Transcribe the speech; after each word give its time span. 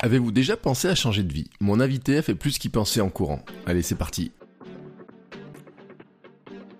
Avez-vous 0.00 0.30
déjà 0.30 0.56
pensé 0.56 0.86
à 0.86 0.94
changer 0.94 1.24
de 1.24 1.32
vie? 1.32 1.50
Mon 1.58 1.80
invité 1.80 2.18
a 2.18 2.22
fait 2.22 2.36
plus 2.36 2.58
qu'y 2.58 2.68
penser 2.68 3.00
en 3.00 3.10
courant. 3.10 3.44
Allez, 3.66 3.82
c'est 3.82 3.96
parti. 3.96 4.30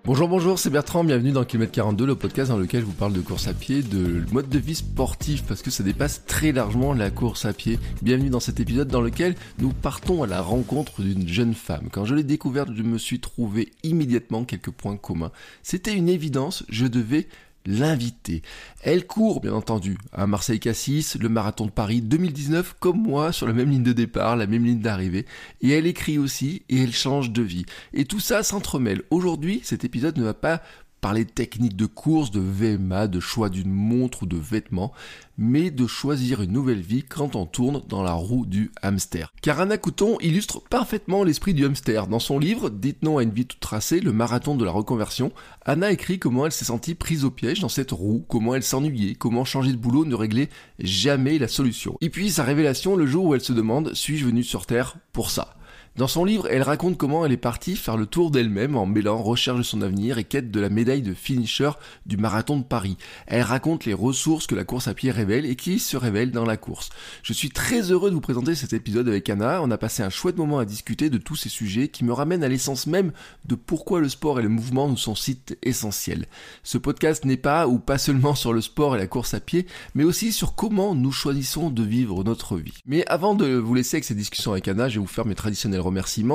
Bonjour, 0.05 0.29
bonjour, 0.29 0.57
c'est 0.57 0.69
Bertrand, 0.69 1.03
bienvenue 1.03 1.33
dans 1.33 1.43
Kilomètre 1.43 1.73
42, 1.73 2.05
le 2.05 2.15
podcast 2.15 2.49
dans 2.49 2.57
lequel 2.57 2.79
je 2.79 2.85
vous 2.85 2.93
parle 2.93 3.11
de 3.11 3.19
course 3.19 3.49
à 3.49 3.53
pied, 3.53 3.83
de 3.83 4.23
mode 4.31 4.47
de 4.47 4.57
vie 4.57 4.75
sportif, 4.75 5.43
parce 5.43 5.61
que 5.61 5.69
ça 5.69 5.83
dépasse 5.83 6.23
très 6.25 6.53
largement 6.53 6.93
la 6.93 7.11
course 7.11 7.43
à 7.43 7.51
pied. 7.51 7.77
Bienvenue 8.01 8.29
dans 8.29 8.39
cet 8.39 8.61
épisode 8.61 8.87
dans 8.87 9.01
lequel 9.01 9.35
nous 9.59 9.73
partons 9.73 10.23
à 10.23 10.27
la 10.27 10.41
rencontre 10.41 11.01
d'une 11.01 11.27
jeune 11.27 11.53
femme. 11.53 11.89
Quand 11.91 12.05
je 12.05 12.15
l'ai 12.15 12.23
découverte, 12.23 12.69
je 12.73 12.83
me 12.83 12.97
suis 12.97 13.19
trouvé 13.19 13.73
immédiatement 13.83 14.45
quelques 14.45 14.71
points 14.71 14.97
communs. 14.97 15.31
C'était 15.61 15.93
une 15.93 16.07
évidence, 16.07 16.63
je 16.69 16.87
devais 16.87 17.27
l'inviter. 17.65 18.41
Elle 18.81 19.05
court, 19.05 19.41
bien 19.41 19.53
entendu, 19.53 19.97
à 20.11 20.27
Marseille-Cassis, 20.27 21.17
le 21.19 21.29
marathon 21.29 21.65
de 21.65 21.71
Paris 21.71 22.01
2019, 22.01 22.75
comme 22.79 23.01
moi, 23.01 23.31
sur 23.31 23.47
la 23.47 23.53
même 23.53 23.69
ligne 23.69 23.83
de 23.83 23.93
départ, 23.93 24.35
la 24.35 24.47
même 24.47 24.65
ligne 24.65 24.79
d'arrivée. 24.79 25.25
Et 25.61 25.69
elle 25.69 25.87
écrit 25.87 26.17
aussi, 26.17 26.63
et 26.69 26.83
elle 26.83 26.93
change 26.93 27.31
de 27.31 27.41
vie. 27.41 27.65
Et 27.93 28.05
tout 28.05 28.19
ça 28.19 28.43
s'entremêle. 28.43 29.03
Aujourd'hui, 29.11 29.61
cet 29.63 29.83
épisode 29.83 30.17
ne 30.17 30.23
va 30.23 30.33
pas 30.33 30.61
parler 31.01 31.25
de 31.25 31.29
techniques 31.29 31.75
de 31.75 31.85
course, 31.85 32.31
de 32.31 32.39
VMA, 32.39 33.07
de 33.07 33.19
choix 33.19 33.49
d'une 33.49 33.71
montre 33.71 34.23
ou 34.23 34.25
de 34.25 34.37
vêtements, 34.37 34.91
mais 35.37 35.71
de 35.71 35.87
choisir 35.87 36.41
une 36.41 36.51
nouvelle 36.51 36.81
vie 36.81 37.03
quand 37.03 37.35
on 37.35 37.45
tourne 37.45 37.81
dans 37.87 38.03
la 38.03 38.11
roue 38.11 38.45
du 38.45 38.71
hamster. 38.81 39.31
Car 39.41 39.61
Anna 39.61 39.77
Couton 39.77 40.17
illustre 40.19 40.61
parfaitement 40.69 41.23
l'esprit 41.23 41.53
du 41.53 41.65
hamster. 41.65 42.07
Dans 42.07 42.19
son 42.19 42.39
livre 42.39 42.69
Dites 42.69 43.03
non 43.03 43.17
à 43.17 43.23
une 43.23 43.31
vie 43.31 43.45
toute 43.45 43.59
tracée, 43.59 44.01
le 44.01 44.11
marathon 44.11 44.55
de 44.55 44.65
la 44.65 44.71
reconversion, 44.71 45.31
Anna 45.65 45.91
écrit 45.91 46.19
comment 46.19 46.45
elle 46.45 46.51
s'est 46.51 46.65
sentie 46.65 46.95
prise 46.95 47.23
au 47.23 47.31
piège 47.31 47.61
dans 47.61 47.69
cette 47.69 47.91
roue, 47.91 48.25
comment 48.27 48.53
elle 48.53 48.63
s'ennuyait, 48.63 49.15
comment 49.15 49.45
changer 49.45 49.71
de 49.71 49.77
boulot 49.77 50.05
ne 50.05 50.15
réglait 50.15 50.49
jamais 50.79 51.39
la 51.39 51.47
solution. 51.47 51.97
Et 52.01 52.09
puis 52.09 52.29
sa 52.29 52.43
révélation 52.43 52.95
le 52.95 53.05
jour 53.05 53.25
où 53.25 53.35
elle 53.35 53.41
se 53.41 53.53
demande 53.53 53.93
suis-je 53.93 54.25
venue 54.25 54.43
sur 54.43 54.65
Terre 54.65 54.97
pour 55.13 55.31
ça? 55.31 55.55
Dans 55.99 56.07
son 56.07 56.23
livre, 56.23 56.47
elle 56.49 56.61
raconte 56.61 56.97
comment 56.97 57.25
elle 57.25 57.33
est 57.33 57.37
partie 57.37 57.75
faire 57.75 57.97
le 57.97 58.05
tour 58.05 58.31
d'elle-même 58.31 58.77
en 58.77 58.85
mêlant 58.85 59.21
recherche 59.21 59.57
de 59.57 59.63
son 59.63 59.81
avenir 59.81 60.17
et 60.17 60.23
quête 60.23 60.49
de 60.49 60.61
la 60.61 60.69
médaille 60.69 61.01
de 61.01 61.13
finisher 61.13 61.71
du 62.05 62.15
marathon 62.15 62.57
de 62.57 62.63
Paris. 62.63 62.95
Elle 63.27 63.41
raconte 63.41 63.83
les 63.83 63.93
ressources 63.93 64.47
que 64.47 64.55
la 64.55 64.63
course 64.63 64.87
à 64.87 64.93
pied 64.93 65.11
révèle 65.11 65.45
et 65.45 65.57
qui 65.57 65.77
se 65.77 65.97
révèlent 65.97 66.31
dans 66.31 66.45
la 66.45 66.55
course. 66.55 66.89
Je 67.21 67.33
suis 67.33 67.49
très 67.49 67.91
heureux 67.91 68.11
de 68.11 68.15
vous 68.15 68.21
présenter 68.21 68.55
cet 68.55 68.71
épisode 68.71 69.09
avec 69.09 69.29
Anna. 69.29 69.61
On 69.61 69.71
a 69.71 69.77
passé 69.77 70.01
un 70.01 70.09
chouette 70.09 70.37
moment 70.37 70.59
à 70.59 70.63
discuter 70.63 71.09
de 71.09 71.17
tous 71.17 71.35
ces 71.35 71.49
sujets 71.49 71.89
qui 71.89 72.05
me 72.05 72.13
ramènent 72.13 72.45
à 72.45 72.47
l'essence 72.47 72.87
même 72.87 73.11
de 73.43 73.55
pourquoi 73.55 73.99
le 73.99 74.07
sport 74.07 74.39
et 74.39 74.43
le 74.43 74.47
mouvement 74.47 74.87
nous 74.87 74.95
sont 74.95 75.15
si 75.15 75.41
essentiels. 75.63 76.27
Ce 76.63 76.77
podcast 76.77 77.25
n'est 77.25 77.35
pas 77.35 77.67
ou 77.67 77.77
pas 77.77 77.97
seulement 77.97 78.35
sur 78.35 78.53
le 78.53 78.61
sport 78.61 78.95
et 78.95 78.99
la 78.99 79.07
course 79.07 79.33
à 79.33 79.41
pied, 79.41 79.67
mais 79.95 80.05
aussi 80.05 80.31
sur 80.31 80.55
comment 80.55 80.95
nous 80.95 81.11
choisissons 81.11 81.69
de 81.69 81.83
vivre 81.83 82.23
notre 82.23 82.55
vie. 82.55 82.77
Mais 82.85 83.05
avant 83.07 83.35
de 83.35 83.57
vous 83.57 83.73
laisser 83.73 83.97
avec 83.97 84.05
cette 84.05 84.15
discussion 84.15 84.53
avec 84.53 84.69
Anna, 84.69 84.87
je 84.87 84.93
vais 84.93 85.01
vous 85.01 85.07
faire 85.07 85.25
mes 85.25 85.35
traditionnels 85.35 85.81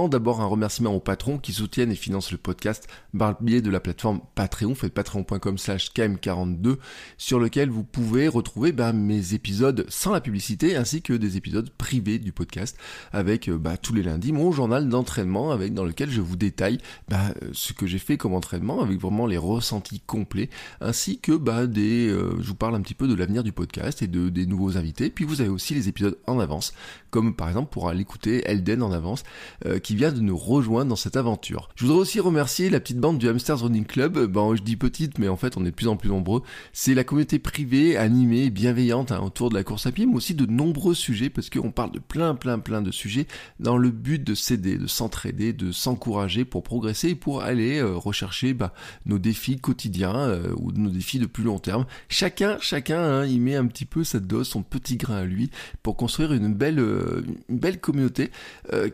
D'abord 0.09 0.41
un 0.41 0.47
remerciement 0.47 0.95
aux 0.95 1.01
patrons 1.01 1.39
qui 1.39 1.53
soutiennent 1.53 1.93
et 1.93 1.97
financent 1.97 2.33
le 2.33 2.39
podcast 2.39 2.89
par 3.17 3.31
le 3.31 3.37
biais 3.41 3.63
de 3.63 3.71
la 3.71 3.81
plateforme 3.81 4.21
Patreon, 4.35 4.75
faites 4.75 4.93
patreon.com 4.93 5.59
slash 5.59 5.93
km42, 5.93 6.77
sur 7.19 7.39
lequel 7.39 7.71
vous 7.71 7.85
pouvez 7.85 8.29
retrouver 8.29 8.73
bah, 8.73 8.93
mes 8.93 9.35
épisodes 9.35 9.87
sans 9.89 10.13
la 10.13 10.21
publicité, 10.21 10.77
ainsi 10.77 11.03
que 11.03 11.13
des 11.13 11.37
épisodes 11.37 11.71
privés 11.71 12.19
du 12.19 12.33
podcast, 12.33 12.77
avec 13.13 13.49
euh, 13.49 13.59
bah, 13.59 13.77
tous 13.77 13.95
les 13.95 14.03
lundis 14.03 14.33
mon 14.33 14.53
journal 14.53 14.89
d'entraînement, 14.89 15.53
avec 15.53 15.73
dans 15.73 15.85
lequel 15.85 16.11
je 16.11 16.21
vous 16.21 16.37
détaille 16.37 16.79
bah, 17.09 17.35
ce 17.53 17.73
que 17.73 17.87
j'ai 17.87 17.99
fait 17.99 18.17
comme 18.17 18.35
entraînement, 18.35 18.83
avec 18.83 19.01
vraiment 19.01 19.27
les 19.27 19.39
ressentis 19.39 20.01
complets, 20.01 20.51
ainsi 20.81 21.19
que 21.21 21.39
des, 21.67 22.09
euh, 22.09 22.37
je 22.41 22.49
vous 22.49 22.55
parle 22.55 22.75
un 22.75 22.81
petit 22.81 22.95
peu 22.95 23.07
de 23.07 23.15
l'avenir 23.15 23.45
du 23.45 23.53
podcast 23.53 24.03
et 24.03 24.07
de, 24.07 24.29
des 24.29 24.47
nouveaux 24.47 24.77
invités. 24.77 25.11
Puis 25.11 25.25
vous 25.25 25.41
avez 25.41 25.51
aussi 25.51 25.75
les 25.75 25.89
épisodes 25.89 26.19
en 26.27 26.39
avance, 26.41 26.73
comme 27.15 27.33
par 27.33 27.47
exemple 27.47 27.69
pour 27.71 27.89
aller 27.89 28.01
écouter 28.01 28.43
Elden 28.45 28.83
en 28.83 28.91
avance, 28.91 29.23
euh, 29.67 29.79
qui 29.79 29.95
vient 29.95 30.11
de 30.11 30.19
nous 30.19 30.37
rejoindre 30.37 30.89
dans 30.89 30.97
cette 30.97 31.17
aventure. 31.17 31.69
Je 31.77 31.85
voudrais 31.85 32.01
aussi 32.01 32.19
remercier 32.19 32.71
la 32.71 32.81
petite 32.81 32.99
bande 32.99 33.19
du 33.19 33.29
Hamsters 33.29 33.61
Running 33.61 33.85
Club. 33.85 34.19
Bon, 34.27 34.57
je 34.57 34.65
dis 34.65 34.75
petite, 34.75 35.21
mais 35.21 35.29
en 35.29 35.37
fait, 35.37 35.57
on 35.57 35.63
est 35.63 35.71
de 35.71 35.77
plus 35.77 35.87
en 35.87 35.95
plus 35.95 36.09
nombreux. 36.09 36.43
C'est 36.73 36.93
la 36.93 37.05
communauté 37.05 37.39
privée, 37.39 37.97
animée, 37.97 38.51
bienveillante 38.51 39.13
hein, 39.13 39.21
autour 39.21 39.49
de 39.49 39.55
la 39.55 39.63
course 39.63 39.87
à 39.87 39.93
pied, 39.93 40.07
mais 40.07 40.17
aussi 40.17 40.35
de 40.35 40.45
nombreux 40.47 40.95
sujets, 40.95 41.31
parce 41.31 41.51
qu'on 41.51 41.71
parle 41.71 41.93
de 41.93 42.01
plein, 42.01 42.35
plein, 42.35 42.59
plein 42.59 42.83
de 42.83 42.91
sujets 42.91 43.29
dans 43.61 43.77
le 43.77 43.91
but 43.91 44.25
de 44.25 44.35
s'aider, 44.35 44.77
de 44.77 44.89
s'entraider, 44.89 45.53
de 45.53 45.71
s'encourager 45.71 46.45
pour 46.45 46.65
progresser 46.65 47.11
et 47.11 47.15
pour 47.15 47.43
aller 47.43 47.79
euh, 47.79 47.95
rechercher 47.95 48.55
bah, 48.55 48.75
nos 49.07 49.21
défis 49.21 49.59
quotidiens 49.59 50.17
euh, 50.17 50.53
ou 50.57 50.73
nos 50.73 50.91
défis 50.91 51.21
de 51.21 51.27
plus 51.27 51.45
long 51.45 51.61
terme. 51.61 51.87
Chacun, 52.09 52.59
chacun, 52.61 52.99
hein, 52.99 53.25
il 53.25 53.41
met 53.41 53.55
un 53.55 53.67
petit 53.67 53.85
peu 53.85 54.03
sa 54.03 54.19
dose, 54.19 54.49
son 54.49 54.65
petit 54.65 54.97
grain 54.97 55.19
à 55.19 55.25
lui, 55.25 55.51
pour 55.85 55.97
construire 55.97 56.33
une 56.33 56.53
belle, 56.53 56.81
une 57.49 57.59
belle 57.59 57.81
communauté 57.81 58.31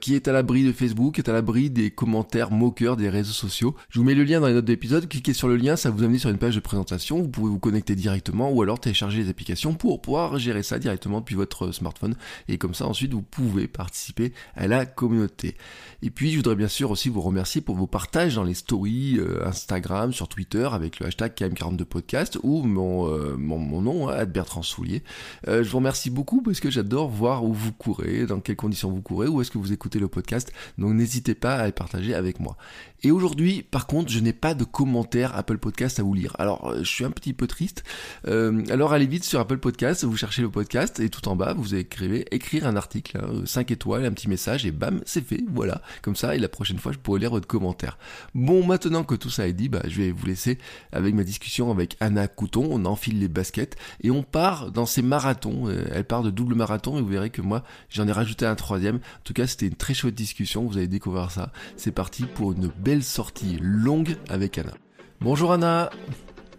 qui 0.01 0.15
est 0.15 0.29
à 0.29 0.33
l'abri 0.33 0.65
de 0.65 0.73
Facebook, 0.73 1.19
est 1.19 1.29
à 1.29 1.33
l'abri 1.33 1.71
des 1.71 1.91
commentaires 1.91 2.51
moqueurs 2.51 2.97
des 2.97 3.09
réseaux 3.09 3.33
sociaux. 3.33 3.75
Je 3.89 3.99
vous 3.99 4.05
mets 4.05 4.15
le 4.15 4.25
lien 4.25 4.41
dans 4.41 4.47
les 4.47 4.55
notes 4.55 4.65
d'épisode, 4.65 5.09
cliquez 5.09 5.33
sur 5.33 5.49
le 5.49 5.57
lien, 5.57 5.77
ça 5.77 5.91
vous 5.91 6.03
amène 6.03 6.19
sur 6.19 6.31
une 6.31 6.39
page 6.39 6.55
de 6.55 6.61
présentation, 6.61 7.21
vous 7.21 7.29
pouvez 7.29 7.51
vous 7.51 7.59
connecter 7.59 7.95
directement 7.95 8.51
ou 8.51 8.63
alors 8.63 8.81
télécharger 8.81 9.23
les 9.23 9.29
applications 9.29 9.75
pour 9.75 10.01
pouvoir 10.01 10.39
gérer 10.39 10.63
ça 10.63 10.79
directement 10.79 11.21
depuis 11.21 11.35
votre 11.37 11.73
smartphone 11.73 12.15
et 12.49 12.59
comme 12.59 12.75
ça 12.75 12.87
ensuite 12.87 13.13
vous 13.13 13.23
pouvez 13.23 13.69
participer 13.69 14.33
à 14.57 14.67
la 14.67 14.87
communauté. 14.87 15.57
Et 16.03 16.11
puis 16.11 16.31
je 16.31 16.37
voudrais 16.37 16.57
bien 16.57 16.69
sûr 16.69 16.91
aussi 16.91 17.09
vous 17.09 17.21
remercier 17.21 17.61
pour 17.61 17.77
vos 17.77 17.87
partages 17.87 18.35
dans 18.35 18.45
les 18.45 18.55
stories 18.55 19.19
euh, 19.19 19.47
Instagram, 19.47 20.13
sur 20.13 20.29
Twitter 20.29 20.69
avec 20.73 20.99
le 21.01 21.07
hashtag 21.07 21.33
KM42podcast 21.35 22.39
ou 22.43 22.63
mon, 22.63 23.09
euh, 23.09 23.37
mon, 23.37 23.81
nom, 23.81 24.09
hein, 24.09 24.25
Bertrand 24.25 24.63
Soulier. 24.63 25.03
Euh, 25.49 25.63
je 25.63 25.71
vous 25.71 25.79
remercie 25.79 26.11
beaucoup 26.11 26.43
parce 26.43 26.61
que 26.61 26.71
j'adore 26.71 27.09
voir 27.09 27.45
où 27.45 27.53
vous 27.53 27.73
courez, 27.73 28.00
dans 28.27 28.41
quelles 28.41 28.57
conditions 28.57 28.91
vous 28.91 29.03
courez, 29.03 29.29
où 29.29 29.41
est-ce 29.41 29.51
que 29.51 29.59
vous 29.59 29.73
écoutez 29.73 29.99
le 29.99 30.09
podcast. 30.09 30.53
Donc 30.79 30.95
n'hésitez 30.95 31.35
pas 31.35 31.57
à 31.57 31.67
les 31.67 31.73
partager 31.73 32.15
avec 32.15 32.41
moi. 32.41 32.57
Et 33.03 33.11
aujourd'hui, 33.11 33.63
par 33.63 33.87
contre, 33.87 34.11
je 34.11 34.21
n'ai 34.21 34.33
pas 34.33 34.55
de 34.55 34.65
commentaires 34.65 35.35
Apple 35.35 35.59
Podcast 35.59 35.99
à 36.01 36.03
vous 36.03 36.13
lire. 36.13 36.37
Alors, 36.39 36.69
euh, 36.69 36.79
je 36.81 36.89
suis 36.89 37.05
un 37.05 37.11
petit 37.11 37.33
peu 37.33 37.47
triste. 37.47 37.83
Euh, 38.29 38.63
alors, 38.69 38.93
allez 38.93 39.07
vite 39.07 39.25
sur 39.25 39.41
Apple 39.41 39.59
Podcast, 39.59 40.05
vous 40.05 40.17
cherchez 40.17 40.43
le 40.43 40.51
podcast 40.51 41.01
et 41.01 41.09
tout 41.09 41.27
en 41.29 41.37
bas, 41.37 41.55
vous 41.55 41.75
écrivez 41.75 42.27
écrire 42.31 42.67
un 42.67 42.77
article, 42.77 43.19
5 43.47 43.61
hein, 43.71 43.75
étoiles, 43.75 44.05
un 44.05 44.13
petit 44.13 44.29
message 44.29 44.67
et 44.67 44.71
bam, 44.71 45.01
c'est 45.07 45.25
fait. 45.25 45.43
Voilà. 45.51 45.81
Comme 46.03 46.17
ça, 46.17 46.35
et 46.35 46.39
la 46.39 46.49
prochaine 46.49 46.79
fois, 46.79 46.93
je 46.93 46.99
pourrai 46.99 47.21
lire 47.21 47.31
votre 47.31 47.47
commentaire. 47.47 47.99
Bon, 48.35 48.67
maintenant 48.67 49.05
que 49.05 49.15
tout 49.15 49.31
ça 49.31 49.49
est 49.49 49.53
dit, 49.53 49.69
bah, 49.69 49.83
je 49.89 50.03
vais 50.03 50.13
vous 50.13 50.27
laisser 50.27 50.59
avec 50.93 51.15
ma 51.15 51.25
discussion 51.25 51.71
avec 51.71 51.97
Anna 52.01 52.29
Couton. 52.29 52.69
On 52.71 52.85
enfile 52.85 53.19
les 53.19 53.29
baskets 53.29 53.77
et 54.03 54.11
on 54.11 54.23
part 54.23 54.71
dans 54.71 54.87
ces 54.87 55.03
marathons. 55.03 55.69
Euh, 55.69 55.85
elle 55.93 56.05
part 56.05 56.23
de 56.23 56.31
double 56.31 56.55
marathon 56.55 56.99
et 56.99 57.01
vous 57.01 57.09
verrez 57.09 57.31
que 57.31 57.43
moi, 57.43 57.63
j'en 57.91 58.09
ai 58.09 58.13
rajouté 58.13 58.47
un 58.47 58.55
troisième. 58.55 58.97
En 58.97 59.23
tout 59.25 59.33
cas, 59.33 59.47
c'était 59.47 59.67
une 59.67 59.77
très 59.77 59.95
chouette 59.95 60.15
discussion. 60.15 60.65
Vous 60.65 60.79
allez 60.79 60.89
découvrir 60.89 61.31
ça. 61.31 61.53
C'est 61.77 61.93
parti 61.93 62.25
pour 62.25 62.53
une 62.53 62.69
belle 62.69 63.03
sortie 63.03 63.59
longue 63.61 64.17
avec 64.29 64.59
Anna. 64.59 64.73
Bonjour 65.21 65.53
Anna. 65.53 65.91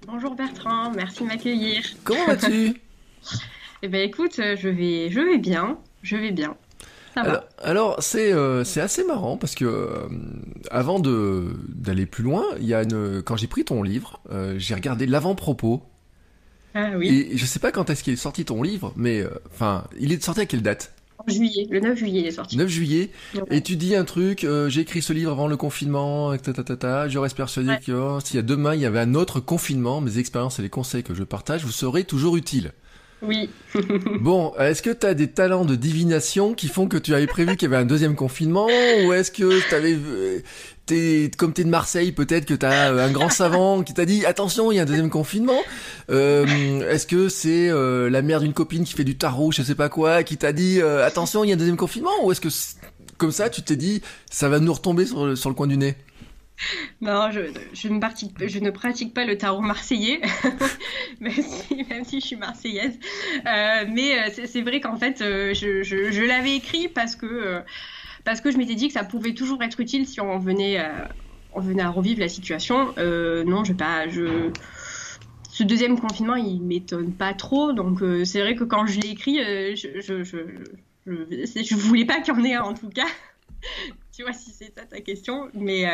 Bonjour 0.07 0.35
Bertrand, 0.35 0.91
merci 0.91 1.23
de 1.23 1.27
m'accueillir. 1.27 1.83
Comment 2.03 2.25
vas-tu? 2.25 2.75
Eh 3.83 3.87
bien 3.87 4.01
écoute, 4.01 4.37
euh, 4.37 4.55
je 4.55 4.69
vais, 4.69 5.09
je 5.09 5.19
vais 5.19 5.39
bien, 5.39 5.79
je 6.03 6.15
vais 6.15 6.31
bien. 6.31 6.55
Ça 7.15 7.21
alors, 7.21 7.43
alors 7.57 8.03
c'est 8.03 8.31
euh, 8.31 8.63
c'est 8.63 8.79
assez 8.79 9.03
marrant 9.03 9.37
parce 9.37 9.55
que 9.55 9.65
euh, 9.65 10.07
avant 10.69 10.99
de 10.99 11.55
d'aller 11.67 12.05
plus 12.05 12.23
loin, 12.23 12.43
il 12.59 12.65
y 12.67 12.75
a 12.75 12.83
une 12.83 13.23
quand 13.23 13.37
j'ai 13.37 13.47
pris 13.47 13.65
ton 13.65 13.81
livre, 13.81 14.21
j'ai 14.57 14.75
regardé 14.75 15.07
l'avant-propos. 15.07 15.81
Ah 16.75 16.91
oui. 16.95 17.27
Et 17.31 17.37
je 17.37 17.45
sais 17.45 17.59
pas 17.59 17.71
quand 17.71 17.89
est-ce 17.89 18.03
qu'il 18.03 18.13
est 18.13 18.17
sorti 18.17 18.45
ton 18.45 18.61
livre, 18.61 18.93
mais 18.95 19.23
enfin, 19.51 19.85
il 19.99 20.11
est 20.11 20.23
sorti 20.23 20.41
à 20.41 20.45
quelle 20.45 20.61
date? 20.61 20.93
Juillet, 21.27 21.67
le 21.69 21.79
9 21.79 21.97
juillet 21.97 22.21
il 22.21 22.27
est 22.27 22.31
sorti. 22.31 22.57
9 22.57 22.67
juillet. 22.67 23.09
Et 23.49 23.61
tu 23.61 23.75
dis 23.75 23.95
un 23.95 24.05
truc, 24.05 24.43
euh, 24.43 24.69
j'ai 24.69 24.81
écrit 24.81 25.01
ce 25.01 25.13
livre 25.13 25.31
avant 25.31 25.47
le 25.47 25.57
confinement, 25.57 26.35
ta. 26.37 27.07
Je 27.07 27.19
reste 27.19 27.37
persuadé 27.37 27.73
que 27.85 27.91
oh, 27.91 28.19
s'il 28.23 28.35
y 28.37 28.39
a 28.39 28.43
demain 28.43 28.75
il 28.75 28.81
y 28.81 28.85
avait 28.85 28.99
un 28.99 29.15
autre 29.15 29.39
confinement, 29.39 30.01
mes 30.01 30.17
expériences 30.17 30.59
et 30.59 30.61
les 30.61 30.69
conseils 30.69 31.03
que 31.03 31.13
je 31.13 31.23
partage 31.23 31.63
vous 31.63 31.71
seraient 31.71 32.03
toujours 32.03 32.37
utiles. 32.37 32.71
Oui. 33.21 33.49
bon, 34.19 34.53
est-ce 34.59 34.81
que 34.81 34.89
tu 34.89 35.05
as 35.05 35.13
des 35.13 35.29
talents 35.29 35.65
de 35.65 35.75
divination 35.75 36.53
qui 36.53 36.67
font 36.67 36.87
que 36.87 36.97
tu 36.97 37.13
avais 37.13 37.27
prévu 37.27 37.55
qu'il 37.55 37.69
y 37.69 37.73
avait 37.73 37.81
un 37.81 37.85
deuxième 37.85 38.15
confinement 38.15 38.67
ou 39.05 39.13
est-ce 39.13 39.31
que 39.31 39.67
tu 39.69 39.75
avais 39.75 39.97
es, 40.93 41.31
comme 41.37 41.53
t'es 41.53 41.63
de 41.63 41.69
Marseille, 41.69 42.11
peut-être 42.11 42.45
que 42.45 42.53
t'as 42.53 42.91
un 42.91 43.11
grand 43.11 43.29
savant 43.29 43.83
qui 43.83 43.93
t'a 43.93 44.05
dit 44.05 44.25
attention, 44.25 44.71
il 44.71 44.75
y 44.75 44.79
a 44.79 44.83
un 44.83 44.85
deuxième 44.85 45.09
confinement. 45.09 45.59
Euh, 46.09 46.89
est-ce 46.89 47.07
que 47.07 47.29
c'est 47.29 47.69
euh, 47.69 48.09
la 48.09 48.21
mère 48.21 48.41
d'une 48.41 48.53
copine 48.53 48.83
qui 48.83 48.93
fait 48.93 49.03
du 49.03 49.17
tarot, 49.17 49.51
je 49.51 49.61
sais 49.61 49.75
pas 49.75 49.89
quoi, 49.89 50.23
qui 50.23 50.37
t'a 50.37 50.53
dit 50.53 50.79
euh, 50.81 51.05
attention, 51.05 51.43
il 51.43 51.47
y 51.47 51.51
a 51.51 51.55
un 51.55 51.57
deuxième 51.57 51.77
confinement 51.77 52.11
ou 52.23 52.31
est-ce 52.31 52.41
que 52.41 52.49
comme 53.17 53.31
ça, 53.31 53.49
tu 53.49 53.61
t'es 53.61 53.75
dit 53.75 54.01
ça 54.29 54.49
va 54.49 54.59
nous 54.59 54.73
retomber 54.73 55.05
sur 55.05 55.25
le 55.25 55.53
coin 55.53 55.67
du 55.67 55.77
nez? 55.77 55.95
non, 57.01 57.29
je, 57.31 57.87
ne 57.87 58.69
pratique, 58.71 59.13
pas 59.13 59.25
le 59.25 59.37
tarot 59.37 59.61
marseillais, 59.61 60.21
même, 61.19 61.33
si, 62.03 62.19
je 62.19 62.25
suis 62.25 62.35
marseillaise. 62.35 62.97
Euh, 63.45 63.85
mais 63.89 64.29
c'est 64.31 64.61
vrai 64.61 64.79
qu'en 64.79 64.97
fait, 64.97 65.19
je, 65.19 65.83
je 65.83 66.23
l'avais 66.23 66.55
écrit 66.55 66.87
parce 66.87 67.15
que 67.15 67.63
parce 68.23 68.41
que 68.41 68.51
je 68.51 68.57
m'étais 68.57 68.75
dit 68.75 68.87
que 68.87 68.93
ça 68.93 69.03
pouvait 69.03 69.33
toujours 69.33 69.63
être 69.63 69.79
utile 69.79 70.07
si 70.07 70.21
on 70.21 70.37
venait, 70.37 70.79
euh, 70.79 70.89
on 71.53 71.61
venait 71.61 71.81
à 71.81 71.89
revivre 71.89 72.19
la 72.19 72.29
situation. 72.29 72.93
Euh, 72.97 73.43
non, 73.43 73.63
je 73.63 73.73
pas, 73.73 74.07
je 74.07 74.51
ce 75.49 75.63
deuxième 75.63 75.99
confinement, 75.99 76.35
il 76.35 76.61
m'étonne 76.61 77.13
pas 77.13 77.33
trop. 77.33 77.73
Donc 77.73 78.01
euh, 78.01 78.25
c'est 78.25 78.41
vrai 78.41 78.55
que 78.55 78.63
quand 78.63 78.85
je 78.85 78.99
l'ai 78.99 79.09
écrit, 79.09 79.37
je, 79.75 80.23
je, 80.23 81.75
voulais 81.75 82.05
pas 82.05 82.21
qu'il 82.21 82.33
y 82.33 82.37
en 82.37 82.43
ait 82.43 82.53
un 82.55 82.63
en 82.63 82.73
tout 82.73 82.89
cas. 82.89 83.07
tu 84.15 84.23
vois 84.23 84.33
si 84.33 84.51
c'est 84.51 84.73
ça 84.75 84.85
ta 84.85 85.01
question, 85.01 85.49
mais 85.53 85.85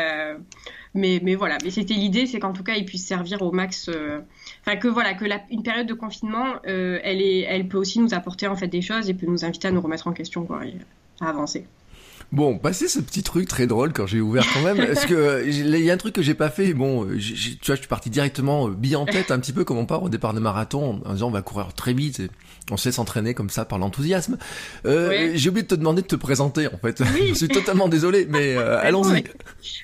mais 0.94 1.20
mais 1.22 1.34
voilà. 1.34 1.58
Mais 1.62 1.70
c'était 1.70 1.94
l'idée, 1.94 2.26
c'est 2.26 2.40
qu'en 2.40 2.52
tout 2.52 2.64
cas, 2.64 2.74
il 2.74 2.84
puisse 2.84 3.06
servir 3.06 3.42
au 3.42 3.52
max. 3.52 3.88
Enfin 4.60 4.76
que 4.76 4.88
voilà, 4.88 5.14
que 5.14 5.24
la, 5.24 5.42
une 5.50 5.62
période 5.62 5.86
de 5.86 5.94
confinement, 5.94 6.60
elle 6.64 7.22
est, 7.22 7.40
elle 7.40 7.68
peut 7.68 7.78
aussi 7.78 8.00
nous 8.00 8.14
apporter 8.14 8.46
en 8.46 8.56
fait 8.56 8.68
des 8.68 8.82
choses 8.82 9.08
et 9.08 9.14
peut 9.14 9.26
nous 9.26 9.44
inviter 9.44 9.68
à 9.68 9.70
nous 9.70 9.80
remettre 9.80 10.08
en 10.08 10.12
question, 10.12 10.44
quoi, 10.44 10.64
et 10.66 10.74
à 11.20 11.28
avancer. 11.28 11.66
Bon, 12.30 12.58
passé 12.58 12.88
ce 12.88 13.00
petit 13.00 13.22
truc 13.22 13.48
très 13.48 13.66
drôle 13.66 13.94
quand 13.94 14.06
j'ai 14.06 14.20
ouvert 14.20 14.44
quand 14.52 14.60
même, 14.60 14.76
parce 14.76 15.06
que 15.06 15.46
il 15.46 15.78
y 15.78 15.90
a 15.90 15.94
un 15.94 15.96
truc 15.96 16.14
que 16.14 16.20
j'ai 16.20 16.34
pas 16.34 16.50
fait. 16.50 16.74
Bon, 16.74 17.06
tu 17.06 17.16
vois, 17.66 17.74
je 17.74 17.80
suis 17.80 17.88
parti 17.88 18.10
directement 18.10 18.68
euh, 18.68 18.72
bille 18.72 18.96
en 18.96 19.06
tête, 19.06 19.30
un 19.30 19.38
petit 19.38 19.54
peu 19.54 19.64
comme 19.64 19.78
on 19.78 19.86
part 19.86 20.02
au 20.02 20.10
départ 20.10 20.34
de 20.34 20.40
marathon, 20.40 21.00
en 21.06 21.12
disant 21.14 21.28
on 21.28 21.30
va 21.30 21.40
courir 21.40 21.72
très 21.72 21.94
vite. 21.94 22.20
Et 22.20 22.28
on 22.70 22.76
sait 22.76 22.92
s'entraîner 22.92 23.32
comme 23.32 23.48
ça 23.48 23.64
par 23.64 23.78
l'enthousiasme. 23.78 24.36
Euh, 24.84 25.32
J'ai 25.34 25.48
oublié 25.48 25.62
de 25.62 25.68
te 25.68 25.74
demander 25.74 26.02
de 26.02 26.06
te 26.06 26.16
présenter 26.16 26.66
en 26.66 26.76
fait. 26.76 27.02
je 27.28 27.32
suis 27.32 27.48
totalement 27.48 27.88
désolé, 27.88 28.26
mais 28.28 28.56
euh, 28.56 28.78
allons-y. 28.82 29.24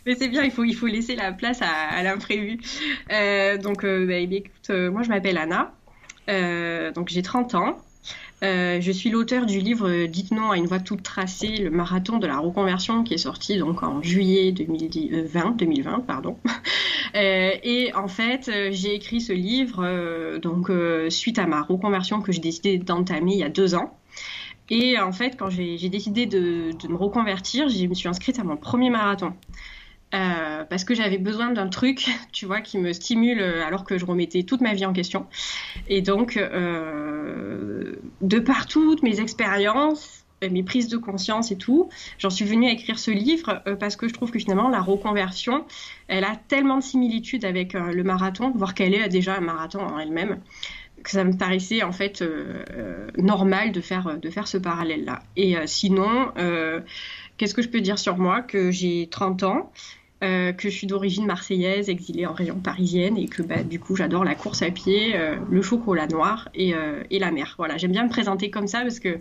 Mais 0.05 0.15
c'est 0.15 0.29
bien, 0.29 0.43
il 0.43 0.51
faut 0.51 0.65
il 0.65 0.75
faut 0.75 0.87
laisser 0.87 1.17
la 1.17 1.33
place 1.33 1.63
à, 1.63 1.71
à 1.97 2.03
l'imprévu. 2.03 2.59
Euh, 3.11 3.57
donc, 3.57 3.85
euh, 3.85 4.07
bah, 4.07 4.17
écoute, 4.17 4.71
moi 4.71 5.03
je 5.03 5.09
m'appelle 5.09 5.39
Anna. 5.39 5.73
donc 6.93 7.09
j'ai 7.09 7.23
30 7.23 7.55
ans. 7.55 7.79
Euh, 8.45 8.81
je 8.81 8.93
suis 8.93 9.09
l'auteur 9.09 9.47
du 9.47 9.59
livre 9.59 10.05
Dites 10.05 10.31
non 10.31 10.51
à 10.51 10.59
une 10.59 10.67
voie 10.67 10.81
toute 10.81 11.03
tracée, 11.03 11.57
le 11.57 11.71
marathon 11.71 12.19
de 12.19 12.27
la 12.27 12.39
reconversion 12.39 13.03
qui 13.03 13.15
est 13.15 13.19
sorti 13.19 13.57
donc 13.57 13.83
en 13.83 14.03
juillet 14.03 14.53
2020, 14.53 15.53
2020 15.57 15.93
euh, 15.93 15.99
pardon. 16.01 16.39
Euh, 17.17 17.53
et 17.63 17.95
en 17.95 18.09
fait, 18.09 18.51
j'ai 18.73 18.93
écrit 18.93 19.21
ce 19.21 19.33
livre 19.33 20.39
donc 20.39 20.69
suite 21.11 21.39
à 21.39 21.47
ma 21.47 21.63
reconversion 21.63 22.21
que 22.21 22.33
j'ai 22.33 22.41
décidé 22.41 22.77
d'entamer 22.77 23.35
il 23.35 23.39
y 23.39 23.45
a 23.45 23.49
deux 23.49 23.77
ans. 23.77 23.97
Et 24.69 24.99
en 24.99 25.13
fait, 25.13 25.37
quand 25.39 25.49
j'ai 25.49 25.89
décidé 25.89 26.27
de, 26.27 26.73
de, 26.73 26.89
me 26.89 26.97
reconvertir, 26.97 27.69
je 27.69 27.87
me 27.87 27.95
suis 27.95 28.09
inscrite 28.09 28.41
à 28.41 28.43
mon 28.43 28.57
premier 28.57 28.91
marathon. 28.91 29.33
Euh, 30.15 30.65
parce 30.65 30.85
que 30.85 30.95
j'avais 30.95 31.19
besoin 31.19 31.51
d'un 31.51 31.69
truc, 31.69 32.09
tu 32.33 32.47
vois, 32.47 32.61
qui 32.61 32.79
me 32.79 32.93
stimule 32.93 33.41
euh, 33.41 33.67
alors 33.67 33.85
que 33.85 33.99
je 33.99 34.05
remettais 34.05 34.45
toute 34.45 34.61
ma 34.61 34.75
vie 34.75 34.87
en 34.87 34.93
question. 34.93 35.27
Et 35.89 36.03
donc, 36.03 36.37
euh, 36.37 37.97
de 38.21 38.39
par 38.39 38.67
toutes 38.67 39.03
mes 39.03 39.21
expériences, 39.21 40.25
mes 40.51 40.63
prises 40.63 40.89
de 40.89 40.99
conscience 40.99 41.51
et 41.51 41.57
tout, 41.57 41.89
j'en 42.19 42.29
suis 42.29 42.45
venue 42.45 42.67
à 42.67 42.71
écrire 42.71 42.99
ce 42.99 43.11
livre 43.11 43.63
parce 43.81 43.97
que 43.97 44.09
je 44.09 44.13
trouve 44.13 44.31
que 44.31 44.39
finalement 44.39 44.69
la 44.69 44.83
reconversion, 44.83 45.65
elle 46.07 46.25
a 46.25 46.37
tellement 46.37 46.77
de 46.77 46.83
similitudes 46.83 47.47
avec 47.47 47.73
le 47.73 48.03
marathon, 48.03 48.53
voire 48.55 48.75
qu'elle 48.75 48.93
est 48.93 49.09
déjà 49.09 49.37
un 49.37 49.41
marathon 49.41 49.81
en 49.81 49.99
elle-même, 49.99 50.41
que 51.03 51.11
ça 51.11 51.25
me 51.25 51.33
paraissait 51.33 51.83
en 51.83 51.93
fait 51.93 52.23
normal 53.17 53.73
de 53.73 53.81
faire, 53.81 54.19
de 54.19 54.29
faire 54.29 54.47
ce 54.47 54.59
parallèle-là. 54.59 55.23
Et 55.39 55.57
sinon, 55.65 56.31
qu'est-ce 57.39 57.55
que 57.55 57.63
je 57.63 57.71
peux 57.71 57.81
dire 57.81 57.99
sur 57.99 58.19
moi? 58.19 58.43
Que 58.43 58.71
j'ai 58.71 59.09
30 59.11 59.45
ans 59.45 59.73
euh, 60.25 60.53
que 60.53 60.71
je 60.71 60.75
suis 60.75 60.87
d'origine 60.87 61.27
marseillaise, 61.27 61.89
exilée 61.89 62.27
en 62.27 62.33
région 62.33 62.59
parisienne, 62.59 63.17
et 63.19 63.27
que 63.27 63.43
bah, 63.43 63.63
du 63.63 63.79
coup 63.79 63.95
j'adore 63.95 64.25
la 64.25 64.35
course 64.35 64.63
à 64.63 64.71
pied, 64.71 65.15
euh, 65.15 65.37
le 65.51 65.63
chocolat 65.63 66.07
noir 66.07 66.49
et, 66.55 66.75
euh, 66.75 67.03
et 67.11 67.19
la 67.19 67.31
mer. 67.31 67.55
Voilà, 67.59 67.77
j'aime 67.77 67.93
bien 67.93 68.05
me 68.05 68.09
présenter 68.09 68.51
comme 68.51 68.67
ça 68.67 68.81
parce 68.81 69.01
que 69.01 69.19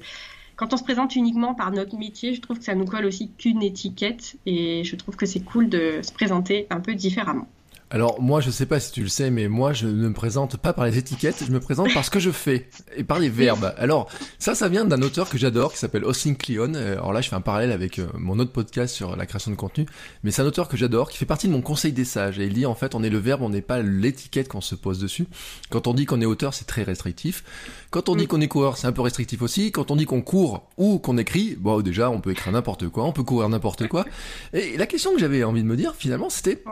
quand 0.56 0.74
on 0.74 0.78
se 0.78 0.84
présente 0.84 1.16
uniquement 1.16 1.56
par 1.56 1.72
notre 1.72 1.98
métier, 1.98 2.34
je 2.34 2.42
trouve 2.42 2.60
que 2.60 2.64
ça 2.64 2.76
nous 2.76 2.86
colle 2.86 3.06
aussi 3.06 3.32
qu'une 3.38 3.62
étiquette, 3.62 4.38
et 4.46 4.84
je 4.84 4.96
trouve 4.96 5.16
que 5.16 5.26
c'est 5.26 5.42
cool 5.42 5.68
de 5.68 6.00
se 6.02 6.14
présenter 6.14 6.68
un 6.70 6.80
peu 6.80 6.94
différemment. 6.96 7.48
Alors 7.94 8.20
moi, 8.20 8.42
je 8.42 8.50
sais 8.50 8.66
pas 8.66 8.80
si 8.80 8.92
tu 8.92 9.04
le 9.04 9.08
sais, 9.08 9.30
mais 9.30 9.48
moi, 9.48 9.72
je 9.72 9.86
ne 9.86 10.08
me 10.08 10.14
présente 10.14 10.58
pas 10.58 10.74
par 10.74 10.86
les 10.86 10.98
étiquettes, 10.98 11.44
je 11.46 11.52
me 11.52 11.60
présente 11.60 11.94
par 11.94 12.04
ce 12.04 12.10
que 12.10 12.20
je 12.20 12.32
fais 12.32 12.68
et 12.98 13.04
par 13.04 13.20
les 13.20 13.30
verbes. 13.30 13.72
Alors 13.78 14.10
ça, 14.40 14.56
ça 14.56 14.68
vient 14.68 14.84
d'un 14.84 15.00
auteur 15.04 15.30
que 15.30 15.38
j'adore 15.38 15.72
qui 15.72 15.78
s'appelle 15.78 16.04
Austin 16.04 16.34
Kleon. 16.34 16.74
Alors 16.74 17.14
là, 17.14 17.22
je 17.22 17.30
fais 17.30 17.36
un 17.36 17.42
parallèle 17.42 17.72
avec 17.72 18.00
euh, 18.00 18.08
mon 18.18 18.40
autre 18.40 18.52
podcast 18.52 18.96
sur 18.96 19.16
la 19.16 19.28
création 19.28 19.52
de 19.52 19.56
contenu, 19.56 19.86
mais 20.24 20.32
c'est 20.32 20.42
un 20.42 20.46
auteur 20.48 20.70
que 20.70 20.76
j'adore 20.76 21.08
qui 21.12 21.20
fait 21.20 21.28
partie 21.28 21.48
de 21.48 21.52
mon 21.52 21.62
conseil 21.62 21.92
des 21.92 22.04
sages. 22.04 22.40
Et 22.40 22.48
il 22.48 22.54
dit 22.54 22.66
en 22.66 22.74
fait, 22.74 22.96
on 22.96 23.04
est 23.04 23.12
le 23.12 23.20
verbe, 23.20 23.44
on 23.44 23.50
n'est 23.50 23.62
pas 23.62 23.84
l'étiquette 23.84 24.48
qu'on 24.48 24.62
se 24.62 24.74
pose 24.74 24.98
dessus. 24.98 25.28
Quand 25.70 25.86
on 25.86 25.94
dit 25.94 26.08
qu'on 26.08 26.20
est 26.20 26.26
auteur, 26.26 26.56
c'est 26.56 26.66
très 26.66 26.82
restrictif. 26.82 27.44
Quand 27.92 28.10
on 28.10 28.16
dit 28.16 28.24
mm. 28.24 28.28
qu'on 28.28 28.42
est 28.42 28.48
coureur, 28.48 28.78
c'est 28.78 28.88
un 28.88 28.92
peu 28.92 29.02
restrictif 29.02 29.44
aussi. 29.44 29.72
Quand 29.72 29.92
on 29.92 29.98
dit 29.98 30.06
qu'on 30.06 30.24
court 30.24 30.68
ou 30.78 30.98
qu'on 30.98 31.20
écrit, 31.20 31.56
bon 31.60 31.82
déjà, 31.82 32.10
on 32.10 32.22
peut 32.22 32.32
écrire 32.32 32.54
n'importe 32.54 32.90
quoi, 32.90 33.04
on 33.04 33.12
peut 33.12 33.22
courir 33.22 33.50
n'importe 33.50 33.88
quoi. 33.88 34.04
Et 34.52 34.78
la 34.78 34.88
question 34.88 35.14
que 35.14 35.20
j'avais 35.20 35.44
envie 35.44 35.62
de 35.62 35.68
me 35.68 35.78
dire 35.78 35.94
finalement, 35.96 36.32
c'était 36.32 36.64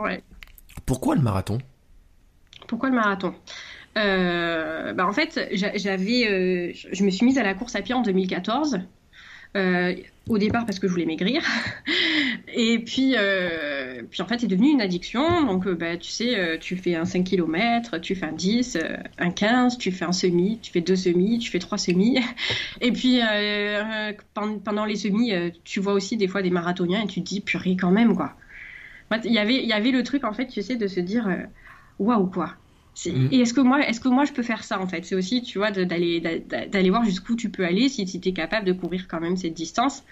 pourquoi 0.86 1.14
le 1.14 1.22
marathon? 1.22 1.58
Pourquoi 2.66 2.88
le 2.88 2.96
marathon? 2.96 3.34
Euh, 3.98 4.92
bah 4.94 5.06
en 5.06 5.12
fait, 5.12 5.48
j'avais, 5.52 6.26
euh, 6.28 6.72
je 6.92 7.04
me 7.04 7.10
suis 7.10 7.26
mise 7.26 7.38
à 7.38 7.42
la 7.42 7.54
course 7.54 7.76
à 7.76 7.82
pied 7.82 7.94
en 7.94 8.02
2014. 8.02 8.80
Euh, 9.54 9.94
au 10.30 10.38
départ 10.38 10.64
parce 10.64 10.78
que 10.78 10.88
je 10.88 10.92
voulais 10.92 11.04
maigrir. 11.04 11.42
Et 12.54 12.78
puis, 12.78 13.14
puis 14.10 14.22
en 14.22 14.26
fait, 14.26 14.40
c'est 14.40 14.46
devenu 14.46 14.70
une 14.70 14.80
addiction. 14.80 15.44
Donc, 15.44 15.68
bah, 15.68 15.98
tu 15.98 16.10
sais, 16.10 16.58
tu 16.58 16.76
fais 16.76 16.94
un 16.94 17.04
5 17.04 17.24
km, 17.24 17.98
tu 17.98 18.14
fais 18.14 18.26
un 18.26 18.32
10, 18.32 18.78
un 19.18 19.30
15, 19.30 19.76
tu 19.76 19.92
fais 19.92 20.06
un 20.06 20.12
semi, 20.12 20.58
tu 20.62 20.72
fais 20.72 20.80
deux 20.80 20.96
semis, 20.96 21.38
tu 21.38 21.50
fais 21.50 21.58
trois 21.58 21.76
semis. 21.76 22.18
Et 22.80 22.92
puis, 22.92 23.20
pendant 24.34 24.86
les 24.86 24.96
semis, 24.96 25.32
tu 25.64 25.80
vois 25.80 25.92
aussi 25.92 26.16
des 26.16 26.28
fois 26.28 26.40
des 26.40 26.50
marathoniens 26.50 27.02
et 27.02 27.06
tu 27.06 27.20
te 27.20 27.26
dis, 27.26 27.40
purée, 27.40 27.76
quand 27.76 27.90
même, 27.90 28.16
quoi. 28.16 28.34
Il 29.24 29.32
y 29.32 29.38
avait, 29.38 29.62
il 29.62 29.68
y 29.68 29.72
avait 29.72 29.90
le 29.90 30.02
truc, 30.02 30.24
en 30.24 30.32
fait, 30.32 30.46
tu 30.46 30.62
sais, 30.62 30.76
de 30.76 30.86
se 30.86 31.00
dire, 31.00 31.28
euh, 31.28 31.42
waouh, 31.98 32.26
quoi. 32.26 32.54
Mm. 33.06 33.28
Et 33.30 33.40
est-ce 33.40 33.54
que 33.54 33.60
moi, 33.60 33.86
est-ce 33.86 34.00
que 34.00 34.08
moi 34.08 34.26
je 34.26 34.32
peux 34.32 34.42
faire 34.42 34.64
ça 34.64 34.78
en 34.78 34.86
fait? 34.86 35.04
C'est 35.04 35.14
aussi, 35.14 35.42
tu 35.42 35.56
vois, 35.56 35.70
d'aller 35.70 36.20
d'aller 36.20 36.90
voir 36.90 37.04
jusqu'où 37.04 37.36
tu 37.36 37.48
peux 37.48 37.64
aller 37.64 37.88
si, 37.88 38.06
si 38.06 38.20
tu 38.20 38.28
es 38.28 38.32
capable 38.32 38.66
de 38.66 38.72
courir 38.72 39.08
quand 39.08 39.20
même 39.20 39.36
cette 39.36 39.54
distance. 39.54 40.04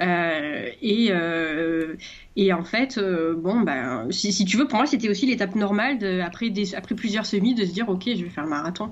Euh, 0.00 0.70
et, 0.82 1.08
euh, 1.10 1.94
et 2.34 2.52
en 2.52 2.64
fait, 2.64 2.98
bon, 2.98 3.60
ben, 3.60 4.08
si, 4.10 4.32
si, 4.32 4.44
tu 4.44 4.56
veux, 4.56 4.66
pour 4.66 4.78
moi, 4.78 4.86
c'était 4.86 5.08
aussi 5.08 5.26
l'étape 5.26 5.54
normale 5.54 5.98
de, 5.98 6.20
après, 6.20 6.50
des, 6.50 6.74
après 6.74 6.96
plusieurs 6.96 7.26
semis 7.26 7.54
de 7.54 7.64
se 7.64 7.72
dire, 7.72 7.88
ok, 7.88 8.02
je 8.06 8.24
vais 8.24 8.30
faire 8.30 8.44
le 8.44 8.50
marathon. 8.50 8.90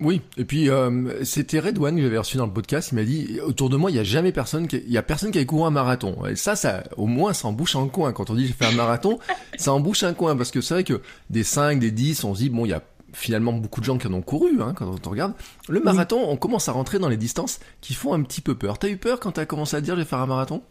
Oui, 0.00 0.22
et 0.36 0.44
puis 0.44 0.68
euh, 0.70 1.24
c'était 1.24 1.60
Redouane 1.60 1.96
que 1.96 2.02
j'avais 2.02 2.18
reçu 2.18 2.36
dans 2.36 2.46
le 2.46 2.52
podcast, 2.52 2.90
il 2.90 2.96
m'a 2.96 3.04
dit 3.04 3.38
autour 3.46 3.70
de 3.70 3.76
moi 3.76 3.90
il 3.92 3.96
y 3.96 4.00
a 4.00 4.04
jamais 4.04 4.32
personne 4.32 4.66
qui, 4.66 4.78
il 4.84 4.92
y 4.92 4.98
a 4.98 5.02
personne 5.02 5.30
qui 5.30 5.38
a 5.38 5.44
couru 5.44 5.66
un 5.66 5.70
marathon. 5.70 6.26
Et 6.26 6.34
ça 6.34 6.56
ça 6.56 6.82
au 6.96 7.06
moins 7.06 7.32
ça 7.32 7.46
embouche 7.48 7.76
un 7.76 7.86
coin 7.86 8.12
quand 8.12 8.28
on 8.28 8.34
dit 8.34 8.46
j'ai 8.46 8.52
fait 8.52 8.66
un 8.66 8.72
marathon, 8.72 9.18
ça 9.56 9.72
embouche 9.72 10.02
un 10.02 10.12
coin 10.12 10.36
parce 10.36 10.50
que 10.50 10.60
c'est 10.60 10.74
vrai 10.74 10.84
que 10.84 11.00
des 11.30 11.44
5, 11.44 11.78
des 11.78 11.92
10, 11.92 12.24
on 12.24 12.34
se 12.34 12.40
dit 12.40 12.50
bon 12.50 12.64
il 12.66 12.70
y 12.70 12.72
a 12.72 12.82
finalement 13.12 13.52
beaucoup 13.52 13.80
de 13.80 13.84
gens 13.84 13.96
qui 13.96 14.08
en 14.08 14.12
ont 14.14 14.22
couru 14.22 14.60
hein, 14.60 14.74
quand 14.74 15.06
on 15.06 15.10
regarde. 15.10 15.34
Le 15.68 15.78
marathon, 15.80 16.20
on 16.26 16.36
commence 16.36 16.68
à 16.68 16.72
rentrer 16.72 16.98
dans 16.98 17.08
les 17.08 17.16
distances 17.16 17.60
qui 17.80 17.94
font 17.94 18.12
un 18.12 18.22
petit 18.22 18.40
peu 18.40 18.56
peur. 18.56 18.80
T'as 18.80 18.88
eu 18.88 18.96
peur 18.96 19.20
quand 19.20 19.32
t'as 19.32 19.46
commencé 19.46 19.76
à 19.76 19.80
dire 19.80 19.94
je 19.94 20.00
vais 20.00 20.06
faire 20.06 20.18
un 20.18 20.26
marathon? 20.26 20.62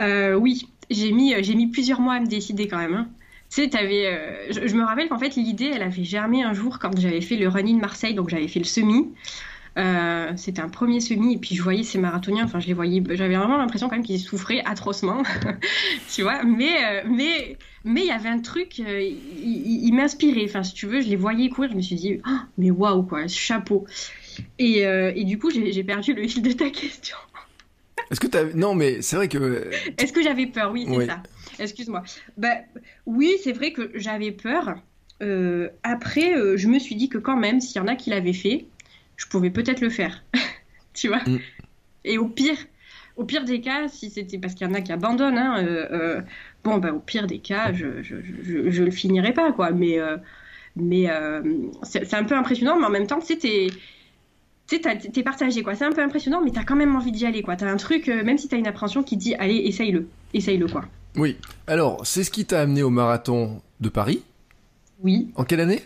Euh, 0.00 0.34
Oui, 0.34 0.66
j'ai 0.88 1.12
mis 1.12 1.34
j'ai 1.44 1.54
mis 1.54 1.66
plusieurs 1.66 2.00
mois 2.00 2.14
à 2.14 2.20
me 2.20 2.26
décider 2.26 2.68
quand 2.68 2.78
même. 2.78 2.94
Hein. 2.94 3.08
Tu 3.50 3.62
sais, 3.62 3.76
avais, 3.76 4.06
euh, 4.06 4.66
je, 4.66 4.74
me 4.74 4.84
rappelle 4.84 5.08
qu'en 5.08 5.18
fait, 5.18 5.36
l'idée, 5.36 5.70
elle 5.74 5.82
avait 5.82 6.04
germé 6.04 6.42
un 6.42 6.52
jour 6.52 6.78
quand 6.78 6.98
j'avais 6.98 7.20
fait 7.20 7.36
le 7.36 7.48
running 7.48 7.80
Marseille, 7.80 8.14
donc 8.14 8.28
j'avais 8.28 8.48
fait 8.48 8.58
le 8.58 8.64
semi. 8.64 9.08
Euh, 9.78 10.32
c'était 10.36 10.62
un 10.62 10.68
premier 10.68 11.00
semi, 11.00 11.34
et 11.34 11.38
puis 11.38 11.54
je 11.54 11.62
voyais 11.62 11.82
ces 11.82 11.98
marathoniens, 11.98 12.44
enfin, 12.44 12.60
je 12.60 12.66
les 12.66 12.72
voyais, 12.72 13.02
j'avais 13.10 13.36
vraiment 13.36 13.58
l'impression 13.58 13.88
quand 13.88 13.96
même 13.96 14.04
qu'ils 14.04 14.18
souffraient 14.18 14.62
atrocement, 14.64 15.22
tu 16.14 16.22
vois, 16.22 16.42
mais, 16.44 16.82
euh, 16.82 17.02
mais, 17.06 17.58
mais 17.84 18.00
il 18.00 18.06
y 18.06 18.10
avait 18.10 18.30
un 18.30 18.38
truc, 18.38 18.78
il, 18.78 19.92
m'inspirait, 19.92 20.46
enfin, 20.46 20.62
si 20.62 20.72
tu 20.72 20.86
veux, 20.86 21.02
je 21.02 21.08
les 21.08 21.16
voyais 21.16 21.50
courir, 21.50 21.70
je 21.70 21.76
me 21.76 21.82
suis 21.82 21.96
dit, 21.96 22.20
oh, 22.26 22.38
mais 22.56 22.70
waouh, 22.70 23.02
quoi, 23.02 23.28
chapeau. 23.28 23.86
Et, 24.58 24.80
et 24.80 25.24
du 25.24 25.38
coup, 25.38 25.50
j'ai 25.50 25.84
perdu 25.84 26.14
le 26.14 26.26
fil 26.26 26.42
de 26.42 26.52
ta 26.52 26.70
question. 26.70 27.16
Est-ce 28.10 28.20
que 28.20 28.26
tu. 28.26 28.56
Non, 28.56 28.74
mais 28.74 29.02
c'est 29.02 29.16
vrai 29.16 29.28
que... 29.28 29.70
Est-ce 29.98 30.12
que 30.12 30.22
j'avais 30.22 30.46
peur? 30.46 30.70
Oui, 30.72 30.86
c'est 30.88 31.06
ça. 31.06 31.22
Excuse-moi. 31.58 32.02
Bah, 32.36 32.56
oui, 33.06 33.36
c'est 33.42 33.52
vrai 33.52 33.72
que 33.72 33.90
j'avais 33.94 34.32
peur. 34.32 34.76
après, 35.82 36.34
je 36.56 36.68
me 36.68 36.78
suis 36.78 36.94
dit 36.94 37.08
que 37.08 37.18
quand 37.18 37.36
même, 37.36 37.60
s'il 37.60 37.76
y 37.76 37.80
en 37.80 37.88
a 37.88 37.96
qui 37.96 38.10
l'avaient 38.10 38.32
fait, 38.32 38.66
je 39.16 39.26
pouvais 39.26 39.50
peut-être 39.50 39.80
le 39.80 39.90
faire. 39.90 40.24
tu 40.94 41.08
vois 41.08 41.22
mm. 41.26 41.38
Et 42.04 42.18
au 42.18 42.28
pire, 42.28 42.58
au 43.16 43.24
pire 43.24 43.44
des 43.44 43.60
cas, 43.60 43.88
si 43.88 44.10
c'était 44.10 44.38
parce 44.38 44.54
qu'il 44.54 44.66
y 44.66 44.70
en 44.70 44.74
a 44.74 44.80
qui 44.80 44.92
abandonnent, 44.92 45.38
hein, 45.38 46.24
bon, 46.62 46.78
bah, 46.78 46.92
au 46.92 47.00
pire 47.00 47.26
des 47.26 47.38
cas, 47.38 47.72
je, 47.72 48.02
je, 48.02 48.16
je, 48.42 48.70
je 48.70 48.82
le 48.84 48.90
finirai 48.90 49.32
pas, 49.32 49.52
quoi. 49.52 49.70
Mais, 49.72 49.98
mais 50.76 51.08
c'est 51.82 52.14
un 52.14 52.24
peu 52.24 52.36
impressionnant, 52.36 52.78
mais 52.78 52.86
en 52.86 52.90
même 52.90 53.06
temps, 53.06 53.20
c'était 53.20 53.68
tu 54.68 54.80
sais, 54.82 54.98
t'es 55.12 55.22
partagé, 55.22 55.62
quoi. 55.62 55.74
C'est 55.74 55.84
un 55.84 55.92
peu 55.92 56.02
impressionnant, 56.02 56.40
mais 56.42 56.50
t'as 56.50 56.64
quand 56.64 56.74
même 56.76 56.96
envie 56.96 57.12
d'y 57.12 57.24
aller, 57.24 57.42
quoi. 57.42 57.56
T'as 57.56 57.70
un 57.70 57.76
truc, 57.76 58.08
euh, 58.08 58.24
même 58.24 58.36
si 58.36 58.48
t'as 58.48 58.56
une 58.56 58.66
appréhension 58.66 59.02
qui 59.02 59.16
dit, 59.16 59.34
allez, 59.36 59.56
essaye-le, 59.56 60.08
essaye-le, 60.34 60.66
quoi. 60.66 60.84
Oui. 61.16 61.36
Alors, 61.66 62.06
c'est 62.06 62.24
ce 62.24 62.30
qui 62.30 62.44
t'a 62.44 62.60
amené 62.60 62.82
au 62.82 62.90
marathon 62.90 63.62
de 63.80 63.88
Paris 63.88 64.22
Oui. 65.02 65.30
En 65.34 65.44
quelle 65.44 65.60
année? 65.60 65.82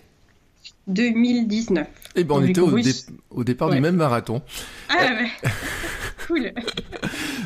2019. 0.87 1.87
Eh 2.17 2.25
ben, 2.25 2.35
on 2.35 2.45
était 2.45 2.61
au, 2.61 3.45
départ 3.45 3.71
du 3.71 3.81
même 3.81 3.97
marathon. 3.97 4.43
Ah 4.89 4.97
ouais. 4.97 5.31
cool. 6.27 6.53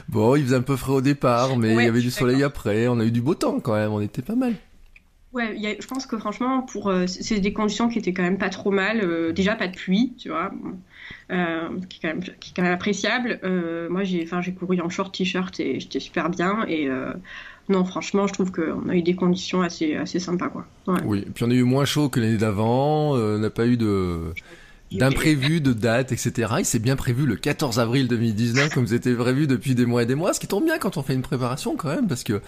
Bon, 0.09 0.37
il 0.37 0.45
faisait 0.45 0.57
un 0.57 0.63
peu 0.63 0.77
frais 0.77 0.93
au 0.93 1.01
départ, 1.01 1.57
mais 1.57 1.75
il 1.75 1.83
y 1.83 1.89
avait 1.89 2.01
du 2.01 2.11
soleil 2.11 2.43
après. 2.43 2.89
On 2.89 2.99
a 3.01 3.05
eu 3.05 3.11
du 3.11 3.21
beau 3.21 3.35
temps 3.35 3.61
quand 3.61 3.75
même. 3.75 3.93
On 3.93 4.01
était 4.01 4.23
pas 4.23 4.35
mal. 4.35 4.55
Ouais, 5.35 5.79
je 5.81 5.87
pense 5.89 6.07
que 6.07 6.17
franchement, 6.17 6.63
pour 6.63 6.89
euh, 6.89 7.07
c'est 7.09 7.41
des 7.41 7.53
conditions 7.53 7.89
qui 7.89 7.99
étaient 7.99 8.13
quand 8.13 8.23
même 8.23 8.39
pas 8.39 8.51
trop 8.51 8.71
mal. 8.71 9.01
Euh, 9.03 9.33
déjà, 9.33 9.57
pas 9.57 9.67
de 9.67 9.75
pluie, 9.75 10.15
tu 10.17 10.29
vois. 10.29 10.53
Euh, 11.33 11.69
qui, 11.89 11.99
est 11.99 12.03
quand 12.03 12.09
même, 12.09 12.23
qui 12.23 12.51
est 12.51 12.53
quand 12.55 12.63
même 12.63 12.73
appréciable. 12.73 13.41
Moi, 13.91 14.05
j'ai, 14.05 14.23
enfin, 14.23 14.41
j'ai 14.41 14.55
couru 14.55 14.81
en 14.81 14.89
short 14.89 15.13
t-shirt 15.13 15.59
et 15.59 15.81
j'étais 15.81 15.99
super 15.99 16.31
bien. 16.31 16.65
Et 16.69 16.89
non, 17.69 17.85
franchement, 17.85 18.27
je 18.27 18.35
trouve 18.35 18.53
qu'on 18.53 18.89
a 18.89 18.95
eu 18.95 19.03
des 19.03 19.15
conditions 19.15 19.63
assez, 19.63 19.97
assez 19.97 20.19
sympas, 20.19 20.49
quoi. 20.49 20.67
Oui, 21.05 21.21
et 21.27 21.31
puis 21.31 21.45
on 21.45 21.51
a 21.51 21.55
eu 21.55 21.63
moins 21.63 21.85
chaud 21.85 22.09
que 22.09 22.21
l'année 22.21 22.37
d'avant. 22.37 23.13
on 23.13 23.39
n'a 23.39 23.51
pas 23.51 23.67
eu 23.67 23.77
de 23.77 24.35
d'imprévu, 24.99 25.61
de 25.61 25.73
date, 25.73 26.13
etc. 26.13 26.55
Il 26.61 26.65
s'est 26.65 26.79
bien 26.79 26.97
prévu 26.97 27.27
le 27.27 27.37
14 27.37 27.79
avril 27.79 28.09
2019, 28.09 28.73
comme 28.73 28.87
c'était 28.87 29.15
prévu 29.15 29.47
depuis 29.47 29.75
des 29.75 29.87
mois 29.87 30.03
et 30.03 30.07
des 30.07 30.15
mois, 30.15 30.33
ce 30.33 30.41
qui 30.41 30.47
tombe 30.47 30.65
bien 30.65 30.79
quand 30.79 30.97
on 30.97 31.03
fait 31.03 31.15
une 31.15 31.23
préparation 31.23 31.77
quand 31.77 31.89
même, 31.89 32.07
parce 32.07 32.25
que 32.25 32.41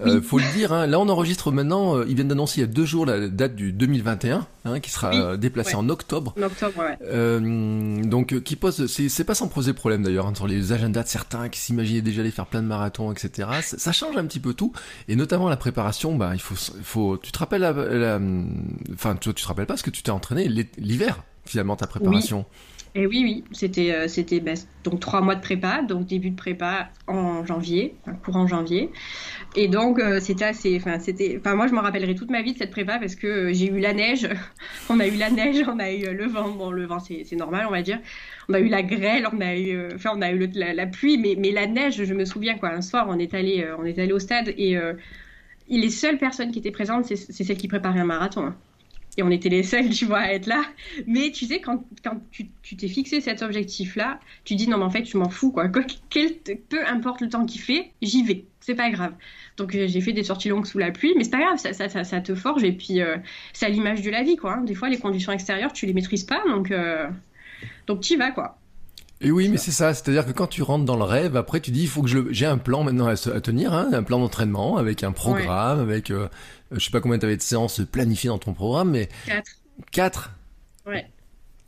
euh, 0.00 0.22
faut 0.22 0.38
le 0.38 0.52
dire. 0.52 0.72
Hein, 0.72 0.86
là, 0.86 1.00
on 1.00 1.08
enregistre 1.08 1.50
maintenant. 1.50 1.96
Euh, 1.96 2.04
ils 2.08 2.14
viennent 2.14 2.28
d'annoncer 2.28 2.60
il 2.60 2.60
y 2.60 2.64
a 2.64 2.72
deux 2.72 2.84
jours 2.84 3.06
la 3.06 3.28
date 3.28 3.54
du 3.54 3.72
2021, 3.72 4.46
hein, 4.64 4.80
qui 4.80 4.90
sera 4.90 5.14
euh, 5.14 5.36
déplacée 5.36 5.74
en 5.74 5.88
octobre. 5.88 6.34
En 6.38 6.42
octobre, 6.42 6.78
ouais. 6.78 6.98
Euh, 7.04 8.02
donc, 8.02 8.40
qui 8.42 8.56
pose, 8.56 8.86
c'est 8.86 9.24
pas 9.24 9.34
sans 9.34 9.48
poser 9.48 9.72
problème 9.72 10.02
d'ailleurs 10.02 10.26
hein, 10.26 10.34
sur 10.34 10.46
les 10.46 10.72
agendas 10.72 11.02
de 11.02 11.08
certains 11.08 11.48
qui 11.48 11.60
s'imaginaient 11.60 12.02
déjà 12.02 12.20
aller 12.20 12.30
faire 12.30 12.46
plein 12.46 12.62
de 12.62 12.68
marathons, 12.68 13.12
etc. 13.12 13.48
Ça, 13.62 13.92
change 13.92 14.16
un 14.16 14.26
petit 14.26 14.40
peu 14.40 14.54
tout, 14.54 14.72
et 15.08 15.16
notamment 15.16 15.48
la 15.48 15.56
préparation. 15.56 16.16
Bah, 16.16 16.30
il 16.34 16.40
faut, 16.40 16.54
faut. 16.82 17.18
Tu 17.18 17.32
te 17.32 17.38
rappelles, 17.38 17.64
enfin, 18.94 19.16
tu, 19.16 19.32
tu 19.34 19.42
te 19.42 19.48
rappelles 19.48 19.66
pas 19.66 19.74
parce 19.74 19.82
que 19.82 19.90
tu 19.90 20.02
t'es 20.02 20.10
entraîné 20.10 20.48
l'hiver 20.78 21.22
finalement 21.44 21.76
ta 21.76 21.86
préparation. 21.86 22.44
Et 22.94 23.06
oui, 23.06 23.22
oui, 23.22 23.44
c'était 23.52 23.92
euh, 23.92 24.54
donc 24.84 25.00
trois 25.00 25.20
mois 25.20 25.34
de 25.34 25.40
prépa, 25.40 25.82
donc 25.82 26.06
début 26.06 26.30
de 26.30 26.36
prépa 26.36 26.88
en 27.06 27.44
janvier, 27.44 27.94
courant 28.24 28.46
janvier. 28.46 28.90
Et 29.56 29.68
donc 29.68 29.98
euh, 29.98 30.20
c'était 30.20 30.46
assez, 30.46 30.76
enfin 30.76 30.98
c'était, 30.98 31.40
moi 31.54 31.66
je 31.66 31.74
me 31.74 31.80
rappellerai 31.80 32.14
toute 32.14 32.30
ma 32.30 32.42
vie 32.42 32.54
de 32.54 32.58
cette 32.58 32.70
prépa 32.70 32.98
parce 32.98 33.14
que 33.14 33.26
euh, 33.26 33.52
j'ai 33.52 33.68
eu 33.68 33.78
la 33.78 33.92
neige, 33.92 34.28
on 34.88 35.00
a 35.00 35.06
eu 35.06 35.16
la 35.16 35.30
neige, 35.30 35.64
on 35.68 35.78
a 35.78 35.92
eu 35.92 36.14
le 36.14 36.26
vent, 36.26 36.50
bon 36.50 36.70
le 36.70 36.86
vent 36.86 36.98
c'est 36.98 37.30
normal 37.32 37.66
on 37.68 37.72
va 37.72 37.82
dire, 37.82 38.00
on 38.48 38.54
a 38.54 38.60
eu 38.60 38.68
la 38.68 38.82
grêle, 38.82 39.28
on 39.32 39.40
a 39.40 39.54
eu, 39.54 39.94
enfin 39.94 40.10
on 40.14 40.22
a 40.22 40.30
eu 40.30 40.50
la, 40.54 40.86
pluie, 40.86 41.18
mais 41.18 41.50
la 41.50 41.66
neige, 41.66 42.04
je 42.04 42.14
me 42.14 42.24
souviens 42.24 42.56
quoi, 42.56 42.70
un 42.70 42.82
soir 42.82 43.06
on 43.08 43.18
est 43.18 43.34
allé 43.34 43.66
on 43.78 44.14
au 44.14 44.18
stade 44.18 44.54
et 44.56 44.76
les 45.68 45.90
seules 45.90 46.18
personnes 46.18 46.50
qui 46.50 46.58
étaient 46.58 46.70
présentes 46.70 47.04
c'est 47.04 47.44
celles 47.44 47.58
qui 47.58 47.68
préparaient 47.68 48.00
un 48.00 48.04
marathon. 48.04 48.46
Hein 48.46 48.56
et 49.18 49.22
on 49.22 49.30
était 49.30 49.48
les 49.48 49.64
seuls, 49.64 49.90
tu 49.90 50.06
vois, 50.06 50.20
à 50.20 50.32
être 50.32 50.46
là. 50.46 50.62
Mais 51.06 51.30
tu 51.32 51.46
sais, 51.46 51.60
quand, 51.60 51.84
quand 52.02 52.20
tu 52.30 52.76
t'es 52.76 52.88
fixé 52.88 53.20
cet 53.20 53.42
objectif-là, 53.42 54.20
tu 54.44 54.54
dis 54.54 54.68
non, 54.68 54.78
mais 54.78 54.84
en 54.84 54.90
fait, 54.90 55.04
je 55.04 55.18
m'en 55.18 55.28
fous, 55.28 55.50
quoi. 55.50 55.68
Quel, 56.08 56.34
peu 56.68 56.86
importe 56.86 57.20
le 57.20 57.28
temps 57.28 57.44
qu'il 57.44 57.60
fait, 57.60 57.90
j'y 58.00 58.22
vais. 58.22 58.44
C'est 58.60 58.74
pas 58.74 58.90
grave. 58.90 59.14
Donc 59.56 59.74
euh, 59.74 59.86
j'ai 59.88 60.00
fait 60.00 60.12
des 60.12 60.22
sorties 60.22 60.50
longues 60.50 60.66
sous 60.66 60.78
la 60.78 60.92
pluie, 60.92 61.14
mais 61.16 61.24
c'est 61.24 61.30
pas 61.30 61.40
grave, 61.40 61.58
ça, 61.58 61.72
ça, 61.72 62.04
ça, 62.04 62.20
te 62.20 62.34
forge 62.34 62.64
et 62.64 62.72
puis 62.72 63.00
euh, 63.00 63.16
c'est 63.52 63.66
à 63.66 63.68
l'image 63.68 64.02
de 64.02 64.10
la 64.10 64.22
vie, 64.22 64.36
quoi. 64.36 64.54
Hein. 64.54 64.60
Des 64.62 64.74
fois, 64.74 64.88
les 64.88 64.98
conditions 64.98 65.32
extérieures, 65.32 65.72
tu 65.72 65.86
les 65.86 65.92
maîtrises 65.92 66.24
pas, 66.24 66.42
donc 66.46 66.70
euh, 66.70 67.08
donc 67.86 68.00
tu 68.00 68.12
y 68.12 68.16
vas, 68.16 68.30
quoi. 68.30 68.58
Et 69.20 69.32
oui, 69.32 69.48
mais 69.48 69.56
c'est 69.56 69.72
ça. 69.72 69.94
C'est-à-dire 69.94 70.24
que 70.24 70.32
quand 70.32 70.46
tu 70.46 70.62
rentres 70.62 70.84
dans 70.84 70.96
le 70.96 71.02
rêve, 71.02 71.36
après 71.36 71.60
tu 71.60 71.70
dis 71.70 71.82
il 71.82 71.88
faut 71.88 72.02
que 72.02 72.32
j'ai 72.32 72.46
un 72.46 72.58
plan 72.58 72.84
maintenant 72.84 73.08
à, 73.08 73.16
tenir, 73.16 73.72
hein, 73.72 73.88
un 73.92 74.02
plan 74.02 74.20
d'entraînement 74.20 74.76
avec 74.76 75.02
un 75.02 75.12
programme, 75.12 75.80
avec 75.80 76.10
euh, 76.10 76.28
je 76.72 76.84
sais 76.84 76.90
pas 76.90 77.00
combien 77.00 77.18
tu 77.18 77.26
avais 77.26 77.36
de 77.36 77.42
séances 77.42 77.80
planifiées 77.90 78.28
dans 78.28 78.38
ton 78.38 78.52
programme, 78.52 78.90
mais 78.90 79.08
quatre. 79.26 79.50
Quatre. 79.90 80.30
Ouais. 80.86 81.06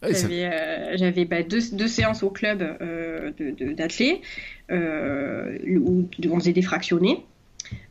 j'avais 0.02 0.50
euh, 0.52 1.24
bah, 1.28 1.42
deux, 1.42 1.60
deux, 1.72 1.88
séances 1.88 2.22
au 2.22 2.30
club 2.30 2.62
euh, 2.62 3.32
d'athlètes 3.74 4.20
euh, 4.70 5.58
où 5.80 6.08
on 6.30 6.38
faisait 6.38 6.52
des 6.52 6.62
fractionnés. 6.62 7.24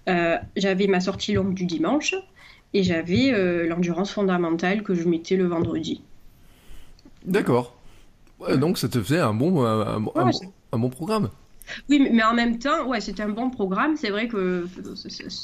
Euh, 0.08 0.38
j'avais 0.56 0.88
ma 0.88 1.00
sortie 1.00 1.34
longue 1.34 1.54
du 1.54 1.66
dimanche 1.66 2.16
et 2.74 2.84
j'avais 2.84 3.32
l'endurance 3.68 4.12
fondamentale 4.12 4.84
que 4.84 4.94
je 4.94 5.08
mettais 5.08 5.36
le 5.36 5.48
vendredi. 5.48 6.02
D'accord 7.26 7.79
donc 8.58 8.78
ça 8.78 8.90
te 8.90 9.02
faisait 9.02 9.20
un 9.20 9.34
bon, 9.34 9.66
un, 9.66 10.00
bon 10.00 10.90
programme. 10.90 11.30
Oui, 11.90 12.08
mais 12.12 12.24
en 12.24 12.34
même 12.34 12.58
temps, 12.58 12.88
ouais, 12.88 13.02
c'était 13.02 13.24
un 13.24 13.30
bon 13.30 13.50
programme. 13.50 13.96
C'est 13.96 14.10
vrai 14.10 14.28
que 14.28 14.68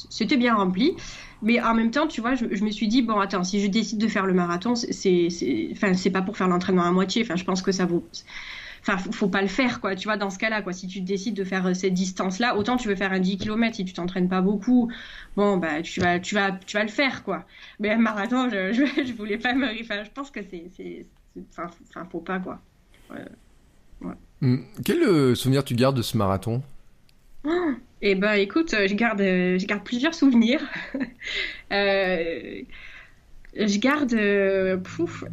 c'était 0.09 0.37
bien 0.37 0.55
rempli. 0.55 0.95
Mais 1.41 1.61
en 1.61 1.73
même 1.73 1.91
temps, 1.91 2.07
tu 2.07 2.21
vois, 2.21 2.35
je, 2.35 2.63
me 2.63 2.71
suis 2.71 2.87
dit, 2.87 3.01
bon, 3.01 3.19
attends, 3.19 3.43
si 3.43 3.61
je 3.61 3.67
décide 3.67 3.99
de 3.99 4.07
faire 4.07 4.25
le 4.25 4.33
marathon, 4.33 4.75
c'est, 4.75 5.27
enfin, 5.71 5.93
c'est 5.93 6.09
pas 6.09 6.21
pour 6.21 6.37
faire 6.37 6.47
l'entraînement 6.47 6.83
à 6.83 6.91
moitié. 6.91 7.23
Enfin, 7.23 7.35
je 7.35 7.43
pense 7.43 7.61
que 7.61 7.71
ça 7.71 7.85
vaut. 7.85 8.03
Enfin, 8.81 8.97
faut 9.11 9.29
pas 9.29 9.41
le 9.41 9.47
faire, 9.47 9.81
quoi. 9.81 9.95
Tu 9.95 10.07
vois, 10.07 10.17
dans 10.17 10.29
ce 10.29 10.37
cas-là, 10.37 10.61
quoi. 10.61 10.71
Si 10.73 10.87
tu 10.87 11.01
décides 11.01 11.35
de 11.35 11.43
faire 11.43 11.65
euh, 11.65 11.73
cette 11.73 11.93
distance-là, 11.93 12.55
autant 12.55 12.77
tu 12.77 12.87
veux 12.87 12.95
faire 12.95 13.11
un 13.11 13.19
10 13.19 13.37
km, 13.37 13.75
si 13.75 13.83
tu 13.85 13.93
t'entraînes 13.93 14.29
pas 14.29 14.41
beaucoup, 14.41 14.91
bon, 15.35 15.57
bah, 15.57 15.81
tu 15.81 15.99
vas, 16.01 16.19
tu 16.19 16.35
vas, 16.35 16.51
tu 16.51 16.77
vas 16.77 16.83
le 16.83 16.89
faire, 16.89 17.23
quoi. 17.23 17.45
Mais 17.79 17.89
un 17.89 17.97
marathon, 17.97 18.47
je, 18.49 18.73
je, 18.73 19.13
voulais 19.13 19.39
pas 19.39 19.53
me. 19.53 19.67
Enfin, 19.81 20.03
je 20.03 20.11
pense 20.11 20.29
que 20.29 20.41
c'est, 20.43 21.07
enfin, 21.49 21.69
faut 22.11 22.19
pas, 22.19 22.39
quoi. 22.39 22.61
Hmm. 24.41 24.57
Quel 24.83 25.01
euh, 25.01 25.35
souvenir 25.35 25.63
tu 25.63 25.75
gardes 25.75 25.97
de 25.97 26.01
ce 26.01 26.17
marathon? 26.17 26.61
Eh 28.01 28.15
ben, 28.15 28.33
écoute, 28.33 28.73
euh, 28.73 28.87
je 28.87 28.93
garde, 28.93 29.21
euh, 29.21 29.57
je 29.57 29.65
garde 29.65 29.83
plusieurs 29.83 30.13
souvenirs. 30.13 30.61
je 31.71 32.65
garde, 33.79 34.15
pouf. 34.83 35.23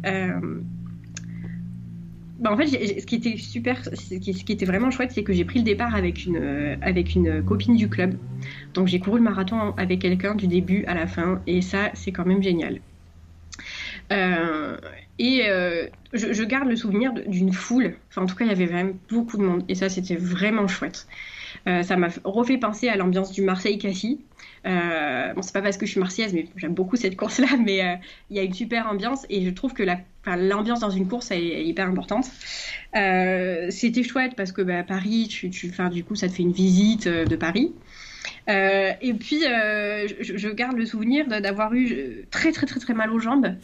Bah, 2.39 2.51
en 2.51 2.57
fait, 2.57 2.67
ce 2.67 3.05
qui 3.05 3.15
était 3.15 3.37
super, 3.37 3.83
ce 3.83 4.15
qui, 4.15 4.33
ce 4.33 4.43
qui 4.43 4.51
était 4.51 4.65
vraiment 4.65 4.89
chouette, 4.91 5.11
c'est 5.11 5.23
que 5.23 5.33
j'ai 5.33 5.45
pris 5.45 5.59
le 5.59 5.65
départ 5.65 5.95
avec 5.95 6.25
une, 6.25 6.77
avec 6.81 7.15
une 7.15 7.43
copine 7.43 7.75
du 7.75 7.89
club. 7.89 8.17
Donc 8.73 8.87
j'ai 8.87 8.99
couru 8.99 9.19
le 9.19 9.23
marathon 9.23 9.73
avec 9.77 9.99
quelqu'un 9.99 10.35
du 10.35 10.47
début 10.47 10.83
à 10.85 10.93
la 10.93 11.07
fin, 11.07 11.41
et 11.47 11.61
ça, 11.61 11.91
c'est 11.93 12.11
quand 12.11 12.25
même 12.25 12.41
génial. 12.41 12.79
Euh, 14.13 14.77
et 15.19 15.43
euh, 15.47 15.87
je, 16.13 16.43
garde 16.43 16.67
le 16.67 16.75
souvenir 16.75 17.13
d'une 17.13 17.53
foule. 17.53 17.95
Enfin, 18.09 18.23
en 18.23 18.25
tout 18.25 18.35
cas, 18.35 18.45
il 18.45 18.49
y 18.49 18.53
avait 18.53 18.65
vraiment 18.65 18.93
beaucoup 19.09 19.37
de 19.37 19.43
monde. 19.43 19.63
Et 19.67 19.75
ça, 19.75 19.89
c'était 19.89 20.15
vraiment 20.15 20.67
chouette. 20.67 21.07
Euh, 21.67 21.83
ça 21.83 21.95
m'a 21.95 22.09
refait 22.23 22.57
penser 22.57 22.89
à 22.89 22.95
l'ambiance 22.95 23.31
du 23.31 23.41
Marseille-Cassis. 23.41 24.19
bon, 24.65 25.41
c'est 25.41 25.53
pas 25.53 25.61
parce 25.61 25.77
que 25.77 25.85
je 25.85 25.91
suis 25.91 25.99
marseillaise, 25.99 26.33
mais 26.33 26.47
j'aime 26.57 26.73
beaucoup 26.73 26.95
cette 26.95 27.15
course-là. 27.15 27.47
Mais 27.63 27.99
il 28.29 28.35
y 28.35 28.39
a 28.39 28.43
une 28.43 28.53
super 28.53 28.87
ambiance 28.87 29.25
et 29.29 29.45
je 29.45 29.49
trouve 29.51 29.73
que 29.73 29.83
l'ambiance 30.25 30.79
dans 30.79 30.89
une 30.89 31.07
course 31.07 31.31
est, 31.31 31.63
hyper 31.63 31.87
importante. 31.87 32.25
c'était 32.93 34.03
chouette 34.03 34.33
parce 34.35 34.51
que 34.51 34.61
bah, 34.61 34.83
Paris, 34.83 35.49
du 35.91 36.03
coup, 36.03 36.15
ça 36.15 36.27
te 36.27 36.33
fait 36.33 36.43
une 36.43 36.53
visite 36.53 37.07
de 37.07 37.35
Paris. 37.35 37.71
et 38.47 39.13
puis, 39.13 39.41
je, 39.43 40.51
garde 40.51 40.75
le 40.75 40.85
souvenir 40.85 41.27
d'avoir 41.27 41.73
eu 41.75 42.25
très, 42.31 42.51
très, 42.51 42.65
très, 42.65 42.79
très 42.79 42.93
mal 42.93 43.11
aux 43.11 43.19
jambes. 43.19 43.55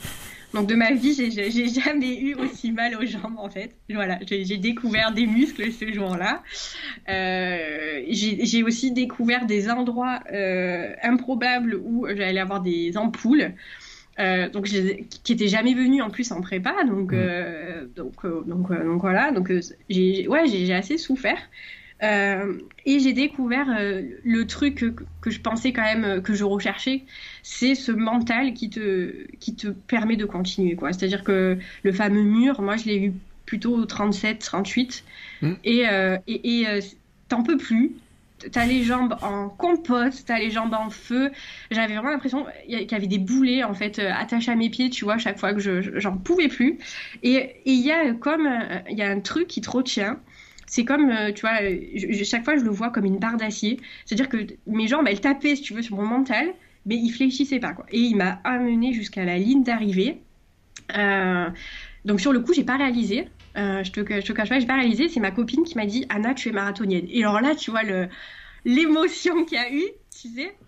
Donc 0.54 0.68
de 0.68 0.76
ma 0.76 0.92
vie, 0.94 1.14
j'ai 1.14 1.68
jamais 1.68 2.20
eu 2.20 2.34
aussi 2.36 2.72
mal 2.72 2.96
aux 2.96 3.06
jambes 3.06 3.38
en 3.38 3.50
fait. 3.50 3.76
Voilà, 3.90 4.20
j'ai 4.28 4.58
découvert 4.58 5.12
des 5.12 5.28
muscles 5.28 5.72
ce 5.72 5.92
jour-là. 5.92 6.42
Euh, 7.08 8.02
j'ai 8.10 8.64
aussi 8.64 8.92
découvert 8.92 9.46
des 9.46 9.70
endroits 9.70 10.20
euh, 10.32 10.94
improbables 11.04 11.76
où 11.76 12.08
j'allais 12.08 12.40
avoir 12.40 12.62
des 12.62 12.98
ampoules. 12.98 13.54
Euh, 14.20 14.50
donc 14.50 14.66
qui 14.66 15.32
étaient 15.32 15.48
jamais 15.48 15.74
venus 15.74 16.04
en 16.04 16.10
plus 16.10 16.34
en 16.34 16.42
prépa 16.42 16.74
donc 16.84 17.16
donc, 17.96 18.26
donc 18.48 18.70
donc 18.70 19.00
voilà 19.00 19.32
donc 19.32 19.50
j'ai 19.90 20.28
ouais 20.28 20.46
j'ai 20.46 20.74
assez 20.74 20.98
souffert 20.98 21.40
euh, 22.02 22.54
et 22.86 23.00
j'ai 23.00 23.14
découvert 23.14 23.68
euh, 23.78 24.04
le 24.24 24.48
truc 24.48 24.76
que, 24.76 24.94
que, 25.22 25.30
je 25.30 25.42
pensais 25.42 25.74
quand 25.74 25.84
même 25.84 26.06
euh, 26.06 26.22
que 26.22 26.34
je 26.34 26.46
recherchais, 26.46 27.04
c'est 27.44 27.76
ce 27.76 27.92
mental 27.92 28.54
qui 28.54 28.70
te, 28.70 29.28
qui 29.40 29.56
te 29.56 29.68
permet 29.68 30.16
de 30.16 30.26
continuer. 30.26 30.76
quoi. 30.76 30.94
C'est-à-dire 30.94 31.24
que 31.24 31.58
le 31.84 31.92
fameux 31.92 32.24
mur, 32.24 32.62
moi 32.62 32.78
je 32.78 32.86
l'ai 32.86 32.98
eu 32.98 33.14
plutôt 33.46 33.86
37, 33.86 34.40
38, 34.40 35.04
mmh. 35.42 35.52
et, 35.66 35.84
t'en 37.28 37.44
peux 37.44 37.58
plus. 37.58 37.92
t'as 38.52 38.66
les 38.66 38.84
jambes 38.84 39.18
en 39.22 39.50
compote, 39.50 40.14
t'as 40.26 40.40
les 40.40 40.52
jambes 40.52 40.74
en 40.74 40.90
feu. 40.90 41.32
J'avais 41.70 41.96
vraiment 41.96 42.12
l'impression 42.12 42.46
qu'il 42.66 42.90
y 42.90 42.96
avait 42.96 43.08
des 43.08 43.18
boulets 43.18 43.64
en 43.64 43.74
fait 43.74 44.00
attachés 44.00 44.52
à 44.52 44.56
mes 44.56 44.70
pieds, 44.70 44.90
tu 44.90 45.04
vois, 45.04 45.18
chaque 45.18 45.40
fois 45.40 45.54
que 45.54 45.60
je 45.60 46.00
j'en 46.00 46.16
pouvais 46.16 46.48
plus. 46.48 46.78
Et 47.24 47.56
il 47.66 47.82
y 47.82 47.92
a 47.92 48.14
comme 48.14 48.48
il 48.90 48.98
y 48.98 49.02
a 49.02 49.10
un 49.10 49.20
truc 49.20 49.48
qui 49.48 49.62
te 49.62 49.70
retient. 49.70 50.20
C'est 50.70 50.86
comme, 50.86 51.10
euh, 51.10 51.32
tu 51.34 51.42
vois, 51.42 51.58
chaque 52.24 52.46
fois 52.46 52.56
je 52.56 52.64
le 52.64 52.70
vois 52.70 52.92
comme 52.92 53.06
une 53.06 53.18
barre 53.18 53.38
d'acier. 53.38 53.80
C'est-à-dire 54.06 54.30
que 54.30 54.38
mes 54.68 54.88
jambes, 54.88 55.08
elles 55.10 55.20
tapaient, 55.20 55.56
si 55.56 55.64
tu 55.64 55.74
veux, 55.74 55.82
sur 55.82 55.96
mon 55.96 56.06
mental, 56.06 56.54
mais 56.86 56.96
il 56.96 57.10
fléchissait 57.10 57.60
pas, 57.60 57.74
quoi. 57.74 57.86
Et 57.92 58.00
il 58.00 58.16
m'a 58.16 58.40
amené 58.44 58.94
jusqu'à 58.94 59.26
la 59.26 59.38
ligne 59.38 59.64
d'arrivée. 59.64 60.22
donc 62.06 62.22
sur 62.22 62.32
le 62.32 62.40
coup, 62.40 62.54
j'ai 62.54 62.64
pas 62.64 62.78
réalisé. 62.78 63.28
Euh, 63.58 63.84
je, 63.84 63.92
te, 63.92 64.00
je 64.00 64.26
te 64.26 64.32
cache 64.32 64.50
pas, 64.50 64.60
j'ai 64.60 64.68
pas 64.68 64.78
réalisé. 64.78 65.10
C'est 65.10 65.20
ma 65.20 65.32
copine 65.32 65.64
qui 65.64 65.76
m'a 65.76 65.86
dit 65.86 66.06
Anna, 66.10 66.34
tu 66.34 66.50
es 66.50 66.52
marathonienne. 66.52 67.08
Et 67.10 67.24
alors 67.24 67.42
là, 67.42 67.56
tu 67.56 67.72
vois 67.72 67.82
l'émotion 68.66 69.44
qu'il 69.46 69.58
y 69.58 69.62
a 69.62 69.74
eu, 69.74 69.84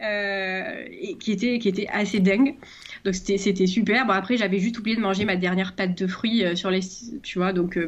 euh, 0.02 0.86
qui 1.20 1.32
était 1.32 1.88
assez 1.92 2.20
dingue. 2.20 2.56
Donc 3.04 3.16
c'était 3.16 3.68
super. 3.68 4.06
Bon 4.06 4.14
après 4.14 4.38
j'avais 4.38 4.60
juste 4.60 4.78
oublié 4.80 4.96
de 4.96 5.02
manger 5.02 5.26
ma 5.26 5.36
dernière 5.36 5.76
pâte 5.76 5.98
de 5.98 6.08
fruits 6.08 6.46
euh, 6.46 6.56
sur 6.56 6.70
les, 6.70 6.82
tu 7.24 7.40
vois, 7.40 7.54
donc 7.54 7.80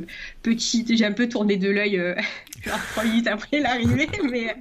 petite, 0.42 0.96
j'ai 0.96 1.06
un 1.06 1.12
peu 1.12 1.30
tourné 1.30 1.58
de 1.58 1.70
l'œil 1.70 1.98
genre 2.66 2.80
trois 2.92 3.04
minutes 3.04 3.28
après 3.28 3.60
l'arrivée, 3.60 4.08
mais 4.30 4.56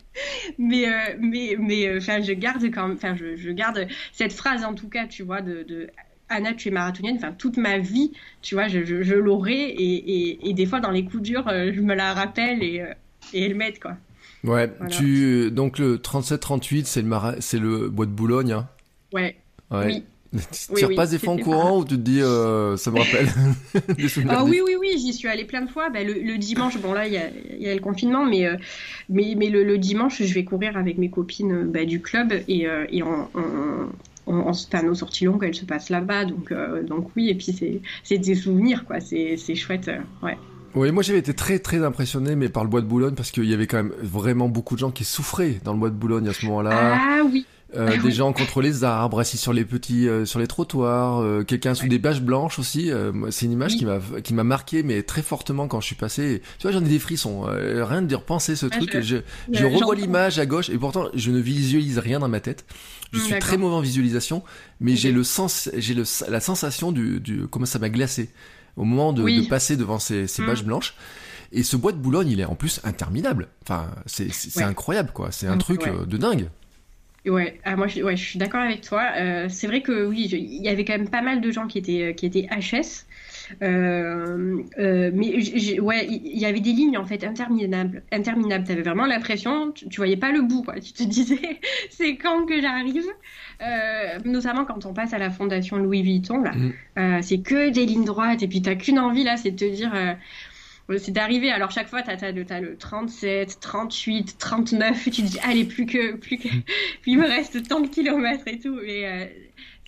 mais 0.59 0.87
mais 1.19 1.57
mais 1.59 1.97
enfin 1.97 2.21
je 2.21 2.33
garde 2.33 2.65
quand 2.71 2.89
même, 2.89 3.17
je, 3.17 3.51
garde 3.51 3.87
cette 4.13 4.33
phrase 4.33 4.65
en 4.65 4.75
tout 4.75 4.89
cas, 4.89 5.07
tu 5.07 5.23
vois, 5.23 5.41
de, 5.41 5.89
Anna, 6.33 6.55
tu 6.55 6.69
es 6.69 6.71
marathonienne, 6.71 7.17
enfin 7.17 7.33
toute 7.33 7.57
ma 7.57 7.79
vie, 7.79 8.13
tu 8.41 8.55
vois, 8.55 8.69
je, 8.69 9.15
l'aurai 9.15 9.75
et, 9.77 10.53
des 10.53 10.67
fois 10.67 10.81
dans 10.81 10.91
les 10.91 11.05
coups 11.05 11.23
durs, 11.23 11.47
euh, 11.49 11.71
je 11.75 11.81
me 11.81 11.95
la 11.95 12.15
rappelle 12.15 12.63
et, 12.63 12.81
euh, 12.81 12.95
et 13.33 13.45
elle 13.45 13.55
m'aide 13.55 13.79
quoi. 13.79 13.97
Ouais, 14.45 14.71
tu 14.91 15.51
donc 15.51 15.79
le 15.79 15.99
37-38, 15.99 16.85
c'est 16.85 17.03
le 17.03 17.11
c'est 17.41 17.59
le 17.59 17.89
bois 17.89 18.07
de 18.07 18.11
Boulogne. 18.11 18.53
Hein. 18.53 18.69
Ouais. 19.13 19.37
ouais. 19.71 19.87
Oui. 19.87 20.03
Tu 20.75 20.87
repasses 20.87 21.11
des 21.11 21.19
fois 21.19 21.35
en 21.35 21.37
courant 21.37 21.81
ou 21.81 21.85
tu 21.85 21.97
te 21.97 22.01
dis 22.01 22.23
euh, 22.23 22.79
ça 22.79 22.91
me 22.91 23.01
rappelle 23.01 23.29
des 23.99 24.09
souvenirs 24.09 24.39
ah, 24.39 24.45
Oui, 24.45 24.63
oui, 24.65 24.77
oui, 24.81 24.95
j'y 24.97 25.13
suis 25.13 25.29
allée 25.29 25.45
plein 25.45 25.61
de 25.61 25.71
fois. 25.71 25.91
Bah, 25.91 26.03
le, 26.03 26.39
dimanche, 26.39 26.81
bon 26.81 26.95
là 26.95 27.07
il 27.07 27.13
y 27.13 27.19
a, 27.19 27.29
y 27.59 27.69
a, 27.69 27.75
le 27.75 27.83
confinement, 27.83 28.25
mais, 28.25 28.49
mais, 29.11 29.35
mais 29.37 29.51
le, 29.51 29.77
dimanche 29.77 30.23
je 30.23 30.33
vais 30.33 30.45
courir 30.45 30.79
avec 30.79 30.97
mes 30.97 31.11
copines 31.11 31.65
bah, 31.71 31.85
du 31.85 32.01
club 32.01 32.33
et, 32.49 32.63
et 32.63 33.03
on, 33.03 33.29
on, 34.27 34.53
à 34.73 34.83
nos 34.83 34.95
sorties 34.95 35.25
longues, 35.25 35.45
elles 35.45 35.55
se 35.55 35.65
passent 35.65 35.91
là-bas. 35.91 36.25
Donc, 36.27 36.53
euh, 36.53 36.83
donc 36.83 37.11
oui, 37.17 37.31
et 37.31 37.35
puis 37.35 37.81
c'est 38.05 38.19
des 38.19 38.35
souvenirs, 38.35 38.85
quoi. 38.85 39.01
C'est 39.01 39.55
chouette, 39.55 39.89
euh, 39.89 39.99
ouais. 40.23 40.39
Oui, 40.75 40.91
moi 40.91 41.03
j'avais 41.03 41.19
été 41.19 41.35
très 41.35 41.59
très 41.59 41.85
impressionné 41.85 42.35
mais 42.35 42.49
par 42.49 42.65
le 42.65 42.71
bois 42.71 42.81
de 42.81 42.87
Boulogne 42.87 43.15
parce 43.15 43.31
qu'il 43.31 43.45
y 43.45 43.55
avait 43.55 43.67
quand 43.67 43.77
même 43.77 43.93
vraiment 44.01 44.49
beaucoup 44.49 44.75
de 44.75 44.81
gens 44.81 44.91
qui 44.91 45.05
souffraient 45.05 45.61
dans 45.65 45.73
le 45.73 45.79
bois 45.79 45.91
de 45.91 45.95
Boulogne 45.95 46.29
à 46.29 46.33
ce 46.33 46.47
moment-là. 46.47 46.99
Ah 46.99 47.23
oui. 47.25 47.47
Euh, 47.75 47.91
ah 47.91 47.97
des 47.97 48.11
gens 48.11 48.35
contre 48.35 48.61
les 48.61 48.85
arbres, 48.85 49.21
assis 49.21 49.39
sur 49.39 49.55
les 49.55 49.65
petits, 49.65 50.07
euh, 50.07 50.27
sur 50.27 50.39
les 50.39 50.47
trottoirs, 50.47 51.23
euh, 51.23 51.43
quelqu'un 51.43 51.75
sous 51.75 51.89
des 51.89 51.99
bâches 51.99 52.21
blanches 52.21 52.59
aussi. 52.59 52.91
c'est 53.31 53.47
une 53.47 53.53
image 53.53 53.77
qui 53.77 53.87
m'a, 53.87 53.99
qui 54.23 54.35
m'a 54.35 54.45
marqué, 54.45 54.83
mais 54.83 55.03
très 55.03 55.23
fortement 55.23 55.69
quand 55.69 55.81
je 55.81 55.87
suis 55.87 55.95
passé. 55.95 56.43
Tu 56.59 56.67
vois, 56.67 56.73
j'en 56.73 56.85
ai 56.85 56.89
des 56.89 56.99
frissons. 56.99 57.43
rien 57.43 58.03
de 58.03 58.15
repenser 58.15 58.57
ce 58.57 58.67
truc. 58.67 59.01
Je, 59.01 59.19
je, 59.51 59.65
revois 59.65 59.95
l'image 59.95 60.39
à 60.39 60.47
gauche 60.47 60.69
et 60.69 60.77
pourtant 60.77 61.09
je 61.15 61.31
ne 61.31 61.39
visualise 61.39 61.99
rien 61.99 62.19
dans 62.19 62.29
ma 62.29 62.41
tête. 62.41 62.67
Je 63.13 63.19
suis 63.21 63.39
très 63.39 63.57
mauvais 63.57 63.75
en 63.75 63.81
visualisation, 63.81 64.43
mais 64.81 64.97
j'ai 64.97 65.13
le 65.13 65.23
sens, 65.23 65.71
j'ai 65.77 65.95
le, 65.95 66.05
la 66.29 66.41
sensation 66.41 66.93
du, 66.93 67.21
du 67.21 67.47
comment 67.47 67.67
ça 67.67 67.79
m'a 67.79 67.89
glacé 67.89 68.31
au 68.77 68.85
moment 68.85 69.13
de, 69.13 69.23
de 69.23 69.49
passer 69.49 69.77
devant 69.77 69.99
ces, 69.99 70.27
ces 70.27 70.43
mm. 70.43 70.47
bâches 70.47 70.65
blanches. 70.65 70.95
Et 71.53 71.63
ce 71.63 71.77
bois 71.77 71.93
de 71.93 71.99
Boulogne, 71.99 72.31
il 72.31 72.41
est 72.41 72.47
en 72.47 72.55
plus 72.55 72.81
interminable. 72.83 73.49
Enfin, 73.63 73.91
c'est, 74.07 74.63
incroyable, 74.63 75.11
quoi. 75.13 75.31
C'est 75.33 75.47
un 75.47 75.57
mm, 75.57 75.61
truc 75.61 75.83
de 76.07 76.17
dingue. 76.17 76.49
Ouais, 77.25 77.61
ah, 77.65 77.77
moi 77.77 77.87
je, 77.87 78.03
ouais, 78.03 78.17
je 78.17 78.25
suis 78.25 78.39
d'accord 78.39 78.61
avec 78.61 78.81
toi. 78.81 79.13
Euh, 79.17 79.47
c'est 79.49 79.69
vrai 79.69 79.81
que 79.81 80.07
oui, 80.07 80.29
il 80.33 80.63
y 80.63 80.69
avait 80.69 80.85
quand 80.85 80.95
même 80.95 81.09
pas 81.09 81.23
mal 81.23 81.41
de 81.41 81.51
gens 81.53 81.69
qui 81.69 81.79
étaient, 81.79 82.11
euh, 82.11 82.13
qui 82.13 82.27
étaient 82.27 82.49
HS. 82.51 83.07
Euh, 83.63 84.63
euh, 84.79 85.11
mais 85.13 85.81
ouais, 85.81 86.07
il 86.09 86.39
y, 86.39 86.47
avait 86.47 86.61
des 86.61 86.73
lignes 86.73 86.97
en 86.97 87.05
fait 87.05 87.25
interminables. 87.25 88.03
interminables. 88.13 88.65
Tu 88.65 88.73
avais 88.73 88.83
vraiment 88.83 89.07
l'impression, 89.07 89.73
tu, 89.73 89.89
tu, 89.89 89.97
voyais 89.99 90.17
pas 90.17 90.33
le 90.33 90.43
bout. 90.43 90.63
Quoi. 90.63 90.81
Tu 90.81 90.93
te 90.93 91.03
disais, 91.03 91.61
c'est 91.91 92.17
quand 92.17 92.47
que 92.47 92.61
j'arrive? 92.61 93.05
Euh, 93.63 94.19
Notamment 94.25 94.65
quand 94.65 94.87
on 94.87 94.93
passe 94.93 95.13
à 95.13 95.19
la 95.19 95.31
fondation 95.31 95.77
Louis 95.77 96.03
Vuitton, 96.03 96.43
là, 96.43 96.53
mmh. 96.53 97.23
c'est 97.23 97.39
que 97.39 97.71
des 97.71 97.87
lignes 97.87 98.05
droites. 98.05 98.43
Et 98.43 98.49
puis 98.49 98.63
t'as 98.63 98.75
qu'une 98.75 98.99
envie 98.99 99.25
là, 99.25 99.37
c'est 99.37 99.51
de 99.51 99.57
te 99.57 99.75
dire 99.75 99.93
c'est 100.99 101.13
d'arriver. 101.13 101.51
Alors 101.51 101.71
chaque 101.71 101.89
fois, 101.89 102.03
tu 102.03 102.11
as, 102.11 102.61
le 102.61 102.77
37, 102.77 103.59
38, 103.61 104.37
39, 104.39 105.05
tu 105.05 105.11
te 105.11 105.21
dis, 105.23 105.39
allez, 105.41 105.65
plus 105.65 105.87
que, 105.87 106.17
plus 106.17 106.39
que, 106.39 106.49
puis 106.49 106.63
il 107.13 107.19
me 107.19 107.27
reste 107.27 107.67
tant 107.69 107.81
de 107.81 107.89
kilomètres 107.89 108.47
et 108.47 108.59
tout. 108.59 108.79
Mais 108.85 109.07
euh, 109.07 109.27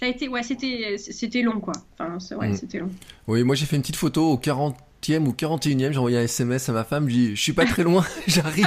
ça 0.00 0.06
a 0.06 0.08
été, 0.08 0.28
ouais, 0.28 0.42
c'était, 0.42 0.96
c'était 0.98 1.42
long, 1.42 1.60
quoi. 1.60 1.74
Enfin, 1.98 2.18
ouais, 2.36 2.50
mm. 2.50 2.56
c'était 2.56 2.78
long. 2.78 2.90
Oui, 3.26 3.42
moi 3.44 3.54
j'ai 3.54 3.66
fait 3.66 3.76
une 3.76 3.82
petite 3.82 3.96
photo 3.96 4.32
au 4.32 4.38
40 4.38 4.76
ou 5.12 5.32
41e, 5.32 5.92
j'ai 5.92 5.98
envoyé 5.98 6.18
un 6.18 6.22
SMS 6.22 6.68
à 6.68 6.72
ma 6.72 6.84
femme, 6.84 7.08
je 7.08 7.14
dis, 7.14 7.36
je 7.36 7.40
suis 7.40 7.52
pas 7.52 7.66
très 7.66 7.82
loin, 7.82 8.04
j'arrive. 8.26 8.66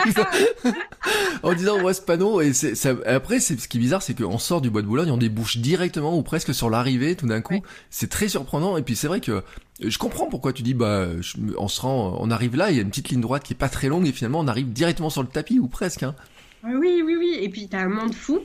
en 1.43 1.54
disant, 1.54 1.82
ouais, 1.82 1.93
ce 1.93 2.02
panneau, 2.02 2.41
et 2.41 2.54
c'est, 2.54 2.76
ça, 2.76 2.95
après, 3.06 3.39
c'est, 3.39 3.60
ce 3.60 3.67
qui 3.67 3.78
est 3.78 3.80
bizarre, 3.80 4.02
c'est 4.02 4.13
qu'on 4.13 4.38
sort 4.38 4.62
du 4.62 4.69
bois 4.69 4.82
de 4.82 4.88
Boulogne, 4.88 5.12
on 5.12 5.17
débouche 5.17 5.58
directement 5.58 6.17
ou 6.17 6.21
presque 6.21 6.54
sur 6.54 6.69
l'arrivée, 6.69 7.15
tout 7.15 7.28
d'un 7.28 7.41
coup. 7.41 7.62
C'est 7.89 8.10
très 8.10 8.28
surprenant, 8.28 8.78
et 8.78 8.84
puis 8.84 8.95
c'est 8.95 9.08
vrai 9.08 9.19
que, 9.19 9.43
je 9.80 9.97
comprends 9.97 10.28
pourquoi 10.28 10.54
tu 10.54 10.63
dis, 10.63 10.73
bah, 10.73 11.08
on 11.58 11.67
se 11.67 11.82
rend, 11.82 12.17
on 12.19 12.32
arrive 12.32 12.56
là, 12.56 12.69
il 12.71 12.78
y 12.78 12.80
a 12.80 12.84
une 12.84 12.89
petite 12.89 13.10
ligne 13.10 13.21
droite 13.21 13.43
qui 13.43 13.54
est 13.54 13.58
pas 13.58 13.69
très 13.69 13.88
longue, 13.88 14.08
et 14.08 14.12
finalement, 14.12 14.39
on 14.39 14.47
arrive 14.47 14.71
directement 14.71 15.10
sur 15.10 15.21
le 15.23 15.30
tapis, 15.30 15.60
ou 15.60 15.67
presque, 15.67 16.04
hein. 16.04 16.15
Oui, 16.63 17.02
oui, 17.06 17.15
oui, 17.17 17.38
et 17.39 17.50
puis 17.50 17.67
t'as 17.67 17.82
un 17.82 17.89
monde 17.89 18.13
fou. 18.13 18.39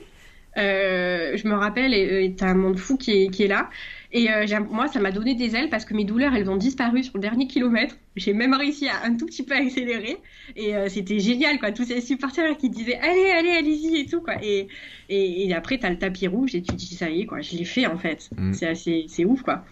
Euh, 0.55 1.35
je 1.35 1.47
me 1.47 1.55
rappelle, 1.55 1.93
et 1.93 2.33
t'as 2.37 2.49
un 2.49 2.55
monde 2.55 2.77
fou 2.77 2.95
qui 2.97 3.23
est, 3.23 3.29
qui 3.29 3.43
est 3.43 3.47
là. 3.47 3.69
Et 4.13 4.31
euh, 4.31 4.45
moi, 4.69 4.87
ça 4.87 4.99
m'a 4.99 5.11
donné 5.11 5.33
des 5.33 5.55
ailes 5.55 5.69
parce 5.69 5.85
que 5.85 5.95
mes 5.95 6.05
douleurs, 6.05 6.35
elles 6.35 6.47
ont 6.47 6.55
disparu 6.55 7.03
sur 7.03 7.13
le 7.15 7.19
dernier 7.19 7.47
kilomètre. 7.47 7.95
J'ai 8.15 8.33
même 8.33 8.53
réussi 8.53 8.87
à 8.87 9.03
un 9.05 9.15
tout 9.15 9.25
petit 9.25 9.41
peu 9.41 9.55
accélérer. 9.55 10.17
Et 10.55 10.75
euh, 10.75 10.87
c'était 10.87 11.19
génial, 11.19 11.59
quoi. 11.59 11.71
Tous 11.71 11.85
ces 11.85 11.99
supporters 11.99 12.55
qui 12.57 12.69
disaient 12.69 12.99
Allez, 13.01 13.31
allez, 13.31 13.49
allez-y 13.49 13.97
et 13.97 14.05
tout, 14.05 14.21
quoi. 14.21 14.35
Et, 14.43 14.67
et, 15.09 15.47
et 15.47 15.53
après, 15.55 15.79
t'as 15.79 15.89
le 15.89 15.97
tapis 15.97 16.27
rouge 16.27 16.53
et 16.53 16.61
tu 16.61 16.73
te 16.73 16.75
dis 16.75 16.95
Ça 16.95 17.09
y 17.09 17.21
est, 17.21 17.25
quoi. 17.25 17.41
Je 17.41 17.57
l'ai 17.57 17.65
fait, 17.65 17.87
en 17.87 17.97
fait. 17.97 18.29
Mm. 18.37 18.53
C'est 18.53 18.67
assez, 18.67 19.05
c'est 19.07 19.25
ouf, 19.25 19.41
quoi. 19.41 19.65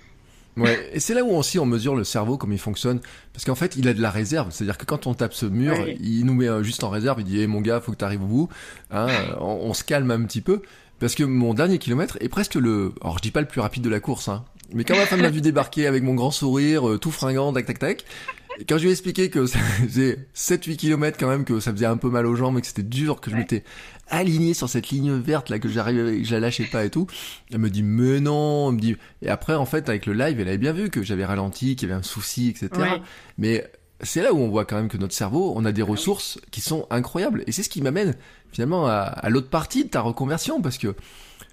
Ouais, 0.58 0.90
et 0.92 1.00
c'est 1.00 1.14
là 1.14 1.24
où 1.24 1.30
aussi 1.30 1.60
on 1.60 1.66
mesure 1.66 1.96
le 1.96 2.04
cerveau, 2.04 2.38
comme 2.38 2.52
il 2.52 2.60
fonctionne. 2.60 3.00
Parce 3.34 3.46
qu'en 3.46 3.56
fait, 3.56 3.76
il 3.78 3.88
a 3.88 3.94
de 3.94 4.02
la 4.02 4.10
réserve. 4.10 4.52
C'est-à-dire 4.52 4.78
que 4.78 4.86
quand 4.86 5.08
on 5.08 5.14
tape 5.14 5.34
ce 5.34 5.46
mur, 5.46 5.76
il 6.02 6.26
nous 6.26 6.34
met 6.34 6.50
euh, 6.50 6.64
juste 6.64 6.84
en 6.84 6.90
réserve. 6.90 7.22
Il 7.22 7.26
dit, 7.26 7.42
hé 7.42 7.48
mon 7.48 7.62
gars, 7.62 7.80
faut 7.80 7.92
que 7.92 7.98
tu 7.98 8.06
arrives 8.06 8.24
au 8.24 8.28
bout. 8.28 8.50
Hein, 8.90 9.08
on, 9.40 9.60
on, 9.70 9.74
se 9.74 9.84
calme 9.84 10.12
un 10.12 10.24
petit 10.24 10.42
peu. 10.42 10.62
Parce 11.02 11.16
que 11.16 11.24
mon 11.24 11.56
dernier 11.56 11.80
kilomètre 11.80 12.18
est 12.22 12.30
presque 12.30 12.56
le, 12.56 12.94
alors 13.02 13.18
je 13.18 13.24
dis 13.24 13.32
pas 13.32 13.42
le 13.42 13.48
plus 13.48 13.60
rapide 13.60 13.84
de 13.84 13.90
la 13.90 14.00
course, 14.00 14.30
hein, 14.30 14.46
mais 14.72 14.84
quand 14.84 14.96
ma 14.96 15.08
femme 15.08 15.22
m'a 15.22 15.32
vu 15.32 15.42
débarquer 15.42 15.88
avec 15.88 16.04
mon 16.04 16.14
grand 16.14 16.30
sourire, 16.30 16.88
euh, 16.88 17.00
tout 17.00 17.10
fringant, 17.10 17.52
tac 17.52 17.66
tac 17.66 17.80
tac, 17.80 18.06
quand 18.70 18.78
je 18.78 18.84
lui 18.84 18.90
ai 18.90 18.92
expliqué 18.92 19.32
que 19.32 19.48
ça 19.48 19.58
faisait 19.60 20.28
7-8 20.36 20.76
kilomètres 20.76 21.18
quand 21.20 21.28
même, 21.28 21.44
que 21.44 21.60
ça 21.60 21.72
faisait 21.72 21.88
un 21.88 21.98
peu 21.98 22.12
mal 22.12 22.28
aux 22.28 22.36
jambes 22.36 22.60
et 22.60 22.62
que 22.62 22.68
c'était 22.68 22.84
dur, 22.84 23.20
que 23.20 23.32
je 23.32 23.36
m'étais 23.36 23.64
aligné 24.10 24.54
sur 24.54 24.70
cette 24.70 24.90
ligne 24.90 25.14
verte 25.14 25.50
là, 25.50 25.58
que 25.58 25.70
j'arrivais, 25.70 26.24
je 26.24 26.32
la 26.34 26.40
lâchais 26.40 26.66
pas 26.66 26.86
et 26.86 26.92
tout, 26.92 27.08
elle 27.52 27.58
me 27.58 27.72
dit 27.72 27.82
mais 27.82 28.20
non, 28.20 28.70
elle 28.70 28.76
me 28.76 28.80
dit, 28.80 28.96
et 29.24 29.30
après 29.30 29.56
en 29.56 29.66
fait 29.66 29.90
avec 29.90 30.06
le 30.06 30.14
live, 30.14 30.40
elle 30.40 30.50
avait 30.50 30.60
bien 30.60 30.74
vu 30.74 30.92
que 30.92 31.02
j'avais 31.02 31.26
ralenti, 31.26 31.76
qu'il 31.76 31.90
y 31.90 31.92
avait 31.92 32.00
un 32.00 32.04
souci, 32.04 32.50
etc. 32.50 32.70
Mais 33.40 33.68
c'est 34.04 34.22
là 34.22 34.34
où 34.34 34.38
on 34.38 34.50
voit 34.50 34.66
quand 34.66 34.76
même 34.76 34.88
que 34.88 34.98
notre 34.98 35.14
cerveau, 35.14 35.54
on 35.56 35.66
a 35.66 35.72
des 35.72 35.82
ah 35.82 35.86
ressources 35.86 36.40
qui 36.52 36.62
sont 36.62 36.88
incroyables. 36.90 37.44
Et 37.48 37.52
c'est 37.52 37.64
ce 37.64 37.70
qui 37.70 37.82
m'amène 37.82 38.16
finalement 38.52 38.88
à, 38.88 39.30
l'autre 39.30 39.50
partie 39.50 39.86
de 39.86 39.90
ta 39.90 40.02
reconversion, 40.02 40.62
parce 40.62 40.78
que 40.78 40.96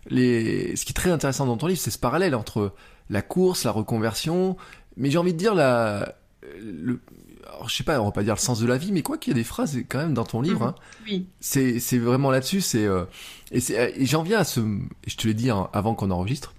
les... 0.09 0.77
ce 0.77 0.85
qui 0.85 0.93
est 0.93 0.95
très 0.95 1.11
intéressant 1.11 1.47
dans 1.47 1.57
ton 1.57 1.67
livre, 1.67 1.81
c'est 1.81 1.91
ce 1.91 1.99
parallèle 1.99 2.35
entre 2.35 2.73
la 3.11 3.23
course, 3.23 3.65
la 3.65 3.71
reconversion, 3.71 4.57
mais 4.97 5.11
j'ai 5.11 5.19
envie 5.19 5.33
de 5.33 5.39
dire 5.39 5.55
la... 5.55 6.15
Le... 6.61 7.01
Alors, 7.47 7.69
je 7.69 7.77
sais 7.77 7.85
pas, 7.85 8.01
on 8.01 8.05
va 8.05 8.13
pas 8.13 8.23
dire 8.23 8.35
le 8.35 8.41
sens 8.41 8.61
de 8.61 8.67
la 8.67 8.77
vie, 8.77 8.93
mais 8.93 9.03
quoi 9.03 9.17
qu'il 9.17 9.33
y 9.33 9.37
ait 9.37 9.41
des 9.41 9.45
phrases 9.45 9.79
quand 9.89 9.99
même 9.99 10.15
dans 10.15 10.25
ton 10.25 10.43
livre, 10.43 10.61
mhm. 10.61 10.69
hein, 10.69 10.75
oui. 11.07 11.27
c'est, 11.41 11.81
c'est 11.81 11.99
vraiment 11.99 12.31
là-dessus, 12.31 12.61
c'est, 12.61 12.85
euh, 12.85 13.05
et, 13.51 13.61
c'est, 13.61 13.95
et 13.97 14.07
j'en 14.07 14.23
viens 14.23 14.41
à 14.41 14.45
ce, 14.45 14.61
je 15.07 15.17
te 15.17 15.27
l'ai 15.27 15.35
dit 15.35 15.51
hein, 15.51 15.69
avant 15.73 15.95
qu'on 15.95 16.11
enregistre, 16.11 16.55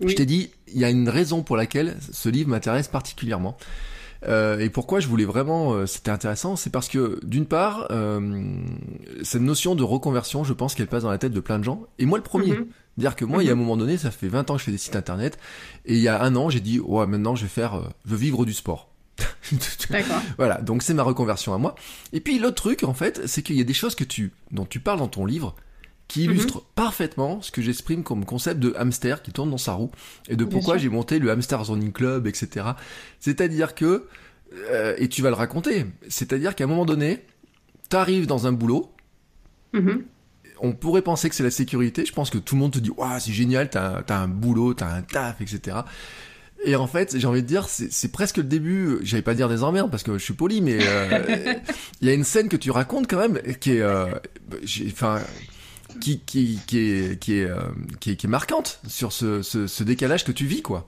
je 0.00 0.14
t'ai 0.14 0.26
dit, 0.26 0.50
il 0.68 0.78
y 0.78 0.84
a 0.84 0.90
une 0.90 1.08
raison 1.08 1.42
pour 1.42 1.56
laquelle 1.56 1.96
ce 2.12 2.28
livre 2.28 2.50
m'intéresse 2.50 2.88
particulièrement. 2.88 3.56
Euh, 4.24 4.58
et 4.58 4.70
pourquoi 4.70 5.00
je 5.00 5.08
voulais 5.08 5.24
vraiment, 5.24 5.72
euh, 5.72 5.86
c'était 5.86 6.10
intéressant, 6.10 6.56
c'est 6.56 6.70
parce 6.70 6.88
que 6.88 7.20
d'une 7.24 7.46
part, 7.46 7.88
euh, 7.90 8.60
cette 9.22 9.42
notion 9.42 9.74
de 9.74 9.82
reconversion, 9.82 10.44
je 10.44 10.52
pense 10.52 10.74
qu'elle 10.74 10.86
passe 10.86 11.02
dans 11.02 11.10
la 11.10 11.18
tête 11.18 11.32
de 11.32 11.40
plein 11.40 11.58
de 11.58 11.64
gens. 11.64 11.82
Et 11.98 12.06
moi 12.06 12.18
le 12.18 12.24
premier. 12.24 12.52
Mhm. 12.52 12.66
Dire 12.96 13.14
que 13.14 13.26
moi, 13.26 13.42
il 13.42 13.46
y 13.46 13.50
a 13.50 13.52
un 13.52 13.56
mhm. 13.56 13.60
moment 13.60 13.76
donné, 13.76 13.98
ça 13.98 14.10
fait 14.10 14.28
20 14.28 14.50
ans 14.50 14.54
que 14.54 14.60
je 14.60 14.64
fais 14.64 14.72
des 14.72 14.78
sites 14.78 14.96
internet, 14.96 15.38
et 15.84 15.94
il 15.96 16.00
y 16.00 16.08
a 16.08 16.22
un 16.22 16.34
an, 16.34 16.48
j'ai 16.48 16.60
dit, 16.60 16.80
ouais, 16.80 17.06
maintenant 17.06 17.34
je 17.34 17.42
vais 17.42 17.48
faire, 17.48 17.82
je 18.06 18.10
veux 18.10 18.16
vivre 18.16 18.46
du 18.46 18.54
sport. 18.54 18.90
D'accord. 19.90 20.22
voilà, 20.38 20.62
donc 20.62 20.82
c'est 20.82 20.94
ma 20.94 21.02
reconversion 21.02 21.52
à 21.52 21.58
moi. 21.58 21.74
Et 22.14 22.20
puis 22.20 22.38
l'autre 22.38 22.56
truc, 22.56 22.84
en 22.84 22.94
fait, 22.94 23.26
c'est 23.26 23.42
qu'il 23.42 23.56
y 23.56 23.60
a 23.60 23.64
des 23.64 23.74
choses 23.74 23.94
que 23.94 24.04
tu, 24.04 24.32
dont 24.50 24.64
tu 24.64 24.80
parles 24.80 24.98
dans 24.98 25.08
ton 25.08 25.26
livre, 25.26 25.54
qui 26.08 26.26
mhm. 26.26 26.34
illustrent 26.34 26.62
parfaitement 26.74 27.42
ce 27.42 27.50
que 27.50 27.62
j'exprime 27.62 28.02
comme 28.02 28.24
concept 28.24 28.60
de 28.60 28.74
hamster 28.76 29.22
qui 29.22 29.32
tourne 29.32 29.50
dans 29.50 29.58
sa 29.58 29.72
roue 29.72 29.90
et 30.28 30.36
de 30.36 30.44
pourquoi 30.44 30.78
j'ai 30.78 30.88
monté 30.88 31.18
le 31.18 31.30
hamster 31.30 31.64
zoning 31.64 31.92
club, 31.92 32.26
etc. 32.26 32.66
C'est-à-dire 33.20 33.74
que 33.74 34.06
euh, 34.70 34.94
et 34.98 35.08
tu 35.08 35.22
vas 35.22 35.30
le 35.30 35.34
raconter, 35.34 35.86
c'est-à-dire 36.08 36.54
qu'à 36.54 36.64
un 36.64 36.68
moment 36.68 36.84
donné, 36.84 37.24
t'arrives 37.88 38.26
dans 38.26 38.46
un 38.46 38.52
boulot 38.52 38.92
Mhm. 39.76 40.04
On 40.60 40.72
pourrait 40.72 41.02
penser 41.02 41.28
que 41.28 41.34
c'est 41.34 41.42
la 41.42 41.50
sécurité. 41.50 42.06
Je 42.06 42.12
pense 42.12 42.30
que 42.30 42.38
tout 42.38 42.54
le 42.54 42.60
monde 42.60 42.72
te 42.72 42.78
dit, 42.78 42.90
waouh, 42.90 43.20
c'est 43.20 43.32
génial, 43.32 43.68
t'as 43.68 44.02
as 44.08 44.18
un 44.18 44.28
boulot, 44.28 44.72
t'as 44.72 44.88
un 44.88 45.02
taf, 45.02 45.40
etc. 45.40 45.78
Et 46.64 46.76
en 46.76 46.86
fait, 46.86 47.18
j'ai 47.18 47.26
envie 47.26 47.42
de 47.42 47.46
dire, 47.46 47.68
c'est 47.68 48.10
presque 48.10 48.38
le 48.38 48.44
début. 48.44 48.98
J'allais 49.02 49.22
pas 49.22 49.34
dire 49.34 49.50
des 49.50 49.62
emmerdes 49.62 49.90
parce 49.90 50.02
que 50.02 50.16
je 50.16 50.24
suis 50.24 50.34
poli, 50.34 50.62
mais 50.62 50.78
euh, 50.80 51.54
il 52.00 52.08
y 52.08 52.10
a 52.10 52.14
une 52.14 52.24
scène 52.24 52.48
que 52.48 52.56
tu 52.56 52.70
racontes 52.70 53.06
quand 53.06 53.18
même 53.18 53.38
qui 53.60 53.72
est, 53.72 53.82
euh, 53.82 54.06
enfin, 54.86 55.20
qui 56.00 56.20
qui 56.20 56.58
qui 56.66 56.78
est 56.78 57.18
qui 57.18 57.34
est, 57.34 57.44
euh, 57.44 57.60
qui 58.00 58.12
est 58.12 58.16
qui 58.16 58.26
est 58.26 58.30
marquante 58.30 58.80
sur 58.86 59.12
ce, 59.12 59.42
ce, 59.42 59.66
ce 59.66 59.84
décalage 59.84 60.24
que 60.24 60.32
tu 60.32 60.46
vis, 60.46 60.62
quoi. 60.62 60.86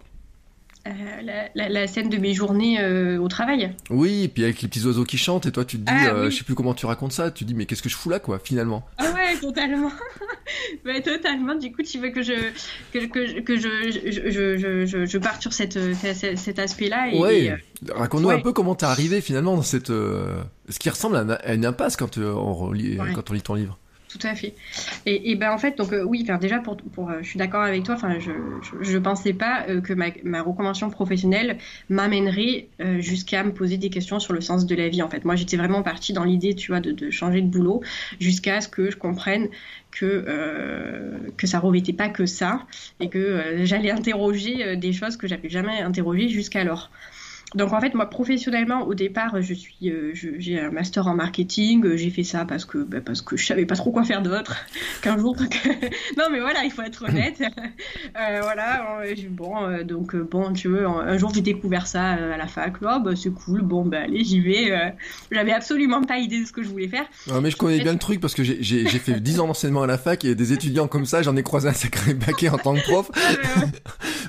Euh, 0.88 1.49
la, 1.55 1.87
scène 1.87 2.09
de 2.09 2.16
mes 2.16 2.35
journées 2.35 2.81
euh, 2.81 3.18
au 3.18 3.29
travail. 3.29 3.75
Oui, 3.90 4.25
et 4.25 4.29
puis 4.29 4.44
avec 4.44 4.62
les 4.62 4.68
petits 4.68 4.85
oiseaux 4.87 5.05
qui 5.05 5.18
chantent, 5.18 5.47
et 5.47 5.53
toi 5.53 5.64
tu 5.64 5.79
te 5.79 5.83
dis, 5.83 5.92
ah 5.94 6.14
euh, 6.14 6.31
je 6.31 6.38
sais 6.38 6.44
plus 6.44 6.55
comment 6.55 6.73
tu 6.73 6.87
racontes 6.87 7.12
ça, 7.12 7.31
tu 7.31 7.44
te 7.44 7.49
dis, 7.49 7.55
mais 7.55 7.66
qu'est-ce 7.66 7.83
que 7.83 7.88
je 7.88 7.97
fous 7.97 8.09
là, 8.09 8.21
quoi, 8.21 8.38
finalement? 8.38 8.87
Ah 8.97 9.12
ouais, 9.12 9.37
totalement. 9.40 9.90
ouais, 10.87 11.03
totalement. 11.03 11.55
Du 11.57 11.73
coup, 11.73 11.83
tu 11.83 11.99
veux 11.99 12.11
que 12.11 12.23
je, 12.23 12.33
que, 12.92 13.07
que, 13.07 13.40
que 13.40 13.57
je, 13.57 13.90
je, 13.90 14.87
je, 14.87 15.05
je, 15.05 15.18
parte 15.18 15.42
sur 15.42 15.53
cette, 15.53 15.79
cet 15.94 16.59
aspect-là. 16.59 17.12
Et, 17.12 17.18
ouais, 17.18 17.57
raconte-nous 17.90 18.31
un 18.31 18.40
peu 18.40 18.53
comment 18.53 18.75
t'es 18.75 18.87
arrivé 18.87 19.21
finalement 19.21 19.57
dans 19.57 19.62
cette. 19.62 19.88
ce 19.88 20.79
qui 20.79 20.88
ressemble 20.88 21.16
à, 21.16 21.53
une 21.55 21.66
impasse 21.66 21.97
quand, 21.97 22.18
on 22.18 22.73
quand 23.14 23.31
on 23.31 23.33
lit 23.33 23.42
ton 23.42 23.55
livre. 23.55 23.79
Tout 24.09 24.18
à 24.23 24.35
fait. 24.35 24.55
Et, 25.05 25.31
et, 25.31 25.35
ben 25.35 25.53
en 25.53 25.59
fait, 25.59 25.77
donc 25.77 25.92
euh, 25.92 26.03
oui, 26.03 26.27
déjà 26.40 26.61
pour, 26.61 26.79
pour 26.79 27.11
euh, 27.11 27.18
je 27.21 27.29
suis 27.29 27.38
d'accord 27.38 27.62
avec 27.62 27.83
toi. 27.83 27.94
Enfin, 27.94 28.18
je, 28.18 28.33
je, 28.81 28.97
pensais 28.97 29.35
pas 29.35 29.66
euh, 29.68 29.83
que 29.83 29.92
ma, 29.92 30.07
ma, 30.25 30.40
reconversion 30.40 30.88
professionnelle 30.88 31.59
m'amènerait 31.90 32.68
jusqu'à 33.01 33.44
me 33.44 33.53
poser 33.53 33.77
des 33.77 33.90
questions 33.90 34.18
sur 34.18 34.33
le 34.33 34.40
sens 34.40 34.64
de 34.64 34.75
la 34.75 34.88
vie. 34.88 35.03
En 35.03 35.11
fait, 35.11 35.27
moi, 35.27 35.37
j'étais 35.37 35.59
vraiment 35.59 35.83
partie 35.83 36.14
dans 36.14 36.25
l'idée, 36.25 36.55
tu 36.55 36.73
vois, 36.73 36.81
de, 36.81 36.92
de, 36.92 37.11
changer 37.11 37.42
de 37.42 37.49
boulot 37.49 37.83
jusqu'à 38.18 38.62
ce 38.62 38.68
que 38.68 38.90
je 38.90 38.97
comprenne 38.97 39.49
que 39.90 40.25
que 41.37 41.47
ça 41.47 41.59
revêtait 41.59 41.92
pas 41.92 42.09
que 42.09 42.25
ça 42.25 42.66
et 43.01 43.09
que 43.09 43.64
j'allais 43.64 43.90
interroger 43.90 44.77
des 44.77 44.92
choses 44.92 45.16
que 45.16 45.27
j'avais 45.27 45.49
jamais 45.49 45.81
interrogées 45.81 46.29
jusqu'alors. 46.29 46.90
Donc 47.55 47.73
en 47.73 47.81
fait, 47.81 47.95
moi 47.95 48.11
professionnellement, 48.11 48.83
au 48.83 48.93
départ, 48.93 49.41
je 49.41 49.55
suis, 49.55 49.77
euh, 49.85 50.13
j'ai 50.13 50.61
un 50.61 50.71
master 50.71 51.07
en 51.07 51.15
marketing. 51.15 51.97
J'ai 51.97 52.11
fait 52.11 52.23
ça 52.23 52.45
parce 52.45 52.67
que, 52.67 52.79
bah, 52.79 52.99
parce 53.03 53.23
que 53.23 53.39
je 53.39 53.47
savais 53.47 53.65
pas 53.65 53.75
trop 53.75 53.91
quoi 53.91 54.05
faire 54.05 54.21
d'autre 54.21 54.55
qu'un 55.03 55.17
jour. 55.17 55.35
non, 56.19 56.25
mais 56.31 56.41
voilà, 56.41 56.65
il 56.65 56.71
faut 56.71 56.83
être 56.83 57.09
honnête. 57.09 57.41
euh, 57.41 58.41
voilà, 58.43 59.01
bon, 59.31 59.65
euh, 59.65 59.83
donc 59.83 60.15
euh, 60.15 60.29
bon, 60.31 60.53
tu 60.53 60.69
veux, 60.69 60.87
un 60.87 61.17
jour 61.17 61.33
j'ai 61.35 61.41
découvert 61.41 61.87
ça 61.87 62.03
à 62.03 62.37
la 62.37 62.47
fac. 62.47 62.75
Oh, 62.83 63.01
bah, 63.03 63.13
c'est 63.17 63.33
cool. 63.33 63.63
Bon, 63.63 63.87
bah 63.87 64.01
allez, 64.05 64.25
j'y 64.25 64.41
vais. 64.41 64.95
J'avais 65.31 65.53
absolument 65.53 66.03
pas 66.03 66.19
idée 66.19 66.41
de 66.41 66.47
ce 66.47 66.53
que 66.53 66.63
je 66.63 66.69
voulais 66.69 66.89
faire. 66.89 67.07
Ouais, 67.29 67.41
mais 67.41 67.51
je 67.51 67.57
connais 67.57 67.79
bien 67.79 67.93
le 67.93 67.99
truc 67.99 68.21
parce 68.21 68.35
que 68.35 68.43
j'ai 68.43 68.85
fait 68.87 69.21
10 69.21 69.41
ans 69.41 69.47
d'enseignement 69.47 69.83
à 69.83 69.87
la 69.87 69.97
fac 69.97 70.23
et 70.27 70.35
des 70.35 70.53
étudiants 70.53 70.87
comme 70.87 71.07
ça, 71.07 71.23
j'en 71.23 71.37
ai 71.37 71.43
croisé 71.43 71.69
un 71.69 71.73
sacré 71.73 72.15
paquet 72.15 72.51
en 72.51 72.59
tant 72.59 72.75
que 72.75 72.83
prof. 72.83 73.11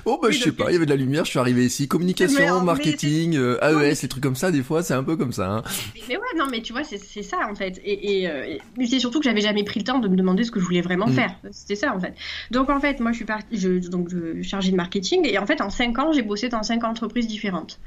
oh 0.06 0.18
bah 0.22 0.30
je 0.30 0.38
sais 0.38 0.52
pas, 0.52 0.70
il 0.70 0.72
y 0.72 0.76
avait 0.76 0.86
de 0.86 0.90
la 0.90 0.96
lumière. 0.96 1.26
Je 1.26 1.30
suis 1.30 1.38
arrivé 1.38 1.66
ici, 1.66 1.86
communication, 1.86 2.62
marketing. 2.62 3.09
Euh, 3.10 3.58
AES, 3.60 4.02
les 4.02 4.08
trucs 4.08 4.22
comme 4.22 4.36
ça, 4.36 4.50
des 4.50 4.62
fois, 4.62 4.82
c'est 4.82 4.94
un 4.94 5.02
peu 5.02 5.16
comme 5.16 5.32
ça. 5.32 5.50
Hein. 5.50 5.62
Mais, 6.08 6.16
ouais, 6.16 6.22
non, 6.36 6.46
mais 6.50 6.62
tu 6.62 6.72
vois, 6.72 6.84
c'est 6.84 7.22
ça 7.22 7.38
en 7.50 7.54
fait. 7.54 7.80
Et, 7.84 8.28
euh, 8.28 8.56
c'est 8.86 8.98
surtout 8.98 9.18
que 9.18 9.24
j'avais 9.24 9.40
jamais 9.40 9.64
pris 9.64 9.80
le 9.80 9.84
temps 9.84 9.98
de 9.98 10.08
me 10.08 10.16
demander 10.16 10.44
ce 10.44 10.50
que 10.50 10.60
je 10.60 10.64
voulais 10.64 10.80
vraiment 10.80 11.06
mm. 11.06 11.12
faire. 11.12 11.34
C'était 11.50 11.76
ça 11.76 11.94
en 11.94 12.00
fait. 12.00 12.14
Donc 12.50 12.70
en 12.70 12.80
fait, 12.80 13.00
moi, 13.00 13.12
je 13.12 13.16
suis 13.16 13.24
partie, 13.24 13.58
je, 13.58 13.88
donc 13.88 14.08
je 14.10 14.42
chargée 14.42 14.70
de 14.70 14.76
marketing 14.76 15.26
et 15.26 15.38
en 15.38 15.46
fait, 15.46 15.60
en 15.60 15.70
5 15.70 15.98
ans, 15.98 16.12
j'ai 16.12 16.22
bossé 16.22 16.48
dans 16.48 16.62
5 16.62 16.84
entreprises 16.84 17.26
différentes. 17.26 17.80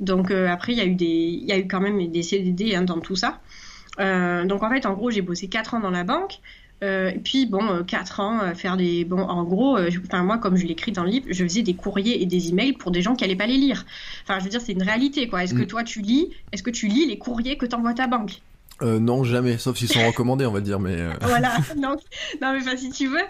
Donc 0.00 0.30
euh, 0.30 0.48
après, 0.48 0.72
il 0.72 0.78
y 0.78 0.82
a 0.82 0.86
eu 0.86 0.94
des, 0.94 1.06
il 1.06 1.44
y 1.44 1.52
a 1.52 1.58
eu 1.58 1.66
quand 1.66 1.80
même 1.80 2.10
des 2.10 2.22
CDD 2.22 2.74
hein, 2.74 2.82
dans 2.82 3.00
tout 3.00 3.16
ça. 3.16 3.40
donc 3.98 4.62
en 4.62 4.70
fait, 4.70 4.86
en 4.86 4.94
gros, 4.94 5.10
j'ai 5.10 5.22
bossé 5.22 5.48
4 5.48 5.74
ans 5.74 5.80
dans 5.80 5.90
la 5.90 6.04
banque. 6.04 6.40
Euh, 6.82 7.10
et 7.10 7.18
puis 7.18 7.46
bon, 7.46 7.84
4 7.84 8.20
euh, 8.20 8.22
ans, 8.22 8.40
euh, 8.42 8.54
faire 8.54 8.76
des... 8.76 9.04
Bon, 9.04 9.20
en 9.20 9.44
gros, 9.44 9.78
enfin, 10.04 10.22
moi, 10.22 10.38
comme 10.38 10.56
je 10.56 10.66
l'écris 10.66 10.92
dans 10.92 11.04
le 11.04 11.10
livre, 11.10 11.26
je 11.30 11.44
faisais 11.44 11.62
des 11.62 11.74
courriers 11.74 12.22
et 12.22 12.26
des 12.26 12.48
emails 12.48 12.72
pour 12.72 12.90
des 12.90 13.00
gens 13.00 13.14
qui 13.14 13.24
n'allaient 13.24 13.36
pas 13.36 13.46
les 13.46 13.56
lire. 13.56 13.84
Enfin, 14.24 14.38
je 14.38 14.44
veux 14.44 14.50
dire, 14.50 14.60
c'est 14.60 14.72
une 14.72 14.82
réalité, 14.82 15.28
quoi. 15.28 15.44
Est-ce 15.44 15.54
que 15.54 15.62
mm. 15.62 15.66
toi, 15.66 15.84
tu 15.84 16.00
lis 16.00 16.30
Est-ce 16.52 16.62
que 16.62 16.70
tu 16.70 16.88
lis 16.88 17.06
les 17.06 17.18
courriers 17.18 17.56
que 17.56 17.66
t'envoie 17.66 17.94
ta 17.94 18.06
banque? 18.06 18.40
Non, 18.82 19.24
jamais, 19.24 19.56
sauf 19.56 19.78
s'ils 19.78 19.88
sont 19.88 20.06
recommandés, 20.06 20.44
on 20.44 20.52
va 20.52 20.60
dire, 20.60 20.80
mais... 20.80 20.96
voilà, 21.22 21.56
non, 21.76 21.96
mais 22.40 22.58
enfin, 22.58 22.76
si 22.76 22.90
tu 22.90 23.06
veux... 23.06 23.22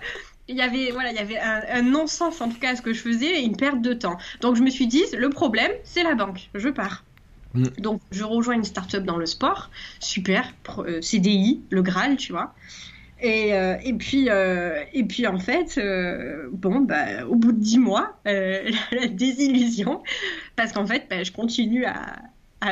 Il 0.46 0.56
y 0.56 0.60
avait, 0.60 0.90
voilà, 0.90 1.10
il 1.10 1.16
y 1.16 1.20
avait 1.20 1.38
un, 1.38 1.80
non-sens 1.80 2.42
en 2.42 2.50
tout 2.50 2.58
cas 2.58 2.72
à 2.72 2.76
ce 2.76 2.82
que 2.82 2.92
je 2.92 3.00
faisais 3.00 3.40
et 3.40 3.44
une 3.44 3.56
perte 3.56 3.80
de 3.80 3.94
temps. 3.94 4.18
Donc 4.42 4.56
je 4.56 4.62
me 4.62 4.68
suis 4.68 4.86
dit, 4.86 5.02
le 5.16 5.30
problème, 5.30 5.70
c'est 5.84 6.02
la 6.02 6.14
banque. 6.14 6.50
Je 6.54 6.68
pars. 6.68 7.02
Mm. 7.54 7.64
Donc 7.78 8.02
je 8.10 8.24
rejoins 8.24 8.54
une 8.54 8.64
start-up 8.64 9.04
dans 9.04 9.16
le 9.16 9.24
sport. 9.24 9.70
Super. 10.00 10.52
CDI, 11.00 11.62
le 11.70 11.80
Graal, 11.80 12.18
tu 12.18 12.32
vois. 12.32 12.52
Et, 13.24 13.54
euh, 13.54 13.78
et, 13.82 13.94
puis, 13.94 14.26
euh, 14.28 14.84
et 14.92 15.02
puis 15.02 15.26
en 15.26 15.38
fait, 15.38 15.78
euh, 15.78 16.50
bon, 16.52 16.80
bah, 16.80 17.26
au 17.26 17.36
bout 17.36 17.52
de 17.52 17.58
dix 17.58 17.78
mois, 17.78 18.20
la, 18.26 19.06
désillusion, 19.08 20.02
parce 20.56 20.72
qu'en 20.72 20.86
fait, 20.86 21.06
bah, 21.08 21.22
je 21.22 21.32
continue 21.32 21.86
à, 21.86 22.16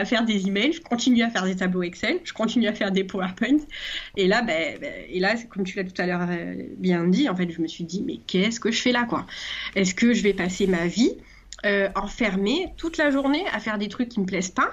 faire 0.04 0.24
des 0.24 0.46
emails, 0.46 0.74
je 0.74 0.80
continue 0.80 1.22
à 1.22 1.30
faire 1.30 1.44
des 1.44 1.56
tableaux 1.56 1.82
Excel, 1.82 2.20
je 2.24 2.34
continue 2.34 2.66
à 2.66 2.74
faire 2.74 2.90
des 2.92 3.04
PowerPoint. 3.04 3.58
Et 4.16 4.26
là, 4.26 4.40
bah 4.40 4.54
et 4.54 5.20
là 5.20 5.34
comme 5.50 5.64
tu 5.64 5.76
l'as 5.76 5.84
tout 5.84 6.00
à 6.00 6.06
l'heure 6.06 6.26
bien 6.78 7.04
dit, 7.04 7.28
en 7.28 7.36
fait, 7.36 7.50
je 7.50 7.60
me 7.60 7.66
suis 7.66 7.84
dit, 7.84 8.02
mais 8.06 8.16
qu'est-ce 8.26 8.58
que 8.58 8.70
je 8.70 8.80
fais 8.80 8.92
là, 8.92 9.04
quoi? 9.04 9.26
Est-ce 9.74 9.94
que 9.94 10.14
je 10.14 10.22
vais 10.22 10.32
passer 10.32 10.66
ma 10.66 10.86
vie 10.86 11.12
enfermée 11.94 12.68
toute 12.78 12.96
la 12.96 13.10
journée 13.10 13.44
à 13.52 13.60
faire 13.60 13.76
des 13.76 13.88
trucs 13.88 14.08
qui 14.08 14.20
me 14.20 14.24
plaisent 14.24 14.50
pas? 14.50 14.70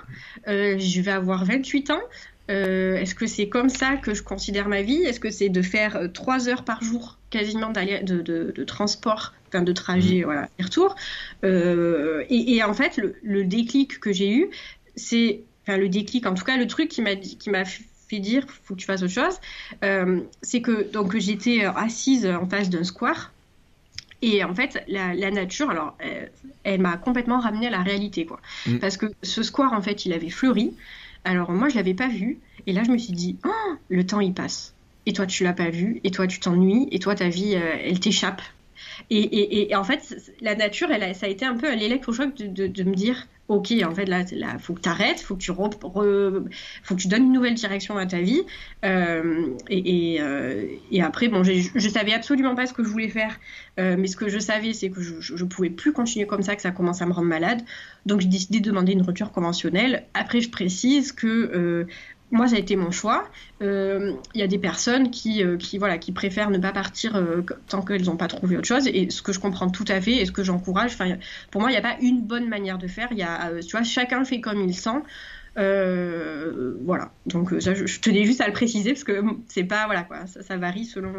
Je 0.47 1.01
vais 1.01 1.11
avoir 1.11 1.43
28 1.43 1.89
ans. 1.89 2.01
Euh, 2.49 2.95
est-ce 2.95 3.15
que 3.15 3.27
c'est 3.27 3.47
comme 3.47 3.69
ça 3.69 3.95
que 3.97 4.13
je 4.13 4.23
considère 4.23 4.67
ma 4.67 4.81
vie? 4.81 5.03
Est-ce 5.03 5.19
que 5.19 5.29
c'est 5.29 5.49
de 5.49 5.61
faire 5.61 5.95
euh, 5.95 6.07
trois 6.07 6.49
heures 6.49 6.63
par 6.63 6.83
jour 6.83 7.17
quasiment 7.29 7.69
de, 7.69 8.21
de, 8.21 8.63
transport, 8.63 9.33
enfin 9.47 9.61
de 9.61 9.71
trajet, 9.71 10.21
mmh. 10.21 10.25
voilà, 10.25 10.49
retour 10.59 10.95
euh, 11.43 12.23
et, 12.29 12.63
en 12.63 12.73
fait, 12.73 12.99
le, 13.21 13.43
déclic 13.43 13.99
que 13.99 14.11
j'ai 14.11 14.31
eu, 14.31 14.49
c'est, 14.95 15.41
enfin 15.63 15.77
le 15.77 15.89
déclic, 15.89 16.25
en 16.25 16.33
tout 16.33 16.43
cas 16.43 16.57
le 16.57 16.65
truc 16.65 16.89
qui 16.89 17.03
m'a 17.03 17.15
qui 17.15 17.51
m'a 17.51 17.65
fait 17.65 18.19
dire 18.19 18.45
faut 18.63 18.73
que 18.73 18.79
tu 18.79 18.87
fasses 18.87 19.03
autre 19.03 19.13
chose, 19.13 19.39
c'est 20.41 20.61
que 20.61 20.91
donc 20.91 21.15
j'étais 21.17 21.65
assise 21.65 22.25
en 22.25 22.47
face 22.47 22.69
d'un 22.69 22.83
square. 22.83 23.31
Et 24.21 24.43
en 24.43 24.53
fait, 24.53 24.83
la, 24.89 25.13
nature, 25.31 25.69
alors, 25.69 25.95
elle, 26.63 26.81
m'a 26.81 26.97
complètement 26.97 27.39
ramené 27.39 27.67
à 27.67 27.69
la 27.69 27.81
réalité, 27.81 28.25
quoi. 28.25 28.41
Mmh. 28.65 28.79
Parce 28.79 28.97
que 28.97 29.05
ce 29.23 29.43
square, 29.43 29.71
en 29.71 29.81
fait, 29.81 30.05
il 30.05 30.11
avait 30.11 30.29
fleuri. 30.29 30.73
Alors 31.29 31.51
moi, 31.51 31.69
je 31.69 31.75
l'avais 31.75 31.93
pas 31.93 32.07
vu. 32.07 32.39
Et 32.65 32.73
là, 32.73 32.81
je 32.83 32.89
me 32.89 32.97
suis 32.97 33.13
dit, 33.13 33.37
oh, 33.45 33.75
le 33.89 34.03
temps, 34.03 34.19
il 34.19 34.33
passe. 34.33 34.73
Et 35.05 35.13
toi, 35.13 35.27
tu 35.27 35.43
l'as 35.43 35.53
pas 35.53 35.69
vu. 35.69 36.01
Et 36.03 36.09
toi, 36.09 36.25
tu 36.25 36.39
t'ennuies. 36.39 36.87
Et 36.91 36.97
toi, 36.97 37.13
ta 37.13 37.29
vie, 37.29 37.53
euh, 37.55 37.75
elle 37.83 37.99
t'échappe. 37.99 38.41
Et, 39.11 39.69
en 39.75 39.83
fait, 39.83 40.33
la 40.41 40.55
nature, 40.55 40.89
elle 40.89 41.13
ça 41.13 41.27
a 41.27 41.29
été 41.29 41.45
un 41.45 41.55
peu 41.55 41.71
l'électrochoc 41.75 42.35
de, 42.35 42.65
de, 42.65 42.83
me 42.83 42.95
dire, 42.95 43.27
ok, 43.49 43.73
en 43.83 43.93
fait, 43.93 44.05
là, 44.05 44.23
il 44.31 44.59
faut 44.59 44.75
que 44.75 44.81
tu 44.81 44.89
arrêtes, 44.89 45.19
faut 45.19 45.35
que 45.35 45.41
tu 45.41 45.51
faut 45.51 45.69
que 45.69 47.01
tu 47.01 47.07
donnes 47.07 47.25
une 47.25 47.31
nouvelle 47.33 47.55
direction 47.55 47.97
à 47.97 48.05
ta 48.05 48.21
vie. 48.21 48.43
Euh, 48.85 49.55
euh, 49.71 50.65
et, 50.91 51.01
après, 51.01 51.27
bon, 51.27 51.43
je 51.43 51.89
savais 51.89 52.13
absolument 52.13 52.55
pas 52.55 52.67
ce 52.67 52.73
que 52.73 52.83
je 52.83 52.89
voulais 52.89 53.09
faire, 53.09 53.39
euh, 53.79 53.95
mais 53.97 54.07
ce 54.07 54.15
que 54.15 54.29
je 54.29 54.37
savais, 54.37 54.73
c'est 54.73 54.91
que 54.91 55.01
je, 55.01 55.19
je 55.19 55.45
pouvais 55.45 55.71
plus 55.71 55.93
continuer 55.93 56.27
comme 56.27 56.43
ça, 56.43 56.55
que 56.55 56.61
ça 56.61 56.71
commence 56.71 57.01
à 57.01 57.07
me 57.07 57.11
rendre 57.11 57.27
malade. 57.27 57.61
Donc, 58.05 58.21
j'ai 58.21 58.27
décidé 58.27 58.59
de 58.59 58.65
demander 58.65 58.93
une 58.93 59.01
rupture 59.01 59.31
conventionnelle. 59.31 60.05
Après, 60.13 60.41
je 60.41 60.51
précise 60.51 61.11
que 61.11 61.87
moi, 62.31 62.47
ça 62.47 62.55
a 62.55 62.59
été 62.59 62.75
mon 62.75 62.91
choix. 62.91 63.27
Il 63.61 64.15
y 64.35 64.41
a 64.41 64.47
des 64.47 64.59
personnes 64.59 65.11
qui, 65.11 65.43
qui, 65.57 65.77
voilà, 65.77 65.97
qui 65.97 66.11
préfèrent 66.11 66.49
ne 66.51 66.59
pas 66.59 66.71
partir 66.71 67.21
tant 67.67 67.81
qu'elles 67.81 68.05
n'ont 68.05 68.17
pas 68.17 68.27
trouvé 68.27 68.57
autre 68.57 68.67
chose, 68.67 68.87
et 68.87 69.09
ce 69.09 69.21
que 69.21 69.33
je 69.33 69.39
comprends 69.39 69.69
tout 69.69 69.85
à 69.87 69.99
fait, 69.99 70.17
et 70.17 70.25
ce 70.25 70.31
que 70.31 70.43
j'encourage. 70.43 70.97
Pour 71.51 71.61
moi, 71.61 71.69
il 71.69 71.73
n'y 71.73 71.79
a 71.79 71.81
pas 71.81 71.97
une 72.01 72.21
bonne 72.21 72.47
manière 72.47 72.77
de 72.77 72.87
faire. 72.87 73.11
Y 73.11 73.23
a 73.23 73.49
euh, 73.49 73.61
tu 73.61 73.71
vois, 73.71 73.83
chacun 73.83 74.23
fait 74.23 74.41
comme 74.41 74.61
il 74.61 74.73
sent. 74.73 75.01
Euh, 75.57 76.75
voilà, 76.85 77.11
donc 77.25 77.51
euh, 77.51 77.59
ça, 77.59 77.73
je, 77.73 77.99
tenais 77.99 78.23
juste 78.23 78.39
à 78.39 78.47
le 78.47 78.53
préciser 78.53 78.93
parce 78.93 79.03
que 79.03 79.21
c'est 79.47 79.63
pas 79.63 79.87
voilà 79.87 80.03
quoi, 80.03 80.25
ça, 80.27 80.57
varie 80.57 80.85
selon 80.85 81.11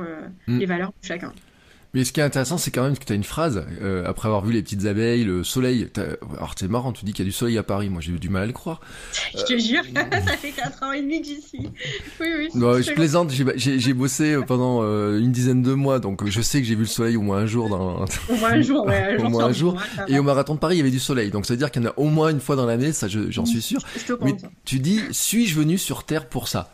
mm. 0.47 0.59
les 0.59 0.67
valeurs 0.67 0.91
de 0.91 1.07
chacun. 1.07 1.33
Mais 1.93 2.05
ce 2.05 2.13
qui 2.13 2.21
est 2.21 2.23
intéressant, 2.23 2.57
c'est 2.57 2.71
quand 2.71 2.85
même 2.85 2.97
que 2.97 3.05
tu 3.05 3.13
as 3.13 3.17
une 3.17 3.25
phrase, 3.25 3.65
euh, 3.83 4.05
après 4.07 4.29
avoir 4.29 4.45
vu 4.45 4.53
les 4.53 4.63
petites 4.63 4.87
abeilles, 4.87 5.25
le 5.25 5.43
soleil. 5.43 5.89
Alors 6.37 6.55
c'est 6.57 6.69
marrant, 6.69 6.93
tu 6.93 7.05
dis 7.05 7.13
qu'il 7.13 7.25
y 7.25 7.29
a 7.29 7.31
du 7.31 7.37
soleil 7.37 7.59
à 7.59 7.65
Paris, 7.65 7.89
moi 7.89 8.01
j'ai 8.01 8.13
eu 8.13 8.19
du 8.21 8.29
mal 8.29 8.45
à 8.45 8.47
le 8.47 8.53
croire. 8.53 8.81
Je 9.37 9.43
te 9.43 9.59
jure, 9.59 9.83
ça 9.95 10.37
fait 10.37 10.53
4 10.53 10.83
ans 10.85 10.93
et 10.93 11.03
demi 11.03 11.21
que 11.21 11.27
j'y 11.27 11.43
suis. 11.43 11.69
Oui, 12.21 12.27
oui. 12.39 12.49
Non, 12.55 12.81
je 12.81 12.93
plaisante, 12.93 13.33
j'ai 13.33 13.95
bossé 13.95 14.39
pendant 14.47 14.81
euh, 14.83 15.19
une 15.19 15.33
dizaine 15.33 15.63
de 15.63 15.73
mois, 15.73 15.99
donc 15.99 16.27
je 16.29 16.41
sais 16.41 16.61
que 16.61 16.67
j'ai 16.67 16.75
vu 16.75 16.83
le 16.83 16.87
soleil 16.87 17.17
au 17.17 17.23
moins 17.23 17.39
un 17.39 17.47
jour. 17.47 17.69
Dans... 17.69 18.05
Au 18.29 18.37
moins 18.37 18.53
un 18.53 18.63
jour, 18.63 18.87
ouais. 18.87 19.17
au 19.25 19.29
moins 19.29 19.47
un 19.47 19.53
jour. 19.53 19.81
et 20.07 20.19
au 20.19 20.23
marathon 20.23 20.55
de 20.55 20.61
Paris, 20.61 20.77
il 20.77 20.79
y 20.79 20.83
avait 20.83 20.91
du 20.91 21.01
soleil, 21.01 21.31
donc 21.31 21.47
ça 21.47 21.55
veut 21.55 21.59
dire 21.59 21.71
qu'il 21.71 21.83
y 21.83 21.87
en 21.87 21.91
a 21.91 21.95
au 21.97 22.07
moins 22.07 22.31
une 22.31 22.41
fois 22.41 22.57
dans 22.57 22.67
l'année, 22.67 22.93
ça 22.93 23.09
j'en 23.09 23.47
suis 23.47 23.63
sûr. 23.63 23.81
Mais 24.23 24.35
tu 24.65 24.79
dis, 24.79 25.01
suis-je 25.11 25.57
venu 25.57 25.79
sur 25.79 26.05
Terre 26.05 26.29
pour 26.29 26.49
ça? 26.49 26.73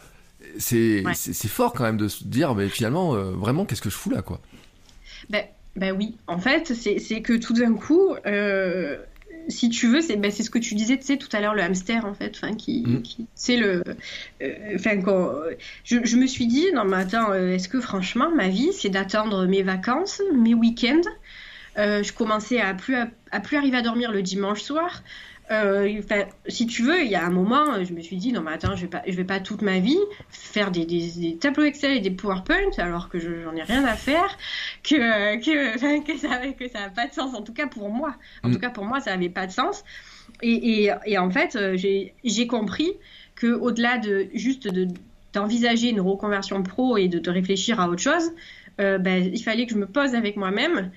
C'est 0.59 1.03
fort 1.49 1.73
quand 1.73 1.85
même 1.85 1.97
de 1.97 2.09
se 2.09 2.25
dire, 2.25 2.55
mais 2.55 2.69
finalement, 2.69 3.15
euh, 3.15 3.31
vraiment, 3.33 3.65
qu'est-ce 3.65 3.83
que 3.83 3.91
je 3.91 3.97
fous 3.97 4.11
là, 4.11 4.23
quoi? 4.23 4.41
Ben, 5.29 5.45
ben 5.77 5.97
oui, 5.97 6.21
en 6.27 6.39
fait, 6.39 6.73
c'est 6.75 7.23
que 7.23 7.35
tout 7.37 7.53
d'un 7.53 7.75
coup, 7.75 8.15
euh, 8.27 9.05
si 9.49 9.69
tu 9.69 9.89
veux, 9.89 10.01
c'est 10.01 10.17
ben, 10.17 10.31
ce 10.31 10.49
que 10.51 10.59
tu 10.59 10.75
disais, 10.75 10.97
tu 10.99 11.05
sais, 11.05 11.17
tout 11.19 11.29
à 11.33 11.41
l'heure, 11.41 11.55
le 11.55 11.62
hamster, 11.62 12.05
en 12.05 12.15
fait, 12.15 12.33
enfin, 12.37 12.55
qui, 12.57 12.83
Mm. 12.87 13.03
qui 13.03 13.29
c'est 13.35 13.57
le, 13.57 13.83
euh, 14.43 14.79
quand 15.05 15.33
je, 15.85 15.99
je 16.05 16.17
me 16.17 16.27
suis 16.27 16.47
dit, 16.47 16.67
non, 16.75 16.85
mais 16.85 16.97
attends, 16.99 17.33
euh, 17.33 17.51
est-ce 17.55 17.69
que 17.69 17.81
franchement, 17.81 18.31
ma 18.35 18.49
vie, 18.49 18.73
c'est 18.73 18.91
d'attendre 18.91 19.47
mes 19.47 19.62
vacances, 19.62 20.23
mes 20.35 20.55
week-ends 20.55 21.01
Euh, 21.79 22.03
Je 22.03 22.12
commençais 22.12 22.61
à 22.61 22.75
plus 22.75 22.95
à, 22.97 23.09
à 23.31 23.41
plus 23.41 23.57
arriver 23.57 23.77
à 23.79 23.83
dormir 23.83 24.11
le 24.12 24.23
dimanche 24.23 24.62
soir. 24.62 25.03
Euh, 25.53 26.01
si 26.49 26.67
tu 26.67 26.83
veux, 26.83 27.03
il 27.05 27.11
y 27.11 27.15
a 27.15 27.25
un 27.25 27.31
moment, 27.31 27.85
je 27.85 27.93
me 27.93 28.01
suis 28.01 28.17
dit, 28.17 28.33
non, 28.33 28.41
mais 28.43 28.51
attends, 28.53 28.75
je 28.75 28.83
vais 28.83 28.89
pas, 28.89 29.03
je 29.07 29.13
vais 29.13 29.25
pas 29.25 29.39
toute 29.39 29.63
ma 29.63 29.79
vie 29.79 29.97
faire 30.29 30.73
des, 30.73 30.85
des, 30.87 31.13
des 31.13 31.39
tableaux 31.39 31.65
Excel 31.65 31.93
et 31.97 32.01
des 32.01 32.11
PowerPoint 32.11 32.71
alors 32.79 33.09
que 33.09 33.21
je- 33.21 33.43
j'en 33.45 33.55
ai 33.55 33.63
rien 33.63 33.85
à 33.85 33.97
faire, 33.97 34.37
que, 34.83 35.37
que, 35.45 35.75
enfin, 35.77 36.01
que 36.03 36.19
ça 36.19 36.39
que 36.53 36.69
ça 36.69 36.81
n'a 36.81 36.91
pas 36.91 37.07
de 37.07 37.13
sens, 37.13 37.35
en 37.35 37.43
tout 37.43 37.53
cas 37.53 37.69
pour 37.69 37.91
moi. 37.91 38.17
En 38.43 38.49
Mm. 38.49 38.53
tout 38.55 38.59
cas 38.59 38.71
pour 38.71 38.85
moi, 38.85 39.01
ça 39.01 39.13
n'avait 39.13 39.29
pas 39.29 39.47
de 39.47 39.53
sens. 39.53 39.85
Et, 40.43 40.85
et, 40.87 40.93
et 41.07 41.19
en 41.19 41.31
fait, 41.31 41.57
euh, 41.57 41.77
j'ai 41.77 42.47
compris 42.47 42.93
que 43.35 43.49
au-delà 43.49 43.99
de 43.99 44.29
juste 44.35 44.69
de 44.69 44.89
d'envisager 45.33 45.91
une 45.91 46.01
reconversion 46.01 46.63
pro 46.63 46.97
et 46.97 47.09
de, 47.09 47.19
de 47.19 47.31
réfléchir 47.31 47.79
à 47.79 47.89
autre 47.91 48.01
chose, 48.03 48.31
euh, 48.81 48.97
ben, 48.99 49.23
il 49.35 49.43
fallait 49.43 49.67
que 49.67 49.73
je 49.73 49.79
me 49.79 49.87
pose 49.87 50.15
avec 50.15 50.37
moi-même 50.37 50.91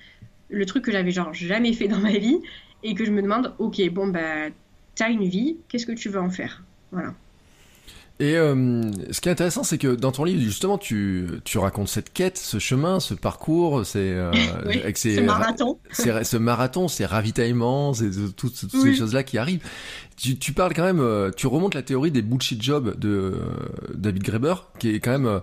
le 0.48 0.66
truc 0.66 0.84
que 0.84 0.92
j'avais 0.92 1.10
genre 1.10 1.32
jamais 1.34 1.72
fait 1.72 1.88
dans 1.88 1.98
ma 1.98 2.12
vie 2.12 2.38
et 2.82 2.94
que 2.94 3.04
je 3.04 3.10
me 3.10 3.22
demande, 3.22 3.54
ok, 3.58 3.80
bon 3.90 4.08
bah 4.08 4.48
t'as 4.94 5.10
une 5.10 5.24
vie, 5.24 5.56
qu'est-ce 5.68 5.86
que 5.86 5.92
tu 5.92 6.08
veux 6.08 6.20
en 6.20 6.30
faire? 6.30 6.62
Voilà. 6.92 7.14
Et 8.18 8.36
euh, 8.36 8.82
ce 9.12 9.20
qui 9.22 9.30
est 9.30 9.32
intéressant, 9.32 9.64
c'est 9.64 9.78
que 9.78 9.94
dans 9.94 10.12
ton 10.12 10.24
livre, 10.24 10.42
justement, 10.42 10.76
tu, 10.76 11.26
tu 11.44 11.56
racontes 11.56 11.88
cette 11.88 12.12
quête, 12.12 12.36
ce 12.36 12.58
chemin, 12.58 13.00
ce 13.00 13.14
parcours, 13.14 13.86
c'est 13.86 13.98
euh, 14.12 14.30
Oui, 14.66 14.78
avec 14.82 14.98
ces- 14.98 15.16
Ce 15.16 15.20
marathon. 15.22 15.78
c'est- 15.90 16.22
ce 16.24 16.36
marathon, 16.36 16.86
ces 16.88 17.06
ravitaillements, 17.06 17.94
ces, 17.94 18.10
toutes, 18.36 18.60
toutes 18.60 18.70
ces 18.72 18.92
choses-là 18.94 19.22
qui 19.22 19.38
arrivent. 19.38 19.62
Tu, 20.18 20.36
tu 20.36 20.52
parles 20.52 20.74
quand 20.74 20.82
même, 20.84 21.00
euh, 21.00 21.30
tu 21.34 21.46
remontes 21.46 21.74
la 21.74 21.82
théorie 21.82 22.10
des 22.10 22.20
bullshit 22.20 22.62
jobs 22.62 22.98
de 22.98 23.36
David 23.94 24.22
Graeber, 24.22 24.54
qui 24.78 24.90
est 24.90 25.00
quand 25.00 25.18
même, 25.18 25.40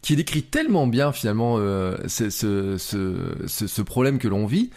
qui 0.00 0.16
décrit 0.16 0.44
tellement 0.44 0.86
bien 0.86 1.12
finalement 1.12 1.56
euh, 1.58 1.94
ce, 2.06 2.30
ce, 2.30 2.78
ce, 2.78 3.16
ce, 3.46 3.66
ce 3.66 3.82
problème 3.82 4.16
que 4.18 4.28
l'on 4.28 4.46
vit. 4.46 4.70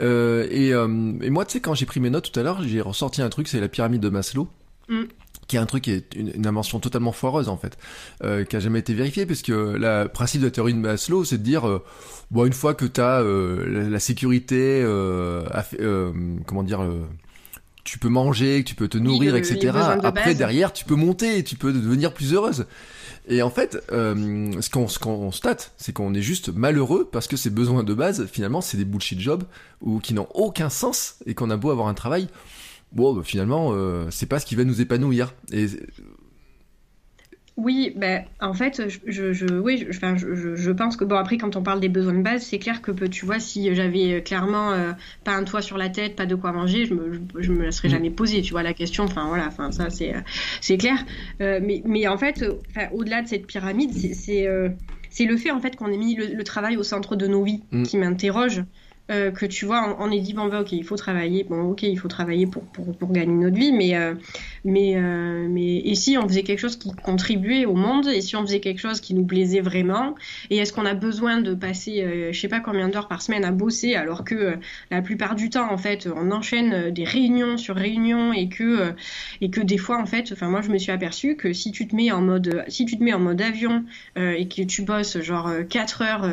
Euh, 0.00 0.46
et, 0.50 0.72
euh, 0.72 1.12
et 1.22 1.30
moi, 1.30 1.44
tu 1.44 1.52
sais, 1.52 1.60
quand 1.60 1.74
j'ai 1.74 1.86
pris 1.86 2.00
mes 2.00 2.10
notes 2.10 2.30
tout 2.30 2.38
à 2.38 2.42
l'heure, 2.42 2.62
j'ai 2.62 2.80
ressorti 2.80 3.22
un 3.22 3.28
truc, 3.28 3.48
c'est 3.48 3.60
la 3.60 3.68
pyramide 3.68 4.00
de 4.00 4.08
Maslow. 4.08 4.48
Mm. 4.88 5.02
qui 5.48 5.56
est 5.56 5.58
un 5.58 5.66
truc 5.66 5.84
qui 5.84 5.90
est 5.90 6.14
une, 6.14 6.32
une 6.34 6.46
invention 6.46 6.80
totalement 6.80 7.12
foireuse 7.12 7.50
en 7.50 7.58
fait, 7.58 7.76
euh, 8.24 8.44
qui 8.44 8.56
a 8.56 8.60
jamais 8.60 8.78
été 8.78 8.94
vérifiée, 8.94 9.26
puisque 9.26 9.48
le 9.48 10.06
principe 10.06 10.40
de 10.40 10.46
la 10.46 10.50
théorie 10.50 10.72
de 10.72 10.78
Maslow, 10.78 11.24
c'est 11.24 11.36
de 11.38 11.42
dire, 11.42 11.68
euh, 11.68 11.84
bon, 12.30 12.46
une 12.46 12.54
fois 12.54 12.72
que 12.74 12.86
tu 12.86 13.00
as 13.00 13.22
la, 13.22 13.88
la 13.88 13.98
sécurité, 13.98 14.82
comment 16.46 16.62
dire, 16.62 16.86
tu 17.84 17.98
peux 17.98 18.08
manger, 18.08 18.64
tu 18.64 18.74
peux 18.74 18.88
te 18.88 18.98
nourrir, 18.98 19.36
etc. 19.36 19.58
de 19.60 20.06
Après, 20.06 20.34
derrière, 20.34 20.72
tu 20.72 20.84
peux 20.84 20.94
monter, 20.94 21.42
tu 21.44 21.56
peux 21.56 21.72
devenir 21.72 22.12
plus 22.12 22.34
heureuse. 22.34 22.66
Et 23.28 23.42
en 23.42 23.50
fait, 23.50 23.78
euh, 23.92 24.50
ce 24.60 24.70
qu'on 24.70 24.88
ce 24.88 24.98
c'est 25.76 25.92
qu'on 25.92 26.14
est 26.14 26.22
juste 26.22 26.48
malheureux 26.48 27.08
parce 27.10 27.26
que 27.26 27.36
ces 27.36 27.50
besoins 27.50 27.84
de 27.84 27.92
base, 27.92 28.26
finalement, 28.26 28.62
c'est 28.62 28.78
des 28.78 28.86
bullshit 28.86 29.20
jobs 29.20 29.44
ou 29.82 30.00
qui 30.00 30.14
n'ont 30.14 30.28
aucun 30.34 30.70
sens 30.70 31.16
et 31.26 31.34
qu'on 31.34 31.50
a 31.50 31.56
beau 31.58 31.70
avoir 31.70 31.88
un 31.88 31.94
travail, 31.94 32.28
bon, 32.92 33.12
bah, 33.12 33.22
finalement, 33.22 33.72
euh, 33.74 34.06
c'est 34.10 34.26
pas 34.26 34.40
ce 34.40 34.46
qui 34.46 34.54
va 34.54 34.64
nous 34.64 34.80
épanouir. 34.80 35.34
Et 35.52 35.66
Oui, 37.60 37.92
ben, 37.96 38.24
en 38.38 38.54
fait, 38.54 38.88
je, 38.88 39.00
je, 39.06 39.32
je- 39.32 39.46
oui, 39.58 39.78
je, 39.78 39.88
enfin, 39.90 40.16
je, 40.16 40.70
pense 40.70 40.96
que, 40.96 41.04
bon, 41.04 41.16
après, 41.16 41.38
quand 41.38 41.56
on 41.56 41.62
parle 41.64 41.80
des 41.80 41.88
besoins 41.88 42.14
de 42.14 42.22
base, 42.22 42.44
c'est 42.44 42.60
clair 42.60 42.80
que, 42.80 42.92
tu 43.08 43.26
vois, 43.26 43.40
si 43.40 43.74
j'avais 43.74 44.12
euh, 44.14 44.20
clairement 44.20 44.70
euh, 44.70 44.92
pas 45.24 45.32
un 45.32 45.42
toit 45.42 45.60
sur 45.60 45.76
la 45.76 45.88
tête, 45.88 46.14
pas 46.14 46.24
de 46.26 46.36
quoi 46.36 46.52
manger, 46.52 46.86
je 46.86 46.94
me, 46.94 47.12
je, 47.40 47.50
me 47.52 47.64
la 47.64 47.72
serais 47.72 47.88
Mm. 47.88 47.90
jamais 47.90 48.10
posé, 48.12 48.42
tu 48.42 48.52
vois, 48.52 48.62
la 48.62 48.74
question, 48.74 49.02
enfin, 49.04 49.26
voilà, 49.26 49.48
enfin, 49.48 49.72
ça, 49.72 49.90
c'est, 49.90 50.14
euh, 50.14 50.20
c'est 50.60 50.78
clair. 50.78 51.04
Euh, 51.42 51.58
mais, 51.60 51.82
mais 51.84 52.06
en 52.06 52.16
fait, 52.16 52.44
enfin, 52.70 52.88
au-delà 52.92 53.22
de 53.22 53.26
cette 53.26 53.48
pyramide, 53.48 53.92
c'est, 53.92 54.14
c'est, 54.14 54.46
euh, 54.46 54.68
c'est 55.08 55.24
le 55.24 55.36
fait, 55.36 55.50
en 55.50 55.58
fait, 55.60 55.74
qu'on 55.74 55.90
ait 55.90 55.96
mis 55.98 56.14
le, 56.14 56.26
le 56.26 56.44
travail 56.44 56.76
au 56.76 56.84
centre 56.84 57.16
de 57.16 57.26
nos 57.26 57.42
vies 57.42 57.64
Mm. 57.72 57.82
qui 57.82 57.96
m'interroge. 57.96 58.62
Euh, 59.10 59.30
que 59.30 59.46
tu 59.46 59.64
vois, 59.64 59.96
on, 59.98 60.04
on 60.06 60.10
est 60.10 60.20
dit, 60.20 60.34
bon, 60.34 60.48
bah, 60.48 60.60
ok, 60.60 60.72
il 60.72 60.84
faut 60.84 60.96
travailler, 60.96 61.44
bon, 61.44 61.62
ok, 61.70 61.82
il 61.82 61.98
faut 61.98 62.08
travailler 62.08 62.46
pour, 62.46 62.64
pour, 62.64 62.94
pour 62.96 63.10
gagner 63.10 63.32
notre 63.32 63.56
vie, 63.56 63.72
mais, 63.72 63.96
euh, 63.96 64.14
mais, 64.64 64.96
euh, 64.96 65.46
mais 65.48 65.78
et 65.78 65.94
si 65.94 66.18
on 66.18 66.28
faisait 66.28 66.42
quelque 66.42 66.58
chose 66.58 66.76
qui 66.76 66.92
contribuait 66.92 67.64
au 67.64 67.74
monde 67.74 68.06
Et 68.06 68.20
si 68.20 68.36
on 68.36 68.42
faisait 68.42 68.60
quelque 68.60 68.80
chose 68.80 69.00
qui 69.00 69.14
nous 69.14 69.24
plaisait 69.24 69.60
vraiment 69.60 70.14
Et 70.50 70.58
est-ce 70.58 70.72
qu'on 70.72 70.84
a 70.84 70.94
besoin 70.94 71.40
de 71.40 71.54
passer, 71.54 72.02
euh, 72.02 72.32
je 72.32 72.38
sais 72.38 72.48
pas 72.48 72.60
combien 72.60 72.88
d'heures 72.88 73.08
par 73.08 73.22
semaine 73.22 73.44
à 73.44 73.50
bosser, 73.52 73.94
alors 73.94 74.24
que 74.24 74.34
euh, 74.34 74.56
la 74.90 75.00
plupart 75.02 75.34
du 75.34 75.48
temps, 75.50 75.72
en 75.72 75.78
fait, 75.78 76.06
on 76.14 76.30
enchaîne 76.30 76.72
euh, 76.74 76.90
des 76.90 77.04
réunions 77.04 77.56
sur 77.56 77.76
réunions 77.76 78.32
et 78.32 78.48
que 78.48 78.94
et 79.40 79.50
que 79.50 79.60
des 79.60 79.78
fois, 79.78 79.98
en 80.00 80.06
fait, 80.06 80.30
enfin 80.32 80.48
moi, 80.48 80.60
je 80.60 80.70
me 80.70 80.78
suis 80.78 80.92
aperçue 80.92 81.36
que 81.36 81.52
si 81.52 81.72
tu 81.72 81.86
te 81.88 81.96
mets 81.96 82.10
en 82.12 82.20
mode, 82.20 82.64
si 82.68 82.84
tu 82.84 82.98
te 82.98 83.02
mets 83.02 83.12
en 83.14 83.20
mode 83.20 83.40
avion 83.40 83.84
et 84.16 84.48
que 84.48 84.62
tu 84.62 84.82
bosses 84.82 85.20
genre 85.20 85.50
4 85.68 86.02
heures. 86.02 86.30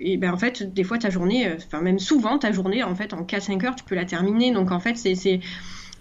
Et 0.00 0.16
ben 0.16 0.32
en 0.32 0.36
fait, 0.36 0.62
des 0.74 0.84
fois 0.84 0.98
ta 0.98 1.10
journée, 1.10 1.46
euh, 1.46 1.56
enfin 1.56 1.80
même 1.80 1.98
souvent 1.98 2.38
ta 2.38 2.52
journée, 2.52 2.82
en 2.82 2.94
fait, 2.94 3.12
en 3.12 3.24
4-5 3.24 3.64
heures, 3.66 3.76
tu 3.76 3.84
peux 3.84 3.94
la 3.94 4.04
terminer. 4.04 4.52
Donc 4.52 4.72
en 4.72 4.80
fait, 4.80 4.96
c'est 4.96 5.14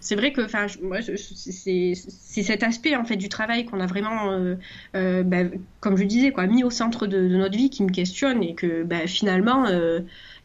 c'est 0.02 0.16
vrai 0.16 0.32
que, 0.32 0.42
enfin, 0.42 0.68
moi, 0.82 1.00
c'est 1.02 1.94
cet 1.94 2.64
aspect 2.64 2.96
en 2.96 3.04
fait 3.04 3.18
du 3.18 3.28
travail 3.28 3.66
qu'on 3.66 3.82
a 3.82 3.86
vraiment, 3.86 4.32
euh, 4.32 4.56
euh, 4.96 5.24
bah, 5.24 5.44
comme 5.82 5.98
je 5.98 6.06
disais, 6.06 6.32
quoi, 6.32 6.48
mis 6.48 6.64
au 6.64 6.70
centre 6.70 7.06
de, 7.06 7.20
notre 7.20 7.58
vie, 7.58 7.70
qui 7.70 7.84
me 7.84 7.90
questionne 7.90 8.42
et 8.42 8.56
que, 8.56 8.84
bah, 8.84 9.08
finalement, 9.08 9.66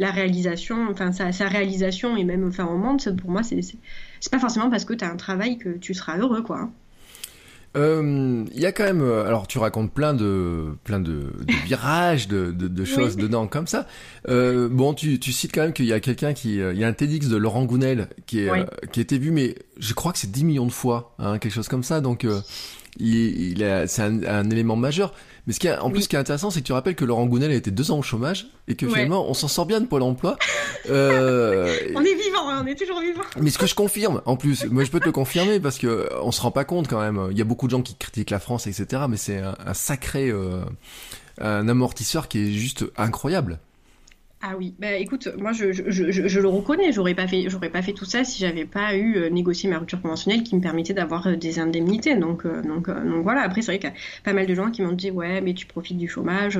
la 0.00 0.10
réalisation, 0.10 0.88
enfin, 0.90 1.12
sa, 1.12 1.30
sa 1.30 1.46
réalisation 1.48 2.16
et 2.16 2.24
même, 2.24 2.48
enfin, 2.48 2.66
au 2.66 2.76
monde, 2.76 3.00
pour 3.16 3.30
moi, 3.30 3.42
c'est 3.44 3.60
c'est 3.62 4.32
pas 4.32 4.40
forcément 4.40 4.70
parce 4.70 4.84
que 4.84 4.94
tu 4.94 5.04
as 5.04 5.10
un 5.10 5.16
travail 5.16 5.58
que 5.58 5.76
tu 5.78 5.94
seras 5.94 6.18
heureux, 6.18 6.42
quoi. 6.42 6.70
Euh, 7.76 8.44
il 8.54 8.60
y 8.60 8.66
a 8.66 8.72
quand 8.72 8.84
même, 8.84 9.02
euh, 9.02 9.26
alors 9.26 9.46
tu 9.46 9.58
racontes 9.58 9.92
plein 9.92 10.14
de, 10.14 10.66
plein 10.84 11.00
de, 11.00 11.12
de 11.46 11.54
virages, 11.64 12.28
de, 12.28 12.50
de, 12.52 12.68
de 12.68 12.84
choses 12.84 13.14
Oui. 13.16 13.22
dedans 13.22 13.46
comme 13.46 13.66
ça. 13.66 13.86
Euh, 14.28 14.68
bon, 14.70 14.94
tu, 14.94 15.18
tu 15.18 15.32
cites 15.32 15.52
quand 15.54 15.62
même 15.62 15.72
qu'il 15.72 15.86
y 15.86 15.92
a 15.92 16.00
quelqu'un 16.00 16.32
qui, 16.34 16.60
euh, 16.60 16.72
il 16.72 16.78
y 16.78 16.84
a 16.84 16.88
un 16.88 16.92
TEDx 16.92 17.28
de 17.28 17.36
Laurent 17.36 17.64
Gounel 17.64 18.08
qui 18.26 18.40
est, 18.40 18.50
Oui. 18.50 18.60
euh, 18.60 18.86
qui 18.92 19.00
a 19.00 19.02
été 19.02 19.18
vu, 19.18 19.30
mais 19.30 19.56
je 19.78 19.92
crois 19.94 20.12
que 20.12 20.18
c'est 20.18 20.30
10 20.30 20.44
millions 20.44 20.66
de 20.66 20.72
fois, 20.72 21.14
hein, 21.18 21.38
quelque 21.38 21.52
chose 21.52 21.68
comme 21.68 21.82
ça. 21.82 22.00
Donc, 22.00 22.24
euh, 22.24 22.40
il, 22.98 23.52
il 23.52 23.64
a, 23.64 23.86
c'est 23.88 24.02
un, 24.02 24.22
un 24.24 24.48
élément 24.50 24.76
majeur. 24.76 25.12
Mais 25.46 25.52
ce 25.52 25.60
qui 25.60 25.66
est, 25.66 25.76
en 25.76 25.90
plus, 25.90 25.98
Oui. 25.98 26.02
ce 26.04 26.08
qui 26.08 26.16
est 26.16 26.18
intéressant, 26.18 26.50
c'est 26.50 26.60
que 26.62 26.66
tu 26.66 26.72
rappelles 26.72 26.94
que 26.94 27.04
Laurent 27.04 27.26
Gounel 27.26 27.50
a 27.50 27.54
été 27.54 27.70
deux 27.70 27.90
ans 27.90 27.98
au 27.98 28.02
chômage 28.02 28.46
et 28.66 28.76
que 28.76 28.86
Ouais. 28.86 28.92
finalement, 28.92 29.28
on 29.28 29.34
s'en 29.34 29.48
sort 29.48 29.66
bien 29.66 29.80
de 29.80 29.86
Pôle 29.86 30.02
Emploi. 30.02 30.36
Euh, 30.90 31.74
On 31.94 32.02
est 32.02 32.14
vivant, 32.14 32.50
hein, 32.50 32.60
on 32.62 32.66
est 32.66 32.74
toujours 32.78 33.00
vivant. 33.00 33.22
mais 33.40 33.48
ce 33.48 33.56
que 33.56 33.66
je 33.66 33.74
confirme, 33.74 34.20
en 34.26 34.36
plus, 34.36 34.64
moi 34.70 34.84
je 34.84 34.90
peux 34.90 35.00
te 35.00 35.06
le 35.06 35.12
confirmer 35.12 35.58
parce 35.58 35.78
que 35.78 35.86
euh, 35.86 36.08
on 36.22 36.30
se 36.30 36.42
rend 36.42 36.50
pas 36.50 36.64
compte 36.66 36.88
quand 36.88 37.00
même. 37.00 37.28
Il 37.30 37.38
y 37.38 37.40
a 37.40 37.44
beaucoup 37.44 37.66
de 37.66 37.70
gens 37.70 37.80
qui 37.80 37.94
critiquent 37.94 38.28
la 38.28 38.38
France, 38.38 38.66
etc. 38.66 39.04
Mais 39.08 39.16
c'est 39.16 39.38
un, 39.38 39.54
un 39.66 39.72
sacré, 39.72 40.28
euh, 40.28 40.60
un 41.40 41.68
amortisseur 41.68 42.28
qui 42.28 42.38
est 42.40 42.52
juste 42.52 42.84
incroyable. 42.98 43.60
Ah 44.46 44.56
oui, 44.58 44.74
bah 44.78 44.92
écoute, 44.92 45.26
moi 45.38 45.52
je, 45.52 45.72
je, 45.72 45.90
je, 45.90 46.28
je 46.28 46.40
le 46.40 46.48
reconnais, 46.48 46.92
j'aurais 46.92 47.14
pas 47.14 47.26
fait 47.26 47.48
j'aurais 47.48 47.70
pas 47.70 47.80
fait 47.80 47.94
tout 47.94 48.04
ça 48.04 48.24
si 48.24 48.40
j'avais 48.40 48.66
pas 48.66 48.94
eu 48.94 49.16
euh, 49.16 49.30
négocié 49.30 49.70
ma 49.70 49.78
rupture 49.78 50.02
conventionnelle 50.02 50.42
qui 50.42 50.54
me 50.54 50.60
permettait 50.60 50.92
d'avoir 50.92 51.26
euh, 51.28 51.36
des 51.36 51.58
indemnités. 51.58 52.14
Donc 52.14 52.44
euh, 52.44 52.60
donc 52.60 52.90
euh, 52.90 53.04
donc 53.04 53.22
voilà. 53.22 53.40
Après 53.40 53.62
c'est 53.62 53.72
vrai 53.72 53.78
qu'il 53.78 53.88
y 53.88 53.92
a 53.92 53.96
pas 54.22 54.34
mal 54.34 54.46
de 54.46 54.54
gens 54.54 54.70
qui 54.70 54.82
m'ont 54.82 54.92
dit 54.92 55.10
ouais 55.10 55.40
mais 55.40 55.54
tu 55.54 55.64
profites 55.64 55.96
du 55.96 56.08
chômage. 56.08 56.58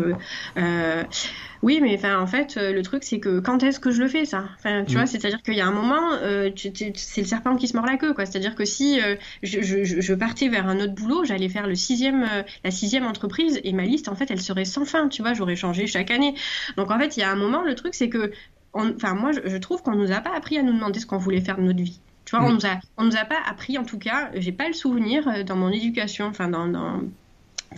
Oui 1.65 1.81
mais 1.81 1.95
enfin 1.97 2.19
en 2.21 2.27
fait 2.27 2.57
euh, 2.57 2.73
le 2.73 2.83
truc 2.83 3.05
c'est 3.05 3.21
que 3.21 3.41
quand 3.41 3.63
est-ce 3.63 3.81
que 3.81 3.91
je 3.91 4.01
le 4.03 4.09
fais 4.09 4.25
ça? 4.25 4.45
Enfin 4.57 4.85
tu 4.85 4.93
Mm. 4.93 4.99
vois 4.99 5.07
c'est-à-dire 5.07 5.41
qu'il 5.43 5.55
y 5.55 5.61
a 5.61 5.67
un 5.67 5.73
moment 5.73 6.13
euh, 6.23 6.51
c'est 6.57 7.21
le 7.23 7.27
serpent 7.27 7.57
qui 7.57 7.69
se 7.69 7.77
mord 7.77 7.87
la 7.87 7.97
queue 7.97 8.13
quoi. 8.13 8.27
C'est-à-dire 8.27 8.55
que 8.55 8.65
si 8.65 9.01
euh, 9.01 9.17
je, 9.43 9.63
je, 9.63 9.83
je- 9.85 10.01
je 10.01 10.15
partais 10.15 10.49
vers 10.49 10.69
un 10.69 10.79
autre 10.81 10.95
boulot, 10.95 11.25
j'allais 11.25 11.49
faire 11.49 11.67
le 11.67 11.75
sixième 11.75 12.23
euh, 12.25 12.43
la 12.65 12.71
sixième 12.71 13.07
entreprise 13.07 13.61
et 13.65 13.73
ma 13.73 13.85
liste 13.85 14.09
en 14.09 14.15
fait 14.15 14.31
elle 14.31 14.41
serait 14.43 14.65
sans 14.67 14.85
fin. 14.85 15.09
Tu 15.09 15.23
vois 15.23 15.35
j'aurais 15.35 15.57
changé 15.57 15.87
chaque 15.87 16.11
année. 16.11 16.35
Donc 16.77 16.91
en 16.91 16.99
fait, 16.99 17.17
il 17.17 17.21
y 17.21 17.23
a 17.23 17.31
un 17.31 17.37
moment, 17.37 17.63
le 17.63 17.75
truc, 17.75 17.95
c'est 17.95 18.09
que, 18.09 18.33
enfin, 18.73 19.15
moi, 19.15 19.33
je, 19.33 19.41
je 19.49 19.57
trouve 19.57 19.83
qu'on 19.83 19.95
nous 19.97 20.13
a 20.13 20.21
pas 20.21 20.35
appris 20.37 20.59
à 20.59 20.63
nous 20.63 20.73
demander 20.73 21.01
ce 21.01 21.07
qu'on 21.07 21.19
voulait 21.19 21.41
faire 21.41 21.57
de 21.57 21.63
notre 21.63 21.83
vie. 21.83 22.03
Tu 22.25 22.37
vois, 22.37 22.45
on 22.47 22.51
Mm. 22.51 22.55
nous 22.55 22.67
a, 22.67 22.81
on 22.99 23.05
nous 23.05 23.17
a 23.17 23.25
pas 23.25 23.39
appris, 23.47 23.79
en 23.79 23.85
tout 23.85 23.99
cas, 23.99 24.31
j'ai 24.35 24.53
pas 24.53 24.69
le 24.69 24.75
souvenir 24.75 25.45
dans 25.45 25.57
mon 25.57 25.71
éducation, 25.71 26.27
enfin, 26.27 26.49
dans, 26.49 27.01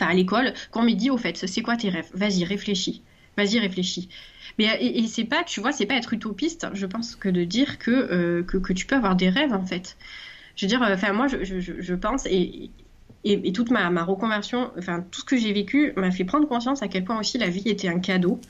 à 0.01 0.15
l'école, 0.15 0.55
qu'on 0.71 0.83
m'ait 0.83 0.95
dit, 0.95 1.11
au 1.11 1.17
fait, 1.19 1.37
c'est 1.47 1.63
quoi 1.63 1.77
tes 1.77 1.89
rêves? 1.91 2.11
Vas-y, 2.15 2.45
réfléchis. 2.45 3.05
Vas-y, 3.37 3.59
réfléchis. 3.59 4.09
Mais 4.59 4.65
et, 4.81 5.01
et 5.01 5.07
c'est 5.07 5.25
pas, 5.25 5.45
tu 5.45 5.61
vois, 5.61 5.73
c'est 5.73 5.87
pas 5.87 5.97
être 5.97 6.13
utopiste, 6.15 6.67
je 6.73 6.87
pense, 6.87 7.17
que 7.17 7.29
de 7.29 7.45
dire 7.45 7.79
que, 7.79 7.91
euh, 7.91 8.43
que, 8.43 8.57
que 8.57 8.73
tu 8.73 8.87
peux 8.87 8.97
avoir 8.97 9.15
des 9.17 9.29
rêves, 9.29 9.53
en 9.53 9.65
fait. 9.65 9.97
Je 10.57 10.67
veux 10.67 10.69
dire, 10.71 10.83
euh, 10.83 10.95
enfin, 10.95 11.13
moi, 11.13 11.29
je, 11.29 11.45
je- 11.45 11.81
je 11.81 11.95
pense, 11.95 12.27
et, 12.27 12.71
et, 13.29 13.53
toute 13.53 13.71
ma, 13.71 13.89
reconversion, 14.05 14.71
enfin, 14.79 15.05
tout 15.11 15.21
ce 15.21 15.25
que 15.25 15.37
j'ai 15.37 15.53
vécu 15.53 15.93
m'a 15.97 16.13
fait 16.13 16.25
prendre 16.25 16.47
conscience 16.47 16.83
à 16.83 16.89
quel 16.89 17.05
point 17.05 17.19
aussi 17.19 17.39
la 17.39 17.49
vie 17.49 17.63
était 17.67 17.89
un 17.89 17.99
cadeau 17.99 18.41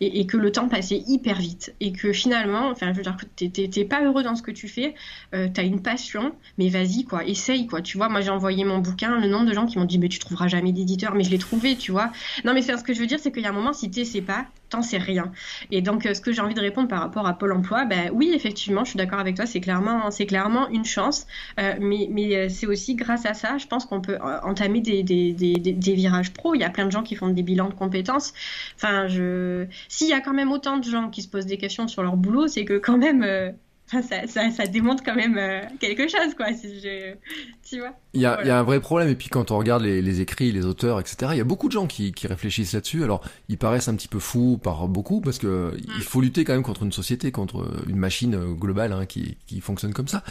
et, 0.00 0.26
que 0.26 0.38
le 0.38 0.50
temps 0.50 0.68
passait 0.68 1.02
hyper 1.06 1.38
vite 1.38 1.74
et 1.80 1.92
que 1.92 2.12
finalement, 2.12 2.70
enfin, 2.70 2.92
je 2.92 2.96
veux 2.96 3.02
dire 3.02 3.16
que 3.16 3.44
t'es 3.44 3.84
pas 3.84 4.02
heureux 4.02 4.22
dans 4.22 4.34
ce 4.34 4.42
que 4.42 4.50
tu 4.50 4.68
fais, 4.68 4.94
euh, 5.34 5.48
t'as 5.52 5.64
une 5.64 5.82
passion, 5.82 6.34
mais 6.56 6.70
vas-y 6.70 7.04
quoi, 7.04 7.24
essaye 7.26 7.66
quoi. 7.66 7.82
Tu 7.82 7.98
vois, 7.98 8.08
moi 8.08 8.22
j'ai 8.22 8.30
envoyé 8.30 8.64
mon 8.64 8.78
bouquin, 8.78 9.20
le 9.20 9.28
nombre 9.28 9.46
de 9.46 9.52
gens 9.52 9.66
qui 9.66 9.78
m'ont 9.78 9.84
dit 9.84 9.98
mais 9.98 10.08
tu 10.08 10.18
trouveras 10.18 10.48
jamais 10.48 10.72
d'éditeur, 10.72 11.14
mais 11.14 11.24
je 11.24 11.30
l'ai 11.30 11.38
trouvé, 11.38 11.76
tu 11.76 11.92
vois. 11.92 12.10
Non 12.44 12.54
mais 12.54 12.62
c'est 12.62 12.76
ce 12.76 12.84
que 12.84 12.94
je 12.94 13.00
veux 13.00 13.06
dire, 13.06 13.18
c'est 13.20 13.32
qu'il 13.32 13.42
y 13.42 13.46
a 13.46 13.50
un 13.50 13.52
moment 13.52 13.74
si 13.74 13.90
t'essaies 13.90 14.22
pas, 14.22 14.46
t'en 14.72 14.82
sais 14.82 14.98
rien. 14.98 15.32
Et 15.70 15.80
donc, 15.80 16.02
ce 16.12 16.20
que 16.20 16.32
j'ai 16.32 16.40
envie 16.40 16.54
de 16.54 16.60
répondre 16.60 16.88
par 16.88 17.00
rapport 17.00 17.26
à 17.26 17.38
Pôle 17.38 17.52
emploi, 17.52 17.84
ben 17.84 18.10
oui, 18.12 18.32
effectivement, 18.34 18.84
je 18.84 18.90
suis 18.90 18.98
d'accord 18.98 19.20
avec 19.20 19.36
toi, 19.36 19.46
c'est 19.46 19.60
clairement, 19.60 20.10
c'est 20.10 20.26
clairement 20.26 20.68
une 20.68 20.84
chance. 20.84 21.26
mais 21.58 22.08
mais 22.10 22.48
c'est 22.48 22.66
aussi 22.66 22.94
grâce 22.94 23.26
à 23.26 23.34
ça, 23.34 23.58
je 23.58 23.66
pense 23.66 23.86
qu'on 23.86 24.00
peut 24.00 24.18
entamer 24.42 24.80
des, 24.80 25.02
des, 25.02 25.32
des, 25.32 25.54
des, 25.54 25.94
virages 25.94 26.32
pro. 26.32 26.54
Il 26.54 26.60
y 26.60 26.64
a 26.64 26.70
plein 26.70 26.86
de 26.86 26.90
gens 26.90 27.02
qui 27.02 27.14
font 27.14 27.28
des 27.28 27.42
bilans 27.42 27.68
de 27.68 27.74
compétences. 27.74 28.32
Enfin, 28.76 29.06
je... 29.08 29.66
s'il 29.88 30.08
y 30.08 30.12
a 30.12 30.20
quand 30.20 30.34
même 30.34 30.52
autant 30.52 30.78
de 30.78 30.84
gens 30.84 31.08
qui 31.10 31.22
se 31.22 31.28
posent 31.28 31.46
des 31.46 31.58
questions 31.58 31.88
sur 31.88 32.02
leur 32.02 32.16
boulot, 32.16 32.48
c'est 32.48 32.64
que 32.64 32.78
quand 32.78 32.98
même, 32.98 33.54
ça, 34.00 34.26
ça, 34.26 34.50
ça, 34.50 34.66
démontre 34.66 35.02
quand 35.04 35.14
même 35.14 35.36
euh, 35.36 35.60
quelque 35.78 36.08
chose, 36.08 36.34
quoi. 36.36 36.46
Tu 37.68 37.78
vois 37.78 37.94
il 38.14 38.20
y, 38.20 38.26
a, 38.26 38.40
il 38.42 38.46
y, 38.46 38.50
a, 38.50 38.58
un 38.58 38.62
vrai 38.62 38.80
problème, 38.80 39.08
et 39.08 39.14
puis 39.14 39.28
quand 39.28 39.50
on 39.50 39.58
regarde 39.58 39.82
les, 39.82 40.02
les, 40.02 40.20
écrits, 40.20 40.52
les 40.52 40.66
auteurs, 40.66 41.00
etc., 41.00 41.32
il 41.32 41.38
y 41.38 41.40
a 41.40 41.44
beaucoup 41.44 41.68
de 41.68 41.72
gens 41.72 41.86
qui, 41.86 42.12
qui 42.12 42.26
réfléchissent 42.26 42.74
là-dessus. 42.74 43.04
Alors, 43.04 43.22
ils 43.48 43.56
paraissent 43.56 43.88
un 43.88 43.94
petit 43.94 44.08
peu 44.08 44.18
fous 44.18 44.58
par 44.62 44.86
beaucoup, 44.88 45.20
parce 45.20 45.38
que 45.38 45.74
il 45.78 45.98
mm. 45.98 46.00
faut 46.02 46.20
lutter 46.20 46.44
quand 46.44 46.52
même 46.52 46.62
contre 46.62 46.82
une 46.82 46.92
société, 46.92 47.32
contre 47.32 47.66
une 47.88 47.96
machine 47.96 48.34
euh, 48.34 48.52
globale 48.52 48.92
hein, 48.92 49.06
qui, 49.06 49.36
qui 49.46 49.60
fonctionne 49.60 49.94
comme 49.94 50.08
ça. 50.08 50.22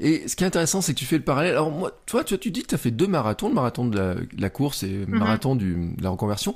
Et 0.00 0.26
ce 0.28 0.36
qui 0.36 0.44
est 0.44 0.46
intéressant, 0.46 0.80
c'est 0.80 0.94
que 0.94 0.98
tu 0.98 1.04
fais 1.04 1.18
le 1.18 1.24
parallèle. 1.24 1.52
Alors, 1.52 1.70
moi, 1.70 1.92
toi, 2.06 2.24
tu, 2.24 2.38
tu 2.38 2.50
dis 2.50 2.62
que 2.62 2.68
tu 2.68 2.74
as 2.74 2.78
fait 2.78 2.90
deux 2.90 3.08
marathons, 3.08 3.48
le 3.48 3.54
marathon 3.54 3.86
de 3.86 3.96
la, 3.98 4.14
de 4.14 4.28
la 4.38 4.50
course 4.50 4.82
et 4.82 4.88
le 4.88 5.06
mm-hmm. 5.06 5.18
marathon 5.18 5.56
du, 5.56 5.94
de 5.96 6.02
la 6.02 6.10
reconversion. 6.10 6.54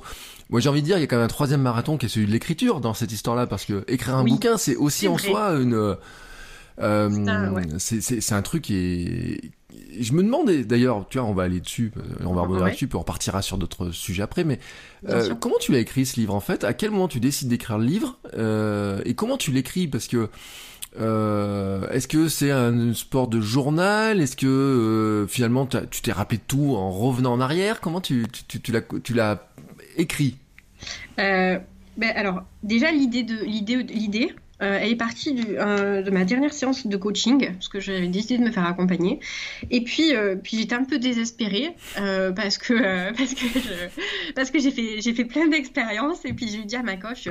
Moi, 0.49 0.59
j'ai 0.59 0.69
envie 0.69 0.81
de 0.81 0.87
dire, 0.87 0.97
il 0.97 1.01
y 1.01 1.03
a 1.03 1.07
quand 1.07 1.17
même 1.17 1.25
un 1.25 1.29
troisième 1.29 1.61
marathon 1.61 1.97
qui 1.97 2.07
est 2.07 2.09
celui 2.09 2.25
de 2.25 2.31
l'écriture 2.31 2.81
dans 2.81 2.93
cette 2.93 3.11
histoire-là, 3.11 3.45
parce 3.45 3.65
que 3.65 3.85
écrire 3.87 4.15
un 4.15 4.23
bouquin, 4.23 4.57
c'est 4.57 4.75
aussi 4.75 5.07
en 5.07 5.17
soi 5.17 5.51
une 5.51 5.95
euh, 6.79 7.09
c'est 7.79 8.33
un 8.33 8.41
truc 8.41 8.63
qui 8.63 8.75
est. 8.75 9.51
Je 9.99 10.13
me 10.13 10.23
demandais 10.23 10.63
d'ailleurs, 10.63 11.05
tu 11.09 11.17
vois, 11.17 11.27
on 11.27 11.33
va 11.33 11.43
aller 11.43 11.59
dessus, 11.59 11.91
euh, 11.97 12.01
on 12.25 12.33
va 12.33 12.41
revenir 12.41 12.65
dessus, 12.65 12.87
puis 12.87 12.95
on 12.95 13.01
repartira 13.01 13.41
sur 13.41 13.57
d'autres 13.57 13.91
sujets 13.91 14.23
après. 14.23 14.43
Mais 14.43 14.59
euh, 15.09 15.35
comment 15.35 15.57
tu 15.59 15.71
l'as 15.71 15.79
écrit 15.79 16.05
ce 16.05 16.19
livre 16.19 16.33
en 16.33 16.39
fait? 16.39 16.63
À 16.63 16.73
quel 16.73 16.91
moment 16.91 17.07
tu 17.07 17.19
décides 17.19 17.49
d'écrire 17.49 17.77
le 17.77 17.85
livre? 17.85 18.19
Et 19.05 19.13
comment 19.15 19.37
tu 19.37 19.51
l'écris? 19.51 19.87
Parce 19.87 20.07
que 20.07 20.29
est-ce 20.97 22.07
que 22.07 22.27
c'est 22.29 22.51
un 22.51 22.93
sport 22.93 23.27
de 23.27 23.41
journal? 23.41 24.21
Est-ce 24.21 24.35
que 24.35 25.25
finalement 25.29 25.65
tu 25.65 26.01
t'es 26.01 26.11
rappelé 26.11 26.37
de 26.37 26.43
tout 26.47 26.75
en 26.75 26.91
revenant 26.91 27.33
en 27.33 27.41
arrière? 27.41 27.81
Comment 27.81 28.01
tu, 28.01 28.25
tu, 28.47 28.59
tu, 28.59 28.73
tu 29.03 29.13
l'as 29.13 29.47
écrit? 29.97 30.37
Ben 31.97 32.11
alors 32.15 32.43
déjà 32.63 32.89
l'idée 32.91 33.23
de 33.23 33.43
l'idée 33.43 33.83
l'idée 33.83 34.33
euh, 34.61 34.79
elle 34.81 34.91
est 34.91 34.95
partie 34.95 35.35
euh, 35.57 36.01
de 36.01 36.11
ma 36.11 36.23
dernière 36.23 36.53
séance 36.53 36.85
de 36.85 36.97
coaching, 36.97 37.51
parce 37.53 37.67
que 37.67 37.79
j'avais 37.79 38.07
décidé 38.07 38.37
de 38.37 38.43
me 38.43 38.51
faire 38.51 38.65
accompagner. 38.65 39.19
Et 39.69 39.83
puis, 39.83 40.15
euh, 40.15 40.35
puis 40.35 40.57
j'étais 40.57 40.75
un 40.75 40.83
peu 40.83 40.99
désespérée, 40.99 41.75
parce 42.35 42.57
que, 42.57 43.11
parce 43.17 43.33
que, 43.33 44.33
parce 44.33 44.51
que 44.51 44.59
j'ai 44.59 44.71
fait, 44.71 45.01
j'ai 45.01 45.13
fait 45.13 45.25
plein 45.25 45.47
d'expériences. 45.47 46.25
Et 46.25 46.33
puis 46.33 46.47
j'ai 46.47 46.63
dit 46.63 46.75
à 46.75 46.83
ma 46.83 46.97
coach, 46.97 47.27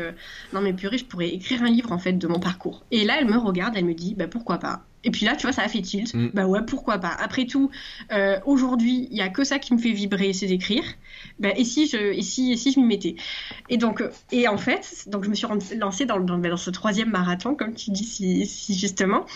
non 0.52 0.60
mais 0.60 0.72
purée, 0.72 0.98
je 0.98 1.04
pourrais 1.04 1.28
écrire 1.28 1.62
un 1.62 1.70
livre 1.70 1.92
en 1.92 1.98
fait 1.98 2.12
de 2.12 2.26
mon 2.26 2.40
parcours. 2.40 2.84
Et 2.90 3.04
là, 3.04 3.16
elle 3.20 3.26
me 3.26 3.38
regarde, 3.38 3.74
elle 3.76 3.84
me 3.84 3.94
dit, 3.94 4.14
bah, 4.14 4.26
pourquoi 4.26 4.58
pas? 4.58 4.84
Et 5.02 5.10
puis 5.10 5.24
là, 5.24 5.34
tu 5.34 5.42
vois, 5.42 5.52
ça 5.52 5.62
a 5.62 5.68
fait 5.68 5.80
tilt. 5.80 6.14
Mm. 6.14 6.30
Bah 6.34 6.46
ouais, 6.46 6.60
pourquoi 6.66 6.98
pas. 6.98 7.14
Après 7.18 7.46
tout, 7.46 7.70
euh, 8.12 8.38
aujourd'hui, 8.44 9.08
il 9.10 9.16
y 9.16 9.22
a 9.22 9.28
que 9.28 9.44
ça 9.44 9.58
qui 9.58 9.72
me 9.74 9.78
fait 9.78 9.92
vibrer, 9.92 10.32
c'est 10.32 10.46
d'écrire. 10.46 10.84
Et 11.42 11.64
si 11.64 11.86
je, 11.86 11.96
et 11.96 12.22
je 12.22 12.80
m'y 12.80 12.86
mettais 12.86 13.16
Et 13.68 13.76
donc, 13.76 14.00
euh, 14.00 14.10
et 14.30 14.48
en 14.48 14.58
fait, 14.58 15.04
donc 15.06 15.24
je 15.24 15.30
me 15.30 15.34
suis 15.34 15.46
lancée 15.76 16.04
dans, 16.04 16.20
dans, 16.20 16.38
dans 16.38 16.56
ce 16.56 16.70
troisième 16.70 17.10
marathon, 17.10 17.54
comme 17.54 17.74
tu 17.74 17.90
dis 17.90 18.04
si, 18.04 18.78
justement. 18.78 19.26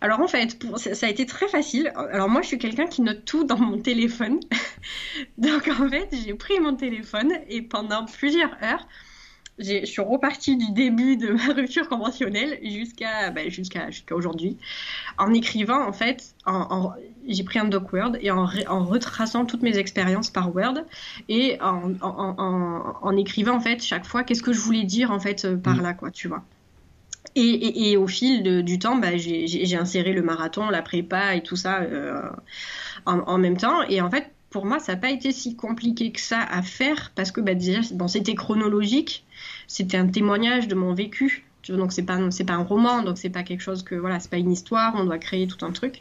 Alors 0.00 0.20
en 0.20 0.28
fait, 0.28 0.58
ça, 0.76 0.94
ça 0.94 1.06
a 1.06 1.08
été 1.08 1.26
très 1.26 1.48
facile. 1.48 1.92
Alors 2.12 2.28
moi, 2.28 2.42
je 2.42 2.48
suis 2.48 2.58
quelqu'un 2.58 2.86
qui 2.86 3.02
note 3.02 3.24
tout 3.24 3.44
dans 3.44 3.58
mon 3.58 3.78
téléphone. 3.78 4.40
donc 5.38 5.68
en 5.68 5.88
fait, 5.88 6.14
j'ai 6.24 6.34
pris 6.34 6.60
mon 6.60 6.76
téléphone 6.76 7.32
et 7.48 7.62
pendant 7.62 8.04
plusieurs 8.04 8.52
heures, 8.62 8.86
je 9.58 9.84
suis 9.84 10.00
repartie 10.00 10.56
du 10.56 10.70
début 10.72 11.16
de 11.16 11.32
ma 11.32 11.52
rupture 11.54 11.88
conventionnelle 11.88 12.58
jusqu'à 12.62 13.30
bah, 13.30 13.48
jusqu'à 13.48 13.88
aujourd'hui. 14.12 14.56
En 15.18 15.32
écrivant 15.34 15.86
en 15.86 15.92
fait 15.92 16.34
en, 16.46 16.92
j'ai 17.26 17.44
pris 17.44 17.58
un 17.58 17.64
doc 17.64 17.92
Word 17.92 18.16
et 18.20 18.30
en, 18.30 18.48
en, 18.68 18.84
retraçant 18.84 19.44
toutes 19.44 19.62
mes 19.62 19.78
expériences 19.78 20.30
par 20.30 20.54
Word 20.54 20.84
et 21.28 21.58
en, 21.60 21.92
en, 22.00 23.16
écrivant 23.16 23.56
en 23.56 23.60
fait 23.60 23.82
chaque 23.82 24.06
fois 24.06 24.24
qu'est-ce 24.24 24.42
que 24.42 24.52
je 24.52 24.60
voulais 24.60 24.84
dire 24.84 25.10
en 25.10 25.20
fait 25.20 25.44
euh, 25.44 25.56
par 25.56 25.76
mm. 25.76 25.82
là 25.82 25.94
quoi 25.94 26.10
tu 26.10 26.28
vois. 26.28 26.44
Et, 27.34 27.42
et, 27.42 27.90
et 27.90 27.96
au 27.96 28.06
fil 28.06 28.64
du 28.64 28.78
temps 28.78 28.96
bah, 28.96 29.16
j'ai 29.16 29.76
inséré 29.76 30.12
le 30.12 30.22
marathon 30.22 30.70
la 30.70 30.82
prépa 30.82 31.34
et 31.34 31.42
tout 31.42 31.56
ça 31.56 31.80
euh, 31.80 32.22
en, 33.06 33.38
même 33.38 33.56
temps. 33.56 33.82
Et 33.82 34.00
en 34.00 34.10
fait 34.10 34.30
pour 34.50 34.64
moi, 34.64 34.78
ça 34.78 34.94
n'a 34.94 34.98
pas 34.98 35.10
été 35.10 35.32
si 35.32 35.56
compliqué 35.56 36.10
que 36.10 36.20
ça 36.20 36.40
à 36.40 36.62
faire 36.62 37.12
parce 37.14 37.32
que 37.32 37.40
bah, 37.40 37.54
déjà, 37.54 37.80
c'était 38.06 38.34
chronologique, 38.34 39.24
c'était 39.66 39.96
un 39.96 40.06
témoignage 40.06 40.68
de 40.68 40.74
mon 40.74 40.94
vécu. 40.94 41.44
Donc 41.68 41.92
c'est 41.92 42.04
pas 42.04 42.16
pas 42.16 42.52
un 42.54 42.62
roman, 42.62 43.02
donc 43.02 43.18
c'est 43.18 43.28
pas 43.28 43.42
quelque 43.42 43.60
chose 43.60 43.82
que 43.82 43.94
voilà, 43.94 44.20
c'est 44.20 44.30
pas 44.30 44.38
une 44.38 44.52
histoire, 44.52 44.94
on 44.96 45.04
doit 45.04 45.18
créer 45.18 45.46
tout 45.46 45.62
un 45.66 45.72
truc. 45.72 46.00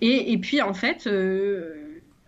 Et, 0.00 0.38
puis 0.38 0.62
en 0.62 0.74
fait, 0.74 1.08
euh, 1.08 1.74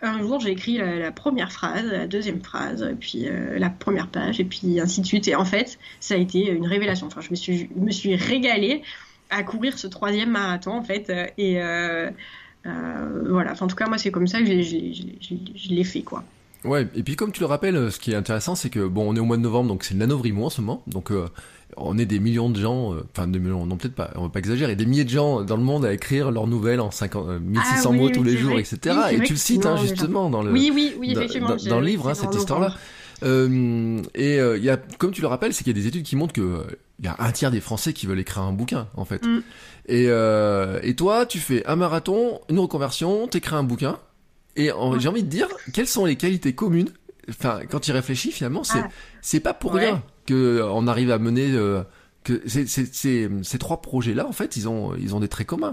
un 0.03 0.21
jour 0.21 0.41
j'ai 0.41 0.51
écrit 0.51 0.79
la, 0.79 1.13
première 1.13 1.53
phrase, 1.53 1.85
la 1.85 2.09
deuxième 2.09 2.43
phrase, 2.43 2.85
puis 2.99 3.29
euh, 3.29 3.61
la 3.61 3.71
première 3.71 4.09
page, 4.09 4.41
et 4.41 4.45
puis 4.45 4.81
ainsi 4.81 5.03
de 5.03 5.07
suite. 5.07 5.29
Et 5.29 5.37
en 5.37 5.45
fait, 5.45 5.79
ça 6.01 6.15
a 6.15 6.17
été 6.17 6.51
une 6.51 6.67
révélation. 6.67 7.07
Enfin, 7.07 7.21
je 7.21 7.31
me 7.31 7.37
suis 7.37 7.71
je 7.73 7.81
me 7.81 7.93
suis 7.93 8.17
régalée 8.17 8.83
à 9.31 9.45
courir 9.45 9.79
ce 9.79 9.87
troisième 9.87 10.31
marathon 10.31 10.73
en 10.73 10.83
fait, 10.83 11.11
euh, 11.11 12.11
euh, 12.67 13.25
voilà, 13.29 13.55
en 13.59 13.67
tout 13.67 13.77
cas, 13.77 13.87
moi, 13.87 13.99
c'est 13.99 14.11
comme 14.11 14.27
ça 14.27 14.41
que 14.41 14.47
je 14.47 15.69
l'ai 15.71 15.85
fait, 15.85 16.03
quoi. 16.03 16.25
Ouais, 16.65 16.87
et 16.95 17.03
puis 17.03 17.17
comme 17.17 17.33
tu 17.33 17.41
le 17.41 17.47
rappelles, 17.47 17.77
euh, 17.77 17.91
ce 17.91 17.99
qui 17.99 18.13
est 18.13 18.15
intéressant, 18.15 18.55
c'est 18.55 18.69
que 18.69 18.87
bon, 18.87 19.11
on 19.11 19.17
est 19.17 19.21
au 19.21 19.25
mois 19.25 19.39
de 19.39 19.43
novembre, 19.43 19.69
donc 19.69 19.83
c'est 19.83 19.95
le 19.95 20.01
nanovrimo 20.01 20.45
en 20.45 20.51
ce 20.51 20.61
moment, 20.61 20.83
donc 20.87 21.11
euh, 21.11 21.27
on 21.79 21.97
est 21.97 22.05
des 22.05 22.19
millions 22.19 22.51
de 22.51 22.61
gens, 22.61 22.95
enfin 23.11 23.29
des 23.29 23.39
millions, 23.39 23.65
non 23.65 23.79
peut-être 23.79 23.95
pas, 23.95 24.11
on 24.17 24.25
va 24.25 24.29
pas 24.29 24.41
exagérer, 24.41 24.77
des 24.77 24.85
milliers 24.85 25.05
de 25.05 25.11
gens 25.11 25.41
dans 25.41 25.57
le 25.57 25.63
monde 25.63 25.87
à 25.87 25.93
écrire 25.95 26.31
leurs 26.31 26.47
nouvelles 26.47 26.81
en 26.81 26.91
50, 26.91 27.41
1600 27.41 27.91
ah 27.91 27.97
mots 27.97 28.11
tous 28.11 28.23
les 28.23 28.37
jours, 28.37 28.59
etc. 28.59 28.95
et 29.13 29.21
tu 29.23 29.33
le 29.33 29.39
cites 29.39 29.65
hein, 29.65 29.79
justement 29.79 30.29
dans 30.29 30.43
le, 30.43 30.53
oui, 30.53 30.71
oui, 30.75 30.95
oui, 30.99 31.13
effectivement, 31.13 31.57
dans, 31.57 31.65
dans, 31.65 31.81
le 31.81 31.87
livre, 31.87 32.11
hein, 32.11 32.15
cette 32.15 32.35
histoire-là. 32.35 32.75
Euh, 33.23 34.03
et 34.15 34.37
il 34.37 34.65
y 34.65 34.71
a, 34.71 34.77
comme 34.77 35.13
tu 35.13 35.21
le 35.21 35.27
rappelles, 35.27 35.53
c'est 35.53 35.65
qu'il 35.65 35.77
y 35.77 35.79
a 35.79 35.81
des 35.81 35.89
études 35.89 36.05
qui 36.05 36.17
montrent 36.17 36.33
que 36.33 36.65
il 37.01 37.07
y 37.07 37.09
a 37.09 37.17
un 37.19 37.33
tiers 37.33 37.51
des 37.51 37.61
Français 37.61 37.93
qui 37.93 38.07
veulent 38.07 38.21
écrire 38.21 38.43
un 38.43 38.53
bouquin, 38.53 38.89
en 38.95 39.05
fait. 39.07 39.25
Mm. 39.25 39.43
Et, 39.87 40.07
euh, 40.09 40.79
et 40.83 40.95
toi, 40.95 41.25
tu 41.25 41.39
fais 41.39 41.67
un 41.67 41.77
marathon, 41.77 42.41
une 42.51 42.59
reconversion, 42.59 43.27
t'écris 43.27 43.57
un 43.57 43.63
bouquin. 43.63 43.99
Et 44.57 44.71
j'ai 44.99 45.09
envie 45.09 45.23
de 45.23 45.29
dire, 45.29 45.49
quelles 45.73 45.87
sont 45.87 46.05
les 46.05 46.17
qualités 46.17 46.55
communes? 46.55 46.91
Enfin, 47.29 47.61
quand 47.71 47.81
tu 47.81 47.93
réfléchis, 47.93 48.33
finalement, 48.33 48.65
c'est 48.65 48.81
ah. 48.81 48.89
c'est 49.23 49.41
pas 49.41 49.55
pour 49.55 49.73
rien 49.73 50.03
que 50.27 50.35
euh, 50.35 50.71
on 50.71 50.87
arrive 50.87 51.11
à 51.11 51.19
mener 51.19 51.53
euh, 51.53 51.83
que 52.25 52.43
ces 52.47 53.59
trois 53.59 53.81
projets-là, 53.81 54.27
en 54.27 54.33
fait, 54.33 54.57
ils 54.57 54.69
ont 54.69 54.95
ils 54.97 55.15
ont 55.15 55.21
des 55.21 55.29
traits 55.29 55.47
communs. 55.47 55.73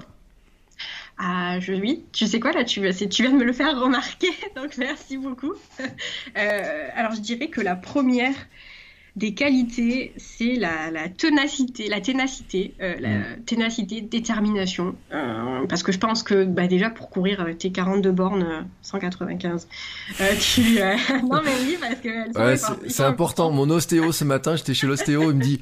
Ah, 1.18 1.60
je, 1.60 1.74
oui, 1.74 2.06
tu 2.12 2.28
sais 2.28 2.40
quoi, 2.40 2.52
là, 2.52 2.64
tu, 2.64 2.82
tu 3.10 3.22
viens 3.24 3.32
de 3.32 3.38
me 3.38 3.44
le 3.44 3.54
faire 3.54 3.80
remarquer, 3.80 4.30
donc 4.56 4.78
merci 4.78 5.18
beaucoup. 5.18 5.54
Euh, 6.38 6.90
alors, 6.96 7.14
je 7.14 7.22
dirais 7.22 7.48
que 7.48 7.62
la 7.62 7.76
première, 7.76 8.36
des 9.18 9.34
qualités, 9.34 10.14
c'est 10.18 10.54
la, 10.54 10.92
la, 10.92 11.10
ténacité, 11.10 11.90
la 11.90 12.02
ténacité, 12.02 12.76
euh, 12.82 12.94
la 13.00 13.10
mm. 13.10 13.44
ténacité, 13.48 14.02
détermination. 14.02 14.96
Euh, 15.12 15.66
parce 15.68 15.82
que 15.82 15.92
je 15.92 15.98
pense 15.98 16.22
que 16.22 16.46
bah, 16.46 16.68
déjà 16.68 16.92
pour 16.92 17.10
courir 17.10 17.44
tes 17.58 17.72
42 17.72 18.12
bornes 18.12 18.68
195, 18.84 19.68
tu 20.40 20.62
non 21.24 21.42
mais 21.44 21.52
oui 21.66 21.78
parce 21.82 21.96
que 21.96 22.90
c'est 22.90 23.04
important. 23.04 23.50
Mon 23.50 23.72
ostéo 23.72 24.12
ce 24.12 24.24
matin, 24.24 24.56
j'étais 24.56 24.76
chez 24.76 24.86
l'ostéo, 24.86 25.32
il 25.32 25.38
me 25.38 25.42
dit, 25.42 25.62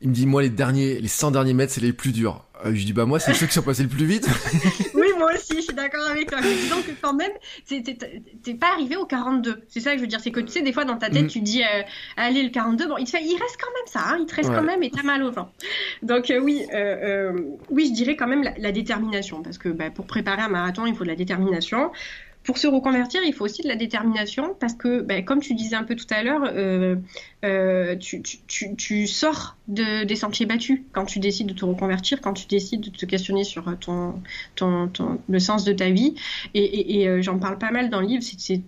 il 0.00 0.10
me 0.10 0.14
dit 0.14 0.26
moi 0.26 0.42
les 0.42 0.50
derniers, 0.50 1.00
les 1.00 1.08
100 1.08 1.32
derniers 1.32 1.54
mètres 1.54 1.72
c'est 1.72 1.80
les 1.80 1.92
plus 1.92 2.12
durs. 2.12 2.44
je 2.64 2.84
dis 2.84 2.92
bah 2.92 3.04
moi 3.04 3.18
c'est 3.18 3.34
ceux 3.34 3.46
qui 3.46 3.54
sont 3.54 3.62
passés 3.62 3.82
le 3.82 3.88
plus 3.88 4.06
vite. 4.06 4.28
moi 5.18 5.32
aussi, 5.34 5.56
je 5.56 5.60
suis 5.60 5.74
d'accord 5.74 6.06
avec 6.08 6.30
toi. 6.30 6.40
Disons 6.40 6.82
que 6.82 6.92
quand 7.00 7.12
même, 7.12 7.32
t'es 7.66 8.54
pas 8.54 8.72
arrivé 8.72 8.96
au 8.96 9.04
42. 9.04 9.62
C'est 9.68 9.80
ça 9.80 9.92
que 9.92 9.96
je 9.96 10.02
veux 10.02 10.08
dire. 10.08 10.20
C'est 10.20 10.30
que 10.30 10.40
tu 10.40 10.48
sais, 10.48 10.62
des 10.62 10.72
fois 10.72 10.84
dans 10.84 10.96
ta 10.96 11.10
tête, 11.10 11.24
mm. 11.24 11.28
tu 11.28 11.40
dis, 11.40 11.62
euh, 11.62 11.82
allez, 12.16 12.42
le 12.42 12.50
42, 12.50 12.86
bon, 12.86 12.96
il, 12.98 13.06
fait, 13.06 13.22
il 13.22 13.36
reste 13.36 13.58
quand 13.60 13.70
même 13.74 13.86
ça, 13.86 14.00
hein, 14.06 14.18
il 14.20 14.26
te 14.26 14.34
reste 14.34 14.50
quand 14.50 14.62
même 14.62 14.82
et 14.82 14.90
t'as 14.90 15.02
mal 15.02 15.22
aux 15.22 15.32
gens. 15.32 15.50
Donc 16.02 16.30
euh, 16.30 16.40
oui, 16.40 16.64
euh, 16.72 17.32
oui, 17.70 17.88
je 17.88 17.92
dirais 17.92 18.16
quand 18.16 18.28
même 18.28 18.42
la, 18.56 18.72
détermination. 18.72 19.42
Parce 19.42 19.58
que 19.58 19.68
bah, 19.68 19.90
pour 19.90 20.06
préparer 20.06 20.42
un 20.42 20.48
marathon, 20.48 20.86
il 20.86 20.94
faut 20.94 21.04
de 21.04 21.08
la 21.08 21.16
détermination 21.16 21.90
pour 22.48 22.56
se 22.56 22.66
reconvertir, 22.66 23.20
il 23.26 23.34
faut 23.34 23.44
aussi 23.44 23.60
de 23.60 23.68
la 23.68 23.76
détermination 23.76 24.56
parce 24.58 24.72
que, 24.72 25.02
ben, 25.02 25.22
comme 25.22 25.40
tu 25.40 25.52
disais 25.52 25.76
un 25.76 25.84
peu 25.84 25.94
tout 25.94 26.06
à 26.08 26.22
l'heure, 26.22 26.44
euh, 26.46 26.96
euh, 27.44 27.94
tu, 27.96 28.22
tu, 28.22 28.74
tu, 28.74 29.06
sors 29.06 29.58
de, 29.68 30.04
des 30.04 30.16
sentiers 30.16 30.46
battus 30.46 30.80
quand 30.92 31.04
tu 31.04 31.18
décides 31.18 31.48
de 31.48 31.52
te 31.52 31.66
reconvertir, 31.66 32.22
quand 32.22 32.32
tu 32.32 32.46
décides 32.46 32.80
de 32.80 32.88
te 32.88 33.04
questionner 33.04 33.44
sur 33.44 33.76
ton, 33.78 34.22
ton, 34.56 34.88
ton 34.88 35.20
le 35.28 35.38
sens 35.38 35.64
de 35.64 35.74
ta 35.74 35.90
vie. 35.90 36.14
Et, 36.54 36.64
et, 36.64 37.02
et 37.02 37.08
euh, 37.08 37.20
j'en 37.20 37.38
parle 37.38 37.58
pas 37.58 37.70
mal 37.70 37.90
dans 37.90 38.00
le 38.00 38.06
livre, 38.06 38.22
c'est 38.22 38.62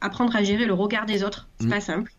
apprendre 0.00 0.34
à 0.34 0.42
gérer 0.42 0.64
le 0.64 0.74
regard 0.74 1.06
des 1.06 1.22
autres. 1.22 1.46
C'est 1.60 1.66
mmh. 1.66 1.70
pas 1.70 1.80
simple. 1.80 2.12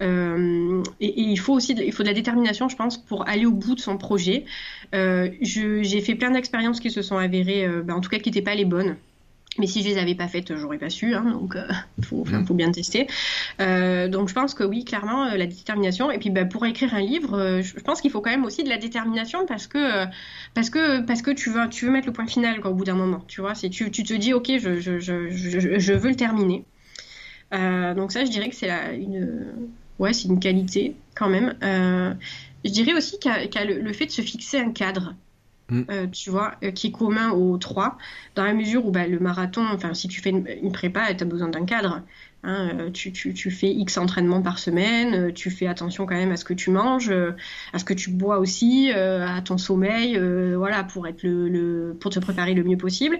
Euh, 0.00 0.82
et, 0.98 1.08
et, 1.08 1.24
il 1.24 1.38
faut 1.38 1.52
aussi 1.52 1.74
de, 1.74 1.82
il 1.82 1.92
faut 1.92 2.04
de 2.04 2.08
la 2.08 2.14
détermination, 2.14 2.70
je 2.70 2.76
pense, 2.76 2.96
pour 2.96 3.28
aller 3.28 3.44
au 3.44 3.52
bout 3.52 3.74
de 3.74 3.80
son 3.80 3.98
projet. 3.98 4.46
Euh, 4.94 5.28
j'ai 5.42 6.00
fait 6.00 6.14
plein 6.14 6.30
d'expériences 6.30 6.80
qui 6.80 6.90
se 6.90 7.02
sont 7.02 7.18
avérées, 7.18 7.68
ben, 7.84 7.96
en 7.96 8.00
tout 8.00 8.08
cas, 8.08 8.18
qui 8.18 8.30
n'étaient 8.30 8.40
pas 8.40 8.54
les 8.54 8.64
bonnes. 8.64 8.96
Mais 9.58 9.66
si 9.66 9.82
je 9.82 9.88
les 9.88 9.98
avais 9.98 10.14
pas 10.14 10.26
faites, 10.26 10.56
j'aurais 10.56 10.78
pas 10.78 10.90
su. 10.90 11.14
Hein, 11.14 11.30
donc, 11.30 11.56
il 11.98 12.04
faut, 12.04 12.24
faut, 12.24 12.54
bien 12.54 12.70
tester. 12.72 13.06
Euh, 13.60 14.08
donc, 14.08 14.28
je 14.28 14.34
pense 14.34 14.54
que 14.54 14.64
oui, 14.64 14.84
clairement, 14.84 15.26
la 15.26 15.46
détermination. 15.46 16.10
Et 16.10 16.18
puis, 16.18 16.30
bah, 16.30 16.44
pour 16.44 16.66
écrire 16.66 16.94
un 16.94 17.00
livre, 17.00 17.60
je 17.62 17.80
pense 17.80 18.00
qu'il 18.00 18.10
faut 18.10 18.20
quand 18.20 18.30
même 18.30 18.44
aussi 18.44 18.64
de 18.64 18.68
la 18.68 18.78
détermination 18.78 19.46
parce 19.46 19.66
que 19.66 20.06
parce 20.54 20.70
que 20.70 21.00
parce 21.02 21.22
que 21.22 21.30
tu 21.30 21.50
veux 21.50 21.68
tu 21.68 21.86
veux 21.86 21.92
mettre 21.92 22.06
le 22.06 22.12
point 22.12 22.26
final 22.26 22.60
quoi, 22.60 22.70
au 22.70 22.74
bout 22.74 22.84
d'un 22.84 22.94
moment. 22.94 23.22
Tu 23.28 23.40
vois, 23.40 23.54
c'est 23.54 23.70
tu, 23.70 23.90
tu 23.90 24.02
te 24.02 24.14
dis 24.14 24.32
ok, 24.32 24.52
je, 24.58 24.80
je, 24.80 24.98
je, 24.98 25.78
je 25.78 25.92
veux 25.92 26.08
le 26.08 26.16
terminer. 26.16 26.64
donc 27.52 28.12
ça, 28.12 28.24
je 28.24 28.30
dirais 28.30 28.48
que 28.48 28.56
c'est 28.56 28.70
une 28.96 29.46
ouais, 29.98 30.12
c'est 30.12 30.28
une 30.28 30.40
qualité 30.40 30.96
quand 31.14 31.28
même. 31.28 31.54
je 31.62 32.70
dirais 32.70 32.94
aussi 32.94 33.18
qu'il 33.18 33.30
y 33.30 33.58
a, 33.58 33.64
le, 33.64 33.92
fait 33.92 34.06
de 34.06 34.10
se 34.10 34.22
fixer 34.22 34.58
un 34.58 34.72
cadre. 34.72 35.14
Mm. 35.70 35.82
Euh, 35.90 36.06
tu 36.08 36.30
vois, 36.30 36.56
euh, 36.62 36.70
qui 36.70 36.88
est 36.88 36.90
commun 36.90 37.30
aux 37.30 37.56
trois, 37.56 37.96
dans 38.34 38.44
la 38.44 38.52
mesure 38.52 38.84
où 38.86 38.90
bah, 38.90 39.06
le 39.06 39.18
marathon, 39.18 39.64
enfin, 39.72 39.94
si 39.94 40.08
tu 40.08 40.20
fais 40.20 40.30
une, 40.30 40.72
prépa, 40.72 41.14
tu 41.14 41.24
as 41.24 41.26
besoin 41.26 41.48
d'un 41.48 41.64
cadre. 41.64 42.02
Hein, 42.42 42.70
euh, 42.78 42.90
tu, 42.90 43.10
tu, 43.12 43.32
tu, 43.32 43.50
fais 43.50 43.70
X 43.70 43.96
entraînements 43.96 44.42
par 44.42 44.58
semaine, 44.58 45.32
tu 45.32 45.50
fais 45.50 45.66
attention 45.66 46.04
quand 46.04 46.14
même 46.14 46.32
à 46.32 46.36
ce 46.36 46.44
que 46.44 46.52
tu 46.52 46.70
manges, 46.70 47.10
à 47.72 47.78
ce 47.78 47.84
que 47.84 47.94
tu 47.94 48.10
bois 48.10 48.38
aussi, 48.38 48.90
à 48.92 49.40
ton 49.40 49.56
sommeil, 49.56 50.18
voilà, 50.54 50.84
pour, 50.84 51.06
être 51.06 51.22
le, 51.22 51.48
le, 51.48 51.96
pour 51.98 52.10
te 52.10 52.18
préparer 52.18 52.52
le 52.52 52.62
mieux 52.62 52.76
possible 52.76 53.18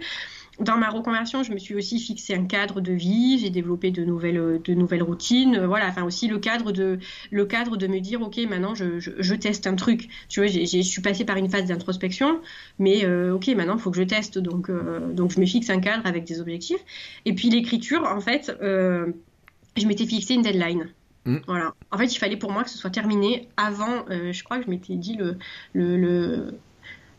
dans 0.61 0.77
ma 0.77 0.89
reconversion, 0.89 1.43
je 1.43 1.53
me 1.53 1.59
suis 1.59 1.75
aussi 1.75 1.99
fixé 1.99 2.35
un 2.35 2.45
cadre 2.45 2.81
de 2.81 2.93
vie, 2.93 3.39
j'ai 3.39 3.51
développé 3.51 3.91
de 3.91 4.05
nouvelles, 4.05 4.61
de 4.63 4.75
nouvelles 4.75 5.03
routines, 5.03 5.57
euh, 5.57 5.67
voilà, 5.67 5.89
enfin 5.89 6.05
aussi 6.05 6.29
le 6.29 6.39
cadre 6.39 6.73
de, 6.73 6.99
le 7.31 7.45
cadre 7.45 7.77
de 7.77 7.87
me 7.87 8.01
dire, 8.01 8.23
ok, 8.23 8.39
maintenant 8.49 8.75
je, 8.75 8.99
je, 8.99 9.35
teste 9.35 9.67
un 9.67 9.75
truc. 9.75 10.09
Tu 10.29 10.41
vois, 10.41 10.49
je 10.49 10.81
suis 10.83 11.03
passée 11.03 11.25
par 11.25 11.37
une 11.37 11.51
phase 11.51 11.67
d'introspection, 11.67 12.41
mais 12.79 13.05
euh, 13.05 13.35
ok, 13.35 13.49
maintenant 13.49 13.75
il 13.77 13.81
faut 13.81 13.91
que 13.91 13.97
je 13.97 14.05
teste, 14.05 14.39
donc, 14.39 14.71
euh, 14.71 15.13
donc 15.13 15.33
je 15.33 15.41
me 15.41 15.47
fixe 15.47 15.71
un 15.71 15.81
cadre 15.81 16.07
avec 16.07 16.25
des 16.25 16.41
objectifs. 16.41 16.81
Et 17.25 17.35
puis 17.35 17.51
l'écriture, 17.51 18.05
en 18.05 18.21
fait, 18.21 18.57
je 18.61 19.87
m'étais 19.87 20.07
fixé 20.07 20.35
une 20.35 20.43
deadline. 20.43 20.89
Mm. 21.25 21.39
Voilà. 21.47 21.75
En 21.91 21.99
fait, 21.99 22.07
il 22.07 22.19
fallait 22.19 22.37
pour 22.37 22.53
moi 22.53 22.63
que 22.63 22.71
ce 22.71 22.79
soit 22.79 22.91
terminé 22.91 23.49
avant, 23.57 24.05
je 24.09 24.45
crois 24.45 24.59
que 24.59 24.67
je 24.67 24.71
m'étais 24.71 24.95
dit 24.95 25.17
le, 25.17 25.37
le, 25.73 25.97
le 25.97 26.55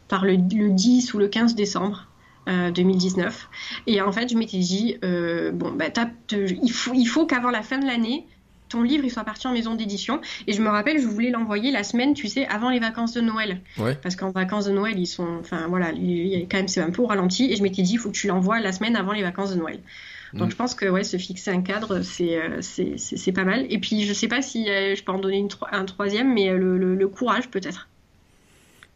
par 0.07 0.23
le, 0.23 0.33
le 0.33 0.69
10 0.69 1.13
ou 1.13 1.17
le 1.17 1.27
15 1.27 1.55
décembre. 1.55 2.07
2019. 2.47 3.25
Euh, 3.25 3.91
et 3.91 4.01
en 4.01 4.11
fait, 4.11 4.29
je 4.29 4.37
m'étais 4.37 4.59
dit, 4.59 4.97
euh, 5.03 5.51
bon, 5.51 5.71
bah, 5.71 5.85
il 6.31 6.71
faut, 6.71 6.93
il 6.93 7.05
faut 7.05 7.25
qu'avant 7.25 7.49
la 7.49 7.61
fin 7.61 7.77
de 7.79 7.85
l'année, 7.85 8.25
ton 8.69 8.81
livre 8.81 9.05
il 9.05 9.11
soit 9.11 9.23
parti 9.23 9.47
en 9.47 9.53
maison 9.53 9.75
d'édition. 9.75 10.21
Et 10.47 10.53
je 10.53 10.61
me 10.61 10.69
rappelle, 10.69 10.99
je 10.99 11.07
voulais 11.07 11.29
l'envoyer 11.29 11.71
la 11.71 11.83
semaine, 11.83 12.13
tu 12.13 12.27
sais, 12.27 12.47
avant 12.47 12.69
les 12.69 12.79
vacances 12.79 13.13
de 13.13 13.21
Noël. 13.21 13.61
Parce 14.01 14.15
qu'en 14.15 14.31
vacances 14.31 14.65
de 14.65 14.71
Noël, 14.71 14.97
ils 14.97 15.07
sont, 15.07 15.37
enfin 15.39 15.67
voilà, 15.67 15.91
il 15.91 16.27
y 16.27 16.35
a 16.35 16.39
quand 16.41 16.57
même 16.57 16.67
c'est 16.67 16.81
un 16.81 16.91
peu 16.91 17.01
au 17.01 17.07
ralenti. 17.07 17.51
Et 17.51 17.55
je 17.55 17.63
m'étais 17.63 17.81
dit, 17.81 17.93
il 17.93 17.97
faut 17.97 18.09
que 18.09 18.17
tu 18.17 18.27
l'envoies 18.27 18.59
la 18.59 18.71
semaine 18.71 18.95
avant 18.95 19.11
les 19.11 19.21
vacances 19.21 19.51
de 19.51 19.59
Noël. 19.59 19.79
Donc 20.33 20.47
mm. 20.47 20.51
je 20.51 20.55
pense 20.55 20.75
que 20.75 20.85
ouais, 20.85 21.03
se 21.03 21.17
fixer 21.17 21.51
un 21.51 21.61
cadre, 21.61 21.99
euh, 21.99 22.57
c'est 22.61 22.97
c'est 22.97 23.31
pas 23.31 23.45
mal. 23.45 23.65
Et 23.69 23.79
puis 23.79 24.03
je 24.03 24.13
sais 24.13 24.27
pas 24.27 24.41
si 24.41 24.65
je 24.65 25.03
peux 25.03 25.11
en 25.11 25.19
donner 25.19 25.37
une, 25.37 25.49
un 25.71 25.85
troisième, 25.85 26.33
mais 26.33 26.51
le, 26.51 26.77
le, 26.77 27.07
courage 27.07 27.49
peut-être. 27.49 27.87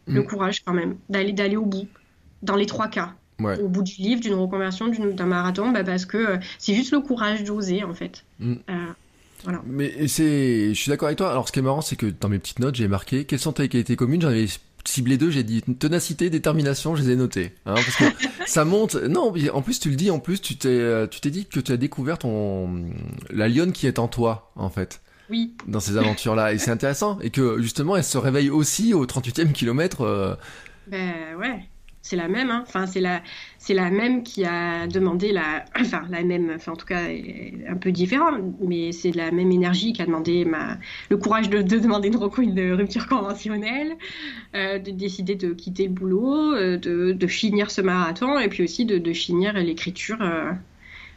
Le 0.06 0.22
mm. 0.22 0.26
courage 0.26 0.62
quand 0.64 0.74
même, 0.74 0.96
d'aller 1.08 1.32
d'aller 1.32 1.56
au 1.56 1.64
bout, 1.64 1.86
dans 2.42 2.56
les 2.56 2.66
trois 2.66 2.88
cas 2.88 3.14
au 3.44 3.68
bout 3.68 3.82
du 3.82 3.94
livre, 4.00 4.20
d'une 4.20 4.34
reconversion, 4.34 4.88
d'un 4.88 5.26
marathon, 5.26 5.70
bah 5.70 5.84
parce 5.84 6.06
que 6.06 6.16
euh, 6.16 6.36
c'est 6.58 6.74
juste 6.74 6.92
le 6.92 7.00
courage 7.00 7.44
d'oser 7.44 7.84
en 7.84 7.94
fait. 7.94 8.24
Mm. 8.38 8.54
Euh, 8.68 8.74
voilà. 9.44 9.62
Mais 9.66 10.08
c'est, 10.08 10.74
je 10.74 10.80
suis 10.80 10.90
d'accord 10.90 11.06
avec 11.06 11.18
toi. 11.18 11.30
Alors 11.30 11.48
ce 11.48 11.52
qui 11.52 11.58
est 11.58 11.62
marrant, 11.62 11.80
c'est 11.80 11.96
que 11.96 12.06
dans 12.06 12.28
mes 12.28 12.38
petites 12.38 12.58
notes, 12.58 12.74
j'ai 12.74 12.88
marqué 12.88 13.24
quelles 13.24 13.38
sont 13.38 13.52
tes 13.52 13.68
qualités 13.68 13.96
communes? 13.96 14.20
J'en 14.20 14.28
avais 14.28 14.46
ciblé 14.84 15.16
deux. 15.16 15.30
J'ai 15.30 15.42
dit 15.42 15.62
ténacité, 15.62 16.30
détermination. 16.30 16.94
Je 16.96 17.02
les 17.02 17.10
ai 17.10 17.16
notées. 17.16 17.52
Hein, 17.66 17.74
parce 17.74 17.96
que 17.96 18.04
ça 18.46 18.64
monte. 18.64 18.96
Non, 18.96 19.32
en 19.52 19.62
plus 19.62 19.80
tu 19.80 19.90
le 19.90 19.96
dis. 19.96 20.10
En 20.10 20.18
plus 20.18 20.40
tu 20.40 20.56
t'es, 20.56 20.68
euh, 20.68 21.06
tu 21.06 21.20
t'es 21.20 21.30
dit 21.30 21.46
que 21.46 21.60
tu 21.60 21.72
as 21.72 21.76
découvert 21.76 22.18
ton 22.18 22.90
la 23.30 23.48
lionne 23.48 23.72
qui 23.72 23.86
est 23.86 23.98
en 23.98 24.08
toi, 24.08 24.52
en 24.56 24.70
fait. 24.70 25.00
Oui. 25.30 25.54
Dans 25.66 25.80
ces 25.80 25.96
aventures-là. 25.96 26.52
Et 26.52 26.58
c'est 26.58 26.72
intéressant. 26.72 27.18
Et 27.20 27.30
que 27.30 27.62
justement, 27.62 27.96
elle 27.96 28.04
se 28.04 28.18
réveille 28.18 28.50
aussi 28.50 28.94
au 28.94 29.06
38e 29.06 29.52
kilomètre. 29.52 30.38
Ben 30.88 31.36
ouais 31.38 31.68
c'est 32.02 32.16
la 32.16 32.28
même. 32.28 32.50
Hein. 32.50 32.64
Enfin, 32.66 32.86
c'est 32.86 33.00
la, 33.00 33.22
c'est 33.58 33.74
la 33.74 33.90
même 33.90 34.22
qui 34.22 34.44
a 34.44 34.86
demandé 34.86 35.32
la, 35.32 35.64
enfin 35.80 36.02
la 36.10 36.22
même, 36.22 36.52
enfin 36.54 36.72
en 36.72 36.76
tout 36.76 36.86
cas 36.86 37.02
un 37.68 37.76
peu 37.76 37.92
différent, 37.92 38.30
mais 38.60 38.92
c'est 38.92 39.14
la 39.14 39.30
même 39.30 39.50
énergie 39.50 39.92
qui 39.92 40.02
a 40.02 40.06
demandé 40.06 40.44
ma, 40.44 40.78
le 41.10 41.16
courage 41.16 41.50
de, 41.50 41.60
demander 41.62 42.08
une, 42.08 42.58
une 42.58 42.72
rupture 42.72 43.06
conventionnelle, 43.06 43.96
euh, 44.54 44.78
de 44.78 44.90
décider 44.90 45.34
de 45.34 45.52
quitter 45.52 45.84
le 45.84 45.92
boulot, 45.92 46.54
euh, 46.54 46.78
de, 46.78 47.12
de, 47.12 47.26
finir 47.26 47.70
ce 47.70 47.80
marathon 47.80 48.38
et 48.38 48.48
puis 48.48 48.64
aussi 48.64 48.84
de, 48.84 48.98
de 48.98 49.12
finir 49.12 49.54
l'écriture. 49.54 50.18
Euh. 50.20 50.52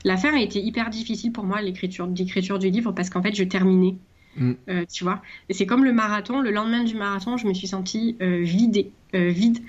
L'affaire 0.03 0.33
a 0.33 0.41
été 0.41 0.59
hyper 0.59 0.89
difficile 0.89 1.31
pour 1.31 1.45
moi 1.45 1.61
l'écriture, 1.61 2.07
l'écriture 2.07 2.59
du 2.59 2.69
livre 2.69 2.91
parce 2.91 3.09
qu'en 3.09 3.21
fait 3.21 3.33
je 3.35 3.43
terminais. 3.43 3.95
Mm. 4.35 4.53
tu 4.91 5.03
vois, 5.03 5.21
et 5.47 5.53
c'est 5.53 5.67
comme 5.67 5.85
le 5.85 5.93
marathon. 5.93 6.41
Le 6.41 6.49
lendemain 6.49 6.83
du 6.83 6.95
marathon, 6.95 7.37
je 7.37 7.45
me 7.45 7.53
suis 7.53 7.67
sentie 7.67 8.17
vidée, 8.19 8.91
vide. 9.13 9.59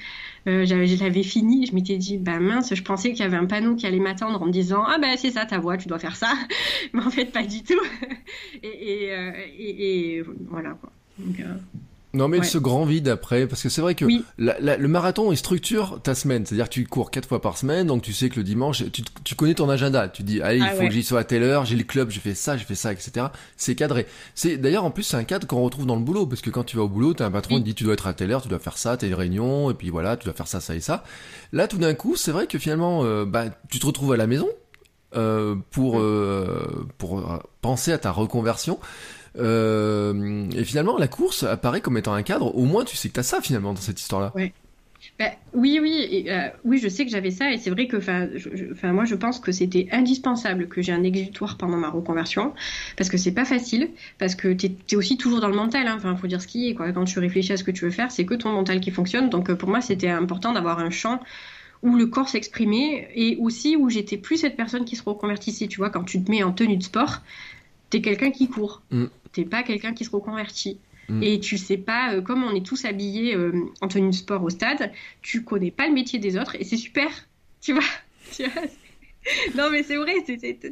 Euh, 0.47 0.65
j'avais 0.67 1.23
fini, 1.23 1.67
je 1.67 1.75
m'étais 1.75 1.97
dit, 1.97 2.19
bah 2.19 2.39
mince, 2.39 2.75
je 2.75 2.83
pensais 2.83 3.13
qu'il 3.13 3.21
y 3.21 3.23
avait 3.23 3.37
un 3.37 3.47
panneau 3.47 3.77
qui 3.77 3.87
allait 3.87 3.99
m'attendre 3.99 4.43
en 4.43 4.47
me 4.47 4.53
disant, 4.53 4.85
ah 4.87 4.99
bah 4.99 5.17
c'est 5.17 5.31
ça 5.31 5.47
ta 5.47 5.59
voix, 5.59 5.77
tu 5.77 5.89
dois 5.89 5.99
faire 5.99 6.17
ça. 6.17 6.33
Mais 6.93 7.03
en 7.03 7.11
fait, 7.11 7.27
pas 7.27 7.45
du 7.45 7.63
tout. 7.63 7.81
et, 8.63 9.05
et, 9.05 9.15
euh, 9.15 9.33
et, 9.59 10.23
voilà 10.49 10.71
quoi. 10.75 10.91
Donc, 11.19 11.41
euh, 11.41 11.55
non, 12.15 12.29
mais 12.29 12.43
ce 12.45 12.59
grand 12.59 12.85
vide 12.85 13.09
après, 13.09 13.47
parce 13.47 13.63
que 13.63 13.69
c'est 13.69 13.81
vrai 13.81 13.95
que 13.95 14.07
le 14.39 14.89
marathon, 14.89 15.33
il 15.33 15.37
structure 15.37 16.01
ta 16.03 16.15
semaine. 16.15 16.47
C'est-à-dire 16.47 16.69
que 16.69 16.75
tu 16.75 16.87
cours 16.87 17.11
quatre 17.11 17.29
fois 17.29 17.41
par 17.41 17.59
semaine, 17.59 17.89
donc 17.89 18.03
tu 18.03 18.13
sais 18.13 18.29
que 18.29 18.37
le 18.37 18.45
dimanche, 18.45 18.85
tu, 18.93 19.03
tu 19.25 19.35
connais 19.35 19.55
ton 19.55 19.69
agenda. 19.69 20.09
Tu 20.09 20.23
dis, 20.23 20.41
allez, 20.41 20.59
il 20.59 20.63
ah 20.63 20.75
faut 20.75 20.85
que 20.87 20.93
j'y 20.93 21.03
sois 21.03 21.21
à 21.21 21.25
telle 21.25 21.43
heure, 21.43 21.65
j'ai 21.65 21.77
le 21.77 21.83
club, 21.83 22.11
j'ai 22.11 22.21
fait 22.21 22.35
ça, 22.35 22.57
j'ai 22.57 22.65
fait 22.65 22.77
ça, 22.77 22.93
etc. 22.93 23.27
C'est 23.57 23.75
cadré. 23.75 24.07
C'est 24.35 24.57
D'ailleurs, 24.57 24.85
en 24.85 24.91
plus, 24.91 25.03
c'est 25.03 25.17
un 25.17 25.25
cadre 25.25 25.47
qu'on 25.47 25.63
retrouve 25.63 25.87
dans 25.87 25.97
le 25.97 26.03
boulot, 26.03 26.27
parce 26.27 26.41
que 26.41 26.51
quand 26.51 26.65
tu 26.65 26.77
vas 26.77 26.85
au 26.85 26.89
boulot, 26.89 27.15
t'as 27.15 27.27
un 27.27 27.31
patron 27.33 27.57
qui 27.57 27.65
dit, 27.65 27.75
tu 27.75 27.85
dois 27.85 27.95
être 27.95 28.07
à 28.07 28.15
telle 28.15 28.31
heure, 28.31 28.43
tu 28.43 28.49
dois 28.49 28.61
faire 28.61 28.79
ça, 28.79 28.97
t'as 28.97 29.09
une 29.09 29.15
réunion, 29.15 29.71
et 29.71 29.75
puis 29.75 29.91
voilà, 29.91 30.17
tu 30.17 30.25
dois 30.25 30.35
faire 30.35 30.49
ça, 30.49 30.61
ça 30.61 30.75
et 30.77 30.81
ça. 30.81 31.03
Là, 31.53 31.67
tout 31.67 31.79
d'un 31.79 31.95
coup, 31.95 32.15
c'est 32.15 32.31
vrai 32.33 32.47
que 32.47 32.59
finalement, 32.59 33.05
euh, 33.05 33.25
bah, 33.25 33.47
tu 33.71 33.81
te 33.81 33.87
retrouves 33.87 34.13
à 34.13 34.17
la 34.17 34.29
maison, 34.29 34.49
euh, 35.17 35.57
pour, 35.71 35.99
euh, 35.99 36.87
pour 36.99 37.43
penser 37.61 37.93
à 37.93 37.99
ta 37.99 38.11
reconversion. 38.11 38.79
Euh, 39.39 40.49
et 40.57 40.65
finalement, 40.65 40.97
la 40.97 41.09
course 41.09 41.43
apparaît 41.43 41.81
comme 41.81 41.99
étant 41.99 42.15
un 42.15 42.23
cadre. 42.23 42.57
Au 42.57 42.65
moins, 42.65 42.85
tu 42.85 42.97
sais 42.97 43.09
que 43.09 43.15
tu 43.15 43.21
as 43.21 43.25
ça 43.25 43.41
finalement 43.41 43.73
dans 43.73 43.81
cette 43.81 44.01
histoire-là. 44.01 44.33
Bah, 45.19 45.27
oui, 45.53 45.79
oui, 45.81 46.27
euh, 46.29 46.49
oui, 46.65 46.79
je 46.79 46.89
sais 46.89 47.05
que 47.05 47.11
j'avais 47.11 47.31
ça 47.31 47.53
et 47.53 47.59
c'est 47.59 47.71
vrai 47.71 47.87
que, 47.87 47.97
enfin, 47.97 48.93
moi, 48.93 49.05
je 49.05 49.15
pense 49.15 49.39
que 49.39 49.53
c'était 49.53 49.87
indispensable 49.93 50.67
que 50.67 50.83
j'ai 50.83 50.93
un 50.93 51.03
exutoire 51.03 51.57
pendant 51.57 51.77
ma 51.77 51.91
reconversion 51.91 52.53
parce 52.97 53.11
que 53.11 53.17
c'est 53.17 53.33
pas 53.33 53.45
facile, 53.45 53.91
parce 54.19 54.35
que 54.35 54.53
tu 54.53 54.67
es, 54.91 54.97
aussi 54.97 55.17
toujours 55.17 55.41
dans 55.41 55.49
le 55.49 55.55
mental. 55.55 55.87
Hein. 55.87 55.95
Enfin, 55.97 56.17
faut 56.17 56.27
dire 56.27 56.41
ce 56.41 56.47
qui 56.47 56.69
est 56.69 56.75
quoi. 56.75 56.91
Quand 56.93 57.05
tu 57.05 57.19
réfléchis 57.19 57.53
à 57.53 57.57
ce 57.57 57.65
que 57.65 57.71
tu 57.71 57.85
veux 57.85 57.91
faire, 57.91 58.11
c'est 58.11 58.25
que 58.25 58.35
ton 58.35 58.51
mental 58.51 58.81
qui 58.81 58.91
fonctionne. 58.91 59.29
Donc, 59.31 59.51
euh, 59.51 59.55
pour 59.55 59.69
moi, 59.69 59.81
c'était 59.81 60.09
important 60.09 60.53
d'avoir 60.53 60.79
un 60.79 60.91
champ 60.91 61.21
où 61.83 61.97
le 61.97 62.07
corps 62.07 62.31
s'exprimait 62.31 63.11
et 63.15 63.37
aussi 63.41 63.77
où 63.77 63.91
j'étais 63.91 64.17
plus 64.17 64.39
cette 64.39 64.57
personne 64.57 64.85
qui 64.87 64.97
se 64.97 65.03
reconvertissait. 65.03 65.69
Tu 65.69 65.77
vois, 65.77 65.91
quand 65.91 66.05
tu 66.05 66.23
te 66.23 66.31
mets 66.31 66.43
en 66.43 66.53
tenue 66.53 66.79
de 66.79 66.83
sport, 66.83 67.21
t'es 67.91 68.01
quelqu'un 68.01 68.31
qui 68.31 68.49
court. 68.49 68.83
Mm 68.91 69.07
t'es 69.35 69.45
pas 69.45 69.63
quelqu'un 69.63 69.93
qui 69.93 70.05
se 70.05 70.11
reconvertit. 70.11 70.79
Mm. 71.09 71.23
Et 71.23 71.41
tu 71.41 71.59
sais 71.59 71.77
pas, 71.77 72.15
euh, 72.15 72.23
comme 72.23 72.43
on 72.45 72.55
est 72.55 72.65
tous 72.65 72.87
habillés 72.87 73.35
euh, 73.35 73.67
en 73.83 73.89
tenue 73.89 74.11
de 74.11 74.15
sport 74.15 74.43
au 74.43 74.49
stade, 74.49 74.91
tu 75.21 75.45
connais 75.45 75.71
pas 75.71 75.87
le 75.87 75.93
métier 75.93 76.19
des 76.19 76.39
autres 76.39 76.57
et 76.59 76.65
c'est 76.65 76.79
super, 76.79 77.11
tu 77.61 77.75
vois. 77.75 77.83
Tu 78.33 78.45
vois 78.45 78.63
non, 79.57 79.71
mais 79.71 79.83
c'est 79.83 79.97
vrai, 79.97 80.15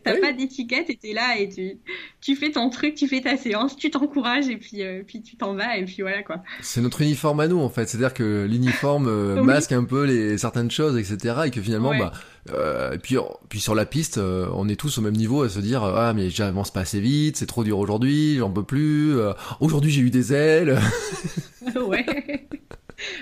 t'as 0.05 0.21
pas 0.21 0.33
d'étiquette 0.33 0.91
et 0.91 0.97
t'es 0.97 1.13
là 1.13 1.39
et 1.39 1.49
tu, 1.49 1.79
tu 2.21 2.37
fais 2.37 2.51
ton 2.51 2.69
truc, 2.71 2.95
tu 2.95 3.09
fais 3.09 3.21
ta 3.21 3.37
séance, 3.37 3.77
tu 3.77 3.91
t'encourages 3.91 4.49
et 4.49 4.57
puis, 4.57 4.83
euh, 4.83 5.03
puis 5.07 5.23
tu 5.23 5.37
t'en 5.37 5.55
vas 5.55 5.79
et 5.79 5.85
puis 5.85 6.03
voilà 6.03 6.23
quoi. 6.23 6.43
C'est 6.61 6.81
notre 6.81 7.01
uniforme 7.01 7.41
à 7.41 7.49
nous 7.49 7.59
en 7.59 7.71
fait, 7.71 7.89
c'est-à-dire 7.89 8.13
que 8.13 8.47
l'uniforme 8.49 9.09
euh, 9.09 9.43
masque 9.43 9.73
un 9.73 9.85
peu 9.85 10.05
les, 10.05 10.37
certaines 10.37 10.71
choses, 10.71 10.99
etc. 10.99 11.43
et 11.47 11.51
que 11.51 11.63
finalement, 11.63 11.97
bah, 11.97 12.13
euh, 12.53 12.93
et 12.93 12.99
puis, 12.99 13.17
puis 13.49 13.61
sur 13.61 13.75
la 13.75 13.87
piste, 13.87 14.19
on 14.19 14.69
est 14.69 14.77
tous 14.77 14.99
au 14.99 15.01
même 15.01 15.17
niveau 15.17 15.43
à 15.43 15.49
se 15.49 15.61
dire 15.61 15.83
ah 15.83 16.13
mais 16.13 16.29
j'avance 16.29 16.71
pas 16.71 16.81
assez 16.81 17.01
vite, 17.01 17.37
c'est 17.37 17.47
trop 17.47 17.65
dur 17.65 17.79
aujourd'hui, 17.79 18.37
j'en 18.39 18.51
peux 18.51 18.65
plus, 18.65 19.15
aujourd'hui 19.61 19.91
j'ai 19.91 20.03
eu 20.03 20.11
des 20.11 20.35
ailes. 20.35 20.79
ouais. 21.77 22.07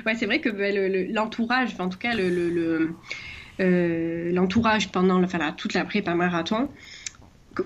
Ouais, 0.05 0.15
c'est 0.15 0.27
vrai 0.27 0.41
que 0.41 0.51
bah, 0.51 0.71
l'entourage, 1.11 1.71
en 1.79 1.89
tout 1.89 1.99
cas 1.99 2.15
le, 2.15 2.29
le 2.29 2.91
l'entourage 3.61 4.91
pendant 4.91 5.19
toute 5.53 5.75
la 5.75 5.85
prépa 5.85 6.15
marathon. 6.15 6.69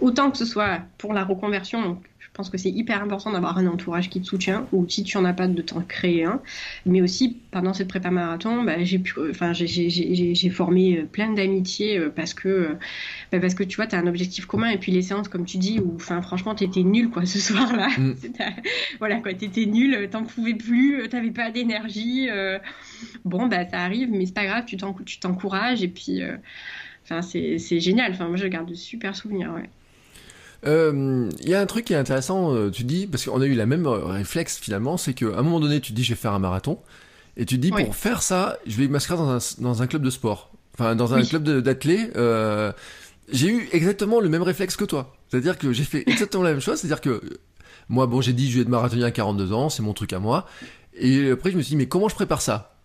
Autant 0.01 0.31
que 0.31 0.39
ce 0.39 0.45
soit 0.45 0.81
pour 0.99 1.13
la 1.13 1.25
reconversion, 1.25 2.01
pense 2.35 2.51
que 2.51 2.59
c'est 2.59 2.71
hyper 2.71 3.01
important 3.01 3.31
d'avoir 3.31 3.57
un 3.59 3.67
entourage 3.69 4.11
qui 4.11 4.21
te 4.21 4.27
soutient, 4.27 4.67
ou 4.73 4.89
si 4.89 5.05
tu 5.05 5.17
n'en 5.17 5.25
as 5.25 5.33
pas, 5.33 5.47
de 5.47 5.63
t'en 5.63 5.81
créer 5.83 6.25
un. 6.25 6.43
Mais 6.85 7.01
aussi, 7.01 7.39
pendant 7.53 7.73
cette 7.73 7.87
prépa 7.87 8.11
marathon, 8.11 8.65
bah, 8.65 8.83
j'ai 8.83 9.01
enfin, 9.31 9.53
j'ai 9.53 10.51
formé 10.51 10.99
euh, 10.99 11.05
plein 11.05 11.33
d'amitiés 11.33 11.97
euh, 11.97 12.11
parce 12.11 12.35
que, 12.35 12.49
euh, 12.49 12.79
bah, 13.31 13.39
parce 13.39 13.55
que 13.55 13.63
tu 13.63 13.77
vois, 13.77 13.87
tu 13.87 13.95
as 13.95 14.01
un 14.01 14.07
objectif 14.09 14.47
commun. 14.47 14.69
Et 14.71 14.79
puis 14.79 14.91
les 14.91 15.03
séances, 15.03 15.29
comme 15.29 15.45
tu 15.45 15.59
dis, 15.59 15.79
où 15.79 15.95
enfin, 15.95 16.21
franchement, 16.23 16.57
tu 16.57 16.65
étais 16.65 16.83
nul 16.83 17.09
quoi, 17.09 17.25
ce 17.25 17.39
soir-là. 17.39 17.89
Mm. 17.97 18.15
voilà, 18.99 19.21
quoi, 19.21 19.33
tu 19.33 19.45
étais 19.45 19.67
nul, 19.67 20.09
t'en 20.11 20.25
pouvais 20.25 20.55
plus, 20.55 21.09
t'avais 21.09 21.31
pas 21.31 21.53
d'énergie. 21.53 22.29
bon, 23.25 23.47
bah, 23.47 23.65
ça 23.71 23.79
arrive, 23.79 24.11
mais 24.11 24.27
c'est 24.27 24.35
pas 24.35 24.47
grave, 24.47 24.65
tu 24.67 24.77
t'encourages. 25.21 25.83
Et 25.85 25.89
puis 25.89 26.21
Enfin, 27.05 27.21
c'est 27.23 27.81
génial. 27.81 28.13
Enfin, 28.13 28.29
moi, 28.29 28.37
je 28.37 28.47
garde 28.47 28.69
de 28.69 28.75
super 28.75 29.15
souvenirs, 29.15 29.53
ouais. 29.53 29.69
Il 30.65 30.71
euh, 30.71 31.29
y 31.43 31.53
a 31.53 31.61
un 31.61 31.67
truc 31.67 31.85
qui 31.85 31.93
est 31.93 31.97
intéressant, 31.97 32.55
euh, 32.55 32.71
tu 32.71 32.85
dis, 32.85 33.07
parce 33.07 33.27
qu'on 33.27 33.41
a 33.43 33.47
eu 33.47 33.55
la 33.55 33.67
même 33.67 33.87
réflexe 33.87 34.59
finalement, 34.59 34.97
c'est 34.97 35.13
qu'à 35.13 35.27
un 35.27 35.43
moment 35.43 35.61
donné, 35.61 35.81
tu 35.81 35.93
dis 35.93 36.03
je 36.03 36.11
vais 36.11 36.19
faire 36.19 36.33
un 36.33 36.39
marathon, 36.39 36.79
et 37.37 37.45
tu 37.45 37.59
dis 37.59 37.71
pour 37.71 37.95
faire 37.95 38.23
ça, 38.23 38.57
je 38.67 38.77
vais 38.77 38.89
m'inscrire 38.89 39.19
dans 39.19 39.29
un, 39.29 39.39
dans 39.59 39.83
un 39.83 39.87
club 39.87 40.03
de 40.03 40.11
sport, 40.11 40.53
enfin 40.75 40.97
dans 40.97 41.13
un 41.13 41.23
club 41.23 41.45
d'athlètes. 41.61 42.17
Euh, 42.17 42.73
j'ai 43.31 43.49
eu 43.49 43.69
exactement 43.73 44.21
le 44.21 44.29
même 44.29 44.43
réflexe 44.43 44.77
que 44.77 44.85
toi. 44.85 45.15
C'est-à-dire 45.29 45.59
que 45.59 45.73
j'ai 45.73 45.85
fait 45.85 46.03
exactement 46.07 46.43
la 46.43 46.53
même 46.53 46.61
chose, 46.61 46.79
c'est-à-dire 46.79 47.03
que 47.03 47.21
moi, 47.91 48.07
bon, 48.07 48.23
j'ai 48.23 48.33
dit 48.33 48.51
je 48.51 48.57
vais 48.57 48.63
être 48.63 48.69
marathonien 48.69 49.07
à 49.07 49.11
42 49.11 49.53
ans, 49.53 49.69
c'est 49.69 49.83
mon 49.83 49.93
truc 49.93 50.15
à 50.15 50.19
moi. 50.19 50.47
Et 50.97 51.31
après, 51.31 51.51
je 51.51 51.57
me 51.57 51.63
suis 51.63 51.71
dit, 51.71 51.77
mais 51.77 51.89
comment 51.89 52.09
je 52.09 52.15
prépare 52.15 52.41
ça? 52.41 52.79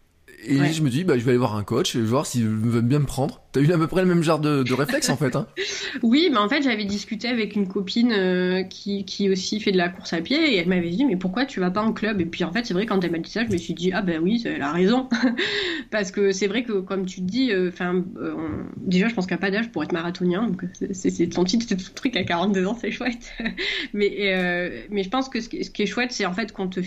Et 0.44 0.74
je 0.74 0.82
me 0.82 0.90
dis, 0.90 1.04
bah, 1.04 1.18
je 1.18 1.24
vais 1.24 1.32
aller 1.32 1.38
voir 1.38 1.56
un 1.56 1.64
coach, 1.64 1.96
et 1.96 2.02
voir 2.02 2.26
s'il 2.26 2.48
veut 2.48 2.82
bien 2.82 3.00
me 3.00 3.06
prendre. 3.06 3.42
T'as 3.52 3.62
eu 3.62 3.72
à 3.72 3.78
peu 3.80 3.88
près 3.88 4.04
le 4.04 4.08
même 4.08 4.22
genre 4.22 4.38
de, 4.38 4.62
de 4.62 4.74
réflexe 4.76 5.10
en 5.10 5.18
fait. 5.18 5.36
Hein 5.36 5.48
oui, 6.04 6.30
mais 6.32 6.38
en 6.38 6.48
fait, 6.48 6.62
j'avais 6.62 6.86
discuté 6.86 7.28
avec 7.28 7.56
une 7.56 7.68
copine 7.68 8.12
euh, 8.12 8.62
qui, 8.62 9.06
qui, 9.06 9.28
aussi 9.28 9.60
fait 9.60 9.72
de 9.72 9.78
la 9.78 9.90
course 9.90 10.14
à 10.14 10.22
pied, 10.22 10.54
et 10.54 10.58
elle 10.58 10.68
m'avait 10.68 10.92
dit, 10.92 11.04
mais 11.04 11.16
pourquoi 11.16 11.46
tu 11.46 11.60
vas 11.60 11.72
pas 11.72 11.82
en 11.82 11.92
club? 11.92 12.22
Et 12.22 12.26
puis 12.26 12.44
en 12.44 12.52
fait, 12.52 12.66
c'est 12.66 12.76
vrai, 12.76 12.86
quand 12.86 13.04
elle 13.04 13.10
m'a 13.10 13.18
dit 13.18 13.32
ça, 13.32 13.44
je 13.44 13.52
me 13.52 13.58
suis 13.58 13.74
dit, 13.74 13.92
ah 13.92 14.04
ben 14.04 14.22
oui, 14.22 14.44
elle 14.46 14.62
a 14.62 14.72
raison. 14.72 15.10
Parce 15.92 16.12
que 16.12 16.32
c'est 16.32 16.46
vrai 16.46 16.64
que, 16.64 16.74
comme 16.74 17.08
tu 17.08 17.22
dis, 17.22 17.52
euh, 17.52 17.70
enfin, 17.70 18.04
euh, 18.18 18.36
déjà, 18.78 19.08
je 19.08 19.16
pense 19.16 19.26
qu'il 19.26 19.36
n'y 19.36 19.40
a 19.40 19.42
pas 19.42 19.52
d'âge 19.52 19.72
pour 19.72 19.84
être 19.84 19.94
marathonien, 19.94 20.48
donc 20.48 20.66
c'est 20.92 21.30
ton 21.30 21.44
titre, 21.44 21.66
c'est 21.68 21.78
ton 21.78 21.94
truc 21.96 22.16
à 22.18 22.24
42 22.24 22.68
ans, 22.68 22.78
c'est 22.80 22.92
chouette. 22.92 23.34
mais, 23.94 24.86
mais 24.92 25.02
je 25.02 25.10
pense 25.10 25.28
que 25.28 25.42
ce 25.42 25.50
qui 25.50 25.82
est 25.82 25.86
chouette, 25.88 26.12
c'est 26.12 26.28
en 26.28 26.34
fait 26.34 26.52
qu'on 26.52 26.68
te, 26.68 26.82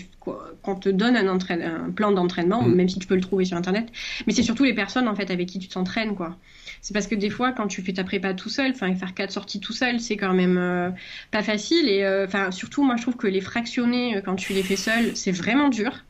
qu'on 0.61 0.75
te 0.75 0.87
donne 0.87 1.17
un, 1.17 1.27
un 1.27 1.91
plan 1.91 2.13
d'entraînement, 2.13 2.63
mm. 2.63 2.73
même 2.73 2.87
si 2.87 2.99
tu 2.99 3.07
peux 3.07 3.15
le 3.15 3.21
trouver 3.21 3.43
sur 3.43 3.57
internet. 3.57 3.89
Mais 4.27 4.33
c'est 4.33 4.43
surtout 4.43 4.63
les 4.63 4.73
personnes 4.73 5.09
en 5.09 5.15
fait 5.15 5.29
avec 5.29 5.49
qui 5.49 5.59
tu 5.59 5.67
t'entraînes 5.67 6.15
quoi. 6.15 6.37
C'est 6.81 6.93
parce 6.93 7.07
que 7.07 7.15
des 7.15 7.29
fois 7.29 7.51
quand 7.51 7.67
tu 7.67 7.81
fais 7.81 7.93
ta 7.93 8.03
prépa 8.03 8.33
tout 8.33 8.49
seul, 8.49 8.71
enfin 8.71 8.93
faire 8.95 9.13
quatre 9.13 9.31
sorties 9.31 9.59
tout 9.59 9.73
seul, 9.73 9.99
c'est 9.99 10.17
quand 10.17 10.33
même 10.33 10.57
euh, 10.57 10.89
pas 11.31 11.43
facile 11.43 11.89
et 11.89 12.03
euh, 12.03 12.25
enfin 12.25 12.51
surtout 12.51 12.83
moi 12.83 12.95
je 12.97 13.03
trouve 13.03 13.17
que 13.17 13.27
les 13.27 13.41
fractionner 13.41 14.17
euh, 14.17 14.21
quand 14.21 14.35
tu 14.35 14.53
les 14.53 14.63
fais 14.63 14.75
seul, 14.75 15.15
c'est 15.15 15.31
vraiment 15.31 15.69
dur 15.69 16.03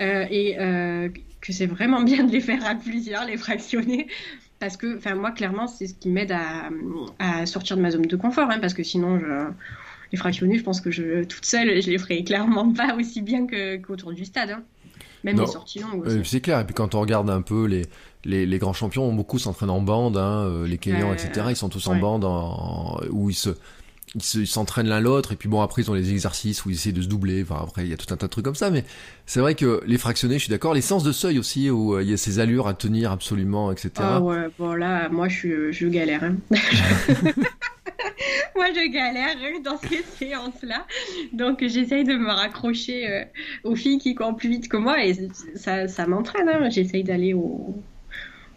et 0.00 0.56
que 1.40 1.52
c'est 1.52 1.66
vraiment 1.66 2.00
bien 2.02 2.24
de 2.24 2.32
les 2.32 2.40
faire 2.40 2.64
à 2.66 2.74
plusieurs, 2.74 3.24
les 3.24 3.36
fractionner 3.36 4.06
parce 4.60 4.76
que, 4.76 4.96
enfin, 4.96 5.14
moi, 5.14 5.30
clairement, 5.30 5.68
c'est 5.68 5.86
ce 5.86 5.94
qui 5.94 6.08
m'aide 6.08 6.32
à, 6.32 7.46
sortir 7.46 7.76
de 7.76 7.82
ma 7.82 7.90
zone 7.90 8.02
de 8.02 8.16
confort, 8.16 8.50
hein, 8.50 8.58
parce 8.60 8.74
que 8.74 8.82
sinon, 8.82 9.18
je, 9.20 9.26
les 10.12 10.18
fractionner, 10.18 10.58
je 10.58 10.64
pense 10.64 10.80
que 10.80 10.90
je, 10.90 11.24
toute 11.24 11.44
seule, 11.44 11.80
je 11.80 11.90
les 11.90 11.98
ferais 11.98 12.22
clairement 12.24 12.72
pas 12.72 12.94
aussi 12.96 13.22
bien 13.22 13.46
qu'autour 13.46 14.12
du 14.12 14.24
stade. 14.24 14.50
Hein. 14.50 14.62
Même 15.24 15.40
les 15.40 15.46
sorties 15.46 15.80
longues. 15.80 16.06
Euh, 16.06 16.22
c'est 16.24 16.40
clair. 16.40 16.60
Et 16.60 16.64
puis 16.64 16.74
quand 16.74 16.94
on 16.94 17.00
regarde 17.00 17.28
un 17.30 17.42
peu 17.42 17.64
les, 17.64 17.86
les, 18.24 18.58
grands 18.58 18.72
champions, 18.72 19.12
beaucoup 19.12 19.38
s'entraînent 19.38 19.70
en 19.70 19.80
bande. 19.80 20.16
Hein, 20.16 20.44
euh, 20.44 20.66
les 20.66 20.78
Kenyans, 20.78 21.12
etc. 21.12 21.46
Ils 21.50 21.56
sont 21.56 21.68
tous 21.68 21.86
en 21.88 21.96
bande 21.96 22.24
où 23.10 23.30
ils 23.30 23.34
se 23.34 23.50
ils 24.14 24.46
s'entraînent 24.46 24.88
l'un 24.88 25.00
l'autre 25.00 25.32
et 25.32 25.36
puis 25.36 25.48
bon 25.48 25.60
après 25.60 25.82
ils 25.82 25.90
ont 25.90 25.94
les 25.94 26.10
exercices 26.10 26.64
où 26.64 26.70
ils 26.70 26.76
essaient 26.76 26.92
de 26.92 27.02
se 27.02 27.08
doubler 27.08 27.42
enfin 27.42 27.62
après 27.62 27.84
il 27.84 27.90
y 27.90 27.92
a 27.92 27.96
tout 27.96 28.12
un 28.12 28.16
tas 28.16 28.26
de 28.26 28.30
trucs 28.30 28.44
comme 28.44 28.54
ça 28.54 28.70
mais 28.70 28.84
c'est 29.26 29.40
vrai 29.40 29.54
que 29.54 29.82
les 29.86 29.98
fractionnés 29.98 30.34
je 30.34 30.44
suis 30.44 30.50
d'accord 30.50 30.74
les 30.74 30.80
sens 30.80 31.04
de 31.04 31.12
seuil 31.12 31.38
aussi 31.38 31.70
où 31.70 31.94
euh, 31.94 32.02
il 32.02 32.10
y 32.10 32.12
a 32.12 32.16
ces 32.16 32.38
allures 32.38 32.68
à 32.68 32.74
tenir 32.74 33.12
absolument 33.12 33.70
etc 33.70 33.92
ah 33.98 34.20
ouais 34.20 34.48
bon 34.58 34.72
là 34.74 35.08
moi 35.08 35.28
je, 35.28 35.88
galère 35.88 36.24
hein. 36.24 36.36
moi, 38.56 38.66
je 38.74 38.90
galère 38.90 39.36
dans 39.62 39.78
ces 39.78 40.02
séances-là. 40.18 40.86
Donc, 41.32 41.64
j'essaye 41.66 42.04
de 42.04 42.14
me 42.14 42.30
raccrocher 42.30 43.08
euh, 43.08 43.24
aux 43.64 43.74
filles 43.74 43.98
qui 43.98 44.14
courent 44.14 44.36
plus 44.36 44.48
vite 44.48 44.68
que 44.68 44.76
moi 44.76 45.04
et 45.04 45.28
ça, 45.54 45.88
ça 45.88 46.06
m'entraîne. 46.06 46.48
Hein. 46.48 46.68
J'essaye 46.70 47.04
d'aller 47.04 47.34
au, 47.34 47.82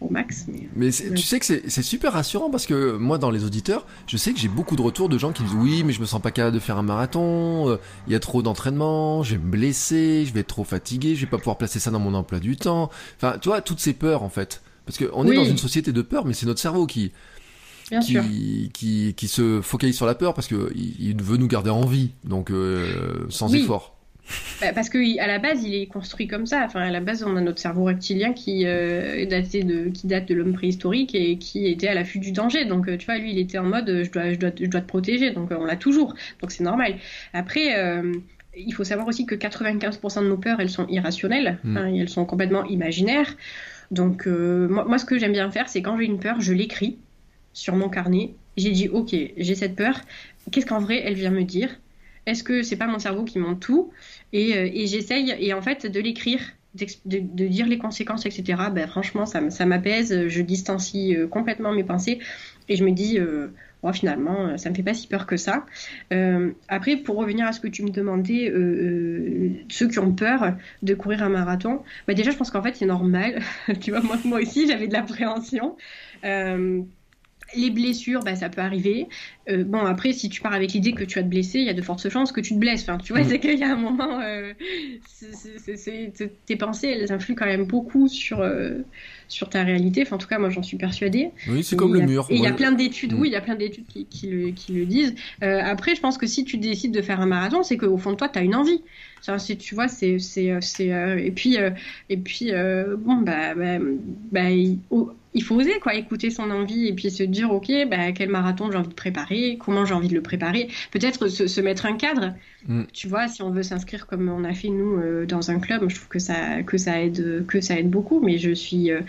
au 0.01 0.09
max. 0.09 0.47
Mais, 0.75 0.89
tu 0.91 1.17
sais 1.21 1.39
que 1.39 1.45
c'est 1.45 1.81
super 1.81 2.13
rassurant 2.13 2.49
parce 2.49 2.65
que 2.65 2.97
moi, 2.97 3.17
dans 3.17 3.29
les 3.29 3.45
auditeurs, 3.45 3.85
je 4.07 4.17
sais 4.17 4.33
que 4.33 4.39
j'ai 4.39 4.47
beaucoup 4.47 4.75
de 4.75 4.81
retours 4.81 5.09
de 5.09 5.17
gens 5.17 5.31
qui 5.31 5.43
disent 5.43 5.53
oui, 5.53 5.83
mais 5.83 5.93
je 5.93 6.01
me 6.01 6.05
sens 6.05 6.21
pas 6.21 6.31
capable 6.31 6.55
de 6.55 6.59
faire 6.59 6.77
un 6.77 6.83
marathon, 6.83 7.69
euh, 7.69 7.77
il 8.07 8.13
y 8.13 8.15
a 8.15 8.19
trop 8.19 8.41
d'entraînement, 8.41 9.23
je 9.23 9.35
vais 9.35 9.41
me 9.41 9.49
blesser, 9.49 10.25
je 10.25 10.33
vais 10.33 10.41
être 10.41 10.47
trop 10.47 10.63
fatigué, 10.63 11.15
je 11.15 11.21
vais 11.21 11.29
pas 11.29 11.37
pouvoir 11.37 11.57
placer 11.57 11.79
ça 11.79 11.91
dans 11.91 11.99
mon 11.99 12.15
emploi 12.15 12.39
du 12.39 12.57
temps. 12.57 12.89
Enfin, 13.17 13.37
tu 13.39 13.49
vois, 13.49 13.61
toutes 13.61 13.79
ces 13.79 13.93
peurs 13.93 14.23
en 14.23 14.29
fait. 14.29 14.61
Parce 14.85 14.97
qu'on 14.97 15.27
est 15.27 15.35
dans 15.35 15.45
une 15.45 15.57
société 15.59 15.91
de 15.93 16.01
peur, 16.01 16.25
mais 16.25 16.33
c'est 16.33 16.47
notre 16.47 16.59
cerveau 16.59 16.87
qui, 16.87 17.11
qui, 18.01 19.13
qui, 19.15 19.27
se 19.27 19.61
focalise 19.61 19.95
sur 19.95 20.07
la 20.07 20.15
peur 20.15 20.33
parce 20.33 20.47
qu'il 20.47 20.95
il 20.99 21.21
veut 21.21 21.37
nous 21.37 21.47
garder 21.47 21.69
en 21.69 21.85
vie, 21.85 22.11
donc 22.23 22.49
euh, 22.49 23.25
sans 23.29 23.53
effort. 23.53 24.00
Bah, 24.61 24.73
parce 24.73 24.89
qu'à 24.89 25.27
la 25.27 25.39
base, 25.39 25.63
il 25.63 25.73
est 25.73 25.87
construit 25.87 26.27
comme 26.27 26.45
ça. 26.45 26.63
Enfin, 26.65 26.81
à 26.81 26.91
la 26.91 26.99
base, 26.99 27.23
on 27.23 27.35
a 27.35 27.41
notre 27.41 27.59
cerveau 27.59 27.85
reptilien 27.85 28.33
qui, 28.33 28.65
euh, 28.65 29.25
de, 29.25 29.89
qui 29.89 30.07
date 30.07 30.27
de 30.27 30.35
l'homme 30.35 30.53
préhistorique 30.53 31.15
et 31.15 31.37
qui 31.37 31.67
était 31.67 31.87
à 31.87 31.93
l'affût 31.93 32.19
du 32.19 32.31
danger. 32.31 32.65
Donc, 32.65 32.87
euh, 32.87 32.97
tu 32.97 33.05
vois, 33.05 33.17
lui, 33.17 33.31
il 33.31 33.39
était 33.39 33.57
en 33.57 33.65
mode 33.65 34.03
je 34.03 34.11
dois, 34.11 34.31
je 34.31 34.37
dois, 34.37 34.51
je 34.59 34.67
dois 34.67 34.81
te 34.81 34.87
protéger. 34.87 35.31
Donc, 35.31 35.51
on 35.51 35.65
l'a 35.65 35.75
toujours. 35.75 36.13
Donc, 36.41 36.51
c'est 36.51 36.63
normal. 36.63 36.95
Après, 37.33 37.75
il 38.55 38.73
faut 38.73 38.83
savoir 38.83 39.07
aussi 39.07 39.25
que 39.25 39.35
95% 39.35 40.23
de 40.23 40.27
nos 40.27 40.37
peurs, 40.37 40.59
elles 40.59 40.69
sont 40.69 40.87
irrationnelles. 40.87 41.57
Hmm. 41.63 41.77
Hein, 41.77 41.93
elles 41.95 42.09
sont 42.09 42.25
complètement 42.25 42.65
imaginaires. 42.65 43.35
Donc, 43.89 44.27
moi, 44.27 44.85
moi, 44.85 44.97
ce 44.97 45.05
que 45.05 45.17
j'aime 45.17 45.33
bien 45.33 45.49
faire, 45.51 45.69
c'est 45.69 45.81
quand 45.81 45.97
j'ai 45.97 46.05
une 46.05 46.19
peur, 46.19 46.39
je 46.39 46.53
l'écris 46.53 46.97
sur 47.53 47.75
mon 47.75 47.89
carnet. 47.89 48.33
J'ai 48.57 48.71
dit, 48.71 48.89
ok, 48.89 49.15
j'ai 49.37 49.55
cette 49.55 49.75
peur. 49.75 49.99
Qu'est-ce 50.51 50.65
qu'en 50.65 50.79
vrai 50.79 51.01
elle 51.03 51.13
vient 51.13 51.31
me 51.31 51.43
dire? 51.43 51.69
Est-ce 52.25 52.43
que 52.43 52.61
c'est 52.63 52.75
pas 52.75 52.87
mon 52.87 52.99
cerveau 52.99 53.23
qui 53.23 53.39
monte 53.39 53.59
tout 53.59 53.91
Et, 54.33 54.55
euh, 54.55 54.69
et 54.71 54.87
j'essaye, 54.87 55.33
et 55.39 55.53
en 55.53 55.61
fait, 55.61 55.87
de 55.87 55.99
l'écrire, 55.99 56.39
de, 56.75 57.47
dire 57.47 57.67
les 57.67 57.77
conséquences, 57.77 58.25
etc. 58.25 58.61
Ben, 58.71 58.87
franchement, 58.87 59.25
ça, 59.25 59.65
m'apaise. 59.65 60.27
Je 60.27 60.41
distancie 60.41 61.15
euh, 61.15 61.27
complètement 61.27 61.73
mes 61.73 61.83
pensées. 61.83 62.19
Et 62.69 62.75
je 62.75 62.85
me 62.85 62.91
dis, 62.91 63.19
euh, 63.19 63.47
finalement, 63.91 64.57
ça 64.57 64.69
me 64.69 64.75
fait 64.75 64.83
pas 64.83 64.93
si 64.93 65.07
peur 65.07 65.25
que 65.25 65.35
ça. 65.35 65.65
après, 66.69 66.97
pour 66.97 67.17
revenir 67.17 67.47
à 67.47 67.51
ce 67.51 67.59
que 67.59 67.67
tu 67.67 67.83
me 67.83 67.89
demandais, 67.89 68.53
ceux 69.69 69.87
qui 69.87 69.99
ont 69.99 70.13
peur 70.13 70.53
de 70.83 70.93
courir 70.93 71.23
un 71.23 71.29
marathon, 71.29 71.81
ben, 72.07 72.15
déjà, 72.15 72.31
je 72.31 72.37
pense 72.37 72.51
qu'en 72.51 72.61
fait, 72.61 72.75
c'est 72.75 72.85
normal. 72.85 73.41
tu 73.81 73.91
vois, 73.91 74.01
moi 74.23 74.39
aussi, 74.39 74.67
j'avais 74.67 74.87
de 74.87 74.93
l'appréhension. 74.93 75.75
Les 77.55 77.69
blessures, 77.69 78.21
bah, 78.21 78.35
ça 78.35 78.49
peut 78.49 78.61
arriver. 78.61 79.07
Euh, 79.49 79.63
bon, 79.63 79.79
après, 79.79 80.13
si 80.13 80.29
tu 80.29 80.41
pars 80.41 80.53
avec 80.53 80.73
l'idée 80.73 80.93
que 80.93 81.03
tu 81.03 81.19
vas 81.19 81.23
te 81.23 81.29
blesser, 81.29 81.59
il 81.59 81.65
y 81.65 81.69
a 81.69 81.73
de 81.73 81.81
fortes 81.81 82.07
chances 82.09 82.31
que 82.31 82.41
tu 82.41 82.53
te 82.53 82.59
blesses. 82.59 82.83
Enfin, 82.83 82.97
tu 82.97 83.13
vois, 83.13 83.23
mm. 83.23 83.29
c'est 83.29 83.39
qu'il 83.39 83.59
y 83.59 83.63
a 83.63 83.73
un 83.73 83.75
moment, 83.75 84.19
euh, 84.21 84.53
tes 86.45 86.55
pensées, 86.55 86.87
elles 86.87 87.11
influent 87.11 87.35
quand 87.35 87.45
même 87.45 87.65
beaucoup 87.65 88.07
sur, 88.07 88.41
euh, 88.41 88.79
sur 89.27 89.49
ta 89.49 89.63
réalité. 89.63 90.03
Enfin, 90.03 90.15
en 90.15 90.19
tout 90.19 90.27
cas, 90.27 90.37
moi, 90.37 90.49
j'en 90.49 90.63
suis 90.63 90.77
persuadée. 90.77 91.31
Oui, 91.47 91.63
c'est 91.63 91.75
comme 91.75 91.93
le 91.93 92.01
mur. 92.01 92.27
Et 92.29 92.35
il 92.35 92.43
y 92.43 92.47
a 92.47 92.53
plein 92.53 92.71
d'études, 92.71 93.13
mm. 93.13 93.19
oui, 93.19 93.29
il 93.29 93.31
y 93.33 93.37
a 93.37 93.41
plein 93.41 93.55
d'études 93.55 93.87
qui, 93.87 94.05
qui, 94.05 94.27
le, 94.27 94.51
qui, 94.51 94.73
le, 94.73 94.85
disent. 94.85 95.15
après, 95.41 95.95
je 95.95 96.01
pense 96.01 96.17
que 96.17 96.27
si 96.27 96.45
tu 96.45 96.57
décides 96.57 96.93
de 96.93 97.01
faire 97.01 97.19
un 97.19 97.25
marathon, 97.25 97.63
c'est 97.63 97.77
qu'au 97.77 97.97
fond 97.97 98.11
de 98.11 98.17
toi, 98.17 98.29
tu 98.29 98.39
as 98.39 98.43
une 98.43 98.55
envie. 98.55 98.81
tu 99.59 99.75
vois, 99.75 99.87
c'est. 99.87 100.17
et 100.17 101.31
puis, 101.31 101.57
et 102.09 102.17
puis 102.17 102.51
bon, 102.97 103.17
bah, 103.17 103.55
bah, 103.55 103.79
bah 104.31 104.49
il 105.33 105.43
faut 105.43 105.55
oser 105.55 105.79
quoi, 105.79 105.95
écouter 105.95 106.29
son 106.29 106.51
envie 106.51 106.87
et 106.87 106.93
puis 106.93 107.09
se 107.09 107.23
dire 107.23 107.51
ok, 107.51 107.71
bah, 107.89 108.11
quel 108.11 108.29
marathon 108.29 108.71
j'ai 108.71 108.77
envie 108.77 108.89
de 108.89 108.93
préparer, 108.93 109.57
comment 109.59 109.85
j'ai 109.85 109.93
envie 109.93 110.07
de 110.07 110.13
le 110.13 110.21
préparer. 110.21 110.67
Peut-être 110.91 111.27
se, 111.27 111.61
mettre 111.61 111.85
un 111.85 111.95
cadre. 111.95 112.33
Mm. 112.67 112.83
Tu 112.93 113.07
vois, 113.07 113.27
si 113.27 113.41
on 113.41 113.51
veut 113.51 113.63
s'inscrire 113.63 114.07
comme 114.07 114.29
on 114.29 114.43
a 114.43 114.53
fait 114.53 114.69
nous 114.69 114.97
euh, 114.97 115.25
dans 115.25 115.51
un 115.51 115.59
club, 115.59 115.87
je 115.89 115.95
trouve 115.95 116.07
que 116.07 116.19
ça 116.19 116.63
que 116.63 116.77
ça 116.77 117.01
aide 117.01 117.45
que 117.47 117.61
ça 117.61 117.79
aide 117.79 117.89
beaucoup. 117.89 118.19
Mais 118.19 118.37
je 118.37 118.51
suis 118.51 118.91
euh, 118.91 119.01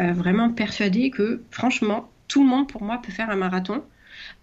euh, 0.00 0.12
vraiment 0.12 0.50
persuadée 0.50 1.10
que 1.10 1.42
franchement, 1.50 2.10
tout 2.28 2.42
le 2.42 2.48
monde 2.48 2.68
pour 2.68 2.82
moi 2.82 3.00
peut 3.02 3.12
faire 3.12 3.30
un 3.30 3.36
marathon. 3.36 3.82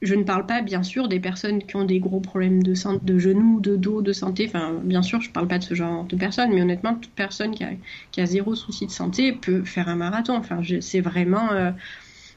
Je 0.02 0.16
ne 0.16 0.24
parle 0.24 0.46
pas, 0.46 0.62
bien 0.62 0.84
sûr, 0.84 1.08
des 1.08 1.20
personnes 1.20 1.64
qui 1.64 1.76
ont 1.76 1.86
des 1.86 2.00
gros 2.00 2.20
problèmes 2.20 2.62
de, 2.64 2.74
de 3.04 3.20
genoux, 3.20 3.60
de 3.60 3.76
dos, 3.76 4.02
de 4.02 4.14
santé. 4.14 4.46
Enfin, 4.48 4.80
bien 4.84 5.02
sûr, 5.02 5.22
je 5.22 5.30
ne 5.30 5.34
parle 5.34 5.48
pas 5.48 5.58
de 5.58 5.64
ce 5.64 5.74
genre 5.74 6.04
de 6.06 6.16
personnes, 6.16 6.54
mais 6.54 6.62
honnêtement, 6.62 6.96
toute 6.96 7.12
personne 7.12 7.52
qui 7.52 7.64
a, 7.64 7.70
qui 8.12 8.22
a 8.22 8.26
zéro 8.26 8.56
souci 8.56 8.86
de 8.86 8.92
santé 8.92 9.32
peut 9.34 9.64
faire 9.64 9.90
un 9.90 9.96
marathon. 9.96 10.36
Enfin, 10.36 10.62
c'est 10.82 11.02
vraiment. 11.02 11.52
Euh, 11.52 11.72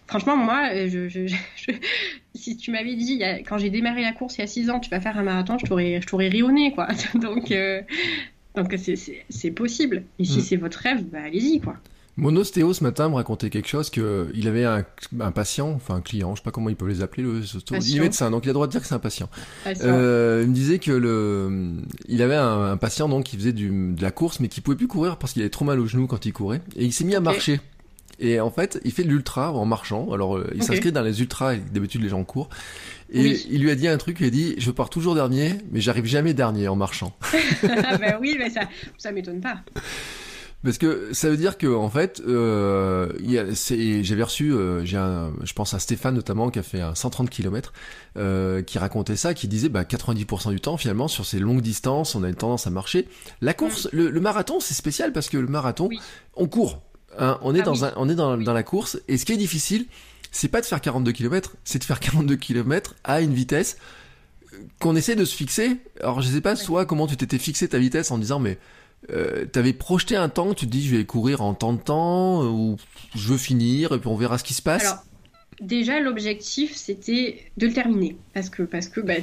franchement, 0.06 0.36
moi, 0.36 0.70
je, 0.88 1.08
je, 1.08 1.32
si 2.34 2.56
tu 2.56 2.70
m'avais 2.70 2.96
dit, 2.96 3.22
quand 3.46 3.58
j'ai 3.58 3.70
démarré 3.70 4.02
la 4.02 4.12
course 4.12 4.38
il 4.38 4.40
y 4.40 4.44
a 4.44 4.46
6 4.46 4.70
ans, 4.70 4.80
tu 4.80 4.90
vas 4.90 5.00
faire 5.00 5.18
un 5.18 5.22
marathon, 5.22 5.58
je 5.58 5.66
t'aurais 6.06 6.28
rionné, 6.28 6.72
quoi. 6.72 6.88
donc, 7.14 7.50
euh, 7.52 7.82
donc 8.54 8.74
c'est 8.76 9.50
possible. 9.50 10.04
Et 10.18 10.24
si 10.24 10.38
mm. 10.38 10.42
c'est 10.42 10.56
votre 10.56 10.78
rêve, 10.78 11.04
bah, 11.04 11.20
allez-y, 11.24 11.60
quoi. 11.60 11.76
Monostéo 12.16 12.74
ce 12.74 12.84
matin 12.84 13.08
me 13.08 13.14
racontait 13.14 13.50
quelque 13.50 13.68
chose 13.68 13.88
que 13.88 14.30
il 14.34 14.46
avait 14.48 14.64
un, 14.64 14.84
patient, 15.30 15.70
enfin 15.70 15.96
un 15.96 16.00
client, 16.00 16.34
je 16.34 16.40
sais 16.40 16.44
pas 16.44 16.50
comment 16.50 16.68
ils 16.68 16.76
peuvent 16.76 16.88
les 16.88 17.02
appeler, 17.02 17.22
le, 17.22 17.40
il 17.80 17.96
est 17.96 18.00
médecin, 18.00 18.30
donc 18.30 18.44
il 18.44 18.48
a 18.48 18.50
le 18.50 18.54
droit 18.54 18.66
de 18.66 18.72
dire 18.72 18.80
que 18.80 18.86
c'est 18.86 18.94
un 18.94 18.98
patient. 18.98 19.30
Euh, 19.82 20.40
il 20.42 20.50
me 20.50 20.54
disait 20.54 20.78
que 20.78 20.92
le, 20.92 21.72
il 22.08 22.20
avait 22.22 22.36
un, 22.36 22.76
patient 22.76 23.08
donc 23.08 23.24
qui 23.24 23.36
faisait 23.36 23.52
du, 23.52 23.92
de 23.94 24.02
la 24.02 24.10
course 24.10 24.40
mais 24.40 24.48
qui 24.48 24.60
pouvait 24.60 24.76
plus 24.76 24.88
courir 24.88 25.16
parce 25.16 25.32
qu'il 25.32 25.42
avait 25.42 25.50
trop 25.50 25.64
mal 25.64 25.80
au 25.80 25.86
genou 25.86 26.06
quand 26.06 26.26
il 26.26 26.32
courait 26.32 26.60
et 26.76 26.84
il 26.84 26.92
s'est 26.92 27.04
mis 27.04 27.14
à 27.14 27.20
marcher. 27.20 27.60
Et 28.22 28.38
en 28.38 28.50
fait, 28.50 28.78
il 28.84 28.92
fait 28.92 29.02
de 29.02 29.08
l'ultra 29.08 29.50
en 29.52 29.64
marchant. 29.64 30.12
Alors, 30.12 30.36
euh, 30.36 30.52
il 30.54 30.62
s'inscrit 30.62 30.92
dans 30.92 31.00
les 31.00 31.22
ultras, 31.22 31.56
d'habitude 31.56 32.02
les 32.02 32.10
gens 32.10 32.22
courent. 32.22 32.50
Et 33.10 33.38
il 33.50 33.62
lui 33.62 33.70
a 33.70 33.74
dit 33.74 33.88
un 33.88 33.96
truc, 33.96 34.18
il 34.20 34.26
a 34.26 34.30
dit, 34.30 34.54
je 34.58 34.70
pars 34.70 34.90
toujours 34.90 35.14
dernier, 35.14 35.54
mais 35.72 35.80
j'arrive 35.80 36.04
jamais 36.04 36.34
dernier 36.34 36.68
en 36.68 36.76
marchant. 36.76 37.16
ah 37.32 37.96
ben 37.96 38.18
oui, 38.20 38.36
mais 38.38 38.50
ça, 38.50 38.60
ça 38.98 39.10
m'étonne 39.10 39.40
pas. 39.40 39.62
Parce 40.62 40.76
que 40.76 41.08
ça 41.12 41.30
veut 41.30 41.38
dire 41.38 41.56
que 41.56 41.66
en 41.66 41.88
fait, 41.88 42.20
euh, 42.28 43.10
j'avais 44.02 44.22
reçu, 44.22 44.52
euh, 44.52 44.84
j'ai 44.84 44.98
je 45.44 45.52
pense 45.54 45.72
à 45.72 45.78
Stéphane 45.78 46.14
notamment 46.14 46.50
qui 46.50 46.58
a 46.58 46.62
fait 46.62 46.82
un 46.82 46.94
130 46.94 47.30
km, 47.30 47.72
euh, 48.18 48.60
qui 48.60 48.78
racontait 48.78 49.16
ça, 49.16 49.32
qui 49.32 49.48
disait 49.48 49.70
bah 49.70 49.84
90% 49.84 50.50
du 50.50 50.60
temps 50.60 50.76
finalement 50.76 51.08
sur 51.08 51.24
ces 51.24 51.38
longues 51.38 51.62
distances, 51.62 52.14
on 52.14 52.22
a 52.24 52.28
une 52.28 52.34
tendance 52.34 52.66
à 52.66 52.70
marcher. 52.70 53.08
La 53.40 53.54
course, 53.54 53.88
le, 53.92 54.10
le 54.10 54.20
marathon, 54.20 54.60
c'est 54.60 54.74
spécial 54.74 55.12
parce 55.14 55.30
que 55.30 55.38
le 55.38 55.46
marathon, 55.46 55.86
Oui. 55.88 55.98
on 56.36 56.46
court, 56.46 56.82
hein, 57.18 57.38
on 57.40 57.54
est 57.54 57.60
Ah 57.60 57.64
dans 57.64 57.76
oui. 57.76 57.84
un, 57.84 57.92
on 57.96 58.08
est 58.10 58.14
dans, 58.14 58.36
la 58.36 58.62
course, 58.62 58.98
et 59.08 59.16
ce 59.16 59.24
qui 59.24 59.32
est 59.32 59.38
difficile, 59.38 59.86
c'est 60.30 60.48
pas 60.48 60.60
de 60.60 60.66
faire 60.66 60.82
42 60.82 61.12
km, 61.12 61.56
c'est 61.64 61.78
de 61.78 61.84
faire 61.84 62.00
42 62.00 62.36
km 62.36 62.96
à 63.02 63.22
une 63.22 63.32
vitesse 63.32 63.78
qu'on 64.78 64.94
essaie 64.94 65.16
de 65.16 65.24
se 65.24 65.34
fixer. 65.34 65.78
Alors 66.02 66.20
je 66.20 66.28
sais 66.28 66.42
pas, 66.42 66.54
soit 66.54 66.84
comment 66.84 67.06
tu 67.06 67.16
t'étais 67.16 67.38
fixé 67.38 67.66
ta 67.66 67.78
vitesse 67.78 68.10
en 68.10 68.18
disant 68.18 68.38
mais 68.40 68.58
euh, 69.10 69.46
t'avais 69.46 69.72
projeté 69.72 70.16
un 70.16 70.28
temps, 70.28 70.54
tu 70.54 70.66
te 70.66 70.70
dis 70.70 70.86
je 70.86 70.96
vais 70.96 71.04
courir 71.04 71.40
en 71.40 71.54
tant 71.54 71.72
de 71.72 71.80
temps, 71.80 72.42
euh, 72.42 72.48
ou 72.48 72.76
je 73.14 73.28
veux 73.28 73.38
finir, 73.38 73.92
et 73.92 73.98
puis 73.98 74.08
on 74.08 74.16
verra 74.16 74.38
ce 74.38 74.44
qui 74.44 74.54
se 74.54 74.62
passe. 74.62 74.84
Alors, 74.84 75.04
déjà, 75.60 76.00
l'objectif, 76.00 76.74
c'était 76.74 77.42
de 77.56 77.66
le 77.66 77.72
terminer. 77.72 78.16
Parce 78.34 78.50
que, 78.50 78.62
parce 78.62 78.88
que 78.88 79.00
bah, 79.00 79.14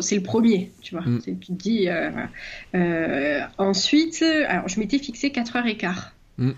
c'est 0.00 0.16
le 0.16 0.22
premier, 0.22 0.72
tu 0.82 0.94
vois. 0.94 1.04
Mm. 1.04 1.22
Tu 1.22 1.36
te 1.36 1.52
dis. 1.52 1.88
euh, 1.88 2.10
euh, 2.74 3.40
ensuite, 3.58 4.22
alors, 4.48 4.68
je 4.68 4.80
m'étais 4.80 4.98
fixé 4.98 5.28
4h15. 5.28 5.94
Mm. 6.38 6.50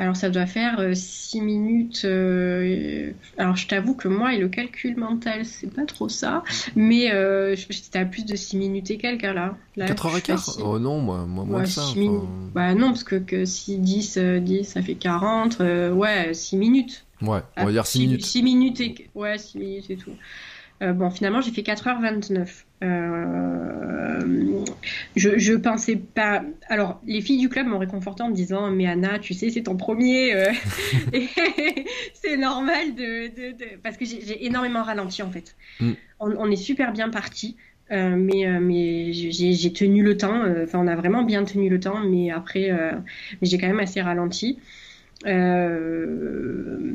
Alors, 0.00 0.16
ça 0.16 0.30
doit 0.30 0.46
faire 0.46 0.82
6 0.94 1.42
minutes. 1.42 2.02
euh, 2.06 3.12
alors, 3.36 3.56
je 3.56 3.66
t'avoue 3.66 3.94
que 3.94 4.08
moi, 4.08 4.32
et 4.32 4.38
le 4.38 4.48
calcul 4.48 4.96
mental, 4.96 5.44
c'est 5.44 5.66
pas 5.66 5.84
trop 5.84 6.08
ça. 6.08 6.42
Mais 6.74 7.12
euh, 7.12 7.54
j'étais 7.54 7.98
à 7.98 8.06
plus 8.06 8.24
de 8.24 8.34
6 8.34 8.56
minutes 8.56 8.90
et 8.90 8.96
quelques, 8.96 9.22
là. 9.24 9.58
là 9.76 9.86
4 9.86 10.06
heures 10.06 10.12
je 10.12 10.16
et 10.16 10.20
suis 10.20 10.26
quart 10.28 10.42
facile. 10.42 10.62
Oh 10.64 10.78
non, 10.78 11.00
moi, 11.00 11.26
moi 11.26 11.44
moins 11.44 11.58
Ouais, 11.58 11.64
que 11.64 11.68
ça. 11.68 11.82
six 11.82 11.90
enfin. 11.90 12.00
minutes. 12.00 12.28
Bah 12.54 12.74
non, 12.74 12.88
parce 12.88 13.04
que, 13.04 13.16
que 13.16 13.44
si 13.44 13.76
10, 13.76 14.16
euh, 14.16 14.40
10, 14.40 14.64
ça 14.64 14.80
fait 14.80 14.94
40. 14.94 15.60
euh, 15.60 15.92
ouais, 15.92 16.32
6 16.32 16.56
minutes. 16.56 17.04
Ouais, 17.20 17.28
on 17.28 17.32
va 17.34 17.42
Ah, 17.56 17.70
dire 17.70 17.86
6 17.86 17.98
six- 17.98 18.06
minutes. 18.06 18.24
six 18.24 18.42
minutes 18.42 18.80
et... 18.80 19.10
Ouais, 19.14 19.36
6 19.36 19.58
minutes 19.58 19.90
et 19.90 19.96
tout. 19.96 20.12
Euh, 20.82 20.94
bon, 20.94 21.10
finalement, 21.10 21.42
j'ai 21.42 21.50
fait 21.52 21.62
4h29. 21.62 22.64
Euh, 22.82 24.20
je, 25.16 25.38
je 25.38 25.52
pensais 25.54 25.96
pas. 25.96 26.42
Alors, 26.68 27.00
les 27.06 27.20
filles 27.20 27.38
du 27.38 27.48
club 27.48 27.66
m'ont 27.66 27.78
réconforté 27.78 28.22
en 28.22 28.28
me 28.30 28.34
disant 28.34 28.70
Mais 28.70 28.86
Anna, 28.86 29.18
tu 29.18 29.34
sais, 29.34 29.50
c'est 29.50 29.62
ton 29.62 29.76
premier. 29.76 30.34
euh, 30.34 30.50
c'est 32.14 32.36
normal 32.36 32.94
de, 32.94 33.28
de- 33.28 33.52
de- 33.56 33.76
Parce 33.82 33.96
que 33.96 34.04
j'ai 34.04 34.46
énormément 34.46 34.82
ralenti 34.82 35.22
en 35.22 35.30
fait. 35.30 35.56
Mm. 35.80 35.92
On, 36.20 36.32
on 36.38 36.50
est 36.50 36.56
super 36.56 36.92
bien 36.92 37.08
parti. 37.10 37.56
euh, 37.90 38.16
mais 38.16 38.46
mais 38.60 39.12
j'ai 39.12 39.72
tenu 39.72 40.02
le 40.02 40.16
temps. 40.16 40.42
Enfin, 40.62 40.78
on 40.78 40.86
a 40.86 40.96
vraiment 40.96 41.22
bien 41.22 41.44
tenu 41.44 41.68
le 41.68 41.80
temps. 41.80 42.00
Mais 42.00 42.30
après, 42.30 42.70
j'ai 43.42 43.58
quand 43.58 43.66
même 43.68 43.80
assez 43.80 44.00
ralenti. 44.00 44.58
Euh, 45.26 46.94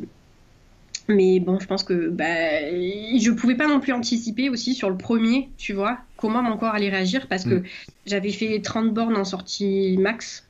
mais 1.08 1.40
bon, 1.40 1.58
je 1.60 1.66
pense 1.66 1.84
que 1.84 2.08
bah, 2.08 2.24
je 2.24 3.30
pouvais 3.30 3.54
pas 3.56 3.68
non 3.68 3.80
plus 3.80 3.92
anticiper 3.92 4.48
aussi 4.50 4.74
sur 4.74 4.90
le 4.90 4.96
premier, 4.96 5.52
tu 5.56 5.72
vois, 5.72 6.00
comment 6.16 6.42
mon 6.42 6.56
corps 6.56 6.74
allait 6.74 6.88
réagir 6.90 7.28
parce 7.28 7.44
que 7.44 7.56
Mm. 7.56 7.64
j'avais 8.06 8.32
fait 8.32 8.60
30 8.60 8.92
bornes 8.94 9.16
en 9.16 9.24
sortie 9.24 9.96
max 9.98 10.42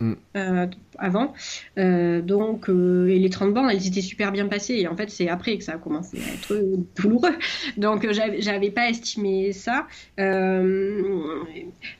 Mm. 0.00 0.14
euh, 0.36 0.66
avant. 0.98 1.34
Euh, 1.78 2.20
donc, 2.20 2.68
euh, 2.68 3.06
et 3.08 3.18
les 3.20 3.30
30 3.30 3.54
bornes, 3.54 3.70
elles 3.70 3.86
étaient 3.86 4.00
super 4.02 4.32
bien 4.32 4.48
passées. 4.48 4.74
Et 4.74 4.88
en 4.88 4.96
fait, 4.96 5.08
c'est 5.08 5.28
après 5.28 5.56
que 5.56 5.62
ça 5.64 5.74
a 5.74 5.78
commencé 5.78 6.24
à 6.24 6.32
être 6.32 6.60
douloureux. 6.96 7.36
Donc, 7.76 8.04
j'avais 8.10 8.70
pas 8.72 8.90
estimé 8.90 9.52
ça. 9.52 9.86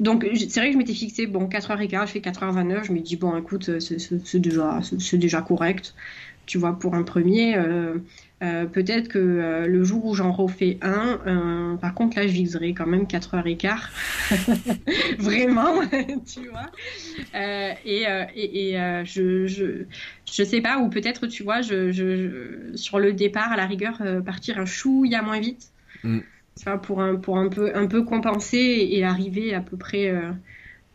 Donc, 0.00 0.26
c'est 0.36 0.60
vrai 0.60 0.68
que 0.68 0.72
je 0.72 0.78
m'étais 0.78 0.94
fixé, 0.94 1.26
bon, 1.26 1.46
4h15, 1.48 2.06
je 2.08 2.12
fais 2.12 2.20
4h29. 2.20 2.84
Je 2.84 2.92
me 2.92 3.00
dis, 3.00 3.16
bon, 3.16 3.36
écoute, 3.36 3.70
déjà, 4.34 4.80
c'est 4.82 5.18
déjà 5.18 5.42
correct 5.42 5.94
tu 6.46 6.58
vois, 6.58 6.78
pour 6.78 6.94
un 6.94 7.02
premier. 7.02 7.56
euh, 7.56 7.94
euh, 8.42 8.66
Peut-être 8.66 9.08
que 9.08 9.18
euh, 9.18 9.66
le 9.66 9.84
jour 9.84 10.04
où 10.04 10.14
j'en 10.14 10.30
refais 10.32 10.76
un, 10.82 11.18
euh, 11.26 11.76
par 11.76 11.94
contre, 11.94 12.18
là, 12.18 12.26
je 12.26 12.32
viserai 12.32 12.74
quand 12.74 12.86
même 12.86 13.04
4h15. 13.06 13.90
Vraiment, 15.18 15.80
tu 16.26 16.48
vois. 16.48 16.70
Euh, 17.34 17.72
et 17.84 18.06
euh, 18.08 18.24
et, 18.34 18.70
et, 18.70 18.80
euh, 18.80 19.04
je, 19.04 19.46
je, 19.46 19.84
je 20.30 20.44
sais 20.44 20.60
pas, 20.60 20.78
ou 20.78 20.88
peut-être, 20.88 21.26
tu 21.26 21.42
vois, 21.42 21.62
je, 21.62 21.92
je, 21.92 22.16
je- 22.72 22.76
sur 22.76 22.98
le 22.98 23.12
départ, 23.12 23.52
à 23.52 23.56
la 23.56 23.66
rigueur, 23.66 23.98
euh, 24.00 24.20
partir 24.20 24.58
un 24.58 24.66
chouïa 24.66 25.22
moins 25.22 25.40
vite. 25.40 25.68
Mm. 26.02 26.18
Tu 26.58 26.64
vois, 26.64 26.80
pour 26.80 27.00
un, 27.00 27.16
pour 27.16 27.38
un 27.38 27.48
peu, 27.48 27.72
un 27.74 27.86
peu 27.86 28.02
compenser 28.04 28.58
et, 28.58 28.98
et 28.98 29.04
arriver 29.04 29.54
à 29.54 29.60
peu 29.60 29.76
près. 29.76 30.08
euh, 30.10 30.30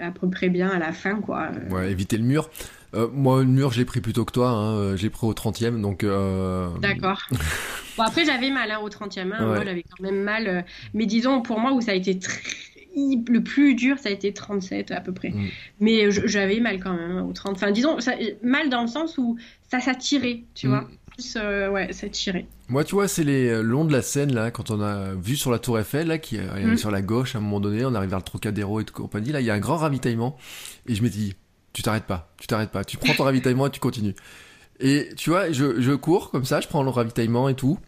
à 0.01 0.11
peu 0.11 0.29
près 0.29 0.47
bien 0.47 0.69
à 0.69 0.79
la 0.79 0.93
fin, 0.93 1.15
quoi. 1.19 1.49
Euh, 1.53 1.69
Ouais, 1.75 1.91
éviter 1.91 2.15
le 2.15 2.23
mur. 2.23 2.49
Euh, 2.95 3.07
moi, 3.13 3.39
le 3.41 3.45
mur, 3.45 3.71
je 3.71 3.79
l'ai 3.79 3.85
pris 3.85 4.01
plutôt 4.01 4.25
que 4.25 4.31
toi. 4.31 4.49
Hein. 4.49 4.75
euh, 4.77 4.97
Je 4.97 5.03
l'ai 5.03 5.09
pris 5.09 5.27
au 5.27 5.33
30e, 5.33 5.79
donc. 5.81 6.03
Euh... 6.03 6.69
D'accord. 6.81 7.19
bon, 7.97 8.03
après, 8.03 8.25
j'avais 8.25 8.49
mal 8.49 8.71
hein, 8.71 8.79
au 8.81 8.89
30e. 8.89 9.31
Hein, 9.31 9.39
Ouais. 9.41 9.55
Moi, 9.55 9.63
j'avais 9.65 9.83
quand 9.83 10.03
même 10.03 10.21
mal. 10.23 10.47
euh, 10.47 10.61
Mais 10.93 11.05
disons, 11.05 11.41
pour 11.41 11.59
moi, 11.59 11.71
où 11.73 11.81
ça 11.81 11.91
a 11.91 11.95
été 11.95 12.17
très... 12.17 12.39
le 12.95 13.39
plus 13.39 13.75
dur, 13.75 13.97
ça 13.99 14.09
a 14.09 14.11
été 14.11 14.33
37 14.33 14.91
à 14.91 15.01
peu 15.01 15.13
près. 15.13 15.29
Mm. 15.29 15.47
Mais 15.79 16.09
j'avais 16.11 16.59
mal 16.59 16.79
quand 16.79 16.93
même 16.93 17.11
hein, 17.17 17.23
au 17.23 17.31
30. 17.33 17.55
Enfin, 17.55 17.71
disons, 17.71 17.99
ça- 17.99 18.15
mal 18.43 18.69
dans 18.69 18.81
le 18.81 18.87
sens 18.87 19.17
où 19.19 19.37
ça 19.69 19.79
s'attirait, 19.79 20.43
tu 20.55 20.67
Mm. 20.67 20.69
vois. 20.71 20.89
Plus, 21.11 21.35
ouais, 21.71 21.91
ça 21.93 22.07
tirait. 22.09 22.45
Moi, 22.69 22.83
tu 22.85 22.95
vois, 22.95 23.07
c'est 23.07 23.23
les 23.23 23.49
le 23.51 23.61
long 23.61 23.83
de 23.85 23.91
la 23.91 24.01
Seine 24.01 24.33
là, 24.33 24.51
quand 24.51 24.71
on 24.71 24.79
a 24.81 25.13
vu 25.15 25.35
sur 25.35 25.51
la 25.51 25.59
Tour 25.59 25.77
Eiffel 25.79 26.07
là, 26.07 26.17
qui 26.17 26.37
est 26.37 26.65
Mm. 26.65 26.77
sur 26.77 26.89
la 26.91 27.01
gauche 27.01 27.35
à 27.35 27.39
un 27.39 27.41
moment 27.41 27.59
donné, 27.59 27.83
on 27.85 27.93
arrive 27.93 28.09
vers 28.09 28.19
le 28.19 28.23
Trocadéro 28.23 28.79
et 28.79 28.85
compagnie. 28.85 29.31
Là, 29.31 29.41
il 29.41 29.45
y 29.45 29.49
a 29.51 29.53
un 29.53 29.59
grand 29.59 29.77
ravitaillement, 29.77 30.37
et 30.87 30.95
je 30.95 31.03
me 31.03 31.09
dis, 31.09 31.35
tu 31.73 31.81
t'arrêtes 31.81 32.05
pas, 32.05 32.31
tu 32.39 32.47
t'arrêtes 32.47 32.71
pas, 32.71 32.83
tu 32.83 32.97
prends 32.97 33.13
ton 33.13 33.23
ravitaillement 33.23 33.67
et 33.67 33.71
tu 33.71 33.79
continues. 33.79 34.15
Et 34.79 35.09
tu 35.17 35.29
vois, 35.29 35.51
je, 35.51 35.81
je 35.81 35.91
cours 35.91 36.31
comme 36.31 36.45
ça, 36.45 36.61
je 36.61 36.67
prends 36.67 36.83
le 36.83 36.89
ravitaillement 36.89 37.49
et 37.49 37.55
tout, 37.55 37.79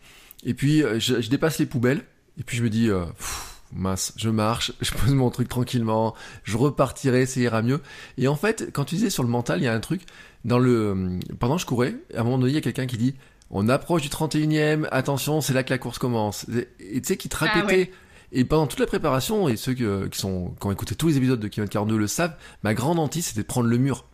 et 0.44 0.54
puis 0.54 0.84
euh, 0.84 1.00
je, 1.00 1.22
je 1.22 1.30
dépasse 1.30 1.58
les 1.60 1.66
poubelles, 1.66 2.04
et 2.40 2.44
puis 2.44 2.58
je 2.58 2.64
me 2.64 2.70
dis, 2.70 2.90
euh, 2.90 3.06
pff, 3.06 3.62
mince, 3.74 4.14
je 4.18 4.30
marche, 4.30 4.74
je 4.82 4.92
pose 4.92 5.14
mon 5.14 5.30
truc 5.30 5.48
tranquillement, 5.48 6.14
je 6.44 6.58
repartirai, 6.58 7.26
ça 7.26 7.40
ira 7.40 7.62
mieux. 7.62 7.82
Et 8.18 8.28
en 8.28 8.36
fait, 8.36 8.72
quand 8.74 8.84
tu 8.86 8.96
disais 8.96 9.10
sur 9.10 9.24
le 9.24 9.30
mental, 9.30 9.60
il 9.62 9.64
y 9.64 9.68
a 9.68 9.74
un 9.74 9.80
truc 9.80 10.02
dans 10.44 10.60
le 10.60 11.20
pendant 11.40 11.56
que 11.56 11.62
je 11.62 11.66
courais, 11.66 11.96
à 12.16 12.22
un 12.22 12.24
moment 12.24 12.38
donné, 12.40 12.52
il 12.52 12.56
y 12.56 12.58
a 12.58 12.62
quelqu'un 12.62 12.88
qui 12.88 12.98
dit 12.98 13.16
on 13.54 13.68
approche 13.68 14.02
du 14.02 14.08
31e, 14.10 14.88
attention, 14.92 15.42
c'est 15.42 15.54
là 15.54 15.64
que 15.64 15.70
la 15.72 15.78
course 15.78 15.98
commence. 15.98 16.46
Et 16.80 17.02
tu 17.02 17.08
sais, 17.10 17.18
qui 17.18 17.28
te 17.30 17.36
Ah 17.42 17.46
répétait. 17.54 17.74
ouais. 17.76 17.92
Et 18.32 18.46
pendant 18.46 18.68
toute 18.68 18.80
la 18.80 18.86
préparation, 18.88 19.50
et 19.50 19.58
ceux 19.58 19.74
que- 19.74 20.08
qui 20.08 20.20
sont, 20.20 20.56
qui 20.60 20.66
ont 20.68 20.72
écouté 20.72 20.96
tous 20.96 21.08
les 21.10 21.18
épisodes 21.18 21.40
de 21.40 21.48
Kilomètre 21.48 21.74
42 21.74 21.98
le 21.98 22.08
savent, 22.08 22.36
ma 22.64 22.74
grande 22.74 22.98
hantise, 23.00 23.26
c'était 23.28 23.42
de 23.42 23.48
prendre 23.48 23.68
le 23.68 23.78
mur. 23.78 24.06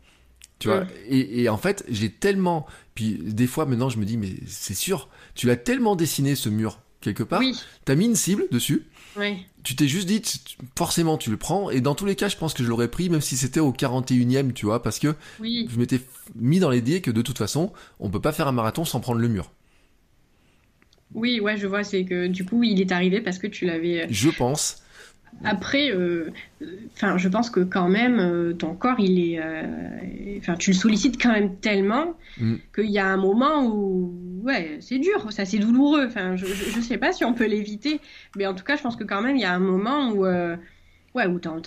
Tu 0.60 0.70
vois. 0.70 0.80
Ouais. 0.80 0.88
Et, 1.08 1.44
et 1.44 1.50
en 1.50 1.58
fait, 1.58 1.86
j'ai 1.88 2.10
tellement, 2.12 2.66
puis 2.96 3.20
des 3.22 3.46
fois 3.46 3.66
maintenant, 3.68 3.90
je 3.90 4.00
me 4.00 4.06
dis, 4.06 4.18
mais 4.18 4.34
c'est 4.48 4.74
sûr, 4.74 5.08
tu 5.36 5.46
l'as 5.46 5.56
tellement 5.56 5.96
dessiné 5.96 6.34
ce 6.36 6.50
mur 6.50 6.80
quelque 7.00 7.22
part. 7.22 7.40
Oui, 7.42 7.56
T'as 7.86 7.94
mis 7.94 8.06
une 8.06 8.16
cible 8.16 8.46
dessus. 8.52 8.88
ouais. 9.18 9.38
Tu 9.64 9.76
t'es 9.76 9.88
juste 9.90 10.08
dit, 10.08 10.22
tu- 10.22 10.40
forcément, 10.78 11.18
tu 11.18 11.30
le 11.30 11.36
prends. 11.38 11.70
Et 11.70 11.82
dans 11.82 11.94
tous 11.94 12.06
les 12.06 12.16
cas, 12.16 12.30
je 12.30 12.38
pense 12.38 12.54
que 12.54 12.64
je 12.64 12.70
l'aurais 12.70 12.88
pris, 12.88 13.10
même 13.10 13.20
si 13.22 13.36
c'était 13.38 13.60
au 13.60 13.72
41e, 13.74 14.54
tu 14.54 14.66
vois, 14.66 14.82
parce 14.82 14.98
que 14.98 15.14
Oui. 15.42 15.68
je 15.70 15.78
m'étais 15.78 16.00
mis 16.36 16.60
dans 16.60 16.70
l'idée 16.72 17.02
que 17.02 17.12
de 17.12 17.22
toute 17.22 17.38
façon, 17.38 17.72
on 18.00 18.10
peut 18.10 18.22
pas 18.22 18.32
faire 18.32 18.48
un 18.48 18.52
marathon 18.54 18.86
sans 18.86 19.00
prendre 19.02 19.20
le 19.20 19.28
mur. 19.28 19.52
Oui, 21.14 21.40
ouais, 21.40 21.58
je 21.58 21.68
vois. 21.68 21.84
C'est 21.84 22.04
que 22.06 22.28
du 22.28 22.46
coup, 22.46 22.64
il 22.64 22.80
est 22.82 22.92
arrivé 22.92 23.22
parce 23.22 23.40
que 23.40 23.48
tu 23.48 23.66
l'avais. 23.66 24.04
euh, 24.04 24.08
Je 24.10 24.30
pense. 24.30 24.84
Après, 25.44 25.92
euh, 25.92 26.32
euh, 26.64 26.66
enfin, 26.96 27.18
je 27.18 27.30
pense 27.30 27.50
que 27.52 27.60
quand 27.60 27.90
même, 27.90 28.18
euh, 28.20 28.54
ton 28.54 28.74
corps, 28.74 29.00
il 29.00 29.20
est, 29.34 29.40
euh, 29.40 29.62
enfin, 30.40 30.56
tu 30.56 30.72
le 30.72 30.76
sollicites 30.76 31.22
quand 31.22 31.32
même 31.32 31.58
tellement 31.58 32.16
Mm. 32.40 32.56
qu'il 32.74 32.90
y 32.90 32.98
a 33.00 33.06
un 33.08 33.18
moment 33.18 33.66
où, 33.68 34.14
ouais, 34.44 34.78
c'est 34.80 34.98
dur, 35.00 35.32
ça, 35.32 35.46
c'est 35.46 35.60
douloureux. 35.60 36.06
Enfin, 36.08 36.36
je, 36.38 36.46
je, 36.46 36.72
je 36.72 36.80
sais 36.82 36.98
pas 36.98 37.12
si 37.14 37.24
on 37.26 37.34
peut 37.34 37.46
l'éviter, 37.46 38.00
mais 38.36 38.48
en 38.48 38.54
tout 38.56 38.64
cas, 38.64 38.78
je 38.78 38.82
pense 38.82 38.96
que 38.96 39.04
quand 39.04 39.22
même, 39.22 39.36
il 39.36 39.42
y 39.42 39.46
a 39.46 39.54
un 39.54 39.60
moment 39.60 40.12
où, 40.12 40.26
ouais, 41.18 41.26
où 41.28 41.40
t'en, 41.40 41.62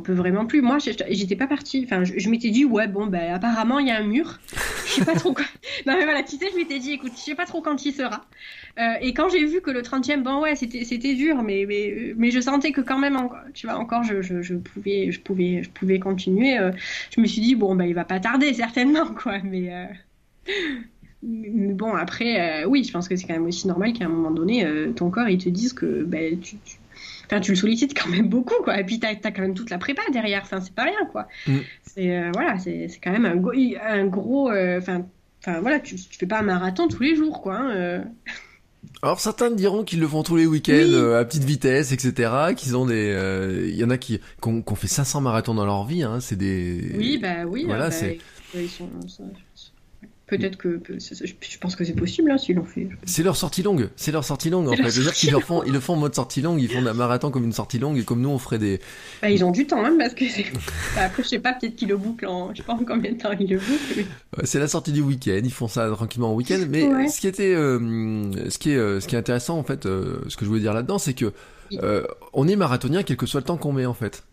peux 0.00 0.12
vraiment 0.12 0.46
plus. 0.46 0.60
Moi, 0.62 0.78
je- 0.78 0.90
j'étais 1.10 1.36
pas 1.36 1.46
partie. 1.46 1.82
Enfin, 1.84 2.04
je, 2.04 2.14
je 2.18 2.28
m'étais 2.30 2.50
dit, 2.50 2.64
ouais, 2.64 2.86
bon, 2.88 3.06
ben, 3.06 3.32
apparemment, 3.34 3.78
il 3.78 3.88
y 3.88 3.90
a 3.90 3.96
un 3.98 4.04
mur. 4.04 4.38
Je 4.86 4.92
sais 4.94 5.04
pas 5.04 5.14
trop 5.14 5.32
quoi. 5.32 5.44
Non, 5.86 5.94
mais 5.96 6.04
voilà, 6.04 6.22
tu 6.22 6.36
sais, 6.36 6.46
je 6.50 6.56
m'étais 6.56 6.78
dit, 6.78 6.92
écoute, 6.92 7.12
je 7.14 7.20
sais 7.20 7.34
pas 7.34 7.44
trop 7.46 7.60
quand 7.62 7.84
il 7.84 7.92
sera. 7.92 8.24
Euh, 8.78 8.94
et 9.00 9.14
quand 9.14 9.28
j'ai 9.28 9.44
vu 9.46 9.60
que 9.60 9.70
le 9.70 9.82
30e, 9.82 10.22
bon 10.22 10.40
ouais, 10.42 10.56
c'était 10.56 11.14
dur, 11.14 11.42
mais, 11.42 11.64
mais, 11.68 12.14
mais 12.16 12.30
je 12.30 12.40
sentais 12.40 12.72
que 12.72 12.80
quand 12.80 12.98
même, 12.98 13.16
encore, 13.16 13.40
tu 13.54 13.66
vois, 13.66 13.76
encore, 13.76 14.02
je, 14.04 14.22
je, 14.22 14.42
je 14.42 14.54
pouvais, 14.54 15.10
je, 15.12 15.20
pouvais, 15.20 15.62
je 15.62 15.70
pouvais 15.70 15.98
continuer. 16.00 16.58
euh, 16.58 16.72
je 17.14 17.20
me 17.20 17.26
suis 17.26 17.40
dit, 17.42 17.54
bon, 17.54 17.74
bah, 17.76 17.86
il 17.86 17.94
va 17.94 18.04
pas 18.04 18.20
tarder, 18.20 18.52
certainement, 18.54 19.06
quoi. 19.14 19.38
Mais, 19.44 19.72
euh, 19.72 19.84
mais 21.22 21.72
bon, 21.74 21.94
après, 21.94 22.62
euh, 22.64 22.68
oui, 22.68 22.84
je 22.84 22.92
pense 22.92 23.08
que 23.08 23.16
c'est 23.16 23.26
quand 23.26 23.34
même 23.34 23.46
aussi 23.46 23.66
normal 23.66 23.92
qu'à 23.92 24.04
un 24.04 24.08
moment 24.08 24.30
donné, 24.30 24.64
euh, 24.64 24.92
ton 24.92 25.10
corps, 25.10 25.28
il 25.28 25.38
te 25.38 25.48
dise 25.48 25.72
que 25.72 26.04
bah, 26.04 26.18
tu, 26.40 26.56
tu, 26.58 26.76
enfin, 27.30 27.40
tu 27.40 27.52
le 27.52 27.56
sollicites 27.56 27.96
quand 27.96 28.08
même 28.08 28.28
beaucoup, 28.28 28.60
quoi. 28.64 28.80
Et 28.80 28.84
puis, 28.84 28.98
t'as 28.98 29.10
as 29.10 29.30
quand 29.30 29.42
même 29.42 29.54
toute 29.54 29.70
la 29.70 29.78
prépa 29.78 30.02
derrière, 30.12 30.42
enfin, 30.42 30.60
c'est 30.60 30.74
pas 30.74 30.82
rien, 30.84 31.06
quoi. 31.12 31.28
Mm. 31.46 31.58
C'est 31.82 32.16
euh, 32.16 32.30
voilà, 32.34 32.58
c'est 32.58 32.88
quand 33.02 33.12
même 33.12 33.24
un, 33.26 33.36
go- 33.36 33.52
un 33.82 34.06
gros. 34.06 34.50
euh, 34.50 34.78
Enfin, 34.78 35.06
enfin 35.44 35.60
voilà, 35.60 35.78
tu, 35.80 35.94
tu 35.96 36.18
fais 36.18 36.26
pas 36.26 36.40
un 36.40 36.42
marathon 36.42 36.88
tous 36.88 37.02
les 37.02 37.14
jours, 37.16 37.40
quoi. 37.40 37.56
hein, 37.56 37.70
euh. 37.70 38.02
Alors 39.02 39.20
certains 39.20 39.50
diront 39.50 39.84
qu'ils 39.84 40.00
le 40.00 40.08
font 40.08 40.22
tous 40.22 40.36
les 40.36 40.46
week-ends 40.46 40.72
euh, 40.72 41.20
à 41.20 41.24
petite 41.24 41.44
vitesse, 41.44 41.92
etc. 41.92 42.30
Qu'ils 42.56 42.76
ont 42.76 42.86
des, 42.86 43.14
il 43.68 43.76
y 43.76 43.84
en 43.84 43.90
a 43.90 43.98
qui 43.98 44.20
ont, 44.44 44.62
fait 44.74 44.86
500 44.88 45.20
marathons 45.20 45.54
dans 45.54 45.66
leur 45.66 45.84
vie. 45.84 46.02
Hein, 46.02 46.18
c'est 46.20 46.36
des. 46.36 46.92
Oui, 46.96 47.18
bah 47.18 47.44
oui. 47.46 47.64
Voilà, 47.66 47.86
bah, 47.86 47.90
c'est. 47.90 48.18
Ils 48.54 48.68
sont, 48.68 48.88
Peut-être 50.28 50.58
que 50.58 50.80
je 50.88 51.58
pense 51.58 51.74
que 51.74 51.84
c'est 51.84 51.94
possible 51.94 52.30
hein, 52.30 52.36
s'ils 52.36 52.56
l'ont 52.56 52.64
fait. 52.64 52.88
C'est 53.04 53.22
leur 53.22 53.34
sortie 53.34 53.62
longue, 53.62 53.88
c'est 53.96 54.12
leur 54.12 54.24
sortie 54.24 54.50
longue 54.50 54.68
en 54.68 54.76
fait. 54.76 54.90
C'est-à-dire 54.90 55.14
qu'ils 55.14 55.32
le 55.32 55.40
font, 55.40 55.62
ils 55.64 55.72
le 55.72 55.80
font 55.80 55.94
en 55.94 55.96
mode 55.96 56.14
sortie 56.14 56.42
longue, 56.42 56.60
ils 56.60 56.68
font 56.68 56.86
un 56.86 56.92
marathon 56.92 57.30
comme 57.30 57.44
une 57.44 57.52
sortie 57.52 57.78
longue 57.78 57.96
et 57.96 58.04
comme 58.04 58.20
nous 58.20 58.28
on 58.28 58.38
ferait 58.38 58.58
des. 58.58 58.78
Bah, 59.22 59.30
ils 59.30 59.42
ont 59.42 59.50
du 59.50 59.66
temps 59.66 59.82
même 59.82 59.96
parce 59.96 60.12
que 60.12 60.24
bah, 60.94 61.04
après 61.06 61.22
je 61.22 61.28
sais 61.28 61.38
pas 61.38 61.54
peut-être 61.54 61.76
qu'ils 61.76 61.88
le 61.88 61.96
bouclent 61.96 62.26
en, 62.26 62.52
je 62.52 62.58
sais 62.58 62.62
pas 62.62 62.74
en 62.74 62.84
combien 62.84 63.12
de 63.12 63.16
temps 63.16 63.30
ils 63.40 63.48
le 63.48 63.58
bouclent. 63.58 64.06
c'est 64.44 64.58
la 64.58 64.68
sortie 64.68 64.92
du 64.92 65.00
week-end, 65.00 65.40
ils 65.42 65.52
font 65.52 65.68
ça 65.68 65.88
tranquillement 65.90 66.32
en 66.32 66.34
week-end. 66.34 66.60
Mais 66.68 67.08
ce 67.08 67.20
qui 67.20 67.26
était, 67.26 67.54
euh, 67.54 68.50
ce 68.50 68.58
qui 68.58 68.72
est, 68.72 68.76
euh, 68.76 69.00
ce 69.00 69.08
qui 69.08 69.14
est 69.14 69.18
intéressant 69.18 69.58
en 69.58 69.64
fait, 69.64 69.86
euh, 69.86 70.18
ce 70.28 70.36
que 70.36 70.44
je 70.44 70.50
voulais 70.50 70.60
dire 70.60 70.74
là-dedans, 70.74 70.98
c'est 70.98 71.14
que 71.14 71.32
on 72.32 72.48
est 72.48 72.56
marathonien 72.56 73.02
quel 73.02 73.16
que 73.16 73.26
soit 73.26 73.40
le 73.40 73.46
temps 73.46 73.56
qu'on 73.56 73.72
met 73.72 73.86
en 73.86 73.94
fait. 73.94 74.24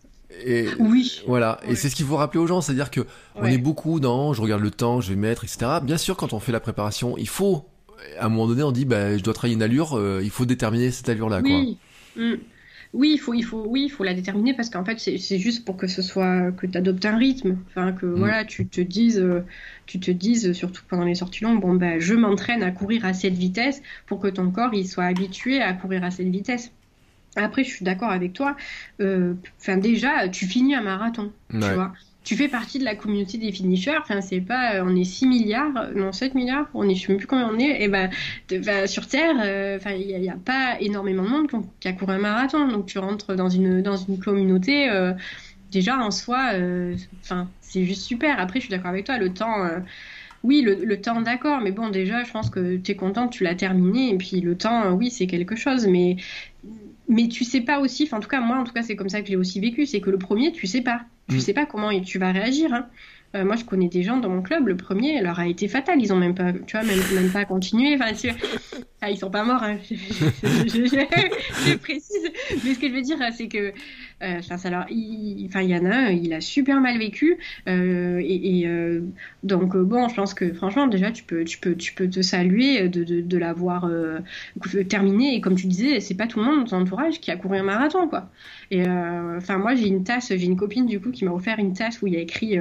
Et 0.43 0.67
oui. 0.79 1.21
Voilà. 1.27 1.59
Et 1.67 1.75
c'est 1.75 1.89
ce 1.89 1.95
qu'il 1.95 2.05
faut 2.05 2.17
rappeler 2.17 2.39
aux 2.39 2.47
gens, 2.47 2.61
c'est-à-dire 2.61 2.91
que 2.91 3.01
on 3.35 3.45
est 3.45 3.57
beaucoup 3.57 3.99
dans, 3.99 4.33
je 4.33 4.41
regarde 4.41 4.61
le 4.61 4.71
temps, 4.71 5.01
je 5.01 5.09
vais 5.09 5.15
mettre, 5.15 5.43
etc. 5.43 5.65
Bien 5.81 5.97
sûr, 5.97 6.17
quand 6.17 6.33
on 6.33 6.39
fait 6.39 6.51
la 6.51 6.59
préparation, 6.59 7.17
il 7.17 7.27
faut, 7.27 7.65
à 8.19 8.25
un 8.25 8.29
moment 8.29 8.47
donné, 8.47 8.63
on 8.63 8.71
dit, 8.71 8.85
bah, 8.85 9.17
je 9.17 9.23
dois 9.23 9.33
travailler 9.33 9.55
une 9.55 9.63
allure, 9.63 9.97
euh, 9.97 10.21
il 10.23 10.29
faut 10.29 10.45
déterminer 10.45 10.91
cette 10.91 11.09
allure-là, 11.09 11.41
oui. 11.43 11.77
quoi. 12.15 12.23
Mm. 12.23 12.37
Oui, 12.93 13.11
il 13.15 13.17
faut, 13.17 13.33
il 13.33 13.43
faut, 13.43 13.65
oui, 13.67 13.83
il 13.85 13.89
faut 13.89 14.05
la 14.05 14.13
déterminer 14.13 14.53
parce 14.53 14.69
qu'en 14.69 14.85
fait, 14.85 14.99
c'est 14.99 15.37
juste 15.37 15.65
pour 15.65 15.75
que 15.75 15.85
ce 15.85 16.01
soit, 16.01 16.51
que 16.53 16.65
tu 16.65 16.77
adoptes 16.77 17.03
un 17.05 17.17
rythme, 17.17 17.57
enfin 17.67 17.91
que 17.91 18.05
mm. 18.05 18.15
voilà, 18.15 18.45
tu 18.45 18.65
te 18.67 18.79
dises, 18.79 19.19
euh, 19.19 19.43
tu 19.85 19.99
te 19.99 20.11
dises 20.11 20.53
surtout 20.53 20.83
pendant 20.87 21.03
les 21.03 21.15
sorties 21.15 21.43
longues, 21.43 21.59
bon 21.59 21.73
ben, 21.73 21.99
je 21.99 22.13
m'entraîne 22.13 22.63
à 22.63 22.71
courir 22.71 23.05
à 23.05 23.13
cette 23.13 23.33
vitesse 23.33 23.81
pour 24.05 24.21
que 24.21 24.29
ton 24.29 24.49
corps 24.49 24.73
il 24.73 24.87
soit 24.87 25.03
habitué 25.03 25.61
à 25.61 25.73
courir 25.73 26.05
à 26.05 26.11
cette 26.11 26.29
vitesse. 26.29 26.71
Après, 27.35 27.63
je 27.63 27.69
suis 27.69 27.85
d'accord 27.85 28.11
avec 28.11 28.33
toi. 28.33 28.55
Euh, 29.01 29.33
enfin, 29.59 29.77
déjà, 29.77 30.27
tu 30.29 30.45
finis 30.45 30.75
un 30.75 30.81
marathon, 30.81 31.31
tu 31.51 31.59
vois. 31.59 31.93
Tu 32.23 32.35
fais 32.35 32.47
partie 32.47 32.79
de 32.79 32.85
la 32.85 32.95
communauté 32.95 33.37
des 33.37 33.51
finishers. 33.51 33.97
Enfin, 33.99 34.19
c'est 34.19 34.41
pas, 34.41 34.83
on 34.83 34.95
est 34.95 35.03
6 35.03 35.27
milliards, 35.27 35.91
non 35.95 36.11
7 36.11 36.33
milliards. 36.33 36.67
On 36.73 36.89
est, 36.89 36.95
je 36.95 37.05
sais 37.05 37.07
même 37.09 37.19
plus 37.19 37.27
combien 37.27 37.47
on 37.47 37.59
est. 37.59 37.83
Et 37.83 37.87
ben, 37.87 38.09
sur 38.87 39.07
Terre, 39.07 39.35
euh, 39.43 39.77
enfin, 39.77 39.91
il 39.91 40.19
n'y 40.19 40.29
a, 40.29 40.35
pas 40.35 40.77
énormément 40.79 41.23
de 41.23 41.29
monde 41.29 41.65
qui 41.79 41.87
a 41.87 41.93
couru 41.93 42.13
un 42.13 42.17
marathon. 42.17 42.67
Donc, 42.67 42.87
tu 42.87 42.97
rentres 42.97 43.35
dans 43.35 43.49
une 43.49 43.83
dans 43.83 43.97
une 43.97 44.17
communauté. 44.17 44.89
Euh, 44.89 45.13
déjà 45.71 45.97
en 45.97 46.09
soi, 46.09 46.53
enfin, 47.21 47.47
c'est 47.61 47.85
juste 47.85 48.03
super. 48.03 48.39
Après, 48.39 48.59
je 48.59 48.65
suis 48.65 48.71
d'accord 48.71 48.89
avec 48.89 49.05
toi. 49.05 49.19
Le 49.19 49.31
temps 49.31 49.67
oui, 50.45 50.61
le, 50.61 51.01
temps, 51.01 51.21
d'accord, 51.21 51.59
mais 51.59 51.71
bon, 51.71 51.89
déjà, 51.89 52.23
je 52.23 52.31
pense 52.31 52.51
que 52.51 52.77
tu 52.77 52.91
es 52.91 52.95
content, 52.95 53.27
tu 53.27 53.43
l'as 53.43 53.55
terminé, 53.55 54.13
et 54.13 54.17
puis 54.17 54.41
le 54.41 54.55
temps, 54.55 54.93
oui, 54.93 55.09
c'est 55.09 55.25
quelque 55.25 55.55
chose, 55.55 55.87
mais 55.87 56.17
mais 57.07 57.27
tu 57.27 57.43
sais 57.43 57.61
pas 57.61 57.79
aussi, 57.79 58.09
en 58.11 58.19
tout 58.19 58.29
cas 58.29 58.41
moi 58.41 58.57
en 58.57 58.63
tout 58.63 58.73
cas 58.73 58.83
c'est 58.83 58.95
comme 58.95 59.09
ça 59.09 59.21
que 59.21 59.27
j'ai 59.27 59.35
aussi 59.35 59.59
vécu, 59.59 59.85
c'est 59.85 60.01
que 60.01 60.09
le 60.09 60.17
premier 60.17 60.51
tu 60.51 60.67
sais 60.67 60.81
pas, 60.81 61.01
tu 61.29 61.35
mm. 61.35 61.39
sais 61.39 61.53
pas 61.53 61.65
comment 61.65 61.97
tu 62.01 62.19
vas 62.19 62.31
réagir. 62.31 62.73
Hein. 62.73 62.87
Euh, 63.35 63.43
moi, 63.43 63.57
je 63.57 63.65
connais 63.65 63.89
des 63.89 64.01
gens 64.01 64.17
dans 64.17 64.29
mon 64.29 64.41
club, 64.41 64.67
le 64.67 64.77
premier 64.77 65.21
leur 65.21 65.39
a 65.39 65.47
été 65.47 65.67
fatal. 65.67 66.01
Ils 66.01 66.13
ont 66.13 66.15
même 66.15 66.35
pas, 66.35 66.53
tu 66.53 66.77
vois, 66.77 66.85
même, 66.85 66.99
même 67.13 67.29
pas 67.31 67.43
continué. 67.43 67.95
Enfin, 67.95 68.13
tu... 68.13 68.29
ah, 69.01 69.09
ils 69.09 69.17
sont 69.17 69.29
pas 69.29 69.43
morts. 69.43 69.61
Hein. 69.61 69.77
je, 69.89 71.75
précise. 71.75 72.31
Mais 72.63 72.73
ce 72.73 72.79
que 72.79 72.87
je 72.87 72.93
veux 72.93 73.01
dire, 73.01 73.17
c'est 73.35 73.49
que, 73.49 73.73
euh, 74.23 74.41
alors, 74.63 74.85
il, 74.89 75.45
enfin, 75.47 75.61
il 75.61 75.69
y 75.69 75.77
en 75.77 75.85
a, 75.85 76.11
il 76.11 76.33
a 76.33 76.41
super 76.41 76.81
mal 76.81 76.97
vécu. 76.97 77.37
Euh, 77.67 78.21
et, 78.23 78.63
euh, 78.65 79.01
donc, 79.43 79.75
bon, 79.75 80.07
je 80.07 80.15
pense 80.15 80.33
que 80.33 80.53
franchement, 80.53 80.87
déjà, 80.87 81.11
tu 81.11 81.23
peux, 81.23 81.43
tu 81.43 81.59
peux, 81.59 81.75
tu 81.75 81.93
peux 81.93 82.09
te 82.09 82.21
saluer 82.21 82.87
de, 82.89 83.03
de, 83.03 83.21
de 83.21 83.37
l'avoir 83.37 83.89
terminé. 84.89 85.35
Et 85.35 85.41
comme 85.41 85.55
tu 85.55 85.67
disais, 85.67 85.99
c'est 85.99 86.15
pas 86.15 86.27
tout 86.27 86.39
le 86.39 86.45
monde 86.45 86.59
dans 86.59 86.65
ton 86.65 86.81
entourage 86.81 87.19
qui 87.19 87.31
a 87.31 87.37
couru 87.37 87.57
un 87.57 87.63
marathon, 87.63 88.07
quoi. 88.07 88.29
Et 88.71 88.81
enfin, 88.81 89.57
moi, 89.57 89.75
j'ai 89.75 89.87
une 89.87 90.03
tasse, 90.03 90.29
j'ai 90.29 90.45
une 90.45 90.57
copine 90.57 90.85
du 90.85 90.99
coup 90.99 91.11
qui 91.11 91.25
m'a 91.25 91.31
offert 91.31 91.59
une 91.59 91.73
tasse 91.73 92.01
où 92.01 92.07
il 92.07 92.13
y 92.13 92.17
a 92.17 92.21
écrit 92.21 92.59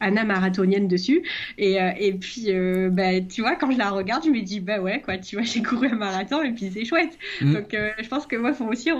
Anna 0.00 0.24
marathonienne 0.24 0.88
dessus. 0.88 1.22
Et, 1.58 1.80
euh, 1.80 1.92
et 1.98 2.12
puis, 2.12 2.46
euh, 2.48 2.90
bah, 2.90 3.20
tu 3.20 3.42
vois, 3.42 3.56
quand 3.56 3.70
je 3.70 3.78
la 3.78 3.90
regarde, 3.90 4.24
je 4.24 4.30
me 4.30 4.40
dis, 4.42 4.60
bah 4.60 4.80
ouais, 4.80 5.00
quoi, 5.00 5.18
tu 5.18 5.36
vois, 5.36 5.44
j'ai 5.44 5.62
couru 5.62 5.88
un 5.88 5.96
marathon 5.96 6.42
et 6.42 6.52
puis 6.52 6.70
c'est 6.72 6.84
chouette. 6.84 7.18
Mm. 7.40 7.54
Donc, 7.54 7.74
euh, 7.74 7.90
je 8.00 8.08
pense 8.08 8.26
que 8.26 8.36
moi, 8.36 8.52
faut 8.52 8.66
aussi 8.66 8.90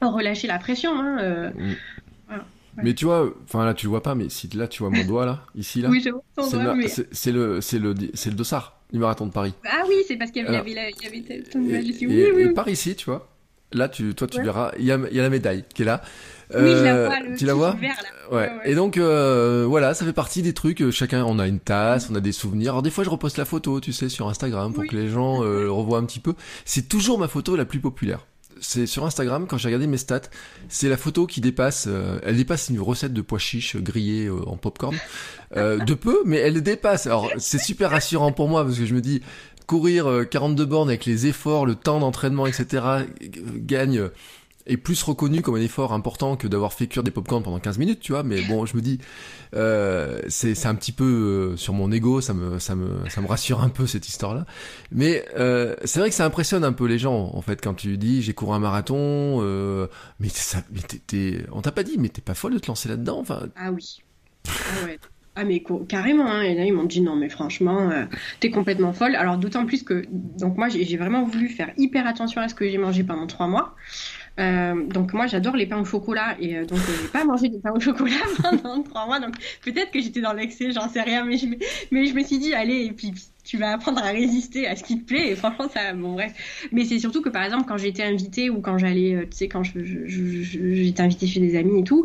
relâcher 0.00 0.46
la 0.46 0.58
pression. 0.58 0.98
Hein, 0.98 1.52
mm. 1.54 1.74
Mais 2.82 2.94
tu 2.94 3.06
vois, 3.06 3.28
enfin 3.44 3.64
là 3.64 3.74
tu 3.74 3.86
le 3.86 3.90
vois 3.90 4.02
pas, 4.02 4.14
mais 4.14 4.28
si 4.28 4.48
là 4.54 4.68
tu 4.68 4.82
vois 4.82 4.90
mon 4.90 5.04
doigt 5.04 5.26
là, 5.26 5.44
ici 5.56 5.80
là, 5.80 5.88
oui, 5.88 6.00
je 6.00 6.10
vois 6.10 6.22
ton 6.36 6.48
doigt, 6.48 6.76
mais... 6.76 6.86
c'est 6.88 7.32
le 7.32 7.60
c'est 7.60 7.78
le 7.80 7.94
c'est 8.14 8.30
le 8.30 8.36
dossard 8.36 8.78
du 8.92 8.98
marathon 8.98 9.26
de 9.26 9.32
Paris. 9.32 9.52
Ah 9.66 9.82
oui, 9.88 9.96
c'est 10.06 10.16
parce 10.16 10.30
qu'il 10.30 10.44
y 10.44 10.46
avait, 10.46 10.70
il 10.70 11.04
y 11.04 11.06
avait 11.06 11.42
ton 11.42 11.60
image 11.60 11.84
ici. 11.84 12.06
Oui, 12.06 12.24
oui, 12.34 12.52
par 12.54 12.68
ici, 12.68 12.94
tu 12.94 13.06
vois. 13.06 13.28
Là, 13.72 13.90
tu, 13.90 14.14
toi, 14.14 14.26
tu 14.26 14.40
verras, 14.40 14.72
il 14.78 14.86
y 14.86 14.92
a, 14.92 14.98
il 15.10 15.14
y 15.14 15.20
a 15.20 15.22
la 15.22 15.28
médaille 15.28 15.64
qui 15.74 15.82
est 15.82 15.84
là. 15.84 16.00
Oui, 16.54 16.60
je 16.60 16.84
la 16.84 16.94
euh, 16.94 17.06
vois, 17.06 17.20
le 17.20 17.36
tu 17.36 17.44
la 17.44 17.52
vois 17.52 17.76
Ouais. 18.32 18.50
Et 18.64 18.74
donc 18.74 18.96
euh, 18.96 19.66
voilà, 19.68 19.92
ça 19.92 20.06
fait 20.06 20.14
partie 20.14 20.40
des 20.40 20.54
trucs. 20.54 20.80
Euh, 20.80 20.90
chacun, 20.90 21.22
on 21.24 21.38
a 21.38 21.46
une 21.46 21.60
tasse, 21.60 22.08
on 22.10 22.14
a 22.14 22.20
des 22.20 22.32
souvenirs. 22.32 22.72
Alors 22.72 22.82
des 22.82 22.90
fois, 22.90 23.04
je 23.04 23.10
reposte 23.10 23.36
la 23.36 23.44
photo, 23.44 23.78
tu 23.80 23.92
sais, 23.92 24.08
sur 24.08 24.28
Instagram 24.28 24.72
pour 24.72 24.86
que 24.86 24.96
les 24.96 25.08
gens 25.08 25.44
euh, 25.44 25.70
revoient 25.70 25.98
un 25.98 26.04
petit 26.04 26.20
peu. 26.20 26.32
C'est 26.64 26.88
toujours 26.88 27.18
ma 27.18 27.28
photo 27.28 27.56
la 27.56 27.66
plus 27.66 27.80
populaire. 27.80 28.24
C'est 28.60 28.86
sur 28.86 29.04
Instagram 29.04 29.46
quand 29.48 29.58
j'ai 29.58 29.68
regardé 29.68 29.86
mes 29.86 29.96
stats, 29.96 30.22
c'est 30.68 30.88
la 30.88 30.96
photo 30.96 31.26
qui 31.26 31.40
dépasse. 31.40 31.88
elle 32.22 32.36
dépasse 32.36 32.68
une 32.68 32.80
recette 32.80 33.12
de 33.12 33.22
pois 33.22 33.38
chiches 33.38 33.76
grillés 33.76 34.30
en 34.30 34.56
popcorn 34.56 34.96
de 35.56 35.94
peu, 35.94 36.22
mais 36.24 36.38
elle 36.38 36.62
dépasse. 36.62 37.06
Alors 37.06 37.30
c'est 37.38 37.58
super 37.58 37.90
rassurant 37.90 38.32
pour 38.32 38.48
moi 38.48 38.64
parce 38.64 38.78
que 38.78 38.86
je 38.86 38.94
me 38.94 39.00
dis 39.00 39.22
courir 39.66 40.24
42 40.30 40.64
bornes 40.64 40.88
avec 40.88 41.04
les 41.04 41.26
efforts, 41.26 41.66
le 41.66 41.74
temps 41.74 42.00
d'entraînement, 42.00 42.46
etc. 42.46 42.82
gagne 43.56 44.08
est 44.68 44.76
plus 44.76 45.02
reconnu 45.02 45.42
comme 45.42 45.56
un 45.56 45.60
effort 45.60 45.92
important 45.92 46.36
que 46.36 46.46
d'avoir 46.46 46.72
fait 46.72 46.86
cuire 46.86 47.02
des 47.02 47.10
popcorns 47.10 47.42
pendant 47.42 47.58
15 47.58 47.78
minutes, 47.78 48.00
tu 48.00 48.12
vois. 48.12 48.22
Mais 48.22 48.42
bon, 48.42 48.66
je 48.66 48.76
me 48.76 48.82
dis, 48.82 48.98
euh, 49.54 50.20
c'est 50.28 50.66
un 50.66 50.74
petit 50.74 50.92
peu 50.92 51.04
euh, 51.52 51.56
sur 51.56 51.74
mon 51.74 51.90
ego, 51.90 52.20
ça 52.20 52.34
me 52.34 52.58
ça 52.58 52.74
me 52.74 53.08
ça 53.08 53.20
me 53.20 53.26
rassure 53.26 53.62
un 53.62 53.68
peu 53.68 53.86
cette 53.86 54.08
histoire-là. 54.08 54.46
Mais 54.92 55.24
euh, 55.36 55.74
c'est 55.84 56.00
vrai 56.00 56.10
que 56.10 56.14
ça 56.14 56.24
impressionne 56.24 56.64
un 56.64 56.72
peu 56.72 56.86
les 56.86 56.98
gens 56.98 57.30
en 57.34 57.42
fait 57.42 57.60
quand 57.62 57.74
tu 57.74 57.96
dis 57.98 58.22
j'ai 58.22 58.34
couru 58.34 58.54
un 58.54 58.58
marathon, 58.58 59.40
mais 60.20 60.28
ça, 60.28 60.58
mais 60.72 60.80
t'es, 60.80 61.44
on 61.52 61.62
t'a 61.62 61.72
pas 61.72 61.82
dit, 61.82 61.96
mais 61.98 62.08
t'es 62.08 62.22
pas 62.22 62.34
folle 62.34 62.54
de 62.54 62.58
te 62.58 62.68
lancer 62.68 62.88
là-dedans, 62.88 63.18
enfin. 63.18 63.48
Ah 63.56 63.72
oui. 63.72 63.98
Ah 64.46 64.86
ouais. 64.86 64.98
Ah 65.40 65.44
mais 65.44 65.62
carrément, 65.88 66.26
hein. 66.26 66.42
et 66.42 66.56
là 66.56 66.64
ils 66.64 66.72
m'ont 66.72 66.82
dit 66.82 67.00
non 67.00 67.14
mais 67.14 67.28
franchement, 67.28 67.92
euh, 67.92 68.06
t'es 68.40 68.50
complètement 68.50 68.92
folle. 68.92 69.14
Alors 69.14 69.38
d'autant 69.38 69.66
plus 69.66 69.84
que, 69.84 70.02
donc 70.10 70.56
moi 70.56 70.68
j'ai 70.68 70.96
vraiment 70.96 71.22
voulu 71.22 71.48
faire 71.48 71.70
hyper 71.76 72.08
attention 72.08 72.40
à 72.40 72.48
ce 72.48 72.56
que 72.56 72.68
j'ai 72.68 72.76
mangé 72.76 73.04
pendant 73.04 73.28
trois 73.28 73.46
mois. 73.46 73.76
Euh, 74.38 74.86
donc 74.86 75.12
moi 75.14 75.26
j'adore 75.26 75.56
les 75.56 75.66
pains 75.66 75.80
au 75.80 75.84
chocolat 75.84 76.36
et 76.40 76.56
euh, 76.56 76.64
donc 76.64 76.78
j'ai 76.78 77.08
pas 77.08 77.24
mangé 77.24 77.48
de 77.48 77.58
pain 77.58 77.72
au 77.72 77.80
chocolat 77.80 78.14
pendant 78.42 78.82
trois 78.82 79.06
mois. 79.06 79.18
Donc 79.18 79.34
peut-être 79.64 79.90
que 79.90 80.00
j'étais 80.00 80.20
dans 80.20 80.32
l'excès 80.32 80.70
j'en 80.70 80.88
sais 80.88 81.02
rien 81.02 81.24
mais 81.24 81.36
je, 81.36 81.46
mais 81.90 82.06
je 82.06 82.14
me 82.14 82.22
suis 82.22 82.38
dit 82.38 82.54
allez 82.54 82.84
et 82.84 82.92
puis 82.92 83.12
tu 83.42 83.56
vas 83.56 83.72
apprendre 83.72 84.02
à 84.04 84.10
résister 84.10 84.68
à 84.68 84.76
ce 84.76 84.84
qui 84.84 85.00
te 85.00 85.06
plaît. 85.06 85.30
Et 85.30 85.34
franchement 85.36 85.68
ça 85.68 85.92
bon 85.92 86.12
bref. 86.12 86.32
Mais 86.70 86.84
c'est 86.84 87.00
surtout 87.00 87.20
que 87.20 87.30
par 87.30 87.42
exemple 87.42 87.64
quand 87.66 87.78
j'étais 87.78 88.04
invitée 88.04 88.48
ou 88.48 88.60
quand 88.60 88.78
j'allais 88.78 89.14
euh, 89.14 89.22
tu 89.22 89.36
sais 89.36 89.48
quand 89.48 89.62
j'étais 89.64 91.02
invitée 91.02 91.26
chez 91.26 91.40
des 91.40 91.56
amis 91.56 91.80
et 91.80 91.84
tout 91.84 92.04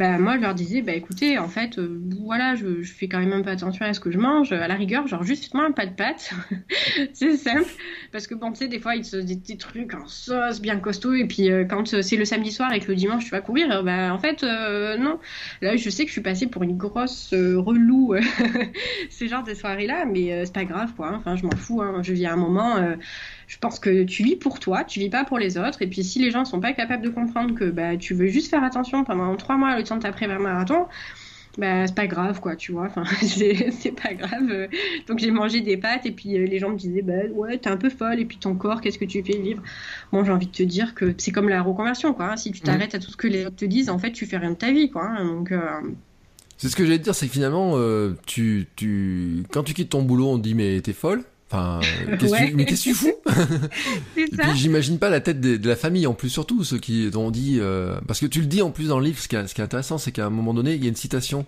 bah, 0.00 0.16
moi 0.16 0.36
je 0.36 0.40
leur 0.40 0.54
disais 0.54 0.80
bah 0.80 0.94
écoutez 0.94 1.38
en 1.38 1.48
fait 1.48 1.78
euh, 1.78 2.00
voilà 2.22 2.54
je, 2.54 2.82
fais 2.84 3.06
quand 3.06 3.18
même 3.18 3.34
un 3.34 3.42
peu 3.42 3.50
attention 3.50 3.84
à 3.84 3.92
ce 3.92 4.00
que 4.00 4.10
je 4.10 4.16
mange. 4.16 4.50
À 4.50 4.66
la 4.66 4.74
rigueur 4.74 5.06
genre 5.06 5.24
juste 5.24 5.54
un 5.54 5.72
pas 5.72 5.84
de 5.84 5.94
pâtes 5.94 6.32
c'est 7.12 7.36
simple. 7.36 7.68
Parce 8.10 8.26
que 8.26 8.34
bon 8.34 8.50
tu 8.50 8.60
sais 8.60 8.68
des 8.68 8.80
fois 8.80 8.96
ils 8.96 9.04
se 9.04 9.18
des, 9.18 9.36
des 9.36 9.58
trucs 9.58 9.92
en 9.92 10.06
sauce 10.06 10.62
bien 10.62 10.78
costaud. 10.78 11.12
Et 11.12 11.26
puis 11.26 11.50
euh, 11.50 11.66
quand 11.66 11.92
euh, 11.92 12.00
c'est 12.00 12.16
le 12.16 12.24
samedi 12.24 12.50
soir 12.50 12.72
et 12.72 12.80
que 12.80 12.88
le 12.88 12.94
dimanche 12.94 13.26
tu 13.26 13.30
vas 13.30 13.42
courir 13.42 13.82
bah 13.84 14.14
en 14.14 14.18
fait 14.18 14.42
non. 14.42 15.18
Là 15.60 15.76
je 15.76 15.90
sais 15.90 16.04
que 16.04 16.08
je 16.08 16.14
suis 16.14 16.22
passée 16.22 16.46
pour 16.46 16.62
une 16.62 16.78
grosse 16.78 17.34
relou 17.34 18.14
ces 19.10 19.28
genres 19.28 19.44
de 19.44 19.52
soirées 19.52 19.86
là 19.86 20.06
mais 20.06 20.46
c'est 20.46 20.54
pas 20.54 20.64
grave 20.64 20.94
quoi 20.96 21.08
hein. 21.08 21.16
enfin 21.18 21.36
je 21.36 21.42
m'en 21.42 21.54
fous 21.54 21.82
hein. 21.82 22.00
je 22.02 22.14
vis 22.14 22.24
à 22.24 22.32
un 22.32 22.36
moment 22.36 22.78
je 23.50 23.58
pense 23.58 23.80
que 23.80 24.04
tu 24.04 24.22
vis 24.22 24.36
pour 24.36 24.60
toi, 24.60 24.84
tu 24.84 25.00
vis 25.00 25.10
pas 25.10 25.24
pour 25.24 25.36
les 25.36 25.58
autres. 25.58 25.82
Et 25.82 25.88
puis 25.88 26.04
si 26.04 26.20
les 26.20 26.30
gens 26.30 26.44
sont 26.44 26.60
pas 26.60 26.72
capables 26.72 27.02
de 27.02 27.10
comprendre 27.10 27.52
que 27.56 27.64
bah, 27.64 27.96
tu 27.96 28.14
veux 28.14 28.28
juste 28.28 28.48
faire 28.48 28.62
attention 28.62 29.02
pendant 29.02 29.34
trois 29.34 29.56
mois 29.56 29.76
le 29.76 29.82
temps 29.82 29.96
de 29.96 30.02
ta 30.02 30.12
pré-marathon, 30.12 30.86
bah 31.58 31.84
c'est 31.88 31.96
pas 31.96 32.06
grave 32.06 32.40
quoi, 32.40 32.54
tu 32.54 32.70
vois. 32.70 32.86
Enfin, 32.86 33.02
c'est 33.22 34.00
pas 34.00 34.14
grave. 34.14 34.68
Donc 35.08 35.18
j'ai 35.18 35.32
mangé 35.32 35.62
des 35.62 35.76
pâtes 35.76 36.06
et 36.06 36.12
puis 36.12 36.38
euh, 36.38 36.46
les 36.46 36.60
gens 36.60 36.70
me 36.70 36.76
disaient 36.76 37.02
bah 37.02 37.24
ouais 37.34 37.58
t'es 37.58 37.68
un 37.68 37.76
peu 37.76 37.90
folle 37.90 38.20
et 38.20 38.24
puis 38.24 38.36
ton 38.36 38.54
corps 38.54 38.80
qu'est-ce 38.80 39.00
que 39.00 39.04
tu 39.04 39.20
fais 39.24 39.36
vivre? 39.36 39.60
Bon 40.12 40.24
j'ai 40.24 40.30
envie 40.30 40.46
de 40.46 40.52
te 40.52 40.62
dire 40.62 40.94
que 40.94 41.12
c'est 41.18 41.32
comme 41.32 41.48
la 41.48 41.60
reconversion 41.60 42.14
quoi. 42.14 42.26
Hein. 42.26 42.36
Si 42.36 42.52
tu 42.52 42.60
t'arrêtes 42.60 42.94
à 42.94 43.00
tout 43.00 43.10
ce 43.10 43.16
que 43.16 43.26
les 43.26 43.46
autres 43.46 43.56
te 43.56 43.64
disent, 43.64 43.90
en 43.90 43.98
fait 43.98 44.12
tu 44.12 44.26
fais 44.26 44.36
rien 44.36 44.52
de 44.52 44.56
ta 44.56 44.70
vie 44.70 44.92
quoi. 44.92 45.08
Hein. 45.08 45.24
Donc 45.24 45.50
euh, 45.50 45.80
c'est 46.56 46.68
ce 46.68 46.76
que 46.76 46.84
j'allais 46.84 46.98
te 46.98 47.04
dire, 47.04 47.14
c'est 47.14 47.26
que 47.26 47.32
finalement, 47.32 47.72
euh, 47.76 48.12
tu, 48.26 48.68
tu, 48.76 49.44
quand 49.50 49.62
tu 49.62 49.72
quittes 49.72 49.88
ton 49.88 50.02
boulot, 50.02 50.28
on 50.28 50.36
te 50.38 50.42
dit 50.42 50.54
mais 50.54 50.80
t'es 50.82 50.92
folle. 50.92 51.24
Enfin, 51.50 51.80
mais 52.54 52.64
qu'est-ce 52.64 52.84
que 52.84 52.90
tu 52.90 52.94
fous 52.94 53.12
Et 54.16 54.26
puis 54.26 54.56
j'imagine 54.56 54.98
pas 55.00 55.10
la 55.10 55.20
tête 55.20 55.40
de, 55.40 55.68
la 55.68 55.74
famille 55.74 56.06
en 56.06 56.14
plus, 56.14 56.28
surtout 56.28 56.62
ceux 56.62 56.78
qui 56.78 57.10
ont 57.16 57.32
dit, 57.32 57.58
euh, 57.60 57.98
parce 58.06 58.20
que 58.20 58.26
tu 58.26 58.40
le 58.40 58.46
dis 58.46 58.62
en 58.62 58.70
plus 58.70 58.88
dans 58.88 59.00
le 59.00 59.04
livre. 59.06 59.18
Ce 59.18 59.26
qui 59.26 59.34
est, 59.34 59.46
ce 59.48 59.54
qui 59.54 59.60
est 59.60 59.64
intéressant, 59.64 59.98
c'est 59.98 60.12
qu'à 60.12 60.26
un 60.26 60.30
moment 60.30 60.54
donné, 60.54 60.74
il 60.74 60.82
y 60.82 60.86
a 60.86 60.88
une 60.88 60.96
citation 60.96 61.46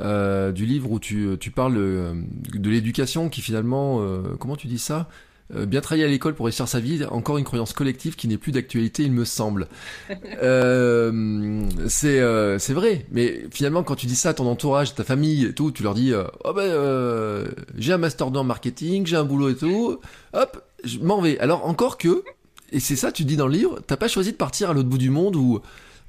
euh, 0.00 0.52
du 0.52 0.64
livre 0.64 0.92
où 0.92 1.00
tu, 1.00 1.36
tu 1.40 1.50
parles 1.50 1.76
euh, 1.76 2.14
de 2.54 2.70
l'éducation 2.70 3.28
qui 3.28 3.40
finalement, 3.40 4.00
comment 4.38 4.56
tu 4.56 4.68
dis 4.68 4.78
ça? 4.78 5.08
Bien 5.50 5.80
travailler 5.80 6.04
à 6.04 6.08
l'école 6.08 6.34
pour 6.34 6.46
réussir 6.46 6.66
sa 6.66 6.80
vie, 6.80 7.04
encore 7.04 7.38
une 7.38 7.44
croyance 7.44 7.72
collective 7.72 8.16
qui 8.16 8.28
n'est 8.28 8.38
plus 8.38 8.52
d'actualité, 8.52 9.02
il 9.02 9.12
me 9.12 9.24
semble. 9.24 9.68
euh, 10.42 11.62
c'est 11.88 12.20
euh, 12.20 12.58
c'est 12.58 12.72
vrai, 12.72 13.06
mais 13.10 13.44
finalement 13.50 13.82
quand 13.82 13.96
tu 13.96 14.06
dis 14.06 14.16
ça 14.16 14.30
à 14.30 14.34
ton 14.34 14.46
entourage, 14.46 14.94
ta 14.94 15.04
famille 15.04 15.46
et 15.46 15.52
tout, 15.52 15.70
tu 15.70 15.82
leur 15.82 15.94
dis 15.94 16.12
oh 16.44 16.52
ben 16.54 17.46
j'ai 17.76 17.92
un 17.92 17.98
master 17.98 18.30
2 18.30 18.40
en 18.40 18.44
marketing, 18.44 19.06
j'ai 19.06 19.16
un 19.16 19.24
boulot 19.24 19.50
et 19.50 19.56
tout, 19.56 19.98
hop, 20.32 20.64
je 20.84 20.98
m'en 20.98 21.20
vais. 21.20 21.38
Alors 21.38 21.66
encore 21.66 21.98
que, 21.98 22.24
et 22.70 22.80
c'est 22.80 22.96
ça 22.96 23.12
tu 23.12 23.24
dis 23.24 23.36
dans 23.36 23.46
le 23.46 23.54
livre, 23.54 23.80
t'as 23.86 23.96
pas 23.96 24.08
choisi 24.08 24.32
de 24.32 24.36
partir 24.36 24.70
à 24.70 24.72
l'autre 24.72 24.88
bout 24.88 24.98
du 24.98 25.10
monde 25.10 25.36
ou 25.36 25.60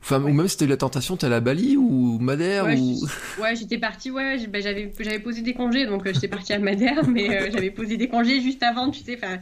Enfin, 0.04 0.22
ou 0.22 0.34
même 0.34 0.48
eu 0.62 0.66
la 0.68 0.76
tentation, 0.76 1.16
t'es 1.16 1.28
à 1.28 1.30
la 1.30 1.40
Bali 1.40 1.78
ou 1.78 2.20
Madère 2.20 2.66
ouais, 2.66 2.78
ou... 2.78 3.08
ouais 3.42 3.56
j'étais 3.56 3.78
partie, 3.78 4.12
ouais, 4.12 4.36
bah, 4.48 4.60
j'avais, 4.60 4.92
j'avais 5.00 5.20
posé 5.20 5.42
des 5.42 5.54
congés, 5.54 5.86
donc 5.86 6.06
euh, 6.06 6.12
j'étais 6.14 6.28
partie 6.28 6.52
à 6.52 6.60
Madère, 6.60 7.08
mais 7.10 7.30
euh, 7.30 7.50
j'avais 7.50 7.72
posé 7.72 7.96
des 7.96 8.10
congés 8.10 8.42
juste 8.42 8.64
avant, 8.64 8.92
tu 8.92 9.02
sais, 9.02 9.16
enfin, 9.16 9.40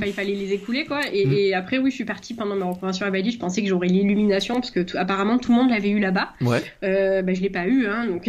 il 0.00 0.12
fallait 0.12 0.34
les 0.34 0.52
écouler, 0.52 0.84
quoi. 0.84 1.00
Et, 1.12 1.24
mm. 1.24 1.32
et, 1.32 1.54
après, 1.54 1.78
oui, 1.78 1.90
je 1.90 1.96
suis 1.96 2.04
partie 2.04 2.34
pendant 2.34 2.56
ma 2.56 2.66
reconversion 2.66 3.06
à 3.06 3.10
Bali, 3.10 3.30
je 3.30 3.38
pensais 3.38 3.62
que 3.62 3.68
j'aurais 3.68 3.86
l'illumination, 3.86 4.56
parce 4.56 4.70
que 4.70 4.96
apparemment 4.96 5.38
tout 5.38 5.52
le 5.52 5.58
monde 5.58 5.70
l'avait 5.70 5.90
eu 5.90 6.00
là-bas. 6.00 6.32
Ouais. 6.40 6.62
Euh, 6.82 7.22
bah, 7.22 7.32
je 7.32 7.40
l'ai 7.40 7.50
pas 7.50 7.66
eu, 7.66 7.86
hein, 7.86 8.06
donc 8.06 8.28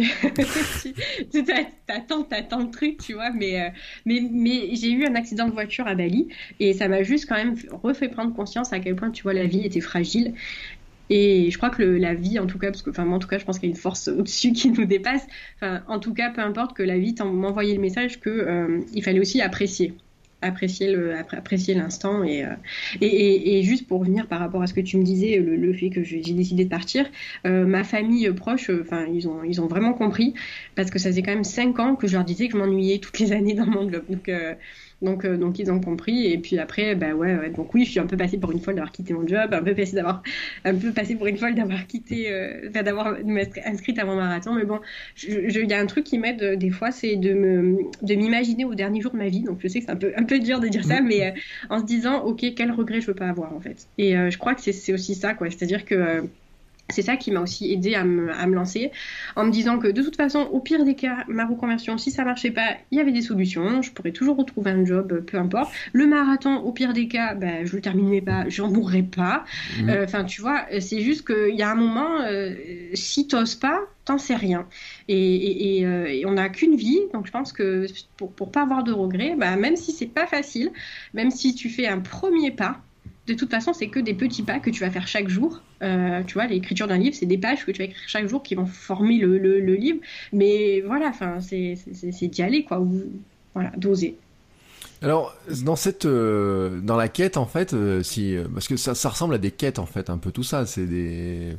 t'attends, 1.86 2.22
t'attends 2.22 2.60
le 2.60 2.70
truc, 2.70 2.98
tu 2.98 3.14
vois, 3.14 3.30
mais, 3.30 3.60
euh, 3.60 3.68
mais, 4.04 4.22
mais 4.30 4.74
j'ai 4.74 4.90
eu 4.90 5.06
un 5.06 5.14
accident 5.14 5.46
de 5.46 5.52
voiture 5.52 5.86
à 5.86 5.94
Bali, 5.94 6.28
et 6.60 6.72
ça 6.72 6.88
m'a 6.88 7.02
juste 7.02 7.26
quand 7.28 7.36
même 7.36 7.56
refait 7.70 8.08
prendre 8.08 8.34
conscience 8.34 8.72
à 8.72 8.78
quel 8.78 8.96
point, 8.96 9.10
tu 9.10 9.24
vois, 9.24 9.34
la 9.34 9.44
vie 9.44 9.64
était 9.64 9.80
fragile. 9.80 10.34
Et 11.10 11.50
je 11.50 11.56
crois 11.56 11.70
que 11.70 11.82
la 11.82 12.14
vie, 12.14 12.38
en 12.38 12.46
tout 12.46 12.58
cas, 12.58 12.68
parce 12.68 12.82
que, 12.82 12.90
enfin, 12.90 13.04
moi, 13.04 13.16
en 13.16 13.20
tout 13.20 13.28
cas, 13.28 13.38
je 13.38 13.44
pense 13.44 13.58
qu'il 13.58 13.68
y 13.68 13.72
a 13.72 13.74
une 13.74 13.80
force 13.80 14.08
au-dessus 14.18 14.52
qui 14.52 14.70
nous 14.70 14.84
dépasse. 14.84 15.26
Enfin, 15.56 15.82
en 15.88 15.98
tout 15.98 16.14
cas, 16.14 16.30
peu 16.30 16.40
importe 16.40 16.76
que 16.76 16.82
la 16.82 16.98
vie 16.98 17.14
m'envoyait 17.24 17.74
le 17.74 17.80
message 17.80 18.20
que 18.20 18.30
euh, 18.30 18.80
il 18.94 19.02
fallait 19.02 19.20
aussi 19.20 19.40
apprécier, 19.40 19.94
apprécier 20.42 21.74
l'instant 21.74 22.22
et, 22.22 22.44
euh, 22.44 22.50
et, 23.00 23.62
juste 23.62 23.86
pour 23.86 24.00
revenir 24.00 24.26
par 24.26 24.38
rapport 24.38 24.62
à 24.62 24.66
ce 24.66 24.74
que 24.74 24.80
tu 24.80 24.96
me 24.96 25.02
disais, 25.02 25.38
le, 25.38 25.72
fait 25.72 25.90
que 25.90 26.02
j'ai 26.02 26.20
décidé 26.20 26.64
de 26.64 26.70
partir, 26.70 27.06
euh, 27.46 27.64
ma 27.64 27.84
famille 27.84 28.30
proche, 28.32 28.70
enfin, 28.70 29.06
ils 29.06 29.28
ont, 29.28 29.42
ils 29.44 29.60
ont 29.60 29.66
vraiment 29.66 29.92
compris 29.92 30.34
parce 30.74 30.90
que 30.90 30.98
ça 30.98 31.08
faisait 31.10 31.22
quand 31.22 31.32
même 31.32 31.44
cinq 31.44 31.78
ans 31.78 31.96
que 31.96 32.06
je 32.06 32.14
leur 32.14 32.24
disais 32.24 32.48
que 32.48 32.52
je 32.52 32.58
m'ennuyais 32.58 32.98
toutes 32.98 33.18
les 33.18 33.32
années 33.32 33.54
dans 33.54 33.66
mon 33.66 33.90
job. 33.90 34.04
Donc 34.08 34.30
donc, 35.02 35.24
euh, 35.24 35.36
donc 35.36 35.58
ils 35.58 35.70
ont 35.70 35.80
compris. 35.80 36.26
Et 36.26 36.38
puis 36.38 36.58
après, 36.58 36.94
bah 36.94 37.12
ouais, 37.14 37.36
ouais, 37.36 37.50
donc 37.50 37.74
oui, 37.74 37.84
je 37.84 37.90
suis 37.90 38.00
un 38.00 38.06
peu 38.06 38.16
passée 38.16 38.38
pour 38.38 38.52
une 38.52 38.60
folle 38.60 38.74
d'avoir 38.74 38.92
quitté 38.92 39.12
mon 39.12 39.26
job, 39.26 39.52
un 39.52 39.62
peu 39.62 39.74
passée 39.74 39.96
d'avoir, 39.96 40.22
un 40.64 40.74
peu 40.74 40.92
passée 40.92 41.16
pour 41.16 41.26
une 41.26 41.36
folle 41.36 41.54
d'avoir 41.54 41.86
quitté, 41.86 42.30
euh, 42.30 42.70
d'avoir 42.70 43.16
m'être 43.24 43.58
inscrite 43.64 43.98
à 43.98 44.04
mon 44.04 44.16
marathon. 44.16 44.54
Mais 44.54 44.64
bon, 44.64 44.80
il 45.22 45.50
y 45.50 45.74
a 45.74 45.80
un 45.80 45.86
truc 45.86 46.04
qui 46.04 46.18
m'aide 46.18 46.42
euh, 46.42 46.56
des 46.56 46.70
fois, 46.70 46.90
c'est 46.90 47.16
de 47.16 47.34
me, 47.34 47.78
de 48.02 48.14
m'imaginer 48.14 48.64
au 48.64 48.74
dernier 48.74 49.00
jour 49.00 49.12
de 49.12 49.18
ma 49.18 49.28
vie. 49.28 49.42
Donc 49.42 49.58
je 49.60 49.68
sais 49.68 49.80
que 49.80 49.86
c'est 49.86 49.92
un 49.92 49.96
peu, 49.96 50.12
un 50.16 50.24
peu 50.24 50.38
dur 50.38 50.60
de 50.60 50.68
dire 50.68 50.84
ça, 50.84 51.00
mais 51.00 51.34
en 51.70 51.80
se 51.80 51.84
disant, 51.84 52.22
ok, 52.24 52.44
quel 52.56 52.70
regret 52.72 53.00
je 53.00 53.06
veux 53.06 53.14
pas 53.14 53.28
avoir 53.28 53.54
en 53.54 53.60
fait. 53.60 53.88
Et 53.98 54.12
je 54.12 54.38
crois 54.38 54.54
que 54.54 54.60
c'est 54.60 54.92
aussi 54.92 55.14
ça, 55.14 55.34
quoi. 55.34 55.50
C'est-à-dire 55.50 55.84
que 55.84 56.24
c'est 56.88 57.02
ça 57.02 57.16
qui 57.16 57.30
m'a 57.30 57.40
aussi 57.40 57.72
aidé 57.72 57.94
à 57.94 58.04
me, 58.04 58.32
à 58.32 58.46
me, 58.46 58.54
lancer, 58.54 58.92
en 59.34 59.44
me 59.44 59.50
disant 59.50 59.78
que 59.78 59.88
de 59.88 60.02
toute 60.02 60.16
façon, 60.16 60.48
au 60.52 60.60
pire 60.60 60.84
des 60.84 60.94
cas, 60.94 61.24
ma 61.28 61.44
reconversion, 61.44 61.98
si 61.98 62.10
ça 62.10 62.24
marchait 62.24 62.50
pas, 62.50 62.76
il 62.90 62.98
y 62.98 63.00
avait 63.00 63.12
des 63.12 63.22
solutions, 63.22 63.82
je 63.82 63.90
pourrais 63.92 64.12
toujours 64.12 64.36
retrouver 64.36 64.70
un 64.70 64.84
job, 64.84 65.24
peu 65.26 65.38
importe. 65.38 65.72
Le 65.92 66.06
marathon, 66.06 66.56
au 66.56 66.72
pire 66.72 66.92
des 66.92 67.08
cas, 67.08 67.34
ben, 67.34 67.66
je 67.66 67.74
le 67.74 67.82
terminerai 67.82 68.20
pas, 68.20 68.48
j'en 68.48 68.70
mourrai 68.70 69.02
pas. 69.02 69.44
Mmh. 69.80 69.88
Euh, 69.88 70.04
enfin, 70.04 70.24
tu 70.24 70.40
vois, 70.40 70.64
c'est 70.80 71.00
juste 71.00 71.26
qu'il 71.26 71.56
y 71.56 71.62
a 71.62 71.70
un 71.70 71.74
moment, 71.74 72.20
euh, 72.22 72.54
si 72.94 73.26
t'oses 73.26 73.56
pas, 73.56 73.80
t'en 74.04 74.18
sais 74.18 74.36
rien. 74.36 74.66
Et, 75.08 75.16
et, 75.16 75.78
et, 75.78 75.86
euh, 75.86 76.06
et 76.06 76.24
on 76.24 76.32
n'a 76.32 76.48
qu'une 76.48 76.76
vie, 76.76 77.00
donc 77.12 77.26
je 77.26 77.32
pense 77.32 77.52
que 77.52 77.86
pour, 78.16 78.32
pour 78.32 78.52
pas 78.52 78.62
avoir 78.62 78.84
de 78.84 78.92
regrets, 78.92 79.34
bah, 79.36 79.56
même 79.56 79.76
si 79.76 79.90
c'est 79.92 80.06
pas 80.06 80.26
facile, 80.26 80.70
même 81.12 81.30
si 81.30 81.54
tu 81.54 81.68
fais 81.68 81.88
un 81.88 81.98
premier 81.98 82.52
pas, 82.52 82.80
de 83.26 83.34
toute 83.34 83.50
façon, 83.50 83.72
c'est 83.72 83.88
que 83.88 83.98
des 83.98 84.14
petits 84.14 84.42
pas 84.42 84.60
que 84.60 84.70
tu 84.70 84.80
vas 84.80 84.90
faire 84.90 85.08
chaque 85.08 85.28
jour. 85.28 85.60
Euh, 85.82 86.22
tu 86.24 86.34
vois, 86.34 86.46
l'écriture 86.46 86.86
d'un 86.86 86.98
livre, 86.98 87.16
c'est 87.18 87.26
des 87.26 87.38
pages 87.38 87.64
que 87.64 87.72
tu 87.72 87.78
vas 87.78 87.84
écrire 87.84 88.02
chaque 88.06 88.28
jour 88.28 88.42
qui 88.42 88.54
vont 88.54 88.66
former 88.66 89.18
le, 89.18 89.58
livre. 89.74 89.98
Mais 90.32 90.80
voilà, 90.82 91.08
enfin, 91.08 91.38
c'est 91.40 92.28
d'y 92.28 92.42
aller, 92.42 92.64
quoi. 92.64 92.86
Voilà, 93.54 93.72
d'oser. 93.76 94.16
Alors, 95.02 95.34
dans 95.64 95.76
cette, 95.76 96.06
euh, 96.06 96.80
dans 96.80 96.96
la 96.96 97.08
quête, 97.08 97.36
en 97.36 97.46
fait, 97.46 97.74
euh, 97.74 98.02
si, 98.02 98.36
parce 98.54 98.68
que 98.68 98.76
ça 98.76 99.08
ressemble 99.08 99.34
à 99.34 99.38
des 99.38 99.50
quêtes, 99.50 99.78
en 99.78 99.86
fait, 99.86 100.08
un 100.08 100.18
peu 100.18 100.30
tout 100.30 100.44
ça. 100.44 100.64
C'est 100.64 100.86
des 100.86 101.56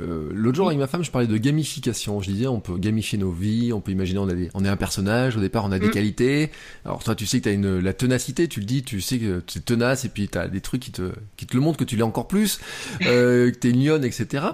euh, 0.00 0.30
L'autre 0.32 0.56
jour 0.56 0.66
avec 0.66 0.78
ma 0.78 0.86
femme, 0.86 1.04
je 1.04 1.10
parlais 1.10 1.26
de 1.26 1.36
gamification. 1.36 2.20
Je 2.20 2.30
disais, 2.30 2.46
on 2.46 2.60
peut 2.60 2.76
gamifier 2.76 3.18
nos 3.18 3.30
vies, 3.30 3.72
on 3.72 3.80
peut 3.80 3.92
imaginer, 3.92 4.18
on, 4.18 4.28
a 4.28 4.34
des, 4.34 4.50
on 4.54 4.64
est 4.64 4.68
un 4.68 4.76
personnage, 4.76 5.36
au 5.36 5.40
départ 5.40 5.64
on 5.64 5.72
a 5.72 5.78
des 5.78 5.88
mm. 5.88 5.92
qualités. 5.92 6.50
Alors 6.84 7.02
toi, 7.04 7.14
tu 7.14 7.26
sais 7.26 7.38
que 7.38 7.44
tu 7.44 7.48
as 7.48 7.52
une, 7.52 7.78
la 7.78 7.92
ténacité, 7.92 8.48
tu 8.48 8.60
le 8.60 8.66
dis, 8.66 8.82
tu 8.82 9.00
sais 9.00 9.18
que 9.18 9.40
tu 9.40 9.58
es 9.58 9.60
tenace 9.60 10.04
et 10.04 10.08
puis 10.08 10.28
tu 10.28 10.38
as 10.38 10.48
des 10.48 10.60
trucs 10.60 10.82
qui 10.82 10.92
te, 10.92 11.12
qui 11.36 11.46
te 11.46 11.54
le 11.54 11.60
montrent 11.62 11.78
que 11.78 11.84
tu 11.84 11.96
l'es 11.96 12.02
encore 12.02 12.28
plus, 12.28 12.60
euh, 13.06 13.50
que 13.50 13.58
tu 13.58 13.68
es 13.68 13.70
une 13.70 13.84
lionne, 13.84 14.04
etc. 14.04 14.44